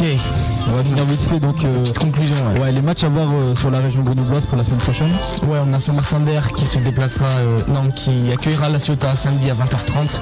Ok. 0.00 0.47
On 0.70 0.76
va 0.76 0.84
finir 0.84 1.04
vite 1.04 1.22
fait 1.22 1.38
donc. 1.40 1.64
euh, 1.64 1.80
Petite 1.80 1.98
conclusion, 1.98 2.34
ouais. 2.54 2.60
ouais, 2.60 2.72
les 2.72 2.82
matchs 2.82 3.04
à 3.04 3.08
voir 3.08 3.26
euh, 3.32 3.54
sur 3.54 3.70
la 3.70 3.80
région 3.80 4.02
grenobloise 4.02 4.44
pour 4.46 4.58
la 4.58 4.64
semaine 4.64 4.78
prochaine. 4.78 5.08
Ouais, 5.48 5.58
on 5.66 5.72
a 5.72 5.80
Saint-Martin-d'Air 5.80 6.52
qui 6.52 6.64
se 6.64 6.78
déplacera, 6.78 7.26
euh, 7.26 7.58
non, 7.68 7.90
qui 7.90 8.30
accueillera 8.32 8.68
la 8.68 8.78
Ciotat 8.78 9.16
samedi 9.16 9.50
à 9.50 9.54
20h30. 9.54 10.20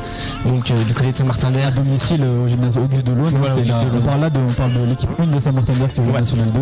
Donc 0.49 0.73
du 0.87 0.95
côté 0.95 1.13
de 1.13 1.17
Saint-Martin-d'Air. 1.17 1.69
À 1.69 1.71
domicile 1.73 2.23
au 2.25 2.47
gymnase 2.49 2.77
Auguste 2.79 3.05
de 3.07 3.13
l'Aune. 3.13 3.35
Voilà, 3.39 3.55
on 3.95 4.01
parle 4.01 4.21
là 4.21 4.31
de, 4.31 4.39
on 4.39 4.53
parle 4.53 4.73
de 4.75 4.85
l'équipe 4.85 5.11
1 5.19 5.27
de 5.27 5.41
Saint-Martin-d'Air 5.41 5.89
qui 5.93 5.97
joue 6.03 6.11
Ouais. 6.11 6.21
National 6.21 6.51
2. 6.53 6.61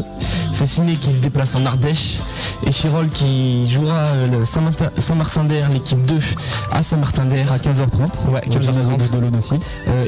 C'est 0.52 0.66
Ciné 0.66 0.94
qui 0.94 1.12
se 1.12 1.18
déplace 1.18 1.54
en 1.56 1.66
Ardèche 1.66 2.18
et 2.66 2.72
Chirol 2.72 3.08
qui 3.10 3.68
jouera 3.70 4.06
le 4.30 4.44
Saint-Martin- 4.44 4.90
Saint-Martin-d'Air, 4.96 5.68
l'équipe 5.68 6.02
2 6.06 6.18
à 6.72 6.82
Saint-Martin-d'Air. 6.82 7.52
À 7.52 7.58
15h30. 7.58 8.28
Ouais, 8.30 8.40
au 8.48 8.50
gymnase 8.60 8.88
15h30. 8.88 8.94
Auguste 8.94 9.12
de 9.14 9.18
l'Aune 9.20 9.36
aussi. 9.36 9.54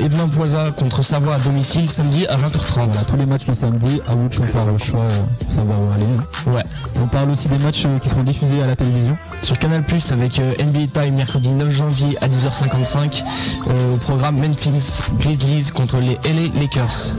Edouin 0.03 0.29
Poisa 0.29 0.71
contre 0.71 1.03
Savoie 1.03 1.35
à 1.35 1.39
domicile 1.39 1.91
samedi 1.91 2.27
à 2.27 2.37
20h30. 2.37 2.75
Voilà, 2.77 2.93
tous 3.07 3.17
les 3.17 3.27
matchs 3.27 3.47
le 3.47 3.55
samedi, 3.67 4.01
à 4.07 4.15
vous 4.15 4.29
de 4.29 4.35
faire 4.35 4.65
le 4.65 4.79
choix, 4.79 5.01
euh, 5.01 5.25
ça 5.49 5.63
va 5.65 5.75
où 5.75 5.93
aller. 5.95 6.05
hein. 6.05 6.51
Ouais. 6.53 6.63
On 7.03 7.07
parle 7.07 7.31
aussi 7.31 7.49
des 7.49 7.59
matchs 7.59 7.85
euh, 7.87 7.99
qui 7.99 8.09
seront 8.09 8.23
diffusés 8.23 8.63
à 8.63 8.67
la 8.67 8.77
télévision. 8.77 9.17
Sur 9.43 9.59
Canal 9.59 9.83
Plus 9.83 10.13
avec 10.13 10.39
euh, 10.39 10.53
NBA 10.59 11.01
Time 11.01 11.15
mercredi 11.17 11.49
9 11.49 11.71
janvier 11.71 12.17
à 12.21 12.29
10h55 12.29 13.23
euh, 13.69 13.95
au 13.95 13.97
programme 13.99 14.37
Memphis 14.39 14.93
Grizzlies 15.19 15.71
contre 15.75 15.99
les 15.99 16.15
LA 16.25 16.61
Lakers. 16.61 17.13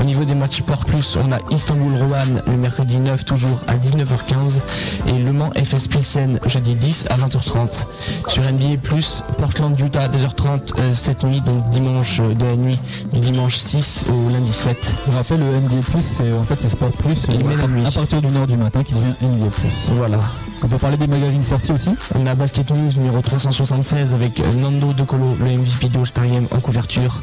Au 0.00 0.04
niveau 0.04 0.24
des 0.24 0.34
matchs 0.34 0.58
Sport 0.58 0.84
Plus, 0.86 1.16
on 1.16 1.30
a 1.32 1.38
Istanbul 1.50 1.94
Rouen 1.94 2.40
le 2.46 2.56
mercredi 2.56 2.96
9 2.96 3.24
toujours 3.24 3.58
à 3.68 3.74
19h15 3.76 4.58
et 5.08 5.18
Le 5.18 5.32
Mans 5.32 5.50
FS 5.62 5.86
Pilsen 5.88 6.38
jeudi 6.46 6.74
10 6.74 7.06
à 7.10 7.16
20h30. 7.16 7.84
Sur 8.28 8.42
NBA 8.42 8.78
Plus, 8.82 9.22
Portland 9.38 9.78
Utah 9.78 10.08
2h30 10.08 10.72
euh, 10.78 10.94
cette 10.94 11.22
nuit 11.24 11.40
donc 11.42 11.68
dimanche 11.70 12.20
euh, 12.20 12.34
de 12.34 12.44
la 12.44 12.56
nuit 12.56 12.80
dimanche 13.12 13.56
6 13.56 14.06
au 14.08 14.30
lundi 14.32 14.52
7. 14.52 14.76
Je 15.10 15.16
rappelle, 15.16 15.40
le 15.40 15.58
NBA+, 15.58 15.71
c'est 16.00 16.32
en 16.32 16.42
fait 16.42 16.56
c'est 16.56 16.68
Sport 16.68 16.90
Plus, 16.92 17.26
Il 17.28 17.40
euh, 17.40 17.48
met 17.48 17.56
la 17.56 17.66
nuit. 17.66 17.86
à 17.86 17.90
partir 17.90 18.20
d'une 18.20 18.36
heure 18.36 18.46
du 18.46 18.56
matin 18.56 18.82
qui 18.82 18.92
devient 18.94 19.14
NBA+. 19.22 19.46
Voilà. 19.92 20.18
On 20.64 20.68
peut 20.68 20.78
parler 20.78 20.96
des 20.96 21.06
magazines 21.06 21.42
sortis 21.42 21.72
aussi. 21.72 21.90
On 22.14 22.24
a 22.26 22.34
Basket 22.34 22.70
News 22.70 22.92
numéro 22.96 23.20
376 23.20 24.14
avec 24.14 24.38
euh, 24.38 24.52
Nando 24.54 24.92
De 24.92 25.02
Colo, 25.02 25.36
le 25.40 25.46
MVP 25.46 25.88
de 25.88 25.98
All-Star 25.98 26.26
Game 26.26 26.46
en 26.52 26.60
couverture. 26.60 27.20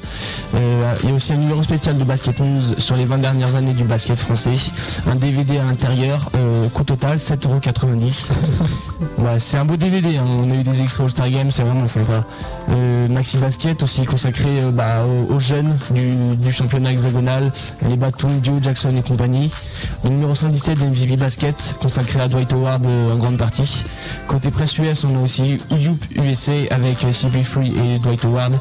Euh, 0.56 0.96
il 1.04 1.10
y 1.10 1.12
a 1.12 1.16
aussi 1.16 1.34
un 1.34 1.38
numéro 1.38 1.64
spécial 1.64 1.98
de 1.98 2.04
Basket 2.04 2.38
News 2.40 2.62
sur 2.78 2.96
les 2.96 3.06
20 3.06 3.20
dernières 3.20 3.56
années 3.56 3.74
du 3.74 3.84
basket 3.86 4.18
français. 4.20 4.56
Un 5.08 5.16
DVD 5.16 5.58
à 5.60 5.64
l'intérieur, 5.64 6.30
euh, 6.36 6.68
coût 6.70 6.84
total 6.84 7.18
7,90€. 7.18 8.30
ouais, 9.20 9.40
c'est 9.40 9.58
un 9.58 9.66
beau 9.66 9.78
DVD, 9.78 10.18
hein. 10.18 10.26
on 10.28 10.52
a 10.52 10.56
eu 10.56 10.64
des 10.64 10.82
extraits 10.82 11.06
All-Star 11.06 11.30
Game, 11.30 11.52
c'est 11.52 11.64
vraiment 11.64 11.88
sympa. 11.88 12.26
Euh, 12.70 13.08
Maxi 13.08 13.38
Basket 13.38 13.82
aussi 13.84 14.06
consacré 14.06 14.50
euh, 14.64 14.72
bah, 14.72 15.06
aux, 15.06 15.36
aux 15.36 15.40
jeunes 15.40 15.78
du, 15.92 16.12
du 16.36 16.52
championnat 16.52 16.92
hexagonal, 16.92 17.52
les 17.88 17.96
Batum, 17.96 18.40
Dio 18.40 18.60
Jackson 18.62 18.92
et 18.98 19.02
compagnie. 19.02 19.52
Le 20.04 20.10
numéro 20.10 20.34
117 20.36 20.80
de 20.80 20.86
MVB 20.86 21.18
Basket 21.20 21.76
consacré 21.82 22.20
à 22.22 22.28
Dwight 22.28 22.52
Howard 22.54 22.86
euh, 22.86 23.12
en 23.14 23.18
grande 23.18 23.38
partie. 23.38 23.84
Côté 24.28 24.52
presse 24.52 24.78
US, 24.78 25.04
on 25.04 25.20
a 25.20 25.24
aussi 25.24 25.58
Youp 25.72 26.04
USA 26.16 26.52
avec 26.72 27.04
euh, 27.04 27.12
CP3 27.12 27.66
et 27.66 28.00
Dwight 28.00 28.24
Howard 28.26 28.54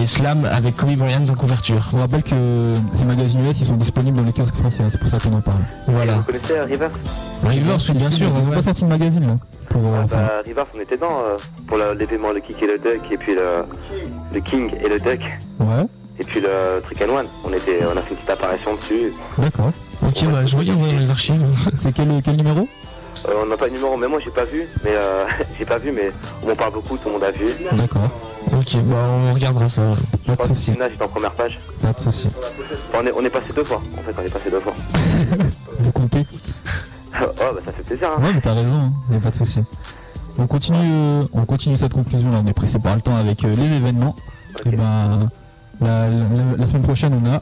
et 0.00 0.06
Slam 0.06 0.44
avec 0.50 0.76
Kobe 0.76 0.96
Bryant 0.96 1.24
en 1.28 1.34
couverture. 1.34 1.88
On 1.92 1.98
rappelle 1.98 2.22
que 2.22 2.74
ces 2.94 3.04
magazines 3.04 3.46
US 3.46 3.60
ils 3.60 3.66
sont 3.66 3.76
disponibles 3.76 4.16
dans 4.16 4.24
les 4.24 4.32
kiosques 4.32 4.56
français, 4.56 4.82
hein, 4.82 4.88
c'est 4.90 4.98
pour 5.00 5.08
ça 5.08 5.18
qu'on 5.18 5.32
en 5.32 5.40
parle. 5.40 5.60
Voilà. 5.88 6.14
Vous 6.14 6.22
connaissez 6.24 6.56
euh, 6.56 6.64
Rivers 6.64 6.90
Rivers, 7.44 7.76
oui, 7.88 7.94
bien 7.96 8.10
sûr. 8.10 8.28
Ils 8.36 8.46
ont 8.46 8.50
ouais. 8.50 8.56
pas 8.56 8.62
sorti 8.62 8.84
de 8.84 8.88
magazine 8.88 9.26
là. 9.26 9.36
Pour, 9.68 9.82
euh, 9.82 9.96
Ah, 10.00 10.02
enfin, 10.04 10.16
bah, 10.16 10.30
Rivers, 10.44 10.66
on 10.76 10.80
était 10.80 10.96
dedans 10.96 11.22
euh, 11.24 11.36
pour 11.66 11.76
l'événement 11.98 12.30
Le 12.32 12.40
Kick 12.40 12.62
et 12.62 12.66
le 12.66 12.78
Duck, 12.78 13.00
et 13.10 13.16
puis 13.16 13.34
le, 13.34 13.64
le 14.32 14.40
King 14.40 14.70
et 14.84 14.88
le 14.88 14.98
Duck, 14.98 15.20
ouais, 15.60 15.86
et 16.20 16.24
puis 16.24 16.40
le 16.40 16.80
Trick 16.82 17.02
and 17.02 17.14
One. 17.14 17.26
On, 17.44 17.52
était, 17.52 17.80
on 17.86 17.96
a 17.96 18.00
fait 18.00 18.10
une 18.10 18.16
petite 18.16 18.30
apparition 18.30 18.74
dessus. 18.74 19.12
d'accord. 19.38 19.72
Ok, 20.14 20.26
bah, 20.30 20.44
je 20.46 20.56
regarde 20.56 20.80
dans 20.80 20.86
les 20.98 21.10
archives. 21.10 21.42
C'est 21.76 21.92
quel, 21.92 22.08
quel 22.22 22.36
numéro 22.36 22.68
Euh, 23.28 23.32
on 23.42 23.46
n'a 23.46 23.56
pas 23.56 23.68
de 23.68 23.74
numéro, 23.74 23.96
mais 23.96 24.08
moi 24.08 24.18
j'ai 24.22 24.30
pas 24.30 24.44
vu, 24.44 24.62
mais 24.84 24.90
euh, 24.92 25.24
j'ai 25.58 25.64
pas 25.64 25.78
vu, 25.78 25.90
mais 25.92 26.10
on 26.42 26.48
m'en 26.48 26.54
parle 26.54 26.72
beaucoup, 26.72 26.96
tout 26.96 27.08
le 27.08 27.12
monde 27.14 27.22
a 27.24 27.30
vu. 27.30 27.46
D'accord. 27.72 28.08
Ok, 28.52 28.76
bah 28.84 28.96
on 29.08 29.32
regardera 29.34 29.68
ça. 29.68 29.94
Pas 30.26 30.36
de 30.36 30.42
soucis. 30.42 30.74
Là, 30.78 30.88
j'étais 30.90 31.02
en 31.04 31.08
première 31.08 31.32
page. 31.32 31.58
Pas 31.80 31.92
de 31.92 31.98
soucis. 32.00 32.28
On 32.94 33.06
est, 33.06 33.12
on 33.12 33.24
est 33.24 33.30
passé 33.30 33.52
deux 33.54 33.64
fois. 33.64 33.80
En 33.96 34.02
fait, 34.02 34.14
on 34.20 34.26
est 34.26 34.32
passé 34.32 34.50
deux 34.50 34.60
fois. 34.60 34.74
Vous 35.78 35.92
comptez 35.92 36.26
oh, 37.20 37.24
bah 37.38 37.60
ça 37.64 37.72
fait 37.72 37.82
plaisir. 37.82 38.08
Hein. 38.16 38.22
Ouais, 38.22 38.32
mais 38.34 38.40
t'as 38.40 38.54
raison, 38.54 38.76
hein, 38.76 38.90
y 39.10 39.16
a 39.16 39.20
pas 39.20 39.30
de 39.30 39.36
souci. 39.36 39.60
On 40.38 40.46
continue, 40.46 40.78
euh, 40.92 41.24
on 41.32 41.44
continue 41.46 41.76
cette 41.76 41.92
conclusion. 41.94 42.30
Là, 42.30 42.40
on 42.44 42.46
est 42.46 42.52
pressé 42.52 42.78
par 42.78 42.94
le 42.94 43.00
temps 43.02 43.16
avec 43.16 43.44
euh, 43.44 43.54
les 43.54 43.72
événements. 43.72 44.14
Et 44.66 44.70
la, 44.72 45.08
la- 45.80 46.08
la 46.58 46.66
semaine 46.66 46.82
prochaine, 46.82 47.18
on 47.24 47.30
a 47.32 47.40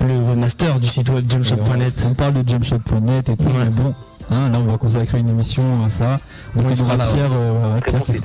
le 0.00 0.34
master 0.36 0.80
du 0.80 0.86
site 0.86 1.08
web 1.10 1.30
jumpshot.net. 1.30 2.06
On 2.10 2.14
parle 2.14 2.42
de 2.42 2.48
jumpshot.net 2.48 3.28
et 3.28 3.36
tout. 3.36 3.44
Ouais. 3.44 3.52
mais 3.64 3.70
bon, 3.70 3.94
hein, 4.30 4.48
là, 4.50 4.58
on 4.58 4.70
va 4.70 4.78
consacrer 4.78 5.18
une 5.18 5.28
émission 5.28 5.62
à 5.84 5.90
ça. 5.90 6.18
Donc, 6.56 6.66
il 6.70 6.78
y 6.78 6.82
aura 6.82 6.96
Pierre, 6.96 7.30
euh, 7.32 7.80
qui. 7.80 8.20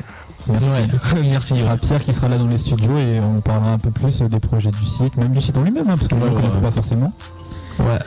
Merci. 0.49 0.65
Ouais, 0.65 1.21
merci. 1.29 1.53
Il 1.55 1.61
y 1.61 1.63
aura 1.63 1.77
Pierre 1.77 2.03
qui 2.03 2.13
sera 2.13 2.29
là 2.29 2.37
dans 2.37 2.47
les 2.47 2.57
studios 2.57 2.97
et 2.97 3.19
on 3.19 3.41
parlera 3.41 3.71
un 3.71 3.77
peu 3.77 3.91
plus 3.91 4.21
des 4.21 4.39
projets 4.39 4.71
du 4.71 4.85
site, 4.85 5.17
même 5.17 5.31
du 5.31 5.41
site 5.41 5.57
en 5.57 5.63
lui-même, 5.63 5.89
hein, 5.89 5.95
parce 5.97 6.07
que 6.07 6.15
Ouais, 6.15 6.29
ne 6.29 6.35
connaissent 6.35 6.57
pas 6.57 6.71
forcément. 6.71 7.11
Ouais. 7.79 7.99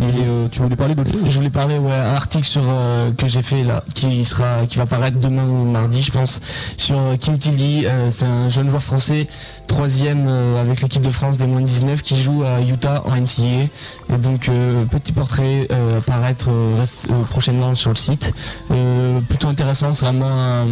Et 0.00 0.04
euh, 0.26 0.48
tu 0.50 0.60
voulais 0.60 0.74
parler 0.74 0.96
d'autre 0.96 1.12
chose 1.12 1.20
Je 1.24 1.36
voulais 1.36 1.50
parler 1.50 1.78
ouais 1.78 1.92
un 1.92 2.14
article 2.14 2.44
sur 2.44 2.62
euh, 2.66 3.12
que 3.12 3.28
j'ai 3.28 3.42
fait 3.42 3.62
là 3.62 3.84
qui 3.94 4.24
sera 4.24 4.66
qui 4.68 4.76
va 4.76 4.86
paraître 4.86 5.20
demain 5.20 5.44
ou 5.44 5.64
mardi 5.64 6.02
je 6.02 6.10
pense 6.10 6.40
sur 6.76 6.98
euh, 6.98 7.16
Kim 7.16 7.38
Tilly 7.38 7.86
euh, 7.86 8.10
c'est 8.10 8.24
un 8.24 8.48
jeune 8.48 8.68
joueur 8.68 8.82
français 8.82 9.28
troisième 9.68 10.28
avec 10.28 10.80
l'équipe 10.80 11.02
de 11.02 11.10
France 11.10 11.38
des 11.38 11.46
moins 11.46 11.60
de 11.60 11.66
19 11.66 12.02
qui 12.02 12.20
joue 12.20 12.42
à 12.42 12.60
Utah 12.60 13.04
en 13.06 13.14
NCAA 13.14 13.68
et 14.14 14.18
donc 14.18 14.48
euh, 14.48 14.84
petit 14.86 15.12
portrait 15.12 15.68
apparaître 15.98 16.48
euh, 16.50 16.84
euh, 17.10 17.22
prochainement 17.30 17.74
sur 17.74 17.90
le 17.90 17.96
site 17.96 18.32
plutôt 19.28 19.48
intéressant 19.48 19.92
c'est 19.92 20.04
vraiment 20.04 20.26
un, 20.30 20.66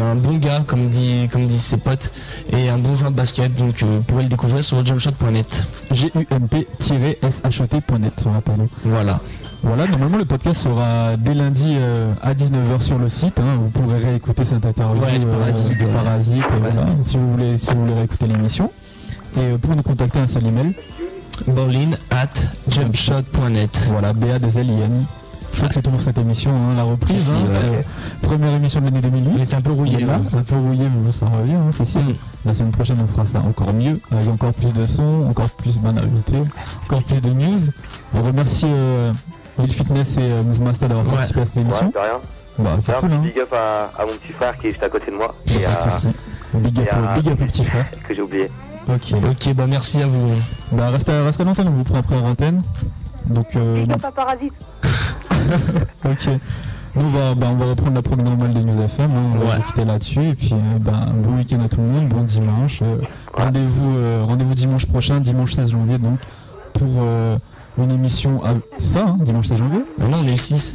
un 0.00 0.14
bon 0.16 0.36
gars 0.38 0.62
comme 0.66 0.88
dit 0.88 1.28
comme 1.32 1.46
disent 1.46 1.62
ses 1.62 1.76
potes 1.76 2.10
et 2.52 2.68
un 2.68 2.78
bon 2.78 2.96
joueur 2.96 3.10
de 3.10 3.16
basket 3.16 3.54
donc 3.54 3.82
vous 3.82 4.02
pourrez 4.02 4.22
le 4.24 4.28
découvrir 4.28 4.64
sur 4.64 4.84
jumpshot.net 4.84 5.64
G-U-M-P-SHOT.net, 5.90 8.24
on 8.26 8.32
rappelle. 8.32 8.66
Voilà. 8.84 9.20
Voilà, 9.62 9.86
normalement 9.86 10.18
le 10.18 10.24
podcast 10.24 10.62
sera 10.62 11.16
dès 11.16 11.34
lundi 11.34 11.74
euh, 11.76 12.12
à 12.22 12.34
19h 12.34 12.80
sur 12.80 12.98
le 12.98 13.08
site. 13.08 13.38
hein. 13.40 13.56
Vous 13.58 13.70
pourrez 13.70 13.98
réécouter 13.98 14.44
cette 14.44 14.66
interview 14.66 15.02
Ouais, 15.02 15.16
et 15.16 15.20
voilà, 15.20 15.52
si 17.02 17.16
vous 17.16 17.30
voulez, 17.32 17.56
si 17.56 17.70
vous 17.70 17.80
voulez 17.82 17.94
réécouter 17.94 18.26
l'émission. 18.26 18.70
Et 19.36 19.40
euh, 19.40 19.58
pour 19.58 19.74
nous 19.74 19.82
contacter, 19.82 20.18
un 20.18 20.26
seul 20.26 20.46
email. 20.46 20.74
Berlin 21.46 21.90
at 22.10 22.28
jumpshot.net. 22.68 23.88
Voilà, 23.90 24.12
BA 24.12 24.38
de 24.38 24.46
N. 24.58 25.04
Je 25.52 25.56
crois 25.58 25.68
que 25.68 25.74
c'est 25.74 25.82
toujours 25.82 26.00
cette 26.00 26.18
émission, 26.18 26.50
hein, 26.50 26.74
la 26.76 26.82
reprise. 26.82 27.16
Si, 27.16 27.24
si, 27.26 27.30
hein, 27.32 27.44
ouais. 27.44 27.76
euh, 27.76 27.82
première 28.22 28.52
émission 28.54 28.80
de 28.80 28.86
l'année 28.86 29.00
2008. 29.00 29.30
Il 29.36 29.42
était 29.42 29.54
un 29.54 29.60
peu 29.60 29.70
rouillé, 29.70 29.98
Voilà, 30.04 30.18
ouais. 30.18 30.38
un 30.38 30.42
peu 30.42 30.56
rouillé, 30.56 30.84
mais 30.84 31.00
bon, 31.00 31.12
ça 31.12 31.26
revient, 31.26 31.54
hein, 31.54 31.70
c'est 31.70 31.84
sûr. 31.84 32.00
Mm. 32.02 32.14
La 32.44 32.54
semaine 32.54 32.72
prochaine, 32.72 32.96
on 33.02 33.06
fera 33.06 33.24
ça 33.24 33.40
encore 33.40 33.72
mieux, 33.72 34.00
avec 34.10 34.28
encore 34.28 34.52
plus 34.52 34.72
de 34.72 34.84
sons, 34.84 35.26
encore 35.30 35.50
plus 35.50 35.78
bon 35.78 35.96
invité, 35.96 36.38
encore 36.86 37.02
plus 37.04 37.20
de 37.20 37.30
news. 37.30 37.58
On 38.14 38.22
remercie 38.22 38.66
euh, 38.68 39.12
Will 39.58 39.72
Fitness 39.72 40.18
et 40.18 40.22
euh, 40.22 40.42
Move 40.42 40.60
Master 40.62 40.88
d'avoir 40.88 41.06
Ouais. 41.06 41.12
participé 41.12 41.40
à 41.40 41.44
cette 41.44 41.56
Ouais, 41.56 41.62
émission. 41.62 41.86
de 41.88 41.98
rien. 41.98 42.20
Bah, 42.58 42.70
c'est 42.80 42.92
cool, 42.98 43.12
hein. 43.12 43.16
petit 43.22 43.28
big 43.32 43.38
up 43.40 43.52
à, 43.52 44.02
à 44.02 44.06
mon 44.06 44.12
petit 44.12 44.32
frère 44.32 44.56
qui 44.56 44.66
est 44.66 44.70
juste 44.70 44.82
à 44.82 44.88
côté 44.88 45.10
de 45.12 45.16
moi. 45.16 45.32
Et 45.46 45.64
à. 45.64 45.78
Big 46.58 46.80
up, 46.80 46.88
à- 46.92 47.14
big 47.16 47.28
up 47.28 47.40
au 47.42 47.44
petit 47.44 47.64
frère. 47.64 47.86
que 48.08 48.14
j'ai 48.14 48.22
oublié. 48.22 48.50
Ok. 48.88 49.14
Ok, 49.30 49.54
bah 49.54 49.66
merci 49.66 50.02
à 50.02 50.06
vous. 50.06 50.30
Bah, 50.72 50.90
reste 50.90 51.08
à, 51.08 51.24
reste 51.24 51.40
à 51.40 51.44
l'antenne, 51.44 51.68
on 51.68 51.72
vous 51.72 51.84
prend 51.84 51.98
après 51.98 52.16
en 52.16 52.26
antenne. 52.30 52.62
Donc, 53.30 53.56
euh, 53.56 53.86
pas 53.86 54.12
parasite. 54.12 54.52
ok. 56.04 56.28
Nous, 56.96 57.06
on 57.06 57.08
va, 57.10 57.34
bah, 57.34 57.46
on 57.50 57.56
va 57.56 57.64
reprendre 57.66 57.94
la 57.94 58.02
prog 58.02 58.22
normale 58.22 58.52
de 58.54 58.60
News 58.60 58.80
FM. 58.80 59.10
hein, 59.10 59.32
on 59.34 59.38
va 59.38 59.56
Ouais. 59.56 59.62
quitter 59.66 59.84
là-dessus. 59.84 60.22
Et 60.28 60.34
puis, 60.34 60.50
euh, 60.52 60.78
bah, 60.78 61.06
bon 61.16 61.36
week-end 61.36 61.60
à 61.64 61.68
tout 61.68 61.80
le 61.80 61.86
monde. 61.86 62.08
Bon 62.08 62.22
dimanche. 62.22 62.80
euh, 62.82 62.98
Rendez-vous 63.32 63.96
euh, 63.96 64.24
rendez-vous 64.26 64.54
dimanche 64.54 64.86
prochain, 64.86 65.18
dimanche 65.20 65.52
16 65.54 65.70
janvier, 65.70 65.98
donc, 65.98 66.20
pour 66.74 66.88
euh, 66.98 67.36
une 67.78 67.90
émission. 67.90 68.44
à- 68.44 68.54
C'est 68.78 68.92
ça, 68.92 69.06
hein, 69.08 69.16
dimanche 69.20 69.46
16 69.48 69.58
janvier? 69.58 69.84
Ah 70.00 70.06
non, 70.06 70.18
on 70.22 70.26
est 70.26 70.30
le 70.32 70.36
6. 70.36 70.74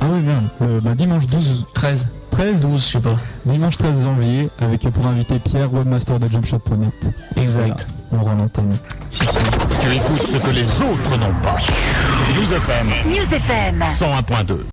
Ah 0.00 0.06
oui, 0.10 0.20
merde. 0.22 0.44
Euh, 0.62 0.80
bah, 0.82 0.94
dimanche 0.94 1.26
12. 1.26 1.66
13. 1.74 2.10
13 2.32 2.60
12, 2.60 2.80
je 2.82 2.92
sais 2.92 3.00
pas. 3.00 3.16
Dimanche 3.44 3.76
13 3.76 4.04
janvier, 4.04 4.48
avec 4.60 4.80
pour 4.80 5.06
inviter 5.06 5.38
Pierre, 5.38 5.72
webmaster 5.72 6.18
de 6.18 6.28
jumpshot.net. 6.28 7.14
Exact. 7.36 7.86
Voilà, 8.10 8.24
on 8.24 8.28
rend 8.28 8.34
l'antenne. 8.34 8.76
Tu 9.10 9.94
écoutes 9.94 10.26
ce 10.26 10.38
que 10.38 10.50
les 10.50 10.64
autres 10.64 11.18
n'ont 11.18 11.34
pas. 11.42 11.58
News 12.34 12.52
FM 12.52 12.88
News 13.06 13.34
FM. 13.34 13.80
101.2. 13.80 14.64